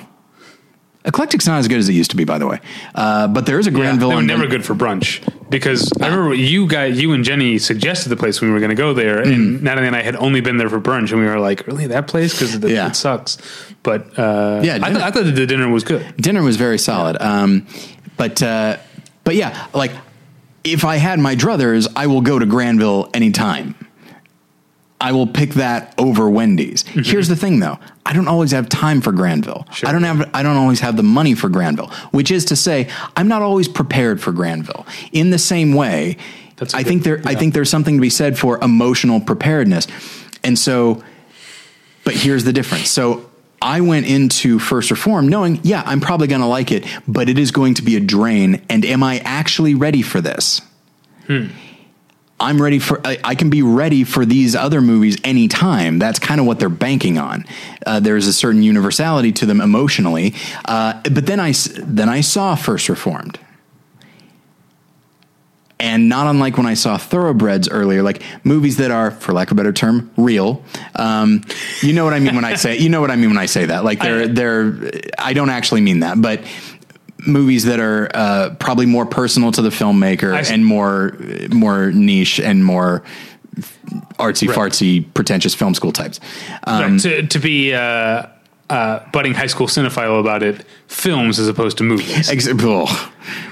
Eclectic's 1.06 1.45
not 1.47 1.60
as 1.60 1.68
good 1.68 1.78
as 1.78 1.88
it 1.88 1.93
used 1.93 2.10
to 2.12 2.18
be, 2.18 2.24
by 2.24 2.38
the 2.38 2.47
way. 2.47 2.60
Uh, 2.95 3.28
but 3.28 3.45
there 3.45 3.60
is 3.60 3.68
a 3.68 3.72
Granville. 3.72 4.10
they 4.10 4.16
were 4.16 4.22
never 4.24 4.47
good 4.47 4.66
for 4.66 4.74
brunch 4.74 5.22
because 5.49 5.91
I 6.01 6.08
remember 6.08 6.34
you 6.34 6.68
guys, 6.68 6.99
you 7.01 7.14
and 7.14 7.24
Jenny 7.24 7.60
suggested 7.60 8.10
the 8.10 8.16
place 8.18 8.41
when 8.41 8.49
we 8.49 8.53
were 8.53 8.60
going 8.60 8.72
to 8.72 8.76
go 8.76 8.93
there, 8.93 9.20
and 9.20 9.62
Natalie 9.62 9.88
and 9.88 9.95
I 9.95 10.01
had 10.01 10.16
only 10.16 10.41
been 10.41 10.58
there 10.58 10.70
for 10.70 10.82
brunch, 10.82 11.12
and 11.12 11.22
we 11.22 11.28
were 11.28 11.39
like, 11.39 11.68
"Really, 11.68 11.88
that 11.88 12.08
place? 12.08 12.34
Because 12.34 12.56
it, 12.56 12.70
Yeah. 12.70 12.88
it 12.88 12.95
sucks." 12.95 13.38
But 13.84 14.18
uh, 14.18 14.62
Yeah, 14.64 14.80
I, 14.82 14.89
th- 14.89 15.01
I 15.03 15.12
thought 15.12 15.26
the 15.26 15.45
dinner 15.45 15.70
was 15.70 15.84
good. 15.84 16.18
dinner 16.18 16.41
was 16.41 16.58
very 16.58 16.80
solid. 16.80 17.22
Um, 17.22 17.68
but 18.18 18.41
uh, 18.41 18.78
but 19.24 19.36
yeah, 19.36 19.68
like 19.74 19.91
if 20.64 20.84
I 20.84 20.95
had 20.95 21.20
my 21.20 21.36
druthers, 21.36 21.88
I 21.95 22.08
will 22.08 22.22
go 22.22 22.39
to 22.39 22.45
Granville 22.47 23.10
anytime. 23.14 23.76
I 25.01 25.11
will 25.11 25.27
pick 25.27 25.51
that 25.55 25.93
over 25.97 26.29
Wendy's. 26.29 26.83
Mm-hmm. 26.83 27.01
Here's 27.01 27.27
the 27.27 27.35
thing, 27.35 27.59
though: 27.59 27.77
I 28.05 28.13
don't 28.13 28.27
always 28.27 28.51
have 28.51 28.69
time 28.69 29.01
for 29.01 29.11
Granville. 29.11 29.67
Sure. 29.71 29.89
I 29.89 29.91
don't 29.91 30.03
have. 30.03 30.29
I 30.33 30.41
don't 30.43 30.57
always 30.57 30.79
have 30.79 30.95
the 30.97 31.03
money 31.03 31.35
for 31.35 31.49
Granville. 31.49 31.91
Which 32.11 32.31
is 32.31 32.45
to 32.45 32.55
say, 32.55 32.89
I'm 33.15 33.27
not 33.27 33.41
always 33.41 33.67
prepared 33.67 34.21
for 34.21 34.31
Granville. 34.31 34.85
In 35.11 35.29
the 35.31 35.37
same 35.39 35.73
way, 35.73 36.17
I 36.73 36.83
good- 36.83 36.87
think 36.87 37.03
there. 37.03 37.21
I 37.25 37.35
think 37.35 37.53
there's 37.53 37.69
something 37.69 37.95
to 37.95 38.01
be 38.01 38.09
said 38.09 38.39
for 38.39 38.57
emotional 38.63 39.19
preparedness, 39.19 39.87
and 40.43 40.57
so. 40.57 41.03
But 42.03 42.13
here's 42.13 42.43
the 42.43 42.53
difference. 42.53 42.89
So 42.91 43.29
I 43.61 43.81
went 43.81 44.05
into 44.05 44.59
First 44.59 44.91
Reform 44.91 45.27
knowing, 45.27 45.59
yeah, 45.63 45.81
I'm 45.87 45.99
probably 45.99 46.27
going 46.27 46.41
to 46.41 46.47
like 46.47 46.71
it, 46.71 46.85
but 47.07 47.29
it 47.29 47.39
is 47.39 47.49
going 47.49 47.73
to 47.75 47.81
be 47.81 47.95
a 47.95 47.99
drain. 47.99 48.63
And 48.69 48.85
am 48.85 49.01
I 49.01 49.19
actually 49.25 49.73
ready 49.73 50.03
for 50.03 50.21
this? 50.21 50.61
Hmm. 51.25 51.47
I'm 52.39 52.61
ready 52.61 52.79
for. 52.79 52.99
I, 53.07 53.17
I 53.23 53.36
can 53.36 53.49
be 53.49 53.61
ready 53.61 54.03
for 54.03 54.25
these 54.25 54.55
other 54.55 54.81
movies 54.81 55.17
anytime. 55.23 55.99
That's 55.99 56.19
kind 56.19 56.41
of 56.41 56.45
what 56.45 56.59
they're 56.59 56.67
banking 56.69 57.17
on. 57.17 57.45
Uh, 57.86 58.01
there's 58.01 58.27
a 58.27 58.33
certain 58.33 58.61
universality 58.61 59.31
to 59.33 59.45
them 59.45 59.61
emotionally. 59.61 60.33
Uh, 60.65 61.01
but 61.03 61.25
then 61.25 61.39
I, 61.39 61.53
then 61.77 62.09
I 62.09 62.19
saw 62.21 62.55
First 62.55 62.89
Reformed. 62.89 63.39
And 65.77 66.07
not 66.07 66.27
unlike 66.27 66.55
when 66.57 66.65
I 66.65 66.73
saw 66.73 66.97
Thoroughbreds 66.97 67.67
earlier, 67.69 68.01
like 68.01 68.21
movies 68.45 68.77
that 68.77 68.91
are, 68.91 69.11
for 69.11 69.33
lack 69.33 69.49
of 69.51 69.53
a 69.53 69.55
better 69.55 69.73
term, 69.73 70.09
real. 70.15 70.63
Um, 70.95 71.43
you 71.81 71.91
know 71.91 72.05
what 72.05 72.13
I 72.13 72.19
mean 72.19 72.33
when 72.36 72.45
I 72.45 72.55
say, 72.55 72.77
you 72.77 72.88
know 72.88 73.01
what 73.01 73.11
I 73.11 73.17
mean 73.17 73.29
when 73.29 73.38
I 73.38 73.45
say 73.45 73.65
that. 73.65 73.83
Like 73.83 73.99
they're, 74.01 74.21
I- 74.21 74.27
they're, 74.27 74.91
I 75.17 75.33
don't 75.33 75.49
actually 75.49 75.81
mean 75.81 75.99
that, 75.99 76.21
but 76.21 76.41
movies 77.28 77.65
that 77.65 77.80
are 77.80 78.09
uh, 78.13 78.49
probably 78.59 78.86
more 78.86 79.05
personal 79.05 79.51
to 79.51 79.61
the 79.61 79.69
filmmaker 79.69 80.34
and 80.51 80.65
more, 80.65 81.17
more 81.53 81.91
niche 81.91 82.39
and 82.39 82.63
more 82.63 83.03
artsy 84.19 84.47
Right. 84.47 84.57
fartsy, 84.57 85.05
pretentious 85.13 85.53
film 85.55 85.73
school 85.73 85.91
types. 85.91 86.19
Um, 86.65 86.93
Right, 86.93 87.01
to, 87.01 87.28
to 87.28 87.39
be 87.39 87.73
uh, 87.73 88.28
uh, 88.69 88.99
budding 89.11 89.34
high 89.34 89.45
school 89.47 89.67
cinephile 89.67 90.19
about 90.19 90.43
it, 90.43 90.65
films 90.88 91.39
as 91.39 91.47
opposed 91.47 91.78
to 91.78 91.84
movies, 91.84 92.30
ex- 92.30 92.47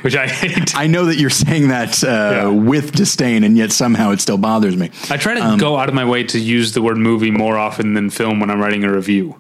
which 0.02 0.16
I 0.16 0.28
hate. 0.28 0.76
I 0.76 0.88
know 0.88 1.06
that 1.06 1.18
you're 1.18 1.30
saying 1.30 1.70
that 1.70 2.04
uh, 2.04 2.08
Yeah. 2.08 2.48
with 2.48 2.92
disdain, 2.94 3.44
and 3.44 3.58
yet 3.58 3.72
somehow 3.72 4.12
it 4.12 4.20
still 4.22 4.38
bothers 4.38 4.76
me. 4.76 4.90
I 5.10 5.18
try 5.18 5.36
to 5.36 5.42
Um, 5.42 5.58
go 5.60 5.78
out 5.78 5.88
of 5.88 5.96
my 5.96 6.06
way 6.06 6.24
to 6.24 6.40
use 6.40 6.74
the 6.74 6.82
word 6.82 6.98
movie 6.98 7.32
more 7.32 7.58
often 7.58 7.94
than 7.94 8.10
film 8.10 8.40
when 8.40 8.50
I'm 8.50 8.60
writing 8.60 8.84
a 8.84 8.92
review. 8.92 9.36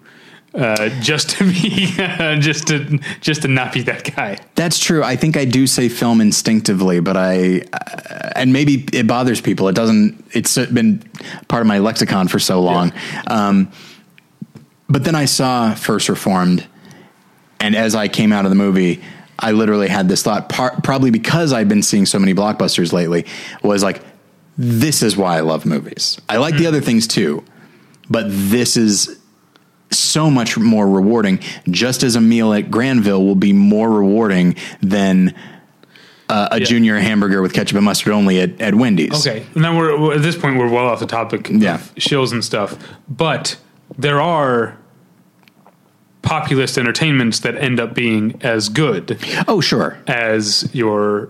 Uh, 0.53 0.89
just 1.01 1.31
to 1.31 1.45
be, 1.45 1.87
just 2.39 2.67
to, 2.67 2.99
just 3.21 3.41
to 3.41 3.47
not 3.47 3.73
be 3.73 3.81
that 3.81 4.15
guy. 4.15 4.37
That's 4.53 4.77
true. 4.77 5.03
I 5.03 5.15
think 5.15 5.35
I 5.35 5.45
do 5.45 5.65
say 5.65 5.89
film 5.89 6.21
instinctively, 6.21 6.99
but 6.99 7.17
I, 7.17 7.63
uh, 7.73 8.33
and 8.35 8.53
maybe 8.53 8.85
it 8.93 9.07
bothers 9.07 9.41
people. 9.41 9.67
It 9.67 9.73
doesn't, 9.73 10.23
it's 10.31 10.55
been 10.67 11.03
part 11.47 11.61
of 11.61 11.67
my 11.67 11.79
lexicon 11.79 12.27
for 12.27 12.37
so 12.37 12.61
long. 12.61 12.93
Um, 13.25 13.71
but 14.87 15.03
then 15.03 15.15
I 15.15 15.25
saw 15.25 15.73
First 15.73 16.07
Reformed, 16.07 16.67
and 17.59 17.75
as 17.75 17.95
I 17.95 18.07
came 18.07 18.31
out 18.31 18.45
of 18.45 18.51
the 18.51 18.55
movie, 18.55 19.01
I 19.39 19.53
literally 19.53 19.87
had 19.87 20.07
this 20.07 20.21
thought, 20.21 20.49
par- 20.49 20.79
probably 20.83 21.09
because 21.09 21.51
I've 21.51 21.67
been 21.67 21.81
seeing 21.81 22.05
so 22.05 22.19
many 22.19 22.35
blockbusters 22.35 22.93
lately, 22.93 23.25
was 23.63 23.81
like, 23.81 24.03
this 24.55 25.01
is 25.01 25.17
why 25.17 25.37
I 25.37 25.39
love 25.39 25.65
movies. 25.65 26.21
I 26.29 26.37
like 26.37 26.57
the 26.57 26.67
other 26.67 26.81
things 26.81 27.07
too, 27.07 27.43
but 28.07 28.25
this 28.29 28.77
is 28.77 29.19
so 29.93 30.29
much 30.29 30.57
more 30.57 30.87
rewarding. 30.87 31.39
Just 31.69 32.03
as 32.03 32.15
a 32.15 32.21
meal 32.21 32.53
at 32.53 32.69
Granville 32.71 33.23
will 33.25 33.35
be 33.35 33.53
more 33.53 33.89
rewarding 33.91 34.55
than 34.81 35.33
uh, 36.29 36.47
a 36.51 36.59
Yeah. 36.59 36.65
junior 36.65 36.99
hamburger 36.99 37.41
with 37.41 37.53
ketchup 37.53 37.75
and 37.75 37.85
mustard 37.85 38.13
only 38.13 38.39
at, 38.39 38.59
at 38.61 38.75
Wendy's. 38.75 39.27
Okay, 39.27 39.45
now 39.55 39.77
we're, 39.77 39.99
we're- 39.99 40.15
at 40.15 40.21
this 40.21 40.35
point 40.37 40.57
we're 40.57 40.69
well 40.69 40.87
off 40.87 40.99
the 40.99 41.05
topic 41.05 41.49
Yeah. 41.49 41.77
shills 41.97 42.31
and 42.31 42.43
stuff, 42.43 42.75
but 43.09 43.57
there 43.97 44.19
are 44.21 44.77
populist 46.21 46.77
entertainments 46.77 47.39
that 47.41 47.55
end 47.57 47.79
up 47.79 47.93
being 47.93 48.39
as 48.41 48.69
good 48.69 49.19
Oh, 49.47 49.59
sure. 49.61 49.97
as 50.07 50.69
your 50.73 51.29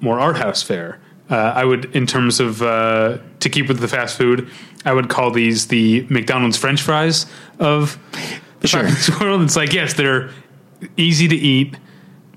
more 0.00 0.18
art 0.18 0.38
house 0.38 0.62
fare. 0.62 0.98
Uh, 1.28 1.34
I 1.54 1.64
would, 1.64 1.94
in 1.94 2.06
terms 2.06 2.40
of 2.40 2.62
uh, 2.62 3.18
to 3.40 3.48
keep 3.48 3.68
with 3.68 3.78
the 3.78 3.86
fast 3.86 4.16
food, 4.16 4.48
I 4.84 4.92
would 4.94 5.08
call 5.08 5.30
these 5.30 5.68
the 5.68 6.04
McDonald's 6.08 6.56
French 6.56 6.80
fries 6.82 7.26
of 7.60 7.96
the 8.60 8.68
Sure. 8.68 8.82
fast 8.88 9.20
world. 9.20 9.42
It's 9.42 9.56
like 9.56 9.72
yes, 9.72 9.94
they're 9.94 10.30
easy 10.96 11.28
to 11.28 11.36
eat, 11.36 11.76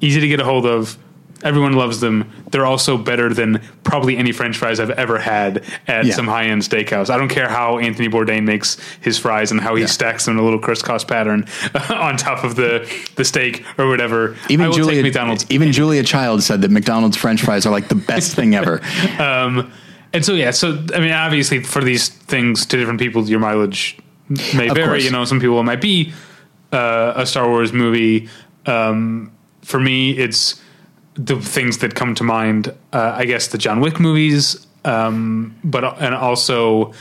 easy 0.02 0.20
to 0.20 0.28
get 0.28 0.40
a 0.40 0.44
hold 0.46 0.66
of. 0.66 0.98
Everyone 1.44 1.74
loves 1.74 2.00
them. 2.00 2.32
They're 2.52 2.66
also 2.66 2.98
better 2.98 3.34
than 3.34 3.62
probably 3.84 4.16
any 4.16 4.32
French 4.32 4.56
fries 4.58 4.80
I've 4.80 4.92
ever 4.92 5.20
had 5.20 5.62
at 5.88 6.06
Yeah. 6.06 6.14
some 6.14 6.26
high 6.26 6.46
end 6.46 6.62
steakhouse. 6.62 7.10
I 7.10 7.18
don't 7.18 7.28
care 7.28 7.50
how 7.50 7.80
Anthony 7.80 8.08
Bourdain 8.08 8.44
makes 8.46 8.78
his 9.02 9.20
fries 9.20 9.52
and 9.52 9.60
how 9.60 9.76
he 9.76 9.82
Yeah. 9.82 9.88
stacks 9.88 10.24
them 10.24 10.36
in 10.36 10.40
a 10.40 10.44
little 10.44 10.60
crisscross 10.60 11.04
pattern 11.04 11.46
on 11.90 12.16
top 12.16 12.46
of 12.46 12.56
the, 12.56 12.90
the 13.18 13.26
steak 13.26 13.66
or 13.78 13.90
whatever. 13.90 14.38
Even 14.48 14.72
Julia, 14.72 15.04
McDonald's. 15.04 15.46
even 15.50 15.74
Julia 15.74 16.04
Child 16.04 16.44
said 16.44 16.62
that 16.62 16.72
McDonald's 16.72 17.18
French 17.18 17.42
fries 17.42 17.66
are 17.66 17.72
like 17.72 17.90
the 17.90 17.96
best 17.96 18.36
thing 18.36 18.56
ever. 18.56 18.80
Um, 19.20 19.70
and 20.14 20.24
so 20.24 20.34
yeah, 20.36 20.52
so 20.52 20.82
I 20.96 21.00
mean, 21.00 21.12
obviously 21.12 21.62
for 21.62 21.84
these 21.84 22.08
things 22.08 22.66
to 22.68 22.78
different 22.78 23.00
people, 23.02 23.28
your 23.28 23.40
mileage 23.40 23.98
may 24.30 24.68
Of 24.70 24.76
vary. 24.76 24.88
course. 24.88 25.04
You 25.04 25.12
know, 25.12 25.26
some 25.26 25.40
people 25.40 25.60
it 25.60 25.64
might 25.64 25.82
be 25.82 26.14
uh, 26.72 27.14
a 27.16 27.26
Star 27.26 27.48
Wars 27.48 27.74
movie. 27.74 28.30
Um, 28.66 29.32
for 29.62 29.80
me, 29.80 30.12
it's 30.18 30.62
the 31.16 31.36
things 31.40 31.78
that 31.80 31.96
come 31.96 32.16
to 32.16 32.24
mind. 32.24 32.68
Uh, 32.92 33.14
I 33.16 33.26
guess 33.26 33.48
the 33.48 33.58
John 33.58 33.80
Wick 33.80 34.00
movies, 34.00 34.66
um, 34.86 35.56
but 35.64 35.84
and 36.02 36.16
also. 36.16 36.94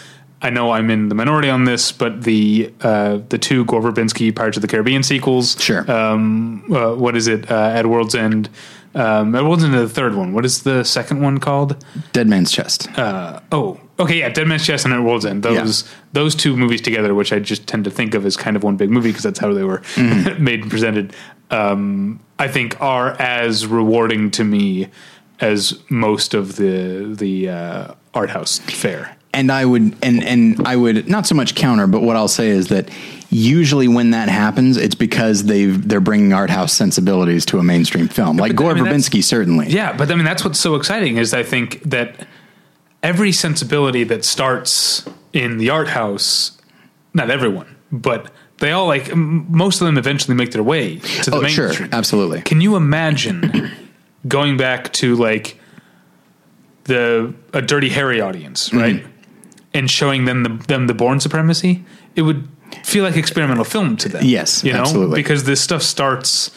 I 0.44 0.50
know 0.50 0.72
I'm 0.72 0.90
in 0.90 1.08
the 1.08 1.14
minority 1.14 1.48
on 1.48 1.66
this, 1.66 1.92
but 1.92 2.22
the 2.24 2.72
uh, 2.80 3.18
the 3.28 3.38
two 3.38 3.64
Gore 3.64 3.80
Verbinski 3.80 4.34
Pirates 4.34 4.56
of 4.56 4.62
the 4.62 4.66
Caribbean 4.66 5.04
sequels, 5.04 5.56
Sure. 5.62 5.88
Um, 5.88 6.64
uh, 6.68 6.97
what 6.97 7.14
is 7.16 7.28
it? 7.28 7.48
Uh, 7.48 7.55
at 7.72 7.86
World's 7.86 8.16
End, 8.16 8.48
um, 8.97 9.36
at 9.36 9.44
World's 9.44 9.62
End, 9.62 9.72
the 9.72 9.88
third 9.88 10.16
one. 10.16 10.32
What 10.32 10.44
is 10.44 10.64
the 10.64 10.82
second 10.82 11.20
one 11.22 11.38
called? 11.38 11.76
Dead 12.12 12.26
Man's 12.26 12.51
Chest. 12.51 12.88
uh, 12.98 13.38
oh, 13.52 13.78
okay, 14.02 14.18
yeah, 14.20 14.28
Dead 14.28 14.46
Man's 14.46 14.66
Chest 14.66 14.84
and 14.84 14.92
At 14.94 15.02
World's 15.02 15.24
End. 15.26 15.42
Those 15.42 15.84
those 16.12 16.34
two 16.34 16.56
movies 16.56 16.80
together, 16.80 17.14
which 17.14 17.32
I 17.32 17.38
just 17.38 17.66
tend 17.66 17.84
to 17.84 17.90
think 17.90 18.14
of 18.14 18.24
as 18.26 18.36
kind 18.36 18.56
of 18.56 18.62
one 18.62 18.76
big 18.76 18.90
movie 18.90 19.10
because 19.10 19.22
that's 19.24 19.38
how 19.38 19.52
they 19.52 19.64
were 19.64 19.78
Mm-hmm. 19.94 20.42
made 20.48 20.62
and 20.62 20.70
presented. 20.70 21.14
Um, 21.50 22.20
I 22.38 22.48
think 22.48 22.80
are 22.80 23.10
as 23.20 23.66
rewarding 23.66 24.30
to 24.32 24.44
me 24.44 24.88
as 25.40 25.78
most 25.90 26.34
of 26.34 26.56
the 26.56 27.14
the 27.16 27.48
uh, 27.48 27.94
art 28.14 28.30
house 28.30 28.58
fare. 28.58 29.16
and 29.34 29.50
I 29.50 29.64
would 29.64 29.96
and 30.02 30.22
and 30.24 30.66
I 30.66 30.76
would 30.76 31.08
not 31.08 31.26
so 31.26 31.34
much 31.34 31.54
counter, 31.54 31.86
but 31.86 32.02
what 32.02 32.16
I'll 32.16 32.28
say 32.28 32.48
is 32.48 32.68
that 32.68 32.88
usually 33.30 33.88
when 33.88 34.10
that 34.10 34.28
happens, 34.28 34.76
it's 34.76 34.94
because 34.94 35.44
they've 35.44 35.86
they're 35.88 36.00
bringing 36.00 36.32
art 36.32 36.50
house 36.50 36.72
sensibilities 36.72 37.44
to 37.46 37.58
a 37.58 37.62
mainstream 37.62 38.08
film, 38.08 38.36
like 38.36 38.50
but 38.52 38.56
Gore 38.56 38.70
I 38.72 38.74
mean, 38.74 38.84
Verbinski 38.84 39.22
certainly. 39.24 39.68
Yeah, 39.68 39.96
but 39.96 40.10
I 40.10 40.14
mean 40.14 40.24
that's 40.24 40.44
what's 40.44 40.58
so 40.60 40.74
exciting 40.76 41.16
is 41.18 41.32
I 41.34 41.42
think 41.42 41.82
that 41.84 42.26
every 43.02 43.32
sensibility 43.32 44.04
that 44.04 44.24
starts 44.24 45.04
in 45.32 45.58
the 45.58 45.70
art 45.70 45.88
house, 45.88 46.58
not 47.14 47.30
everyone, 47.30 47.76
but 47.90 48.30
they 48.58 48.70
all 48.72 48.86
like 48.86 49.08
m- 49.10 49.46
most 49.50 49.80
of 49.80 49.86
them 49.86 49.98
eventually 49.98 50.36
make 50.36 50.52
their 50.52 50.62
way 50.62 50.96
to 50.98 51.30
the 51.30 51.36
Oh, 51.38 51.46
sure, 51.48 51.66
mainstream. 51.66 51.88
absolutely. 51.92 52.42
Can 52.42 52.60
you 52.60 52.76
imagine 52.76 53.70
going 54.28 54.56
back 54.56 54.92
to 54.94 55.16
like 55.16 55.58
the 56.84 57.34
a 57.52 57.62
Dirty 57.62 57.88
Harry 57.90 58.20
audience, 58.20 58.68
Mm-hmm. 58.68 58.78
right, 58.78 59.06
and 59.74 59.90
showing 59.90 60.24
them 60.26 60.42
the 60.42 60.50
them 60.66 60.86
the 60.86 60.94
Bourne 60.94 61.20
Supremacy? 61.20 61.84
It 62.14 62.22
would 62.22 62.48
feel 62.84 63.04
like 63.04 63.16
experimental 63.16 63.64
film 63.64 63.96
to 63.98 64.08
them. 64.08 64.24
Yes, 64.24 64.62
you 64.64 64.72
know, 64.72 64.80
absolutely. 64.80 65.16
because 65.16 65.44
this 65.44 65.60
stuff 65.60 65.82
starts. 65.82 66.50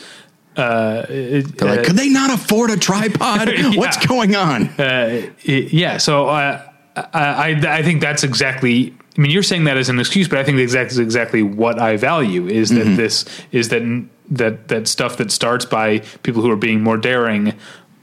Uh, 0.58 1.06
it- 1.10 1.58
They're 1.58 1.70
like, 1.70 1.80
uh, 1.80 1.84
could 1.84 1.96
they 1.96 2.10
not 2.10 2.32
afford 2.32 2.70
a 2.72 2.78
tripod? 2.78 3.50
What's 3.76 4.04
going 4.06 4.36
on? 4.36 4.68
uh, 4.80 5.28
it- 5.44 5.74
yeah. 5.74 5.98
So 5.98 6.28
uh, 6.28 6.62
I, 6.96 7.02
I 7.14 7.78
I 7.80 7.84
think 7.84 8.02
that's 8.02 8.24
exactly. 8.24 8.94
I 9.18 9.22
mean, 9.22 9.32
you're 9.32 9.44
saying 9.44 9.64
that 9.66 9.78
as 9.78 9.88
an 9.90 9.98
excuse, 10.00 10.28
but 10.28 10.40
I 10.40 10.44
think 10.44 10.58
that's 10.58 10.74
exactly 10.74 11.04
exactly 11.04 11.42
what 11.44 11.80
I 11.80 11.98
value 11.98 12.48
is 12.48 12.70
that 12.70 12.86
Mm-hmm. 12.86 12.96
this 12.98 13.26
is 13.52 13.70
that 13.70 13.82
that 14.32 14.68
that 14.70 14.88
stuff 14.88 15.18
that 15.18 15.32
starts 15.32 15.66
by 15.66 16.00
people 16.24 16.42
who 16.42 16.52
are 16.52 16.56
being 16.58 16.82
more 16.82 16.98
daring 16.98 17.54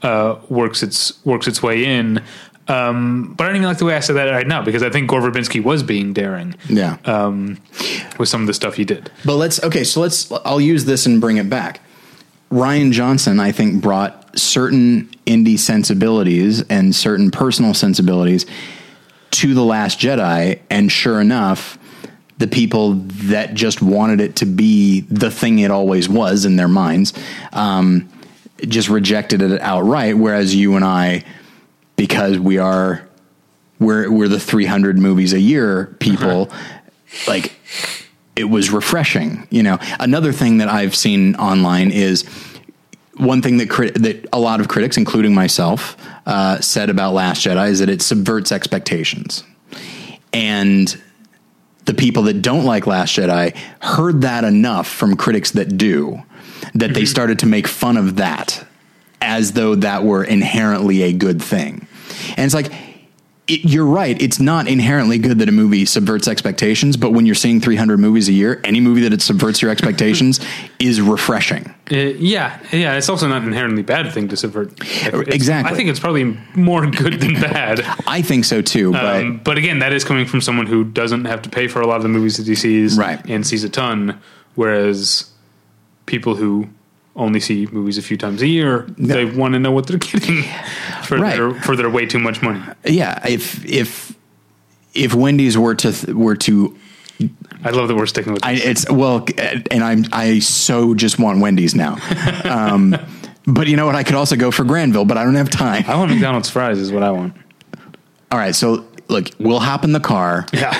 uh, 0.01 0.35
works 0.49 0.81
its 0.83 1.23
works 1.25 1.47
its 1.47 1.61
way 1.61 1.85
in. 1.85 2.21
Um, 2.69 3.33
but 3.35 3.43
I 3.43 3.47
don't 3.47 3.57
even 3.57 3.67
like 3.67 3.77
the 3.77 3.85
way 3.85 3.93
I 3.95 3.99
said 3.99 4.15
that 4.15 4.29
right 4.31 4.47
now 4.47 4.61
because 4.63 4.83
I 4.83 4.89
think 4.89 5.09
Gore 5.09 5.19
Verbinski 5.19 5.61
was 5.61 5.83
being 5.83 6.13
daring 6.13 6.55
Yeah. 6.69 6.95
um, 7.03 7.57
with 8.17 8.29
some 8.29 8.39
of 8.39 8.47
the 8.47 8.53
stuff 8.53 8.75
he 8.75 8.85
did. 8.85 9.11
But 9.25 9.35
let's 9.35 9.61
okay, 9.63 9.83
so 9.83 9.99
let's 9.99 10.31
I'll 10.45 10.61
use 10.61 10.85
this 10.85 11.05
and 11.05 11.19
bring 11.19 11.35
it 11.37 11.49
back. 11.49 11.81
Rian 12.53 12.91
Johnson, 12.91 13.39
I 13.39 13.51
think, 13.51 13.81
brought 13.81 14.37
certain 14.37 15.09
indie 15.25 15.57
sensibilities 15.57 16.61
and 16.69 16.95
certain 16.95 17.31
personal 17.31 17.73
sensibilities 17.73 18.45
to 19.31 19.55
The 19.55 19.63
Last 19.63 19.99
Jedi, 19.99 20.59
and 20.69 20.91
sure 20.91 21.19
enough, 21.19 21.79
the 22.37 22.47
people 22.47 22.93
that 22.93 23.55
just 23.55 23.81
wanted 23.81 24.21
it 24.21 24.35
to 24.37 24.45
be 24.45 25.01
the 25.01 25.31
thing 25.31 25.59
it 25.59 25.71
always 25.71 26.07
was 26.07 26.45
in 26.45 26.55
their 26.55 26.67
minds, 26.67 27.13
um, 27.53 28.07
just 28.67 28.87
rejected 28.87 29.41
it 29.41 29.59
outright. 29.59 30.15
Whereas 30.15 30.53
you 30.53 30.75
and 30.75 30.85
I, 30.85 31.23
because 31.95 32.37
we 32.37 32.59
are 32.59 33.07
we're 33.79 34.11
we're 34.11 34.27
the 34.27 34.39
300 34.39 34.99
movies 34.99 35.33
a 35.33 35.39
year 35.39 35.95
people, 35.99 36.51
like 37.27 37.55
it 38.35 38.45
was 38.45 38.69
refreshing. 38.69 39.47
You 39.49 39.63
know, 39.63 39.77
another 39.99 40.31
thing 40.31 40.57
that 40.57 40.67
I've 40.69 40.95
seen 40.95 41.35
online 41.35 41.91
is 41.91 42.23
one 43.17 43.41
thing 43.41 43.57
that 43.57 43.69
crit- 43.69 44.01
that 44.01 44.27
a 44.33 44.39
lot 44.39 44.59
of 44.59 44.67
critics, 44.67 44.97
including 44.97 45.33
myself, 45.33 45.97
uh, 46.25 46.59
said 46.61 46.89
about 46.89 47.13
Last 47.13 47.45
Jedi 47.45 47.69
is 47.69 47.79
that 47.79 47.89
it 47.89 48.01
subverts 48.01 48.51
expectations, 48.51 49.43
and 50.31 50.99
the 51.85 51.93
people 51.93 52.23
that 52.23 52.41
don't 52.41 52.65
like 52.65 52.87
Last 52.87 53.15
Jedi 53.15 53.55
heard 53.81 54.21
that 54.21 54.43
enough 54.43 54.87
from 54.87 55.15
critics 55.15 55.51
that 55.51 55.77
do 55.77 56.23
that 56.73 56.93
they 56.93 57.05
started 57.05 57.39
to 57.39 57.45
make 57.45 57.67
fun 57.67 57.97
of 57.97 58.15
that 58.15 58.65
as 59.21 59.51
though 59.51 59.75
that 59.75 60.03
were 60.03 60.23
inherently 60.23 61.03
a 61.03 61.13
good 61.13 61.41
thing, 61.41 61.87
and 62.29 62.45
it's 62.45 62.53
like 62.55 62.71
it, 63.47 63.65
you're 63.65 63.85
right. 63.85 64.19
It's 64.21 64.39
not 64.39 64.67
inherently 64.67 65.17
good 65.17 65.39
that 65.39 65.49
a 65.49 65.51
movie 65.51 65.85
subverts 65.85 66.27
expectations, 66.29 66.95
but 66.95 67.11
when 67.11 67.25
you're 67.25 67.35
seeing 67.35 67.59
300 67.59 67.97
movies 67.99 68.29
a 68.29 68.31
year, 68.31 68.61
any 68.63 68.79
movie 68.79 69.01
that 69.01 69.11
it 69.11 69.21
subverts 69.21 69.61
your 69.61 69.69
expectations 69.69 70.39
is 70.79 71.01
refreshing. 71.01 71.65
Uh, 71.91 71.95
yeah, 71.95 72.57
yeah. 72.71 72.95
It's 72.95 73.09
also 73.09 73.27
not 73.27 73.41
an 73.41 73.49
inherently 73.49 73.83
bad 73.83 74.13
thing 74.13 74.29
to 74.29 74.37
subvert. 74.37 74.71
It's- 74.81 75.27
Exactly. 75.27 75.73
I 75.73 75.75
think 75.75 75.89
it's 75.89 75.99
probably 75.99 76.37
more 76.55 76.85
good 76.89 77.19
than 77.19 77.33
bad. 77.33 77.81
I 78.07 78.21
think 78.21 78.45
so 78.45 78.61
too, 78.61 78.91
but 78.93 79.21
Um, 79.23 79.41
but 79.43 79.57
again, 79.57 79.79
that 79.79 79.91
is 79.91 80.03
coming 80.05 80.25
from 80.25 80.39
someone 80.39 80.65
who 80.67 80.85
doesn't 80.85 81.25
have 81.25 81.41
to 81.41 81.49
pay 81.49 81.67
for 81.67 81.81
a 81.81 81.87
lot 81.87 81.97
of 81.97 82.03
the 82.03 82.09
movies 82.09 82.37
that 82.37 82.47
he 82.47 82.55
sees, 82.55 82.97
Right. 82.97 83.19
And 83.29 83.45
sees 83.45 83.63
a 83.65 83.69
ton, 83.69 84.19
whereas 84.55 85.29
people 86.05 86.35
who 86.35 86.69
only 87.15 87.39
see 87.39 87.67
movies 87.71 87.97
a 87.97 88.01
few 88.01 88.17
times 88.17 88.41
a 88.41 88.47
year, 88.47 88.87
they 88.97 89.23
want 89.25 89.53
to 89.53 89.59
know 89.59 89.71
what 89.71 89.85
they're 89.85 89.99
getting 89.99 90.43
for 91.17 91.21
Right. 91.23 91.35
their 91.37 91.53
for 91.61 91.75
their 91.75 91.89
way 91.89 92.05
too 92.05 92.19
much 92.19 92.41
money. 92.41 92.61
yeah, 92.85 93.25
if 93.27 93.63
if 93.65 94.13
if 94.93 95.13
Wendy's 95.13 95.57
were 95.57 95.75
to 95.75 95.91
th- 95.91 96.13
were 96.15 96.35
to 96.35 96.77
I 97.63 97.69
love 97.69 97.87
that 97.87 97.95
we're 97.95 98.05
sticking 98.05 98.33
with 98.33 98.43
I, 98.45 98.53
it's 98.53 98.89
well, 98.91 99.25
and 99.71 99.83
I'm 99.83 100.05
I 100.11 100.39
so 100.39 100.93
just 100.95 101.19
want 101.19 101.39
Wendy's 101.41 101.75
now. 101.75 101.97
Um, 102.45 102.95
but 103.45 103.67
you 103.67 103.75
know 103.75 103.85
what? 103.85 103.95
I 103.95 104.03
could 104.03 104.15
also 104.15 104.35
go 104.37 104.51
for 104.51 104.63
Granville, 104.63 105.03
but 105.05 105.17
I 105.17 105.23
don't 105.25 105.35
have 105.35 105.49
time. 105.49 105.83
I 105.87 105.95
want 105.97 106.11
McDonald's 106.11 106.49
fries, 106.49 106.77
is 106.79 106.91
what 106.91 107.03
I 107.03 107.11
want. 107.11 107.33
All 108.31 108.37
right, 108.39 108.55
so 108.55 108.85
look, 109.09 109.27
we'll 109.39 109.59
hop 109.59 109.83
in 109.83 109.91
the 109.91 109.99
car. 109.99 110.45
Yeah, 110.53 110.73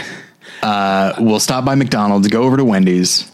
Uh, 0.61 1.13
we'll 1.19 1.39
stop 1.41 1.65
by 1.65 1.75
McDonald's, 1.75 2.27
go 2.29 2.43
over 2.43 2.55
to 2.57 2.63
Wendy's. 2.63 3.29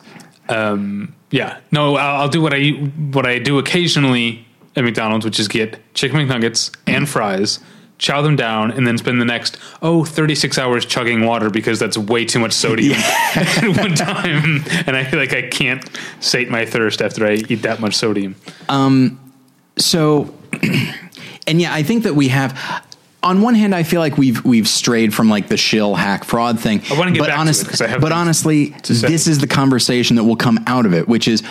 Um, 0.50 1.14
yeah. 1.32 1.60
No, 1.72 1.96
I'll, 1.96 2.22
I'll 2.22 2.28
do 2.30 2.42
what 2.42 2.54
I 2.56 2.70
what 3.12 3.26
I 3.28 3.38
do 3.40 3.60
occasionally 3.60 4.46
at 4.80 4.85
McDonald's, 4.85 5.26
which 5.26 5.39
is 5.39 5.47
get 5.47 5.80
chicken 5.93 6.18
McNuggets 6.19 6.76
and 6.88 7.07
fries. 7.07 7.60
Chow 7.97 8.22
them 8.22 8.38
down 8.38 8.72
and 8.72 8.88
then 8.88 8.97
spend 8.97 9.19
the 9.19 9.26
next, 9.26 9.57
oh, 9.81 10.06
36 10.06 10.57
hours 10.57 10.85
chugging 10.85 11.26
water 11.26 11.49
because 11.49 11.80
that's 11.80 11.97
way 11.97 12.23
too 12.23 12.39
much 12.39 12.53
sodium 12.53 12.95
at 13.35 13.77
one 13.77 13.93
time. 13.93 14.64
And 14.88 14.95
I 14.95 15.03
feel 15.03 15.19
like 15.19 15.34
I 15.34 15.41
can't 15.49 15.88
sate 16.22 16.49
my 16.49 16.65
thirst 16.65 17.01
after 17.01 17.27
I 17.27 17.34
eat 17.34 17.64
that 17.64 17.81
much 17.81 17.95
sodium. 17.95 18.38
Um, 18.69 19.19
so 19.80 20.34
and 21.47 21.61
yeah 21.61 21.73
i 21.73 21.84
think 21.84 22.03
that 22.03 22.15
we 22.15 22.27
have 22.27 22.85
on 23.23 23.41
one 23.41 23.56
hand 23.56 23.73
i 23.73 23.84
feel 23.84 23.99
like 23.99 24.18
we've 24.18 24.43
we've 24.45 24.68
strayed 24.68 25.14
from 25.14 25.30
like 25.30 25.47
the 25.47 25.57
shill 25.57 25.95
hack 25.95 26.23
fraud 26.23 26.60
thing 26.60 26.81
I 26.91 26.97
wanna 26.97 27.11
get 27.11 27.19
but 27.19 27.30
back 27.30 27.45
to 27.45 27.49
it, 27.49 27.81
I 27.81 27.88
have 27.88 28.01
but 28.01 28.11
honestly 28.11 28.69
this 28.84 29.27
is 29.27 29.39
the 29.39 29.47
conversation 29.47 30.15
that 30.18 30.23
will 30.23 30.35
come 30.35 30.60
out 30.68 30.85
of 30.85 30.93
it 30.93 31.07
which 31.07 31.27
is 31.27 31.43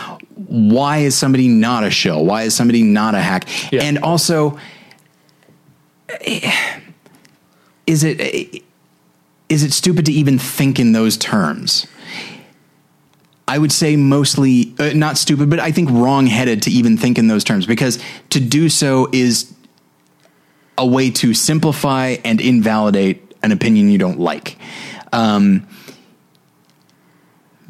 why 0.49 0.99
is 0.99 1.15
somebody 1.15 1.47
not 1.47 1.85
a 1.85 1.91
shill 1.91 2.25
why 2.25 2.43
is 2.43 2.55
somebody 2.55 2.83
not 2.83 3.15
a 3.15 3.21
hack 3.21 3.47
Yeah. 3.71 3.83
and 3.83 3.99
also 3.99 4.59
is 7.87 8.03
it 8.05 8.21
eh, 8.21 8.59
it 9.51 9.73
stupid 9.73 10.07
to 10.07 10.13
even 10.13 10.39
think 10.39 10.79
in 10.81 10.93
those 10.93 11.17
terms 11.17 11.87
I 13.47 13.57
would 13.57 13.73
say 13.73 13.97
mostly 13.97 14.75
uh, 14.79 14.91
not 14.95 15.17
stupid, 15.17 15.49
but 15.49 15.59
I 15.59 15.73
think 15.73 15.89
wrong-headed 15.91 16.61
to 16.65 16.71
even 16.71 16.99
think 16.99 17.17
in 17.17 17.29
those 17.29 17.45
terms 17.45 17.65
because 17.65 17.99
to 18.29 18.41
do 18.41 18.69
so 18.69 19.09
is 19.11 19.51
a 20.77 20.87
way 20.87 21.11
to 21.13 21.33
simplify 21.33 22.17
and 22.27 22.43
invalidate 22.43 23.35
an 23.43 23.51
opinion 23.51 23.89
you 23.89 23.97
don't 23.97 24.21
like. 24.21 24.59
Um, 25.15 25.67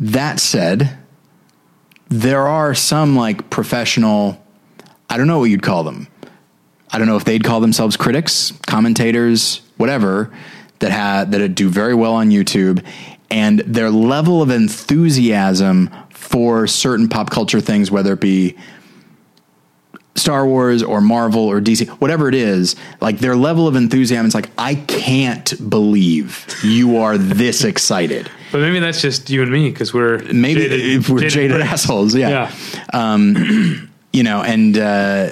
that 0.00 0.40
said, 0.40 0.97
there 2.08 2.46
are 2.46 2.74
some 2.74 3.16
like 3.16 3.50
professional, 3.50 4.42
I 5.08 5.16
don't 5.16 5.26
know 5.26 5.38
what 5.38 5.50
you'd 5.50 5.62
call 5.62 5.84
them. 5.84 6.08
I 6.90 6.98
don't 6.98 7.06
know 7.06 7.16
if 7.16 7.24
they'd 7.24 7.44
call 7.44 7.60
themselves 7.60 7.96
critics, 7.96 8.52
commentators, 8.66 9.60
whatever, 9.76 10.32
that 10.78 10.90
have 10.90 11.30
that 11.32 11.54
do 11.54 11.68
very 11.68 11.94
well 11.94 12.14
on 12.14 12.30
YouTube, 12.30 12.84
and 13.30 13.60
their 13.60 13.90
level 13.90 14.40
of 14.40 14.50
enthusiasm 14.50 15.90
for 16.10 16.66
certain 16.66 17.08
pop 17.08 17.30
culture 17.30 17.60
things, 17.60 17.90
whether 17.90 18.14
it 18.14 18.20
be 18.20 18.56
Star 20.14 20.46
Wars 20.46 20.82
or 20.82 21.00
Marvel 21.00 21.42
or 21.42 21.60
DC, 21.60 21.88
whatever 22.00 22.28
it 22.28 22.34
is, 22.34 22.74
like 23.00 23.18
their 23.18 23.36
level 23.36 23.68
of 23.68 23.76
enthusiasm, 23.76 24.26
it's 24.26 24.34
like 24.34 24.50
I 24.56 24.74
can't 24.74 25.70
believe 25.70 26.46
you 26.62 26.98
are 26.98 27.18
this 27.18 27.64
excited. 27.64 28.30
But 28.50 28.60
maybe 28.60 28.78
that's 28.80 29.00
just 29.02 29.28
you 29.30 29.42
and 29.42 29.50
me 29.50 29.70
because 29.70 29.92
we're 29.92 30.18
Maybe 30.32 30.60
jaded- 30.62 30.80
if 31.00 31.08
we're 31.10 31.28
jaded, 31.28 31.56
bricks. 31.58 31.72
assholes, 31.72 32.14
yeah. 32.14 32.50
Yeah. 32.92 33.16
you 34.12 34.22
know, 34.22 34.42
and 34.42 34.78
uh, 34.78 35.30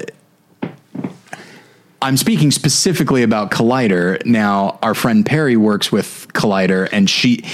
I'm 2.03 2.17
speaking 2.17 2.51
specifically 2.51 3.23
about 3.23 3.51
Collider. 3.51 4.25
Now, 4.27 4.79
our 4.83 4.95
friend 4.95 5.25
Perri 5.25 5.57
works 5.57 5.91
with 5.91 6.29
Collider, 6.35 6.89
and 6.93 7.09
she, 7.09 7.45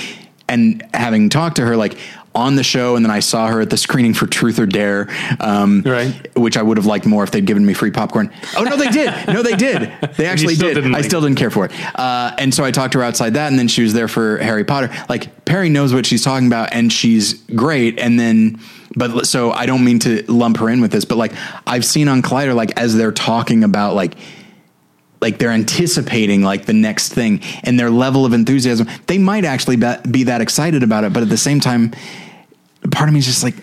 and 0.49 0.85
having 0.93 1.29
talked 1.29 1.57
to 1.57 1.65
her, 1.65 1.77
like 1.77 1.97
on 2.35 2.57
the 2.57 2.63
show, 2.63 2.97
and 2.97 3.05
then 3.05 3.11
I 3.11 3.21
saw 3.21 3.47
her 3.49 3.61
at 3.61 3.71
the 3.71 3.77
screening 3.77 4.15
for 4.15 4.27
Truth 4.27 4.59
or 4.59 4.67
Dare, 4.67 5.09
um, 5.41 5.83
Right. 5.85 6.29
Which 6.37 6.57
I 6.57 6.63
would 6.63 6.77
have 6.79 6.87
liked 6.87 7.05
more 7.07 7.23
if 7.25 7.31
they'd 7.31 7.45
given 7.45 7.65
me 7.67 7.75
free 7.75 7.91
popcorn. 7.91 8.31
Oh 8.57 8.63
no, 8.63 8.77
they 8.77 8.89
did. 8.89 9.13
No, 9.29 9.43
they 9.43 9.57
did. 9.57 9.93
They 10.17 10.27
actually 10.33 10.55
did. 10.55 10.79
I 10.79 10.89
like 10.89 11.05
still 11.05 11.21
didn't 11.21 11.37
care 11.39 11.51
for 11.51 11.67
it. 11.67 11.73
Uh, 11.99 12.35
and 12.39 12.55
so 12.55 12.65
I 12.65 12.71
talked 12.71 12.93
to 12.95 12.99
her 13.01 13.05
outside 13.05 13.35
that, 13.35 13.49
and 13.51 13.59
then 13.59 13.69
she 13.69 13.83
was 13.83 13.93
there 13.93 14.09
for 14.09 14.39
Harry 14.39 14.65
Potter. 14.65 14.91
Like 15.09 15.45
Perri 15.45 15.69
knows 15.69 15.93
what 15.93 16.07
she's 16.07 16.25
talking 16.25 16.47
about, 16.47 16.73
and 16.73 16.93
she's 16.93 17.35
great. 17.55 17.99
And 17.99 18.19
then, 18.19 18.61
but 18.97 19.27
so 19.27 19.51
I 19.53 19.67
don't 19.67 19.85
mean 19.85 19.99
to 20.01 20.23
lump 20.31 20.57
her 20.59 20.69
in 20.71 20.81
with 20.81 20.93
this, 20.93 21.05
but 21.05 21.17
like 21.19 21.33
I've 21.67 21.85
seen 21.85 22.09
on 22.09 22.23
Collider, 22.23 22.55
like 22.55 22.79
as 22.81 22.95
they're 22.97 23.13
talking 23.13 23.65
about 23.65 23.95
like 23.95 24.15
like 25.23 25.39
they're 25.39 25.51
anticipating 25.51 26.43
like 26.43 26.67
the 26.67 26.73
next 26.75 27.13
thing 27.15 27.41
and 27.65 27.79
their 27.81 27.91
level 27.91 28.27
of 28.27 28.33
enthusiasm 28.35 28.87
they 29.07 29.17
might 29.19 29.45
actually 29.45 29.77
be, 29.77 29.93
be 30.11 30.25
that 30.25 30.41
excited 30.41 30.83
about 30.83 31.05
it 31.05 31.13
but 31.13 31.23
at 31.23 31.29
the 31.31 31.39
same 31.39 31.61
time 31.61 31.93
part 32.91 33.09
of 33.09 33.13
me 33.15 33.19
is 33.21 33.27
just 33.27 33.43
like 33.43 33.55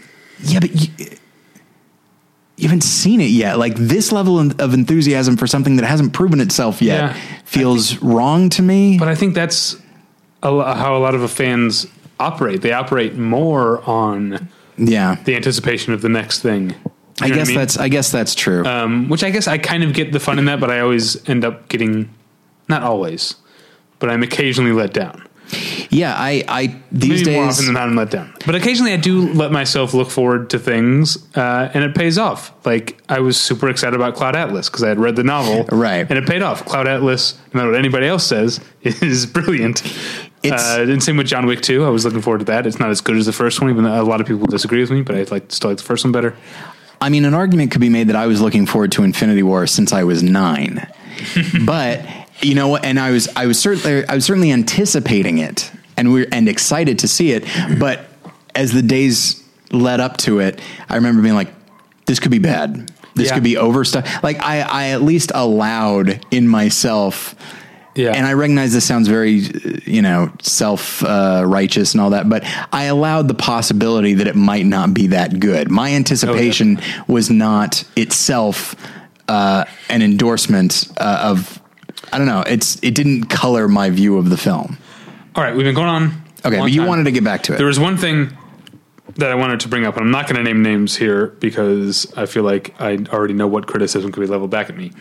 yeah 0.42 0.60
but 0.60 0.74
you, 0.74 0.88
you 2.58 2.68
haven't 2.68 2.84
seen 2.84 3.22
it 3.22 3.30
yet 3.30 3.58
like 3.58 3.76
this 3.76 4.12
level 4.12 4.40
of 4.40 4.74
enthusiasm 4.74 5.38
for 5.38 5.48
something 5.48 5.76
that 5.78 5.86
hasn't 5.86 6.14
proven 6.14 6.40
itself 6.42 6.82
yet 6.82 7.12
Yeah. 7.16 7.22
feels 7.46 8.02
wrong 8.02 8.50
to 8.52 8.62
me 8.62 8.98
But 8.98 9.08
I 9.08 9.16
think 9.16 9.36
that's 9.36 9.76
a, 10.44 10.74
how 10.76 10.96
a 10.98 11.00
lot 11.00 11.16
of 11.16 11.22
the 11.22 11.28
fans 11.28 11.86
operate. 12.20 12.62
They 12.62 12.72
operate 12.74 13.16
more 13.16 13.82
on 13.90 14.50
yeah 14.78 15.16
the 15.26 15.36
anticipation 15.36 15.94
of 15.94 16.02
the 16.02 16.10
next 16.10 16.40
thing. 16.42 16.74
You 17.22 17.28
i 17.28 17.30
guess 17.30 17.48
mean? 17.48 17.58
that's 17.58 17.78
i 17.78 17.88
guess 17.90 18.12
that's 18.12 18.34
true 18.36 18.66
um, 18.66 19.10
which 19.10 19.24
I 19.24 19.30
guess 19.30 19.48
I 19.48 19.58
kind 19.58 19.84
of 19.84 19.94
get 19.94 20.12
the 20.12 20.20
fun 20.20 20.40
in 20.40 20.46
that, 20.46 20.60
but 20.60 20.70
I 20.72 20.80
always 20.80 21.28
end 21.30 21.44
up 21.46 21.68
getting 21.70 22.10
not 22.68 22.84
always, 22.84 23.36
but 24.00 24.10
I'm 24.10 24.24
occasionally 24.24 24.72
let 24.72 24.94
down. 24.94 25.28
yeah 25.90 26.14
i 26.16 26.44
i 26.48 26.76
these 26.92 27.26
Maybe 27.26 27.36
more 27.38 27.48
often 27.50 27.66
than 27.66 27.74
not, 27.74 27.88
I'm 27.90 27.96
let 27.96 28.12
down. 28.12 28.32
But 28.46 28.54
occasionally, 28.56 28.94
I 28.94 28.98
do 28.98 29.34
let 29.34 29.52
myself 29.52 29.94
look 29.96 30.10
forward 30.12 30.52
to 30.52 30.60
things, 30.60 31.18
uh, 31.36 31.70
and 31.74 31.84
it 31.84 31.96
pays 31.96 32.18
off. 32.20 32.54
Like 32.66 33.02
I 33.10 33.20
was 33.20 33.36
super 33.40 33.68
excited 33.70 33.96
about 33.96 34.16
Cloud 34.16 34.36
Atlas 34.36 34.70
because 34.70 34.84
I 34.84 34.90
had 34.90 35.00
read 35.00 35.16
the 35.16 35.24
novel, 35.24 35.66
Right. 35.76 36.06
And 36.08 36.18
it 36.20 36.28
paid 36.28 36.44
off. 36.44 36.66
Cloud 36.66 36.88
Atlas, 36.88 37.38
no 37.54 37.60
matter 37.60 37.72
what 37.72 37.80
anybody 37.80 38.06
else 38.08 38.26
says, 38.28 38.60
is 38.84 39.26
brilliant. 39.26 39.84
It's- 40.44 40.78
uh, 40.78 40.84
and 40.88 41.02
same 41.04 41.18
with 41.18 41.28
John 41.28 41.46
Wick 41.48 41.62
2. 41.62 41.84
I 41.84 41.90
was 41.90 42.06
looking 42.06 42.22
forward 42.22 42.40
to 42.40 42.46
that. 42.46 42.66
It's 42.68 42.80
not 42.80 42.92
as 42.92 43.02
good 43.02 43.18
as 43.18 43.26
the 43.26 43.34
first 43.34 43.60
one, 43.60 43.70
even 43.72 43.84
though 43.84 44.00
a 44.02 44.04
lot 44.04 44.22
of 44.22 44.28
people 44.28 44.46
disagree 44.48 44.80
with 44.82 44.92
me, 44.92 45.02
but 45.02 45.16
I 45.16 45.24
like 45.24 45.52
still 45.52 45.72
like 45.72 45.80
the 45.80 45.84
first 45.84 46.06
one 46.06 46.12
better. 46.14 46.34
I 47.02 47.10
mean, 47.10 47.26
an 47.26 47.34
argument 47.34 47.72
could 47.72 47.82
be 47.82 47.90
made 47.90 48.08
that 48.08 48.16
I 48.16 48.28
was 48.28 48.42
looking 48.42 48.66
forward 48.66 48.92
to 48.94 49.04
Infinity 49.04 49.44
War 49.44 49.68
since 49.68 49.94
I 49.94 50.04
was 50.04 50.22
nine. 50.24 50.88
but 51.66 52.06
you 52.42 52.56
know? 52.56 52.76
And 52.78 53.00
I 53.00 53.12
was 53.12 53.28
I 53.36 53.46
was 53.46 53.60
certainly 53.60 54.06
I 54.08 54.16
was 54.16 54.26
certainly 54.26 54.52
anticipating 54.52 55.38
it 55.38 55.72
and 55.98 56.12
we 56.14 56.28
and 56.28 56.48
excited 56.50 57.00
to 57.00 57.08
see 57.08 57.32
it. 57.32 57.46
But 57.80 58.06
as 58.56 58.72
the 58.74 58.82
days 58.82 59.44
led 59.72 60.00
up 60.00 60.18
to 60.18 60.40
it, 60.40 60.60
I 60.88 60.96
remember 60.96 61.22
being 61.22 61.36
like, 61.36 61.54
this 62.06 62.20
could 62.20 62.32
be 62.32 62.40
bad. 62.40 62.92
This 63.16 63.28
Yeah. 63.28 63.36
could 63.36 63.44
be 63.44 63.54
overstuff. 63.56 64.24
Like 64.24 64.40
I, 64.42 64.62
I 64.62 64.88
at 64.90 65.02
least 65.02 65.32
allowed 65.36 66.26
in 66.32 66.48
myself. 66.48 67.36
Yeah. 67.96 68.12
And 68.12 68.26
I 68.26 68.34
recognize 68.34 68.72
this 68.72 68.86
sounds 68.86 69.08
very, 69.08 69.42
you 69.86 70.02
know, 70.02 70.32
self 70.42 71.04
uh, 71.04 71.44
righteous 71.46 71.94
and 71.94 72.02
all 72.02 72.12
that, 72.12 72.30
but 72.30 72.44
I 72.72 72.86
allowed 72.86 73.28
the 73.28 73.34
possibility 73.34 74.14
that 74.16 74.28
it 74.28 74.36
might 74.36 74.66
not 74.66 74.94
be 74.94 75.08
that 75.08 75.40
good. 75.40 75.70
My 75.70 75.92
anticipation 75.92 76.80
was 77.08 77.30
not 77.30 77.84
itself 77.96 78.76
uh, 79.28 79.66
an 79.90 80.02
endorsement 80.02 80.88
uh, 80.98 81.32
of. 81.32 81.62
I 82.12 82.18
don't 82.18 82.28
know. 82.28 82.42
It's 82.42 82.82
it 82.82 82.96
didn't 82.96 83.26
color 83.26 83.68
my 83.68 83.90
view 83.90 84.18
of 84.18 84.30
the 84.30 84.38
film. 84.38 84.78
All 85.36 85.44
right, 85.44 85.56
we've 85.56 85.66
been 85.66 85.76
going 85.76 85.88
on. 85.88 86.24
Okay, 86.46 86.58
but 86.58 86.72
you 86.72 86.82
time. 86.82 86.88
wanted 86.88 87.04
to 87.04 87.12
get 87.12 87.24
back 87.24 87.44
to 87.44 87.54
it. 87.54 87.58
There 87.58 87.68
was 87.68 87.80
one 87.80 87.98
thing 87.98 88.36
that 89.16 89.32
I 89.32 89.36
wanted 89.36 89.60
to 89.62 89.68
bring 89.68 89.86
up, 89.86 89.96
and 89.96 90.06
I'm 90.06 90.12
not 90.12 90.28
going 90.28 90.38
to 90.38 90.44
name 90.44 90.64
names 90.64 90.96
here 90.96 91.28
because 91.28 92.12
I 92.16 92.26
feel 92.26 92.44
like 92.44 92.80
I 92.80 92.98
already 93.10 93.34
know 93.34 93.48
what 93.48 93.68
criticism 93.68 94.12
could 94.12 94.22
be 94.22 94.28
leveled 94.28 94.50
back 94.50 94.70
at 94.70 94.78
me. 94.78 94.92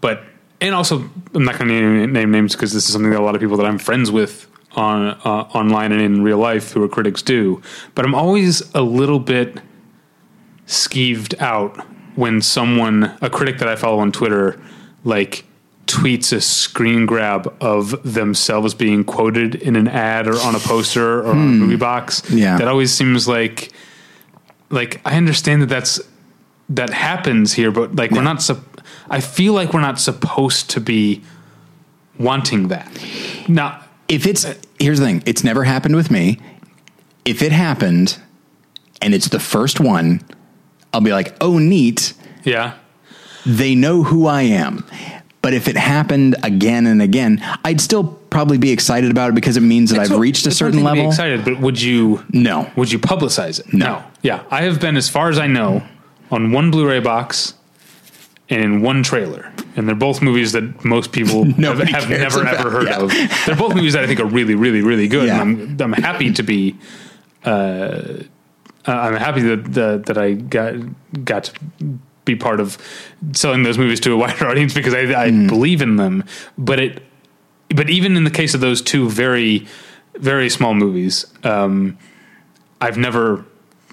But 0.00 0.22
and 0.64 0.74
also, 0.74 1.08
I'm 1.34 1.44
not 1.44 1.58
going 1.58 1.68
to 1.68 1.74
name, 1.74 2.12
name 2.12 2.30
names 2.30 2.54
because 2.54 2.72
this 2.72 2.86
is 2.86 2.92
something 2.92 3.10
that 3.10 3.20
a 3.20 3.22
lot 3.22 3.34
of 3.34 3.40
people 3.40 3.56
that 3.58 3.66
I'm 3.66 3.78
friends 3.78 4.10
with 4.10 4.48
on 4.72 5.08
uh, 5.08 5.48
online 5.54 5.92
and 5.92 6.00
in 6.00 6.22
real 6.22 6.38
life 6.38 6.72
who 6.72 6.82
are 6.82 6.88
critics 6.88 7.22
do. 7.22 7.60
But 7.94 8.04
I'm 8.04 8.14
always 8.14 8.74
a 8.74 8.80
little 8.80 9.20
bit 9.20 9.60
skeeved 10.66 11.40
out 11.40 11.76
when 12.16 12.40
someone, 12.40 13.14
a 13.20 13.28
critic 13.28 13.58
that 13.58 13.68
I 13.68 13.76
follow 13.76 13.98
on 13.98 14.10
Twitter, 14.10 14.60
like 15.04 15.44
tweets 15.86 16.32
a 16.32 16.40
screen 16.40 17.04
grab 17.04 17.54
of 17.60 18.14
themselves 18.14 18.72
being 18.72 19.04
quoted 19.04 19.56
in 19.56 19.76
an 19.76 19.86
ad 19.86 20.26
or 20.26 20.38
on 20.40 20.54
a 20.54 20.58
poster 20.58 21.20
or 21.20 21.26
on 21.26 21.36
a 21.36 21.40
movie 21.40 21.76
box. 21.76 22.22
Yeah. 22.30 22.56
That 22.56 22.68
always 22.68 22.92
seems 22.92 23.28
like 23.28 23.70
like 24.70 25.00
I 25.04 25.16
understand 25.16 25.60
that 25.60 25.68
that's 25.68 26.00
that 26.70 26.90
happens 26.90 27.52
here, 27.52 27.70
but 27.70 27.94
like 27.96 28.12
we're 28.12 28.22
not 28.22 28.40
sup- 28.40 28.73
I 29.10 29.20
feel 29.20 29.52
like 29.52 29.72
we're 29.74 29.80
not 29.80 30.00
supposed 30.00 30.70
to 30.70 30.80
be 30.80 31.22
wanting 32.18 32.68
that. 32.68 32.88
Now, 33.48 33.80
if 34.08 34.26
it's 34.26 34.46
here's 34.78 34.98
the 35.00 35.06
thing, 35.06 35.22
it's 35.26 35.44
never 35.44 35.64
happened 35.64 35.96
with 35.96 36.10
me. 36.10 36.38
If 37.24 37.42
it 37.42 37.52
happened 37.52 38.18
and 39.02 39.14
it's 39.14 39.28
the 39.28 39.40
first 39.40 39.80
one, 39.80 40.22
I'll 40.92 41.00
be 41.00 41.12
like, 41.12 41.34
"Oh, 41.40 41.58
neat." 41.58 42.14
yeah. 42.44 42.74
They 43.46 43.74
know 43.74 44.02
who 44.04 44.26
I 44.26 44.42
am. 44.42 44.86
But 45.42 45.52
if 45.52 45.68
it 45.68 45.76
happened 45.76 46.36
again 46.42 46.86
and 46.86 47.02
again, 47.02 47.44
I'd 47.62 47.78
still 47.82 48.04
probably 48.30 48.56
be 48.56 48.70
excited 48.72 49.10
about 49.10 49.28
it 49.28 49.34
because 49.34 49.58
it 49.58 49.60
means 49.62 49.90
that 49.90 49.98
I've 50.00 50.06
So, 50.08 50.18
reached 50.18 50.46
a 50.46 50.50
certain 50.50 50.82
level. 50.82 51.06
excited, 51.08 51.44
but 51.44 51.60
would 51.60 51.80
you 51.80 52.24
No. 52.32 52.70
Would 52.76 52.90
you 52.90 52.98
publicize 52.98 53.60
it? 53.60 53.74
No. 53.74 54.02
Yeah, 54.22 54.40
I 54.50 54.62
have 54.62 54.80
been 54.80 54.96
as 54.96 55.10
far 55.10 55.28
as 55.28 55.38
I 55.38 55.46
know 55.46 55.82
on 56.30 56.52
one 56.52 56.70
Blu-ray 56.70 57.00
box 57.00 57.52
and 58.50 58.62
in 58.62 58.82
one 58.82 59.02
trailer, 59.02 59.52
and 59.76 59.88
they're 59.88 59.94
both 59.94 60.20
movies 60.22 60.52
that 60.52 60.84
most 60.84 61.12
people 61.12 61.44
have, 61.62 61.78
have 61.78 62.10
never 62.10 62.42
about, 62.42 62.54
ever 62.60 62.70
heard 62.70 62.86
yeah. 62.88 63.00
of. 63.00 63.10
They're 63.46 63.56
both 63.56 63.74
movies 63.74 63.94
that 63.94 64.04
I 64.04 64.06
think 64.06 64.20
are 64.20 64.26
really, 64.26 64.54
really, 64.54 64.82
really 64.82 65.08
good. 65.08 65.26
Yeah. 65.28 65.40
And 65.42 65.80
I'm 65.80 65.94
I'm 65.94 66.02
happy 66.02 66.32
to 66.32 66.42
be. 66.42 66.76
Uh, 67.44 68.22
I'm 68.86 69.16
happy 69.16 69.40
that 69.42 69.64
that 69.74 70.06
that 70.06 70.18
I 70.18 70.32
got 70.32 70.74
got 71.24 71.44
to 71.44 71.52
be 72.24 72.36
part 72.36 72.60
of 72.60 72.78
selling 73.32 73.62
those 73.62 73.76
movies 73.78 74.00
to 74.00 74.12
a 74.12 74.16
wider 74.16 74.46
audience 74.50 74.74
because 74.74 74.94
I, 74.94 75.00
I 75.24 75.30
Mm. 75.30 75.48
believe 75.48 75.82
in 75.82 75.96
them. 75.96 76.24
But 76.56 76.80
it, 76.80 77.02
but 77.68 77.90
even 77.90 78.16
in 78.16 78.24
the 78.24 78.30
case 78.30 78.54
of 78.54 78.60
those 78.60 78.80
two 78.82 79.08
very, 79.10 79.66
very 80.16 80.48
small 80.48 80.74
movies, 80.74 81.26
um, 81.44 81.98
I've 82.80 82.96
never 82.98 83.44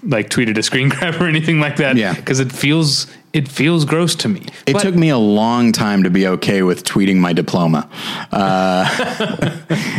like 0.02 0.28
tweeted 0.30 0.58
a 0.58 0.62
screen 0.62 0.88
grab 0.94 1.20
or 1.20 1.26
anything 1.26 1.60
like 1.60 1.76
that. 1.76 1.96
Yeah. 1.96 2.14
because 2.14 2.40
it 2.40 2.50
feels 2.52 3.06
it 3.32 3.48
feels 3.48 3.84
gross 3.86 4.14
to 4.16 4.28
me. 4.28 4.42
It 4.66 4.74
But- 4.74 4.82
took 4.82 4.94
me 4.94 5.08
a 5.08 5.16
long 5.16 5.72
time 5.72 6.02
to 6.02 6.10
be 6.10 6.26
okay 6.26 6.62
with 6.62 6.84
tweeting 6.84 7.16
my 7.16 7.32
diploma. 7.32 7.88
Uh, 8.30 8.84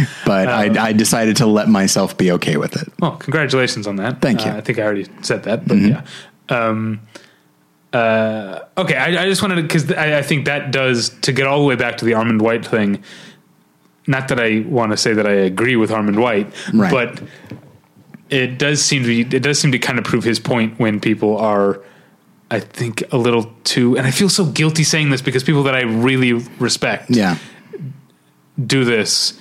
but 0.25 0.47
I, 0.47 0.69
I 0.89 0.93
decided 0.93 1.37
to 1.37 1.45
let 1.47 1.67
myself 1.67 2.15
be 2.17 2.31
okay 2.33 2.57
with 2.57 2.75
it. 2.79 2.91
Well, 2.99 3.15
congratulations 3.15 3.87
on 3.87 3.95
that. 3.95 4.21
Thank 4.21 4.45
you. 4.45 4.51
Uh, 4.51 4.57
I 4.57 4.61
think 4.61 4.77
I 4.77 4.83
already 4.83 5.07
said 5.21 5.43
that, 5.43 5.67
but 5.67 5.77
yeah. 5.77 6.01
Um, 6.49 7.01
uh, 7.91 8.59
okay, 8.77 8.95
I, 8.95 9.23
I 9.23 9.25
just 9.29 9.41
wanted 9.41 9.55
to 9.55 9.61
because 9.63 9.91
I, 9.91 10.19
I 10.19 10.21
think 10.21 10.45
that 10.45 10.71
does 10.71 11.09
to 11.21 11.31
get 11.31 11.47
all 11.47 11.59
the 11.59 11.65
way 11.65 11.75
back 11.75 11.97
to 11.97 12.05
the 12.05 12.11
Armond 12.11 12.41
White 12.41 12.65
thing. 12.65 13.03
Not 14.05 14.27
that 14.27 14.39
I 14.39 14.59
want 14.67 14.91
to 14.91 14.97
say 14.97 15.13
that 15.13 15.25
I 15.25 15.31
agree 15.33 15.75
with 15.75 15.89
Armond 15.89 16.19
White, 16.19 16.51
Right. 16.73 16.91
but 16.91 17.21
it 18.29 18.57
does 18.57 18.83
seem 18.83 19.03
to 19.03 19.07
be, 19.07 19.21
it 19.35 19.43
does 19.43 19.59
seem 19.59 19.71
to 19.71 19.79
kind 19.79 19.99
of 19.99 20.05
prove 20.05 20.23
his 20.23 20.39
point 20.39 20.79
when 20.79 20.99
people 20.99 21.37
are. 21.37 21.81
I 22.51 22.59
think 22.59 23.03
a 23.11 23.17
little 23.17 23.51
too, 23.63 23.97
and 23.97 24.05
I 24.05 24.11
feel 24.11 24.29
so 24.29 24.45
guilty 24.45 24.83
saying 24.83 25.09
this 25.09 25.23
because 25.23 25.43
people 25.43 25.63
that 25.63 25.73
I 25.73 25.81
really 25.81 26.33
respect 26.59 27.09
Yeah. 27.09 27.37
do 28.63 28.85
this 28.85 29.39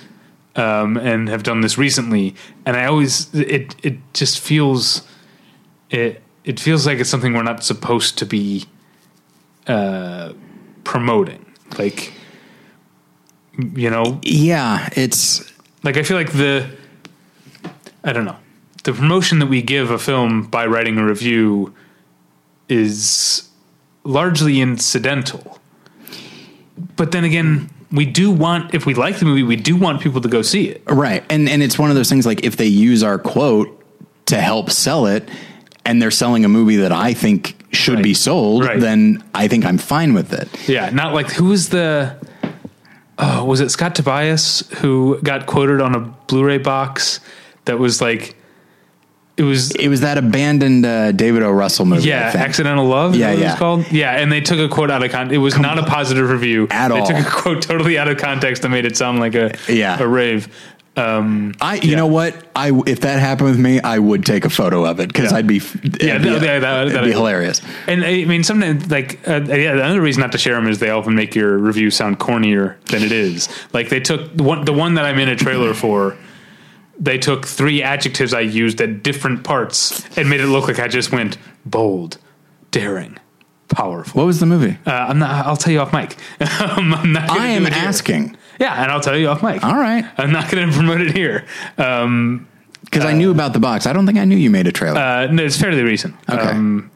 um, 0.55 0.97
and 0.97 1.29
have 1.29 1.43
done 1.43 1.61
this 1.61 1.77
recently, 1.77 2.33
and 2.65 2.75
I 2.75 2.85
always 2.85 3.31
it 3.35 3.75
it 3.83 3.97
just 4.13 4.39
feels 4.39 5.03
it 5.91 6.23
it 6.43 6.59
feels 6.59 6.87
like 6.87 6.97
it's 6.99 7.09
something 7.09 7.33
we're 7.33 7.43
not 7.43 7.63
supposed 7.63 8.17
to 8.17 8.25
be 8.25 8.65
uh, 9.67 10.33
promoting. 10.83 11.45
Like 11.77 12.13
you 13.75 13.91
know, 13.91 14.19
Yeah. 14.23 14.89
It's, 14.95 15.43
like 15.83 15.97
I 15.97 16.03
feel 16.03 16.17
like 16.17 16.31
the 16.31 16.67
I 18.03 18.11
don't 18.11 18.25
know 18.25 18.37
the 18.83 18.93
promotion 18.93 19.39
that 19.39 19.47
we 19.47 19.61
give 19.61 19.89
a 19.91 19.99
film 19.99 20.43
by 20.43 20.65
writing 20.65 20.97
a 20.97 21.05
review 21.05 21.73
is 22.69 23.49
largely 24.03 24.61
incidental. 24.61 25.59
But 26.95 27.11
then 27.11 27.23
again, 27.23 27.69
we 27.91 28.05
do 28.05 28.31
want 28.31 28.73
if 28.73 28.85
we 28.85 28.93
like 28.93 29.19
the 29.19 29.25
movie, 29.25 29.43
we 29.43 29.55
do 29.55 29.75
want 29.75 30.01
people 30.01 30.21
to 30.21 30.29
go 30.29 30.41
see 30.41 30.69
it. 30.69 30.83
Right. 30.87 31.23
And 31.29 31.47
and 31.47 31.61
it's 31.63 31.77
one 31.77 31.89
of 31.89 31.95
those 31.95 32.09
things 32.09 32.25
like 32.25 32.43
if 32.43 32.57
they 32.57 32.65
use 32.65 33.03
our 33.03 33.17
quote 33.19 33.79
to 34.27 34.39
help 34.41 34.69
sell 34.71 35.05
it 35.05 35.29
and 35.85 36.01
they're 36.01 36.11
selling 36.11 36.45
a 36.45 36.49
movie 36.49 36.77
that 36.77 36.91
I 36.91 37.13
think 37.13 37.55
should 37.73 37.95
Right. 37.95 38.03
be 38.03 38.13
sold, 38.13 38.63
Right. 38.65 38.79
then 38.79 39.23
I 39.35 39.47
think 39.47 39.65
I'm 39.65 39.77
fine 39.77 40.13
with 40.13 40.33
it. 40.33 40.47
Yeah, 40.67 40.89
not 40.89 41.13
like 41.13 41.29
who 41.31 41.45
was 41.45 41.69
the 41.69 42.15
oh, 43.19 43.45
was 43.45 43.59
it 43.61 43.69
Scott 43.69 43.95
Tobias 43.95 44.63
who 44.79 45.19
got 45.21 45.45
quoted 45.45 45.79
on 45.81 45.93
a 45.95 45.99
Blu-ray 46.27 46.57
box 46.59 47.19
that 47.65 47.77
was 47.79 48.01
like 48.01 48.35
it 49.35 49.43
was 49.43 49.71
It 49.75 49.87
was 49.87 50.01
that 50.01 50.17
abandoned 50.17 50.85
uh, 50.85 51.11
David 51.11 51.41
O. 51.43 51.51
Russell 51.51 51.85
movie. 51.85 52.07
Yeah, 52.07 52.31
accidental 52.35 52.85
love. 52.85 53.15
Yeah, 53.15 53.29
it 53.31 53.33
was 53.35 53.41
yeah. 53.41 53.57
called 53.57 53.91
yeah, 53.91 54.11
and 54.19 54.31
they 54.31 54.41
took 54.41 54.59
a 54.59 54.67
quote 54.73 54.91
out 54.91 55.03
of 55.03 55.11
context. 55.11 55.33
It 55.33 55.39
was 55.39 55.57
not 55.57 55.79
a 55.79 55.83
positive 55.83 56.29
review 56.29 56.67
At 56.69 56.89
they 56.89 56.99
all. 56.99 57.07
took 57.07 57.17
a 57.17 57.23
quote 57.29 57.61
totally 57.63 57.97
out 57.97 58.07
of 58.07 58.17
context 58.17 58.63
and 58.63 58.71
made 58.71 58.85
it 58.85 58.95
sound 58.95 59.19
like 59.19 59.35
a 59.35 59.55
Yeah. 59.67 59.99
a 60.01 60.07
rave. 60.07 60.47
Um, 60.95 61.55
I, 61.59 61.77
you 61.77 61.95
know 61.95 62.05
what? 62.05 62.35
I 62.55 62.69
if 62.85 62.99
that 62.99 63.19
happened 63.19 63.49
with 63.49 63.59
me, 63.59 63.81
I 63.81 63.97
would 63.97 64.23
take 64.27 64.45
a 64.45 64.49
photo 64.51 64.85
of 64.85 64.99
it 64.99 65.07
because 65.07 65.31
Yeah. 65.31 65.39
I'd 65.39 65.47
be, 65.47 65.55
Yeah, 65.55 66.19
be, 66.19 66.29
that- 66.29 66.39
that- 66.41 66.59
that- 66.59 66.81
it'd 66.85 66.93
that- 66.93 67.03
be 67.05 67.11
hilarious. 67.11 67.63
And 67.87 68.03
I 68.05 68.25
mean, 68.25 68.43
sometimes 68.43 68.91
like 68.91 69.19
uh, 69.27 69.41
yeah, 69.47 69.73
the 69.73 69.83
other 69.83 69.99
reason 70.01 70.21
not 70.21 70.31
to 70.33 70.37
share 70.37 70.53
them 70.53 70.67
is 70.67 70.77
they 70.77 70.91
often 70.91 71.15
make 71.15 71.33
your 71.33 71.57
review 71.57 71.89
sound 71.89 72.19
cornier 72.19 72.75
than 72.91 73.01
it 73.01 73.11
is. 73.11 73.49
Like 73.73 73.89
they 73.89 74.01
took 74.01 74.37
the 74.37 74.43
one, 74.43 74.65
the 74.65 74.73
one 74.73 74.93
that 74.93 75.05
I'm 75.05 75.17
in 75.17 75.29
a 75.29 75.35
trailer 75.35 75.73
for. 75.73 76.15
They 76.99 77.17
took 77.17 77.45
three 77.47 77.81
adjectives 77.81 78.33
I 78.33 78.41
used 78.41 78.79
at 78.81 79.01
different 79.03 79.43
parts 79.43 80.05
and 80.17 80.29
made 80.29 80.41
it 80.41 80.47
look 80.47 80.67
like 80.67 80.79
I 80.79 80.87
just 80.87 81.11
went 81.11 81.37
bold, 81.65 82.17
daring, 82.71 83.17
powerful. 83.69 84.19
What 84.19 84.25
was 84.27 84.39
the 84.39 84.45
movie? 84.45 84.77
Uh, 84.85 84.91
I'm 84.91 85.19
not. 85.19 85.45
I'll 85.45 85.57
tell 85.57 85.73
you 85.73 85.79
off 85.79 85.91
mic. 85.91 86.15
Um, 86.39 86.93
I'm 86.93 87.11
not. 87.13 87.29
I 87.31 87.47
am 87.47 87.63
here. 87.65 87.73
asking. 87.73 88.37
Yeah, 88.59 88.81
and 88.83 88.91
I'll 88.91 89.01
tell 89.01 89.17
you 89.17 89.27
off 89.29 89.41
mic. 89.41 89.63
All 89.63 89.75
right, 89.75 90.05
I'm 90.17 90.31
not 90.31 90.51
going 90.51 90.69
to 90.69 90.73
promote 90.75 91.01
it 91.01 91.11
here. 91.15 91.45
Um, 91.77 92.47
because 92.85 93.05
I 93.05 93.13
knew 93.13 93.31
about 93.31 93.53
the 93.53 93.59
box. 93.59 93.87
I 93.87 93.93
don't 93.93 94.05
think 94.05 94.19
I 94.19 94.25
knew 94.25 94.35
you 94.35 94.51
made 94.51 94.67
a 94.67 94.71
trailer. 94.71 94.99
uh, 94.99 95.25
no, 95.27 95.43
it's 95.43 95.59
fairly 95.59 95.81
recent. 95.81 96.13
okay, 96.29 96.49
Um, 96.51 96.91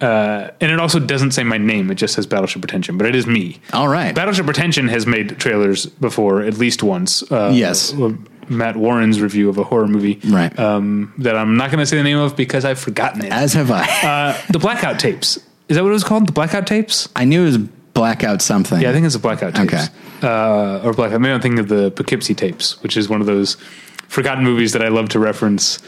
uh, 0.00 0.50
and 0.60 0.70
it 0.72 0.78
also 0.80 0.98
doesn't 0.98 1.30
say 1.32 1.44
my 1.44 1.58
name; 1.58 1.90
it 1.90 1.94
just 1.96 2.14
says 2.14 2.26
Battleship 2.26 2.62
Pretension, 2.62 2.98
but 2.98 3.06
it 3.06 3.14
is 3.14 3.26
me. 3.26 3.60
all 3.72 3.88
right. 3.88 4.14
Battleship 4.14 4.44
Pretension 4.46 4.88
has 4.88 5.06
made 5.06 5.38
trailers 5.38 5.86
before, 5.86 6.42
at 6.42 6.58
least 6.58 6.82
once. 6.82 7.22
Uh, 7.30 7.50
Yes. 7.54 7.94
uh, 7.94 8.12
Matt 8.48 8.76
Warren's 8.76 9.22
review 9.22 9.48
of 9.48 9.56
a 9.56 9.64
horror 9.64 9.86
movie, 9.88 10.20
Right. 10.24 10.56
Um, 10.58 11.14
that 11.18 11.34
I'm 11.36 11.56
not 11.56 11.70
going 11.70 11.78
to 11.80 11.86
say 11.86 11.96
the 11.96 12.02
name 12.02 12.18
of 12.18 12.36
because 12.36 12.66
I've 12.66 12.78
forgotten 12.78 13.24
it. 13.24 13.32
As 13.32 13.54
have 13.54 13.70
I. 13.70 13.84
uh, 14.02 14.38
the 14.52 14.58
Blackout 14.58 14.98
Tapes. 14.98 15.38
Is 15.68 15.76
that 15.76 15.82
what 15.82 15.88
it 15.88 15.92
was 15.94 16.04
called? 16.04 16.26
The 16.28 16.32
Blackout 16.32 16.66
Tapes? 16.66 17.08
I 17.16 17.24
knew 17.24 17.40
it 17.42 17.44
was 17.46 17.56
blackout 17.58 18.42
something. 18.42 18.82
Yeah, 18.82 18.90
I 18.90 18.92
think 18.92 19.06
it's 19.06 19.14
the 19.14 19.20
Blackout 19.20 19.54
Tapes. 19.54 19.72
Okay. 19.72 19.84
Uh, 20.22 20.80
or 20.84 20.92
Blackout. 20.92 21.20
Maybe 21.22 21.32
I'm 21.32 21.40
thinking 21.40 21.58
of 21.60 21.68
the 21.68 21.90
Poughkeepsie 21.92 22.34
Tapes, 22.34 22.82
which 22.82 22.98
is 22.98 23.08
one 23.08 23.20
of 23.22 23.26
those 23.26 23.56
forgotten 24.08 24.44
movies 24.44 24.72
that 24.74 24.82
I 24.82 24.88
love 24.88 25.08
to 25.10 25.18
reference. 25.18 25.78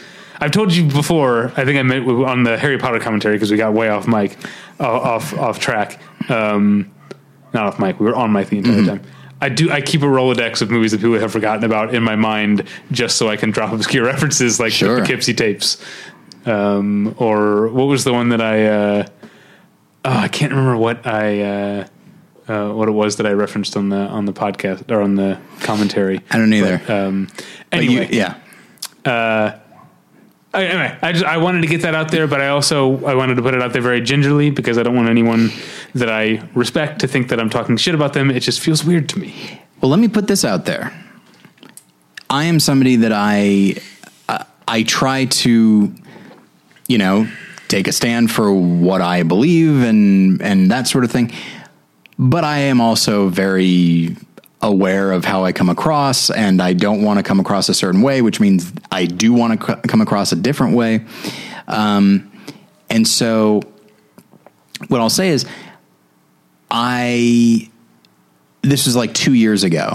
I've 0.40 0.50
told 0.50 0.74
you 0.74 0.84
before. 0.84 1.52
I 1.56 1.64
think 1.64 1.78
I 1.78 1.82
met 1.82 2.02
on 2.06 2.42
the 2.44 2.56
Harry 2.58 2.78
Potter 2.78 2.98
commentary 3.00 3.36
because 3.36 3.50
we 3.50 3.56
got 3.56 3.72
way 3.72 3.88
off 3.88 4.06
mic, 4.06 4.36
uh, 4.80 4.84
off 4.88 5.36
off 5.38 5.58
track. 5.58 5.98
Um, 6.30 6.90
not 7.54 7.66
off 7.66 7.78
mic. 7.78 7.98
We 8.00 8.06
were 8.06 8.14
on 8.16 8.32
mic 8.32 8.48
the 8.48 8.58
entire 8.58 8.84
time. 8.84 9.02
I 9.40 9.48
do. 9.48 9.70
I 9.70 9.80
keep 9.80 10.02
a 10.02 10.06
rolodex 10.06 10.62
of 10.62 10.70
movies 10.70 10.92
that 10.92 10.98
people 11.00 11.18
have 11.18 11.32
forgotten 11.32 11.64
about 11.64 11.94
in 11.94 12.02
my 12.02 12.16
mind, 12.16 12.64
just 12.92 13.16
so 13.16 13.28
I 13.28 13.36
can 13.36 13.50
drop 13.50 13.72
obscure 13.74 14.04
references 14.04 14.58
like 14.60 14.72
Sure. 14.72 14.96
the 14.96 15.00
Poughkeepsie 15.02 15.34
tapes, 15.34 15.82
um, 16.46 17.14
or 17.18 17.68
what 17.68 17.84
was 17.84 18.04
the 18.04 18.12
one 18.12 18.30
that 18.30 18.40
I? 18.40 18.66
Uh, 18.66 19.06
oh, 20.04 20.10
I 20.18 20.28
can't 20.28 20.52
remember 20.52 20.76
what 20.76 21.06
I. 21.06 21.42
Uh, 21.42 21.86
uh, 22.48 22.70
what 22.70 22.86
it 22.86 22.92
was 22.92 23.16
that 23.16 23.26
I 23.26 23.32
referenced 23.32 23.76
on 23.76 23.88
the 23.88 23.96
on 23.96 24.24
the 24.24 24.32
podcast 24.32 24.88
or 24.90 25.00
on 25.02 25.16
the 25.16 25.36
commentary. 25.60 26.20
I 26.30 26.38
don't 26.38 26.52
either. 26.52 26.80
But, 26.86 26.90
um, 27.06 27.28
But 27.70 27.82
you- 27.84 28.02
anyway, 28.02 28.08
yeah. 29.04 29.56
Anyway, 30.56 30.96
I 31.02 31.12
just 31.12 31.24
I 31.24 31.36
wanted 31.36 31.60
to 31.62 31.66
get 31.66 31.82
that 31.82 31.94
out 31.94 32.10
there, 32.10 32.26
but 32.26 32.40
I 32.40 32.48
also 32.48 33.04
I 33.04 33.14
wanted 33.14 33.34
to 33.34 33.42
put 33.42 33.54
it 33.54 33.62
out 33.62 33.72
there 33.72 33.82
very 33.82 34.00
gingerly 34.00 34.50
because 34.50 34.78
I 34.78 34.82
don't 34.82 34.96
want 34.96 35.08
anyone 35.08 35.50
that 35.94 36.08
I 36.08 36.48
respect 36.54 37.00
to 37.00 37.08
think 37.08 37.28
that 37.28 37.38
I'm 37.38 37.50
talking 37.50 37.76
shit 37.76 37.94
about 37.94 38.14
them. 38.14 38.30
It 38.30 38.40
just 38.40 38.60
feels 38.60 38.84
weird 38.84 39.08
to 39.10 39.18
me. 39.18 39.60
Well, 39.80 39.90
let 39.90 40.00
me 40.00 40.08
put 40.08 40.28
this 40.28 40.44
out 40.44 40.64
there. 40.64 40.92
I 42.30 42.44
am 42.44 42.58
somebody 42.58 42.96
that 42.96 43.12
I 43.12 43.76
uh, 44.28 44.44
I 44.66 44.82
try 44.82 45.26
to, 45.26 45.94
you 46.88 46.98
know, 46.98 47.28
take 47.68 47.86
a 47.86 47.92
stand 47.92 48.30
for 48.30 48.52
what 48.52 49.00
I 49.00 49.22
believe 49.22 49.82
and 49.82 50.40
and 50.40 50.70
that 50.70 50.88
sort 50.88 51.04
of 51.04 51.10
thing. 51.10 51.32
But 52.18 52.44
I 52.44 52.58
am 52.58 52.80
also 52.80 53.28
very 53.28 54.16
aware 54.66 55.12
of 55.12 55.24
how 55.24 55.44
I 55.44 55.52
come 55.52 55.68
across, 55.68 56.28
and 56.28 56.60
I 56.60 56.72
don't 56.72 57.02
want 57.02 57.18
to 57.18 57.22
come 57.22 57.40
across 57.40 57.68
a 57.68 57.74
certain 57.74 58.02
way, 58.02 58.20
which 58.20 58.40
means 58.40 58.72
I 58.90 59.06
do 59.06 59.32
want 59.32 59.60
to 59.60 59.66
c- 59.66 59.80
come 59.86 60.00
across 60.00 60.32
a 60.32 60.36
different 60.36 60.74
way. 60.74 61.04
Um, 61.68 62.30
and 62.90 63.06
so, 63.06 63.62
what 64.88 65.00
I'll 65.00 65.08
say 65.08 65.28
is, 65.30 65.46
I 66.70 67.70
this 68.62 68.86
was 68.86 68.96
like 68.96 69.14
two 69.14 69.32
years 69.32 69.62
ago. 69.64 69.92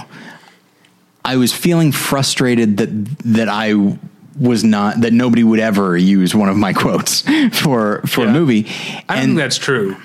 I 1.23 1.35
was 1.35 1.53
feeling 1.53 1.91
frustrated 1.91 2.77
that 2.77 2.89
that 3.25 3.49
I 3.49 3.97
was 4.39 4.63
not 4.63 5.01
that 5.01 5.13
nobody 5.13 5.43
would 5.43 5.59
ever 5.59 5.97
use 5.97 6.33
one 6.33 6.49
of 6.49 6.57
my 6.57 6.73
quotes 6.73 7.21
for 7.51 8.01
for 8.07 8.25
a 8.25 8.31
movie. 8.31 8.67
I 9.07 9.15
don't 9.15 9.25
think 9.25 9.37
that's 9.37 9.57
true. 9.57 9.97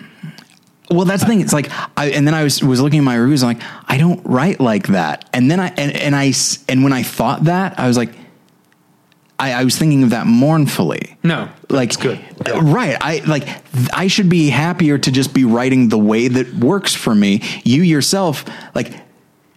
Well, 0.90 1.04
that's 1.04 1.22
the 1.22 1.28
thing. 1.28 1.40
It's 1.40 1.52
like, 1.52 1.70
I, 1.96 2.10
and 2.10 2.26
then 2.26 2.34
I 2.34 2.42
was 2.44 2.62
was 2.62 2.80
looking 2.80 2.98
at 3.00 3.04
my 3.04 3.16
reviews. 3.16 3.42
I'm 3.42 3.56
like, 3.56 3.62
I 3.88 3.98
don't 3.98 4.24
write 4.24 4.60
like 4.60 4.88
that. 4.88 5.28
And 5.32 5.50
then 5.50 5.58
I 5.60 5.68
and, 5.76 5.92
and 5.96 6.14
I 6.14 6.32
and 6.68 6.84
when 6.84 6.92
I 6.92 7.02
thought 7.02 7.44
that, 7.44 7.78
I 7.78 7.88
was 7.88 7.96
like, 7.96 8.10
I, 9.38 9.52
I 9.52 9.64
was 9.64 9.76
thinking 9.76 10.02
of 10.04 10.10
that 10.10 10.26
mournfully. 10.26 11.16
No, 11.22 11.48
Like, 11.68 11.98
good. 12.00 12.20
right? 12.62 12.96
I 13.00 13.22
like 13.26 13.46
I 13.92 14.06
should 14.06 14.28
be 14.28 14.48
happier 14.48 14.96
to 14.98 15.10
just 15.10 15.34
be 15.34 15.44
writing 15.44 15.88
the 15.88 15.98
way 15.98 16.28
that 16.28 16.54
works 16.54 16.94
for 16.94 17.14
me. 17.14 17.42
You 17.64 17.82
yourself, 17.82 18.44
like. 18.74 19.05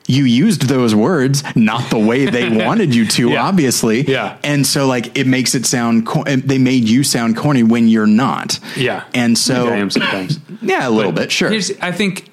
You 0.09 0.23
used 0.25 0.63
those 0.63 0.95
words 0.95 1.43
not 1.55 1.89
the 1.91 1.99
way 1.99 2.25
they 2.25 2.49
wanted 2.65 2.95
you 2.95 3.05
to, 3.05 3.29
Yeah. 3.29 3.43
obviously. 3.43 4.01
Yeah. 4.01 4.37
And 4.43 4.65
so, 4.65 4.87
like, 4.87 5.15
it 5.17 5.27
makes 5.27 5.53
it 5.53 5.67
sound, 5.67 6.07
co- 6.07 6.23
they 6.23 6.57
made 6.57 6.89
you 6.89 7.03
sound 7.03 7.37
corny 7.37 7.61
when 7.61 7.87
you're 7.87 8.07
not. 8.07 8.59
Yeah, 8.75 9.03
And 9.13 9.37
so, 9.37 9.65
Maybe 9.65 9.75
I 9.75 9.77
am 9.77 9.89
sometimes. 9.91 10.39
yeah, 10.63 10.87
a 10.87 10.89
little 10.89 11.11
bit, 11.11 11.31
sure. 11.31 11.49
Here's, 11.51 11.71
I 11.79 11.91
think 11.91 12.27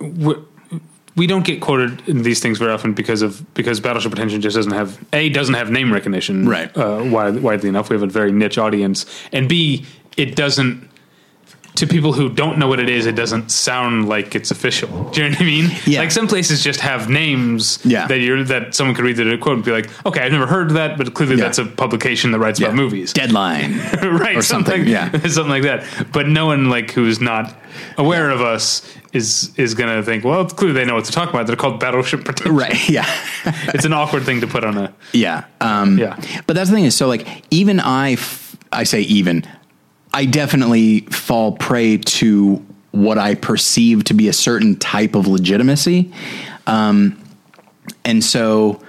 we 0.00 0.34
we 1.14 1.26
don't 1.26 1.44
get 1.44 1.60
quoted 1.60 2.08
in 2.08 2.22
these 2.22 2.40
things 2.40 2.56
very 2.58 2.72
often 2.72 2.94
because 2.94 3.20
of 3.20 3.52
because 3.54 3.80
Battleship 3.80 4.12
Pretension 4.12 4.40
just 4.40 4.56
doesn't 4.56 4.72
have 4.72 4.98
a 5.12 5.28
doesn't 5.28 5.54
have 5.54 5.70
name 5.70 5.92
recognition 5.92 6.48
Right. 6.48 6.74
uh, 6.76 7.02
wide, 7.04 7.42
widely 7.42 7.68
enough. 7.68 7.90
We 7.90 7.94
have 7.96 8.02
a 8.02 8.06
very 8.06 8.32
niche 8.32 8.56
audience, 8.58 9.04
and 9.32 9.48
b 9.48 9.84
it 10.16 10.36
doesn't. 10.36 10.88
To 11.76 11.86
people 11.86 12.12
who 12.12 12.28
don't 12.28 12.58
know 12.58 12.68
what 12.68 12.78
it 12.80 12.90
is, 12.90 13.06
it 13.06 13.14
doesn't 13.16 13.50
sound 13.50 14.06
like 14.08 14.34
it's 14.34 14.50
official. 14.50 15.10
Do 15.10 15.22
you 15.22 15.28
know 15.28 15.34
what 15.34 15.40
I 15.42 15.44
mean? 15.44 15.70
Yeah. 15.86 16.00
Like 16.00 16.10
some 16.10 16.28
places 16.28 16.62
just 16.62 16.80
have 16.80 17.08
names 17.08 17.78
Yeah. 17.84 18.06
that 18.08 18.18
you're 18.18 18.44
that 18.44 18.74
someone 18.74 18.94
could 18.94 19.04
read 19.06 19.16
the 19.16 19.38
quote 19.38 19.56
and 19.56 19.64
be 19.64 19.72
like, 19.72 19.88
okay, 20.06 20.20
I've 20.20 20.32
never 20.32 20.46
heard 20.46 20.68
of 20.68 20.74
that, 20.74 20.98
but 20.98 21.14
clearly 21.14 21.36
Yeah. 21.36 21.44
that's 21.44 21.58
a 21.58 21.64
publication 21.64 22.30
that 22.32 22.38
writes 22.40 22.60
about 22.60 22.74
movies. 22.74 23.12
Deadline. 23.14 23.78
right, 24.02 24.36
or 24.36 24.42
something, 24.42 24.86
yeah. 24.86 25.10
something 25.28 25.48
like 25.48 25.62
that. 25.62 25.84
But 26.12 26.28
no 26.28 26.46
one 26.46 26.68
like 26.68 26.90
who's 26.92 27.20
not 27.20 27.54
aware 27.96 28.28
of 28.30 28.42
us 28.42 28.82
is 29.14 29.50
is 29.56 29.72
gonna 29.74 30.02
think, 30.02 30.24
well, 30.24 30.44
clearly 30.46 30.74
they 30.74 30.84
know 30.84 30.94
what 30.96 31.06
to 31.06 31.12
talk 31.12 31.30
about. 31.30 31.46
They're 31.46 31.56
called 31.56 31.80
Battleship 31.80 32.24
Pretension. 32.24 32.54
right. 32.54 32.88
Yeah. 32.88 33.06
It's 33.74 33.86
an 33.86 33.94
awkward 33.94 34.24
thing 34.24 34.42
to 34.42 34.46
put 34.46 34.62
on 34.62 34.76
a. 34.76 34.92
yeah. 35.14 35.44
Um, 35.62 35.98
Yeah. 35.98 36.16
But 36.46 36.54
that's 36.54 36.68
the 36.68 36.76
thing 36.76 36.84
is, 36.84 36.94
so 36.94 37.08
like, 37.08 37.26
even 37.50 37.80
I, 37.80 38.12
f- 38.12 38.56
I 38.70 38.84
say 38.84 39.00
even, 39.02 39.44
I 40.14 40.26
definitely 40.26 41.00
fall 41.00 41.52
prey 41.52 41.98
to 41.98 42.64
what 42.90 43.18
I 43.18 43.34
perceive 43.34 44.04
to 44.04 44.14
be 44.14 44.28
a 44.28 44.32
certain 44.32 44.76
type 44.76 45.14
of 45.14 45.26
legitimacy. 45.26 46.12
Um, 46.66 47.18
and 48.04 48.22
so 48.22 48.82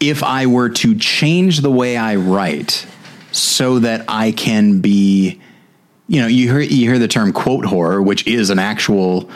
if 0.00 0.22
I 0.22 0.46
were 0.46 0.70
to 0.70 0.94
change 0.96 1.60
the 1.60 1.70
way 1.70 1.96
I 1.96 2.16
write 2.16 2.86
so 3.32 3.78
that 3.80 4.04
I 4.08 4.32
can 4.32 4.80
be, 4.80 5.40
you 6.06 6.20
know, 6.20 6.26
you 6.26 6.48
hear 6.48 6.60
you 6.60 6.88
hear 6.88 6.98
the 6.98 7.08
term 7.08 7.32
quote 7.32 7.66
horror, 7.66 8.00
which 8.00 8.26
is 8.26 8.48
an 8.50 8.58
actual 8.58 9.28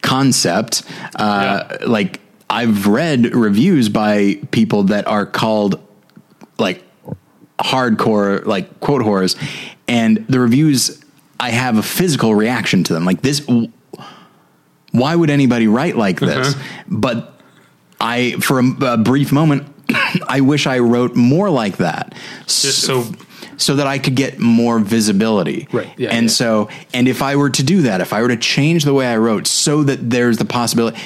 concept. 0.00 0.82
Uh, 1.14 1.76
Like 1.86 2.20
I've 2.48 2.86
read 2.86 3.34
reviews 3.34 3.88
by 3.88 4.38
people 4.50 4.84
that 4.84 5.06
are 5.06 5.26
called 5.26 5.80
like 6.58 6.82
hardcore 7.58 8.44
like 8.46 8.80
quote 8.80 9.02
horrors, 9.02 9.36
and 9.88 10.26
the 10.28 10.40
reviews 10.40 11.04
I 11.38 11.50
have 11.50 11.76
a 11.76 11.82
physical 11.82 12.34
reaction 12.34 12.84
to 12.84 12.94
them. 12.94 13.04
Like 13.04 13.20
this, 13.20 13.46
why 14.92 15.14
would 15.14 15.30
anybody 15.30 15.68
write 15.68 15.96
like 15.96 16.20
this? 16.20 16.54
But 16.88 17.38
I, 18.00 18.32
for 18.40 18.60
a, 18.60 18.92
a 18.92 18.96
brief 18.96 19.32
moment, 19.32 19.66
I 20.28 20.40
wish 20.40 20.66
I 20.66 20.78
wrote 20.78 21.16
more 21.16 21.50
like 21.50 21.78
that. 21.78 22.14
Just 22.46 22.82
so 22.82 23.04
so 23.56 23.76
that 23.76 23.86
I 23.86 23.98
could 23.98 24.16
get 24.16 24.38
more 24.38 24.78
visibility. 24.78 25.68
Right, 25.70 25.92
yeah, 25.96 26.10
and 26.10 26.24
yeah. 26.24 26.30
so, 26.30 26.68
and 26.92 27.06
if 27.06 27.22
I 27.22 27.36
were 27.36 27.50
to 27.50 27.62
do 27.62 27.82
that, 27.82 28.00
if 28.00 28.12
I 28.12 28.20
were 28.20 28.28
to 28.28 28.36
change 28.36 28.84
the 28.84 28.94
way 28.94 29.06
I 29.06 29.16
wrote 29.16 29.46
so 29.46 29.84
that 29.84 30.10
there's 30.10 30.38
the 30.38 30.44
possibility, 30.44 30.98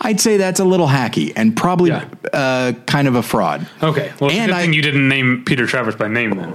I'd 0.00 0.20
say 0.20 0.36
that's 0.36 0.60
a 0.60 0.64
little 0.64 0.88
hacky 0.88 1.32
and 1.36 1.56
probably 1.56 1.90
Yeah. 1.90 2.04
uh, 2.32 2.72
kind 2.86 3.08
of 3.08 3.14
a 3.14 3.22
fraud. 3.22 3.66
okay. 3.82 4.12
Well, 4.20 4.28
it's 4.30 4.38
a 4.38 4.40
And 4.42 4.50
good 4.50 4.56
I- 4.56 4.62
thing 4.62 4.72
you 4.72 4.82
didn't 4.82 5.08
name 5.08 5.44
Peter 5.46 5.66
Travers 5.66 5.94
by 5.94 6.08
name 6.08 6.30
then. 6.36 6.52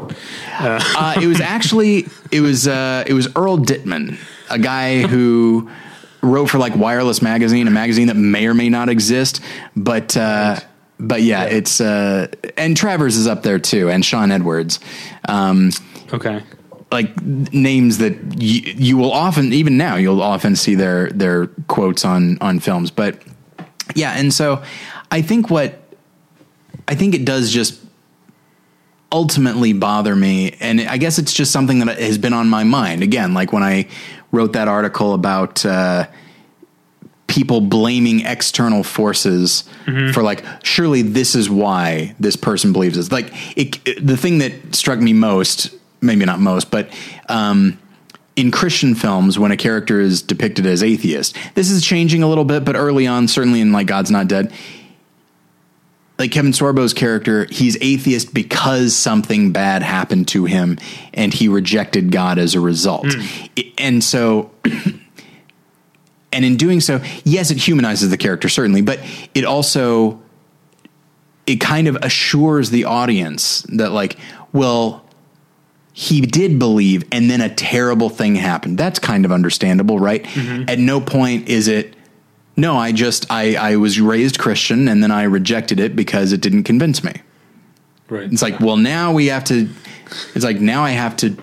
Uh, 0.59 1.15
it 1.21 1.25
was 1.27 1.39
actually 1.41 2.07
it 2.31 2.41
was 2.41 2.67
uh, 2.67 3.03
it 3.07 3.13
was 3.13 3.27
Earl 3.35 3.57
Dittman, 3.57 4.17
a 4.49 4.59
guy 4.59 5.01
who 5.07 5.69
wrote 6.21 6.47
for 6.47 6.57
like 6.57 6.75
Wireless 6.75 7.21
Magazine, 7.21 7.67
a 7.67 7.71
magazine 7.71 8.07
that 8.07 8.17
may 8.17 8.45
or 8.45 8.53
may 8.53 8.67
not 8.69 8.89
exist, 8.89 9.41
but 9.75 10.15
uh, 10.17 10.59
but 10.99 11.21
yeah, 11.21 11.43
it's 11.45 11.79
uh, 11.79 12.27
and 12.57 12.75
Travers 12.75 13.15
is 13.15 13.25
up 13.25 13.41
there 13.43 13.57
too, 13.57 13.89
and 13.89 14.03
Shawn 14.03 14.31
Edwards. 14.31 14.79
Um, 15.29 15.71
Okay. 16.11 16.41
Like 16.91 17.21
names 17.21 17.99
that 17.99 18.13
you, 18.41 18.73
you 18.75 18.97
will 18.97 19.11
often 19.11 19.53
even 19.53 19.77
now 19.77 19.95
you'll 19.95 20.21
often 20.23 20.55
see 20.55 20.75
their 20.75 21.09
their 21.11 21.47
quotes 21.67 22.03
on 22.05 22.37
on 22.41 22.59
films. 22.59 22.91
But 22.91 23.21
yeah 23.95 24.13
and 24.17 24.31
so 24.31 24.61
i 25.11 25.19
think 25.19 25.49
what 25.49 25.79
i 26.87 26.93
think 26.93 27.15
it 27.15 27.25
does 27.25 27.51
just 27.51 27.81
ultimately 29.11 29.73
bother 29.73 30.15
me 30.15 30.55
and 30.59 30.79
i 30.81 30.95
guess 30.97 31.17
it's 31.17 31.33
just 31.33 31.51
something 31.51 31.79
that 31.79 31.97
has 31.99 32.17
been 32.19 32.33
on 32.33 32.47
my 32.49 32.63
mind. 32.63 33.01
Again 33.01 33.33
like 33.33 33.51
when 33.51 33.63
i 33.63 33.87
wrote 34.31 34.53
that 34.53 34.67
article 34.67 35.13
about 35.15 35.65
uh 35.65 36.05
people 37.25 37.61
blaming 37.61 38.21
external 38.21 38.83
forces 38.83 39.63
for 40.13 40.21
like 40.21 40.43
surely 40.63 41.01
this 41.01 41.33
is 41.35 41.49
why 41.49 42.15
this 42.19 42.35
person 42.35 42.73
believes 42.73 42.95
this. 42.95 43.11
Like 43.11 43.31
it, 43.57 43.79
it- 43.87 44.05
the 44.05 44.17
thing 44.17 44.37
that 44.39 44.75
struck 44.75 44.99
me 44.99 45.13
most 45.13 45.75
maybe 46.01 46.25
not 46.25 46.39
most 46.39 46.71
but 46.71 46.89
um 47.27 47.77
in 48.35 48.51
Christian 48.51 48.95
films, 48.95 49.37
when 49.37 49.51
a 49.51 49.57
character 49.57 49.99
is 49.99 50.21
depicted 50.21 50.65
as 50.65 50.81
atheist, 50.81 51.35
this 51.55 51.69
is 51.69 51.83
changing 51.83 52.23
a 52.23 52.27
little 52.29 52.45
bit, 52.45 52.63
but 52.63 52.77
early 52.77 53.05
on, 53.05 53.27
certainly 53.27 53.59
in 53.59 53.73
like 53.73 53.85
God's 53.87 54.11
Not 54.11 54.29
Dead, 54.29 54.53
like 56.17 56.31
Kevin 56.31 56.53
Sorbo's 56.53 56.93
character, 56.93 57.47
he's 57.51 57.75
atheist 57.81 58.33
because 58.33 58.95
something 58.95 59.51
bad 59.51 59.81
happened 59.83 60.29
to 60.29 60.45
him 60.45 60.77
and 61.13 61.33
he 61.33 61.49
rejected 61.49 62.11
God 62.13 62.37
as 62.37 62.55
a 62.55 62.61
result. 62.61 63.07
I- 63.09 63.73
And 63.77 64.01
so 64.01 64.51
and 66.31 66.45
in 66.45 66.55
doing 66.57 66.79
so, 66.79 67.01
yes, 67.25 67.51
it 67.51 67.57
humanizes 67.57 68.09
the 68.09 68.17
character 68.17 68.47
certainly, 68.49 68.81
but 68.81 68.99
it 69.33 69.43
also 69.43 70.21
it 71.45 71.57
kind 71.59 71.87
of 71.87 71.95
assures 71.97 72.69
the 72.69 72.85
audience 72.85 73.63
that 73.69 73.91
like, 73.91 74.17
well, 74.53 75.03
he 75.93 76.21
did 76.21 76.59
believe 76.59 77.03
and 77.11 77.29
then 77.29 77.41
a 77.41 77.53
terrible 77.53 78.09
thing 78.09 78.35
happened. 78.35 78.77
That's 78.77 78.99
kind 78.99 79.25
of 79.25 79.31
understandable, 79.31 79.99
right? 79.99 80.23
Mm-hmm. 80.23 80.69
At 80.69 80.79
no 80.79 81.01
point 81.01 81.49
is 81.49 81.67
it 81.67 81.95
no, 82.55 82.75
I 82.77 82.91
just 82.91 83.25
I 83.29 83.55
I 83.55 83.75
was 83.77 83.99
raised 84.01 84.37
Christian 84.39 84.87
and 84.87 85.01
then 85.01 85.11
I 85.11 85.23
rejected 85.23 85.79
it 85.79 85.95
because 85.95 86.31
it 86.33 86.41
didn't 86.41 86.63
convince 86.63 87.03
me. 87.03 87.13
Right. 88.09 88.31
It's 88.31 88.41
like, 88.41 88.59
well, 88.59 88.77
now 88.77 89.13
we 89.13 89.27
have 89.27 89.43
to. 89.45 89.69
It's 90.35 90.43
like 90.43 90.59
now 90.59 90.83
I 90.83 90.91
have 90.91 91.15
to 91.17 91.37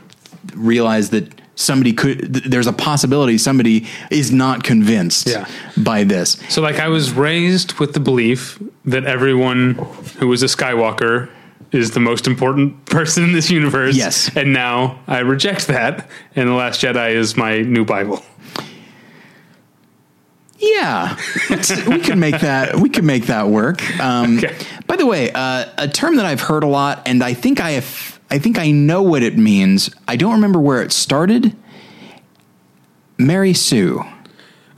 realize 0.54 1.10
that 1.10 1.32
somebody 1.54 1.92
could 1.92 2.34
th- 2.34 2.44
there's 2.44 2.66
a 2.66 2.72
possibility 2.72 3.38
somebody 3.38 3.86
is 4.10 4.30
not 4.30 4.62
convinced 4.64 5.26
Yeah. 5.28 5.46
by 5.76 6.04
this. 6.04 6.36
So, 6.50 6.60
like, 6.60 6.78
I 6.78 6.88
was 6.88 7.12
raised 7.12 7.74
with 7.74 7.94
the 7.94 8.00
belief 8.00 8.60
that 8.84 9.04
everyone 9.04 9.74
who 10.18 10.28
was 10.28 10.42
a 10.42 10.46
Skywalker 10.46 11.30
is 11.72 11.90
the 11.92 12.00
most 12.00 12.26
important 12.26 12.84
person 12.86 13.24
in 13.24 13.32
this 13.32 13.50
universe. 13.50 13.96
Yes. 13.96 14.34
And 14.36 14.52
now 14.52 15.00
I 15.06 15.20
reject 15.20 15.66
that, 15.68 16.08
and 16.34 16.48
The 16.48 16.54
Last 16.54 16.80
Jedi 16.82 17.12
is 17.14 17.36
my 17.36 17.60
new 17.60 17.84
Bible. 17.84 18.22
Yeah, 20.58 21.18
we 21.86 22.00
can 22.00 22.18
make 22.18 22.40
that. 22.40 22.76
We 22.76 22.88
can 22.88 23.04
make 23.04 23.26
that 23.26 23.48
work. 23.48 23.82
Um, 24.00 24.38
Okay. 24.38 24.56
By 24.86 24.96
the 24.96 25.04
way, 25.04 25.30
uh, 25.32 25.66
a 25.76 25.86
term 25.86 26.16
that 26.16 26.24
I've 26.24 26.40
heard 26.40 26.64
a 26.64 26.66
lot, 26.66 27.02
and 27.06 27.22
I 27.22 27.34
think 27.34 27.60
I 27.60 27.72
have, 27.72 28.18
I 28.30 28.38
think 28.38 28.58
I 28.58 28.70
know 28.70 29.02
what 29.02 29.22
it 29.22 29.36
means. 29.36 29.90
I 30.08 30.16
don't 30.16 30.32
remember 30.32 30.58
where 30.58 30.80
it 30.80 30.92
started. 30.92 31.54
Mary 33.18 33.52
Sue. 33.52 34.02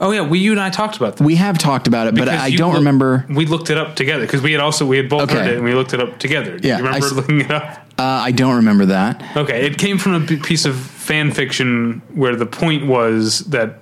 Oh 0.01 0.11
yeah, 0.11 0.21
we 0.21 0.39
you 0.39 0.51
and 0.51 0.61
I 0.61 0.69
talked 0.69 0.95
about 0.97 1.17
that. 1.17 1.23
We 1.25 1.35
have 1.35 1.57
talked 1.57 1.87
about 1.87 2.07
it, 2.07 2.15
but 2.15 2.25
Because 2.25 2.39
I 2.41 2.47
you 2.47 2.57
don't 2.57 2.69
look- 2.69 2.77
remember. 2.79 3.25
We 3.29 3.45
looked 3.45 3.69
it 3.69 3.77
up 3.77 3.95
together 3.95 4.25
because 4.25 4.41
we 4.41 4.53
had 4.53 4.61
also 4.61 4.85
we 4.85 4.95
had 4.97 5.09
both 5.09 5.29
heard 5.29 5.47
it 5.47 5.55
and 5.55 5.63
we 5.65 5.73
looked 5.73 5.93
it 5.93 5.99
up 5.99 6.19
together. 6.19 6.57
Do 6.57 6.67
Yeah, 6.67 6.77
you 6.77 6.85
remember 6.85 7.05
s- 7.07 7.11
looking 7.11 7.41
it 7.41 7.51
up? 7.51 7.85
Uh, 7.97 8.03
I 8.03 8.31
don't 8.31 8.55
remember 8.55 8.85
that. 8.85 9.21
Okay, 9.35 9.65
it 9.65 9.77
came 9.77 9.97
from 9.97 10.13
a 10.13 10.19
b- 10.21 10.37
piece 10.37 10.63
of 10.65 10.77
fan 10.77 11.31
fiction 11.31 12.01
where 12.13 12.33
the 12.37 12.45
point 12.45 12.85
was 12.87 13.39
that 13.49 13.79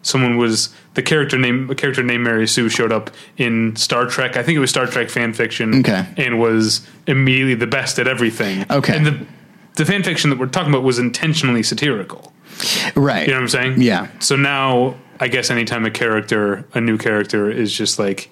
someone 0.00 0.38
was 0.38 0.70
the 0.94 1.02
character 1.02 1.36
name 1.36 1.68
a 1.68 1.74
character 1.74 2.02
named 2.02 2.24
Mary 2.24 2.46
Sue 2.48 2.70
showed 2.70 2.90
up 2.92 3.10
in 3.36 3.76
Star 3.76 4.06
Trek. 4.06 4.36
I 4.38 4.42
think 4.42 4.56
it 4.56 4.60
was 4.60 4.70
Star 4.70 4.86
Trek 4.86 5.10
fan 5.10 5.34
fiction. 5.34 5.80
Okay. 5.80 6.06
and 6.16 6.38
was 6.40 6.86
immediately 7.06 7.54
the 7.54 7.66
best 7.66 7.98
at 7.98 8.08
everything. 8.08 8.64
Okay. 8.70 8.96
and 8.96 9.04
the 9.04 9.26
the 9.74 9.84
fan 9.84 10.02
fiction 10.02 10.30
that 10.30 10.38
we're 10.38 10.46
talking 10.46 10.70
about 10.72 10.82
was 10.84 10.98
intentionally 10.98 11.62
satirical. 11.62 12.32
Right. 12.96 13.26
You 13.28 13.34
know 13.34 13.36
what 13.36 13.42
I'm 13.42 13.48
saying? 13.48 13.82
Yeah. 13.82 14.08
So 14.18 14.34
now, 14.34 14.96
I 15.20 15.28
guess 15.28 15.50
anytime 15.50 15.84
a 15.84 15.90
character, 15.90 16.66
a 16.74 16.80
new 16.80 16.98
character, 16.98 17.50
is 17.50 17.72
just 17.72 17.98
like 17.98 18.30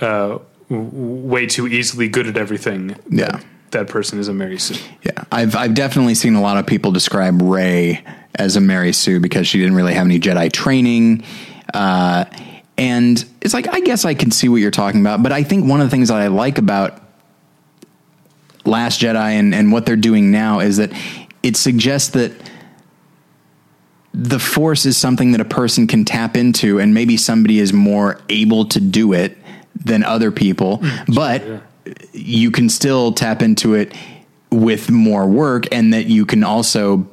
uh, 0.00 0.38
w- 0.68 0.90
way 0.92 1.46
too 1.46 1.66
easily 1.66 2.08
good 2.08 2.26
at 2.26 2.36
everything. 2.36 2.96
Yeah. 3.10 3.32
that, 3.32 3.44
that 3.70 3.88
person 3.88 4.18
is 4.18 4.28
a 4.28 4.32
Mary 4.32 4.58
Sue. 4.58 4.80
Yeah, 5.02 5.24
I've 5.30 5.54
I've 5.54 5.74
definitely 5.74 6.14
seen 6.14 6.34
a 6.34 6.40
lot 6.40 6.56
of 6.56 6.66
people 6.66 6.90
describe 6.92 7.40
Rey 7.42 8.04
as 8.34 8.56
a 8.56 8.60
Mary 8.60 8.92
Sue 8.92 9.20
because 9.20 9.46
she 9.46 9.58
didn't 9.58 9.74
really 9.74 9.94
have 9.94 10.06
any 10.06 10.18
Jedi 10.18 10.50
training, 10.52 11.24
uh, 11.74 12.24
and 12.76 13.24
it's 13.40 13.54
like 13.54 13.68
I 13.68 13.80
guess 13.80 14.04
I 14.04 14.14
can 14.14 14.30
see 14.30 14.48
what 14.48 14.56
you're 14.56 14.70
talking 14.70 15.00
about. 15.00 15.22
But 15.22 15.32
I 15.32 15.42
think 15.42 15.68
one 15.68 15.80
of 15.80 15.86
the 15.86 15.90
things 15.90 16.08
that 16.08 16.18
I 16.18 16.28
like 16.28 16.58
about 16.58 17.02
Last 18.64 19.00
Jedi 19.00 19.32
and 19.32 19.54
and 19.54 19.72
what 19.72 19.86
they're 19.86 19.96
doing 19.96 20.30
now 20.30 20.60
is 20.60 20.78
that 20.78 20.92
it 21.42 21.56
suggests 21.56 22.10
that 22.10 22.32
the 24.12 24.38
Force 24.38 24.86
is 24.86 24.96
something 24.96 25.32
that 25.32 25.40
a 25.40 25.44
person 25.44 25.86
can 25.86 26.04
tap 26.04 26.36
into, 26.36 26.78
and 26.78 26.94
maybe 26.94 27.16
somebody 27.16 27.58
is 27.58 27.72
more 27.72 28.20
able 28.28 28.64
to 28.66 28.80
do 28.80 29.12
it 29.12 29.36
than 29.74 30.02
other 30.02 30.32
people, 30.32 30.78
mm, 30.78 31.14
but 31.14 31.62
you 32.12 32.50
can 32.50 32.68
still 32.68 33.12
tap 33.12 33.42
into 33.42 33.74
it 33.74 33.92
with 34.50 34.90
more 34.90 35.26
work 35.26 35.64
and 35.72 35.92
that 35.92 36.06
you 36.06 36.24
can 36.24 36.42
also 36.42 37.06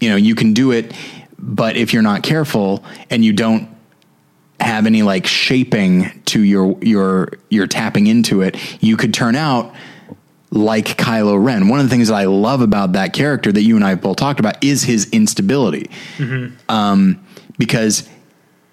you 0.00 0.08
know 0.08 0.16
you 0.16 0.34
can 0.34 0.52
do 0.52 0.70
it 0.70 0.94
but 1.38 1.76
if 1.76 1.92
you're 1.92 2.02
not 2.02 2.22
careful 2.22 2.84
and 3.10 3.24
you 3.24 3.32
don't 3.32 3.68
have 4.60 4.86
any 4.86 5.02
like 5.02 5.26
shaping 5.26 6.22
to 6.24 6.40
your 6.40 6.78
your 6.82 7.30
your 7.48 7.66
tapping 7.66 8.06
into 8.06 8.42
it 8.42 8.56
you 8.80 8.96
could 8.96 9.12
turn 9.12 9.34
out 9.34 9.74
like 10.50 10.96
Kylo 10.96 11.42
Ren. 11.42 11.68
One 11.68 11.78
of 11.80 11.86
the 11.86 11.90
things 11.90 12.08
that 12.08 12.14
I 12.14 12.24
love 12.24 12.60
about 12.62 12.92
that 12.92 13.12
character 13.12 13.52
that 13.52 13.62
you 13.62 13.76
and 13.76 13.84
I 13.84 13.90
have 13.90 14.00
both 14.00 14.16
talked 14.16 14.40
about 14.40 14.62
is 14.64 14.82
his 14.82 15.08
instability. 15.10 15.90
Um, 16.68 17.22
because 17.58 18.08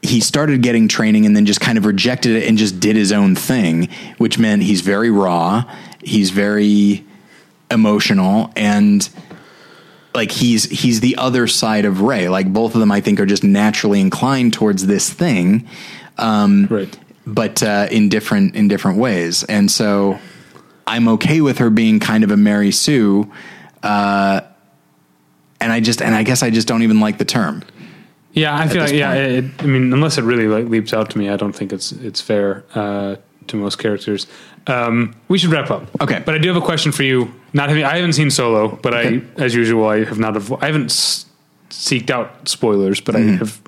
he 0.02 0.20
started 0.22 0.62
getting 0.62 0.88
training 0.88 1.26
and 1.26 1.36
then 1.36 1.46
just 1.46 1.60
kind 1.60 1.78
of 1.78 1.86
rejected 1.86 2.36
it 2.36 2.48
and 2.48 2.58
just 2.58 2.80
did 2.80 2.96
his 2.96 3.12
own 3.12 3.36
thing, 3.36 3.90
which 4.20 4.38
meant 4.38 4.62
he's 4.64 4.82
very 4.82 5.10
raw, 5.10 5.64
he's 6.04 6.30
very 6.30 7.04
emotional, 7.72 8.52
and 8.56 9.10
like 10.14 10.32
he's 10.32 10.66
he's 10.66 11.00
the 11.02 11.18
other 11.18 11.48
side 11.48 11.84
of 11.86 12.02
Rey. 12.02 12.30
Like 12.30 12.54
both 12.54 12.74
of 12.76 12.80
them, 12.80 12.92
I 12.92 13.02
think, 13.02 13.20
are 13.20 13.26
just 13.26 13.44
naturally 13.44 14.00
inclined 14.00 14.54
towards 14.54 14.86
this 14.86 15.10
thing, 15.10 15.68
Right. 16.18 16.98
but 17.26 17.64
uh, 17.64 17.88
in 17.92 18.08
different 18.10 18.56
in 18.56 18.68
different 18.68 19.00
ways. 19.00 19.44
And 19.44 19.70
so 19.72 20.20
I'm 20.88 21.08
okay 21.10 21.42
with 21.42 21.58
her 21.60 21.70
being 21.70 22.00
kind 22.00 22.24
of 22.24 22.32
a 22.32 22.38
Mary 22.38 22.72
Sue. 22.72 23.32
Uh, 23.84 24.42
and 25.60 25.72
I 25.72 25.80
just 25.80 26.02
and 26.02 26.14
I 26.14 26.24
guess 26.24 26.44
I 26.44 26.50
just 26.50 26.68
don't 26.68 26.84
even 26.84 27.00
like 27.00 27.18
the 27.18 27.26
term. 27.26 27.64
Yeah, 28.34 28.56
I 28.58 28.68
feel 28.68 28.84
like 28.84 28.94
yeah. 28.94 29.14
It, 29.14 29.46
I 29.60 29.66
mean, 29.66 29.94
unless 29.94 30.18
it 30.18 30.24
really 30.24 30.48
like 30.48 30.68
leaps 30.70 30.94
out 30.94 31.10
to 31.12 31.18
me, 31.18 31.30
I 31.30 31.38
don't 31.38 31.54
think 31.54 31.72
it's 31.72 31.92
it's 31.94 32.20
fair 32.22 32.64
uh, 32.76 33.16
to 33.48 33.56
most 33.58 33.78
characters. 33.78 34.28
Um, 34.68 35.16
we 35.28 35.38
should 35.38 35.52
wrap 35.52 35.70
up. 35.72 35.84
Okay. 36.02 36.22
but 36.26 36.34
I 36.36 36.40
do 36.40 36.48
have 36.48 36.58
a 36.62 36.66
question 36.66 36.92
for 36.92 37.04
you. 37.04 37.32
Not 37.54 37.70
having, 37.70 37.84
I 37.86 37.96
haven't 37.98 38.14
seen 38.14 38.32
Solo, 38.32 38.78
but 38.82 38.94
Okay. 38.96 39.22
I, 39.38 39.42
as 39.44 39.54
usual, 39.56 39.88
I 39.88 40.04
have 40.04 40.18
not. 40.20 40.34
Avo- 40.34 40.62
I 40.62 40.66
haven't 40.66 40.86
s- 40.86 41.26
seeked 41.70 42.10
out 42.10 42.50
spoilers, 42.50 43.00
but 43.00 43.16
Mm-hmm. 43.16 43.34
I 43.36 43.38
have 43.38 43.62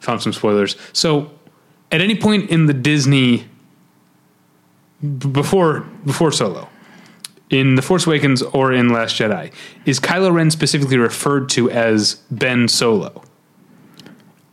found 0.00 0.22
some 0.22 0.32
spoilers. 0.32 0.76
So, 0.94 1.30
at 1.92 2.00
any 2.00 2.16
point 2.16 2.50
in 2.50 2.66
the 2.66 2.74
Disney 2.74 3.44
before 5.04 5.80
before 6.04 6.32
Solo, 6.32 6.68
in 7.50 7.74
the 7.74 7.82
Force 7.82 8.06
Awakens 8.06 8.42
or 8.42 8.72
in 8.72 8.90
Last 8.90 9.16
Jedi, 9.16 9.52
is 9.86 10.00
Kylo 10.00 10.32
Ren 10.32 10.50
specifically 10.50 10.98
referred 10.98 11.48
to 11.50 11.70
as 11.70 12.16
Ben 12.30 12.68
Solo? 12.68 13.22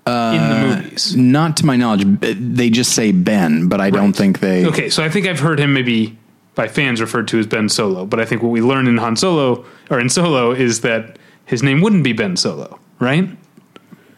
Uh, 0.05 0.33
in 0.35 0.49
the 0.49 0.75
movies. 0.75 1.15
Not 1.15 1.57
to 1.57 1.65
my 1.65 1.75
knowledge, 1.75 2.03
they 2.19 2.69
just 2.69 2.93
say 2.93 3.11
Ben, 3.11 3.69
but 3.69 3.79
I 3.79 3.91
don't 3.91 4.13
think 4.13 4.39
they. 4.39 4.65
Okay, 4.65 4.89
so 4.89 5.03
I 5.03 5.09
think 5.09 5.27
I've 5.27 5.39
heard 5.39 5.59
him 5.59 5.73
maybe 5.73 6.17
by 6.55 6.67
fans 6.67 6.99
referred 6.99 7.27
to 7.29 7.39
as 7.39 7.47
Ben 7.47 7.69
Solo, 7.69 8.05
but 8.05 8.19
I 8.19 8.25
think 8.25 8.41
what 8.41 8.49
we 8.49 8.61
learn 8.61 8.87
in 8.87 8.97
Han 8.97 9.15
Solo 9.15 9.63
or 9.89 9.99
in 9.99 10.09
Solo 10.09 10.51
is 10.51 10.81
that 10.81 11.17
his 11.45 11.61
name 11.61 11.81
wouldn't 11.81 12.03
be 12.03 12.13
Ben 12.13 12.35
Solo, 12.35 12.79
right? 12.99 13.29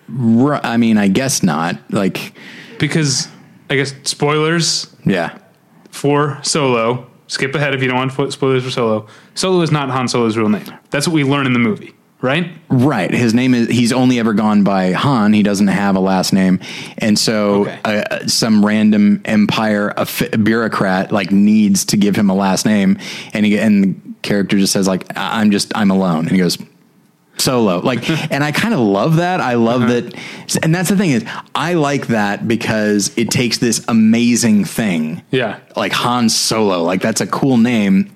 I 0.09 0.77
mean, 0.77 0.97
I 0.97 1.07
guess 1.09 1.43
not. 1.43 1.77
Like, 1.91 2.33
Because 2.79 3.27
I 3.69 3.75
guess 3.75 3.93
spoilers 4.03 4.93
yeah, 5.05 5.37
for 5.93 6.39
Solo. 6.43 7.07
Skip 7.27 7.55
ahead 7.55 7.73
if 7.73 7.81
you 7.81 7.87
don't 7.87 7.97
want 7.97 8.33
spoilers 8.33 8.63
for 8.63 8.69
Solo. 8.69 9.07
Solo 9.33 9.61
is 9.61 9.71
not 9.71 9.89
Han 9.89 10.07
Solo's 10.07 10.35
real 10.37 10.49
name. 10.49 10.65
That's 10.91 11.07
what 11.07 11.13
we 11.13 11.23
learn 11.23 11.45
in 11.45 11.53
the 11.53 11.59
movie, 11.59 11.93
right? 12.21 12.51
right. 12.69 13.11
His 13.11 13.33
name 13.33 13.53
is. 13.53 13.69
He's 13.69 13.93
only 13.93 14.19
ever 14.19 14.33
gone 14.33 14.63
by 14.63 14.91
Han. 14.91 15.33
He 15.33 15.41
doesn't 15.41 15.67
have 15.67 15.95
a 15.95 15.99
last 15.99 16.33
name, 16.33 16.59
and 16.97 17.17
so 17.17 17.61
Okay. 17.67 17.79
uh, 17.85 18.27
some 18.27 18.65
random 18.65 19.21
Empire 19.25 19.93
bureaucrat 20.39 21.11
like 21.11 21.31
needs 21.31 21.85
to 21.85 21.97
give 21.97 22.15
him 22.15 22.29
a 22.29 22.35
last 22.35 22.65
name, 22.65 22.97
and 23.33 23.45
he 23.45 23.57
and 23.57 23.83
the 23.83 23.95
character 24.21 24.57
just 24.57 24.73
says 24.73 24.87
like, 24.87 25.05
"I'm 25.15 25.49
just 25.51 25.71
I'm 25.75 25.91
alone," 25.91 26.27
and 26.27 26.31
he 26.31 26.37
goes. 26.37 26.57
Solo, 27.37 27.79
like, 27.79 28.09
and 28.31 28.43
I 28.43 28.51
kind 28.51 28.73
of 28.73 28.79
love 28.79 29.17
that. 29.17 29.41
I 29.41 29.55
love 29.55 29.81
Uh-huh. 29.83 30.01
that, 30.01 30.63
and 30.63 30.73
that's 30.73 30.89
the 30.89 30.95
thing 30.97 31.11
is, 31.11 31.25
I 31.55 31.73
like 31.73 32.07
that 32.07 32.47
because 32.47 33.11
it 33.17 33.29
takes 33.31 33.57
this 33.57 33.83
amazing 33.87 34.65
thing, 34.65 35.21
Yeah. 35.31 35.57
like 35.75 35.91
Han 35.93 36.29
Solo. 36.29 36.83
Like 36.83 37.01
that's 37.01 37.21
a 37.21 37.27
cool 37.27 37.57
name. 37.57 38.15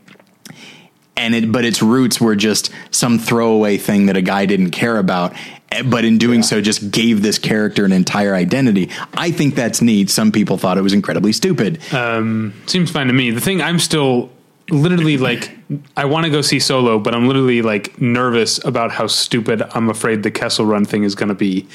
And 1.16 1.34
it, 1.34 1.52
but 1.52 1.66
its 1.66 1.82
roots 1.82 2.22
were 2.22 2.36
just 2.36 2.70
some 2.92 3.18
throwaway 3.18 3.78
thing 3.78 4.06
that 4.06 4.16
a 4.16 4.22
guy 4.22 4.46
didn't 4.46 4.70
care 4.70 5.00
about. 5.00 5.34
eh, 5.72 5.82
But 5.82 6.06
in 6.06 6.20
doing 6.20 6.44
so, 6.44 6.62
just 6.62 6.92
gave 6.92 7.24
this 7.24 7.40
character 7.40 7.86
an 7.86 7.92
entire 7.92 8.36
identity. 8.36 8.92
I 9.16 9.32
think 9.32 9.56
that's 9.56 9.82
neat. 9.82 10.12
Some 10.12 10.32
people 10.32 10.58
thought 10.60 10.78
it 10.78 10.84
was 10.84 10.94
incredibly 10.94 11.34
stupid. 11.34 11.80
Um 11.92 12.54
seems 12.68 12.92
fine 12.92 13.08
to 13.08 13.14
me. 13.14 13.32
The 13.32 13.42
thing 13.42 13.64
I'm 13.64 13.80
still 13.80 14.30
literally 14.70 15.18
like 15.18 15.52
I 15.96 16.06
want 16.06 16.26
to 16.26 16.32
go 16.32 16.42
see 16.42 16.60
Solo, 16.60 17.00
but 17.00 17.14
I'm 17.16 17.28
literally 17.28 17.62
like 17.62 18.00
nervous 18.02 18.64
about 18.66 18.92
how 18.92 19.08
stupid 19.08 19.64
I'm 19.74 19.90
afraid 19.90 20.24
the 20.24 20.32
Kessel 20.32 20.66
Run 20.66 20.86
thing 20.86 21.04
is 21.04 21.16
going 21.16 21.30
to 21.30 21.36
be. 21.36 21.68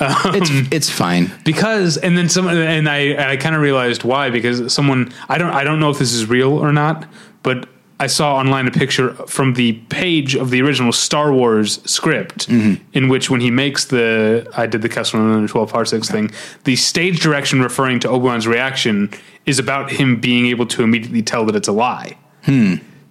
Um, 0.00 0.14
it's 0.26 0.50
it's 0.72 0.90
fine. 0.90 1.32
because 1.44 1.96
and 1.96 2.16
then 2.16 2.28
some 2.28 2.46
and 2.46 2.88
I 2.88 3.32
I 3.32 3.36
kind 3.36 3.56
of 3.56 3.60
realized 3.60 4.04
why 4.04 4.30
because 4.30 4.72
someone 4.72 5.12
I 5.28 5.38
don't 5.38 5.50
I 5.50 5.64
don't 5.64 5.80
know 5.80 5.90
if 5.90 5.98
this 5.98 6.12
is 6.12 6.26
real 6.26 6.52
or 6.52 6.72
not, 6.72 7.04
but 7.42 7.68
I 8.00 8.06
saw 8.06 8.36
online 8.36 8.68
a 8.68 8.70
picture 8.70 9.14
from 9.26 9.54
the 9.54 9.72
page 9.88 10.36
of 10.36 10.50
the 10.50 10.62
original 10.62 10.92
Star 10.92 11.32
Wars 11.32 11.80
script 11.90 12.48
mm-hmm. 12.48 12.80
in 12.92 13.08
which 13.08 13.28
when 13.28 13.40
he 13.40 13.50
makes 13.50 13.86
the 13.86 14.48
I 14.56 14.66
did 14.66 14.82
the 14.82 14.88
Kessel 14.88 15.18
Run 15.20 15.36
and 15.36 15.48
12 15.48 15.72
parsecs 15.72 16.08
thing, 16.08 16.30
the 16.62 16.76
stage 16.76 17.20
direction 17.20 17.60
referring 17.60 17.98
to 18.00 18.08
Obi-Wan's 18.08 18.46
reaction 18.46 19.10
is 19.46 19.58
about 19.58 19.90
him 19.90 20.20
being 20.20 20.46
able 20.46 20.66
to 20.66 20.84
immediately 20.84 21.22
tell 21.22 21.44
that 21.46 21.56
it's 21.56 21.66
a 21.68 21.72
lie. 21.72 22.16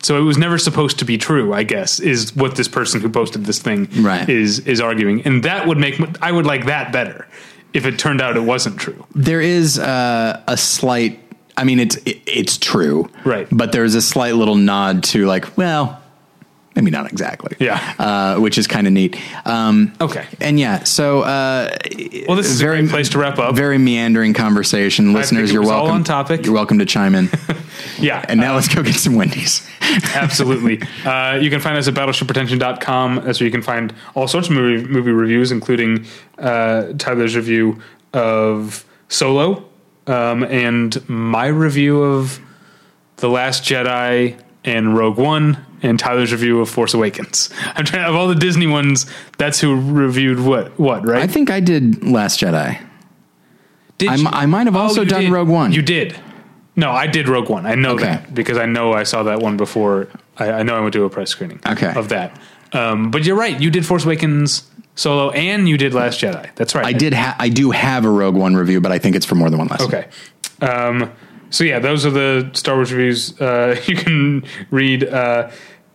So 0.03 0.15
it 0.17 0.21
was 0.21 0.37
never 0.37 0.57
supposed 0.57 0.99
to 0.99 1.05
be 1.05 1.17
true, 1.17 1.53
I 1.53 1.63
guess, 1.63 1.99
is 1.99 2.35
what 2.35 2.55
this 2.55 2.67
person 2.67 3.01
who 3.01 3.09
posted 3.09 3.45
this 3.45 3.59
thing 3.59 3.87
Right. 4.03 4.27
is 4.29 4.59
is 4.59 4.79
arguing, 4.79 5.21
and 5.25 5.43
that 5.43 5.67
would 5.67 5.77
make 5.77 5.99
I 6.21 6.31
would 6.31 6.45
like 6.45 6.65
that 6.67 6.91
better 6.91 7.27
if 7.73 7.85
it 7.85 7.97
turned 7.99 8.21
out 8.21 8.37
it 8.37 8.41
wasn't 8.43 8.79
true. 8.79 9.05
There 9.15 9.41
is 9.41 9.79
uh, 9.79 10.41
a 10.47 10.55
slight. 10.57 11.19
I 11.57 11.63
mean, 11.63 11.79
it's 11.79 11.95
it, 12.05 12.21
it's 12.27 12.57
true, 12.57 13.09
Right. 13.25 13.47
But 13.51 13.71
there's 13.71 13.95
a 13.95 14.01
slight 14.01 14.35
little 14.35 14.55
nod 14.55 15.03
to 15.05 15.25
like, 15.25 15.57
well, 15.57 15.99
maybe 16.77 16.91
not 16.91 17.11
exactly. 17.11 17.55
Yeah. 17.59 17.93
uh, 17.99 18.39
which 18.39 18.57
is 18.57 18.67
kind 18.67 18.85
of 18.87 18.93
neat. 18.93 19.17
Um, 19.45 19.93
Okay. 19.99 20.25
and 20.39 20.59
yeah, 20.59 20.83
so 20.83 21.21
uh, 21.21 21.69
Well, 22.27 22.37
this 22.37 22.47
is 22.49 22.61
a 22.61 22.65
great 22.65 22.89
place 22.89 23.09
to 23.09 23.17
wrap 23.19 23.39
up. 23.39 23.55
Very 23.55 23.77
meandering 23.79 24.33
conversation, 24.33 25.13
listeners. 25.13 25.51
You're 25.51 25.63
welcome. 25.65 25.91
on 25.95 26.03
topic. 26.03 26.45
You're 26.45 26.53
welcome 26.53 26.79
to 26.79 26.85
chime 26.85 27.15
in. 27.15 27.29
Yeah. 27.99 28.23
and 28.27 28.39
now 28.39 28.53
let's 28.55 28.67
go 28.73 28.83
get 28.83 28.93
some 28.95 29.15
Wendy's. 29.15 29.67
Absolutely. 30.13 30.79
Uh, 31.03 31.35
you 31.41 31.49
can 31.49 31.59
find 31.59 31.77
us 31.77 31.87
at 31.87 31.95
battleshippretension.com. 31.95 33.21
That's 33.25 33.39
where 33.39 33.45
you 33.45 33.51
can 33.51 33.61
find 33.63 33.93
all 34.15 34.27
sorts 34.27 34.47
of 34.49 34.53
movie, 34.53 34.85
movie 34.87 35.11
reviews, 35.11 35.51
including 35.51 36.05
uh, 36.37 36.93
Tyler's 36.97 37.35
review 37.35 37.81
of 38.13 38.85
Solo 39.09 39.65
um, 40.05 40.43
and 40.43 41.07
my 41.09 41.47
review 41.47 42.01
of 42.03 42.39
The 43.17 43.29
Last 43.29 43.63
Jedi 43.63 44.39
and 44.67 44.95
Rogue 44.95 45.17
One 45.17 45.57
and 45.81 45.97
Tyler's 45.97 46.31
review 46.31 46.59
of 46.59 46.69
Force 46.69 46.93
Awakens. 46.93 47.49
I'm 47.75 47.85
trying 47.85 48.03
of 48.05 48.13
all 48.15 48.27
the 48.27 48.35
Disney 48.35 48.67
ones, 48.67 49.05
that's 49.39 49.59
who 49.59 49.75
reviewed 49.79 50.39
what, 50.39 50.77
what, 50.79 51.07
right? 51.07 51.23
I 51.23 51.27
think 51.27 51.49
I 51.49 51.59
did 51.59 52.03
Last 52.03 52.39
Jedi. 52.39 52.79
Did 53.97 54.09
I 54.09 54.15
you- 54.15 54.27
m- 54.27 54.33
I 54.33 54.45
might 54.45 54.67
have 54.67 54.75
also 54.75 55.01
you 55.01 55.07
done 55.09 55.21
did. 55.23 55.31
Rogue 55.31 55.47
One. 55.49 55.71
You 55.71 55.81
did. 55.81 56.15
No, 56.75 56.91
I 56.91 57.07
did 57.07 57.27
Rogue 57.27 57.49
One. 57.49 57.65
I 57.65 57.73
know 57.73 57.93
Okay. 57.93 58.03
that 58.05 58.35
because 58.35 58.57
I 58.59 58.67
know 58.67 58.93
I 58.93 59.01
saw 59.03 59.23
that 59.23 59.39
one 59.39 59.57
before. 59.57 60.07
I, 60.37 60.51
I 60.51 60.63
know 60.63 60.75
I 60.75 60.79
went 60.81 60.93
to 60.93 61.03
a 61.05 61.09
press 61.09 61.31
screening 61.31 61.59
Okay. 61.65 61.91
of 61.95 62.09
that. 62.09 62.39
Um, 62.73 63.09
but 63.09 63.23
you're 63.25 63.35
right. 63.37 63.59
You 63.59 63.71
did 63.71 63.85
Force 63.85 64.03
Awakens 64.05 64.69
solo 64.95 65.31
and 65.31 65.67
you 65.69 65.77
did 65.77 65.93
Last 65.95 66.19
Jedi. 66.21 66.53
That's 66.55 66.75
right. 66.75 66.85
I 66.85 66.93
did. 66.93 67.13
Ha- 67.13 67.35
I 67.39 67.49
do 67.49 67.71
have 67.71 68.05
a 68.05 68.09
Rogue 68.09 68.35
One 68.35 68.55
review, 68.55 68.79
but 68.81 68.91
I 68.91 68.99
think 68.99 69.15
it's 69.15 69.25
for 69.25 69.33
more 69.35 69.49
than 69.49 69.57
one 69.57 69.67
lesson. 69.69 69.87
Okay. 69.87 70.07
Um, 70.61 71.11
so 71.49 71.63
yeah, 71.63 71.79
those 71.79 72.05
are 72.05 72.11
the 72.11 72.49
Star 72.53 72.75
Wars 72.75 72.91
reviews. 72.91 73.39
Uh, 73.39 73.79
you 73.85 73.95
can 73.95 74.43
read 74.71 75.03
uh, 75.03 75.51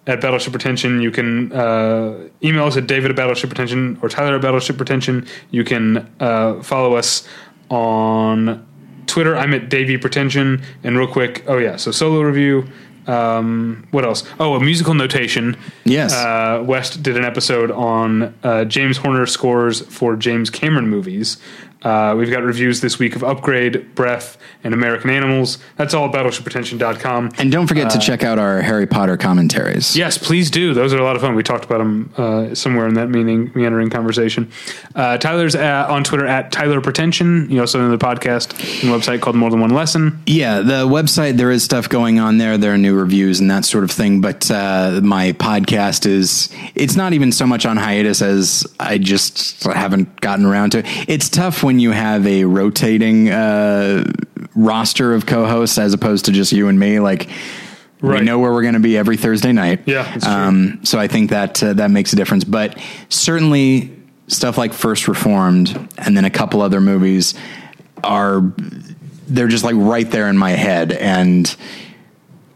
at 0.07 0.21
Battleship 0.21 0.53
Pretension. 0.53 1.01
You 1.01 1.11
can 1.11 1.53
uh, 1.53 2.29
email 2.43 2.65
us 2.65 2.77
at 2.77 2.87
David 2.87 3.11
at 3.11 3.17
Battleship 3.17 3.51
Pretension 3.51 3.99
or 4.03 4.09
Tyler 4.09 4.37
at 4.37 4.43
Battleship 4.43 4.77
Pretension. 4.77 5.27
You 5.51 5.65
can 5.65 6.11
uh, 6.21 6.63
follow 6.63 6.97
us 6.97 7.27
on 7.71 8.67
Twitter. 9.07 9.37
I'm 9.37 9.55
at 9.55 9.69
Davey 9.69 9.99
Pretension. 9.99 10.63
And 10.83 10.99
real 10.99 11.09
quick, 11.09 11.45
oh 11.47 11.59
yeah, 11.59 11.77
so 11.77 11.91
solo 11.91 12.23
review. 12.23 12.67
Um, 13.07 13.87
what 13.91 14.05
else? 14.05 14.25
Oh, 14.39 14.55
a 14.55 14.61
musical 14.61 14.95
notation. 14.95 15.57
Yes. 15.85 16.13
Uh, 16.13 16.63
West 16.65 17.03
did 17.03 17.17
an 17.17 17.25
episode 17.25 17.71
on 17.71 18.35
uh, 18.45 18.65
James 18.65 18.97
Horner 18.97 19.27
scores 19.27 19.81
for 19.87 20.15
James 20.17 20.51
Cameron 20.51 20.89
movies. 20.89 21.37
Uh, 21.83 22.15
we've 22.17 22.31
got 22.31 22.43
reviews 22.43 22.81
this 22.81 22.99
week 22.99 23.17
of 23.17 23.25
Upgrade, 23.25 23.95
Breath, 23.95 24.39
and 24.65 24.73
American 24.75 25.11
Animals. 25.11 25.59
That's 25.77 25.95
all 25.95 26.07
at 26.07 26.13
battleshippretension.com. 26.15 27.33
And 27.39 27.51
don't 27.51 27.67
forget 27.67 27.91
to 27.91 27.99
check 27.99 28.23
out 28.23 28.39
our 28.39 28.61
Harry 28.63 28.87
Potter 28.87 29.17
commentaries. 29.17 29.97
Yes, 29.97 30.19
please 30.19 30.51
do. 30.51 30.75
Those 30.75 30.93
are 30.93 30.99
a 30.99 31.05
lot 31.05 31.17
of 31.17 31.23
fun. 31.23 31.35
We 31.35 31.43
talked 31.43 31.65
about 31.65 31.79
them 31.79 32.13
uh, 32.17 32.55
somewhere 32.55 32.87
in 32.87 32.95
that 32.95 33.09
meaning, 33.09 33.51
meandering 33.55 33.91
conversation. 33.91 34.51
Uh, 34.95 35.19
Tyler's 35.19 35.55
at, 35.55 35.89
on 35.91 36.05
Twitter 36.05 36.27
at 36.27 36.53
Tyler 36.53 36.81
Pretension. 36.81 37.51
You 37.51 37.61
also 37.61 37.79
have 37.79 37.89
another 37.89 38.05
podcast 38.05 38.53
and 38.83 38.93
website 38.93 39.21
called 39.21 39.37
More 39.37 39.51
Than 39.51 39.61
One 39.61 39.71
Lesson. 39.71 40.23
Yeah, 40.27 40.61
the 40.61 40.87
website 40.87 41.37
there 41.37 41.51
is 41.51 41.65
stuff 41.65 41.89
going 41.89 42.19
on 42.19 42.39
there. 42.39 42.57
There 42.59 42.75
are 42.75 42.79
new 42.79 42.95
reviews 42.99 43.41
and 43.41 43.51
that 43.51 43.65
sort 43.65 43.85
of 43.85 43.91
thing. 43.91 44.21
But 44.21 44.51
uh, 44.51 45.01
my 45.03 45.33
podcast 45.33 46.07
is 46.07 46.49
it's 46.75 46.97
not 46.97 47.13
even 47.13 47.33
so 47.33 47.47
much 47.47 47.67
on 47.67 47.77
hiatus 47.77 48.23
as 48.23 48.67
I 48.79 48.99
just 48.99 49.65
haven't 49.65 50.21
gotten 50.21 50.45
around 50.45 50.71
to. 50.71 50.79
it. 50.79 50.87
It's 51.09 51.29
tough 51.29 51.63
when 51.63 51.72
you 51.79 51.91
have 51.91 52.27
a 52.27 52.45
rotating 52.45 53.31
uh, 53.31 54.05
roster 54.55 55.15
of 55.15 55.27
co-hosts 55.27 55.79
as 55.79 55.95
opposed 55.95 56.27
to 56.27 56.33
just 56.33 56.53
you 56.53 56.69
and 56.69 56.79
me. 56.79 57.01
Like 57.01 57.29
we 58.01 58.21
know 58.21 58.39
where 58.39 58.53
we're 58.53 58.63
going 58.63 58.75
to 58.75 58.81
be 58.81 58.97
every 58.97 59.17
Thursday 59.17 59.53
night. 59.53 59.83
Yeah. 59.87 60.19
Um, 60.27 60.81
so 60.85 60.99
I 60.99 61.07
think 61.07 61.31
that 61.31 61.63
uh, 61.63 61.75
that 61.75 61.91
makes 61.91 62.13
a 62.13 62.17
difference. 62.17 62.45
But 62.45 62.79
certainly 63.09 63.97
stuff 64.27 64.59
like 64.59 64.73
First 64.73 65.09
Reformed 65.09 65.89
and 65.99 66.17
then 66.17 66.25
a 66.25 66.31
couple 66.31 66.63
other 66.63 66.81
movies 66.81 67.35
are 68.03 68.43
they're 69.29 69.49
just 69.49 69.65
like 69.65 69.77
right 69.77 70.11
there 70.11 70.29
in 70.29 70.37
my 70.37 70.51
head 70.51 70.93
and 70.93 71.55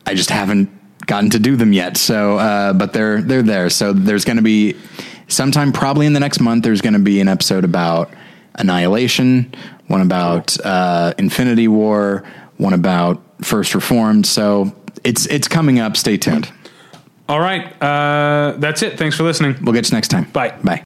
I 0.05 0.15
just 0.15 0.31
haven't 0.31 0.71
gotten 1.07 1.31
to 1.31 1.39
do 1.39 1.57
them 1.57 1.73
yet. 1.73 1.97
So, 1.97 2.39
uh, 2.39 2.73
but 2.73 2.93
they're 2.93 3.23
they're 3.23 3.43
there. 3.43 3.71
So 3.71 3.93
there's 3.93 4.25
going 4.25 4.37
to 4.37 4.43
be 4.43 4.77
sometime 5.29 5.73
probably 5.73 6.07
in 6.07 6.13
the 6.13 6.21
next 6.21 6.41
month. 6.41 6.65
There's 6.65 6.81
going 6.81 6.95
to 6.95 6.99
be 6.99 7.21
an 7.21 7.29
episode 7.29 7.65
about 7.65 8.11
Annihilation, 8.57 9.53
one 9.87 10.01
about 10.01 10.59
uh, 10.65 11.15
Infinity 11.19 11.69
War, 11.69 12.25
one 12.57 12.73
about 12.73 13.23
First 13.43 13.75
Reformed. 13.75 14.27
So 14.27 14.75
it's 15.05 15.27
it's 15.27 15.49
coming 15.49 15.79
up. 15.79 15.97
Stay 15.97 16.17
tuned. 16.17 16.51
All 17.29 17.41
right. 17.41 17.67
Uh, 17.83 18.55
that's 18.59 18.83
it. 18.83 18.99
Thanks 18.99 19.17
for 19.17 19.25
listening. 19.25 19.57
We'll 19.63 19.75
get 19.75 19.91
you 19.91 19.95
next 19.97 20.09
time. 20.09 20.25
Bye. 20.25 20.51
Bye. 20.63 20.86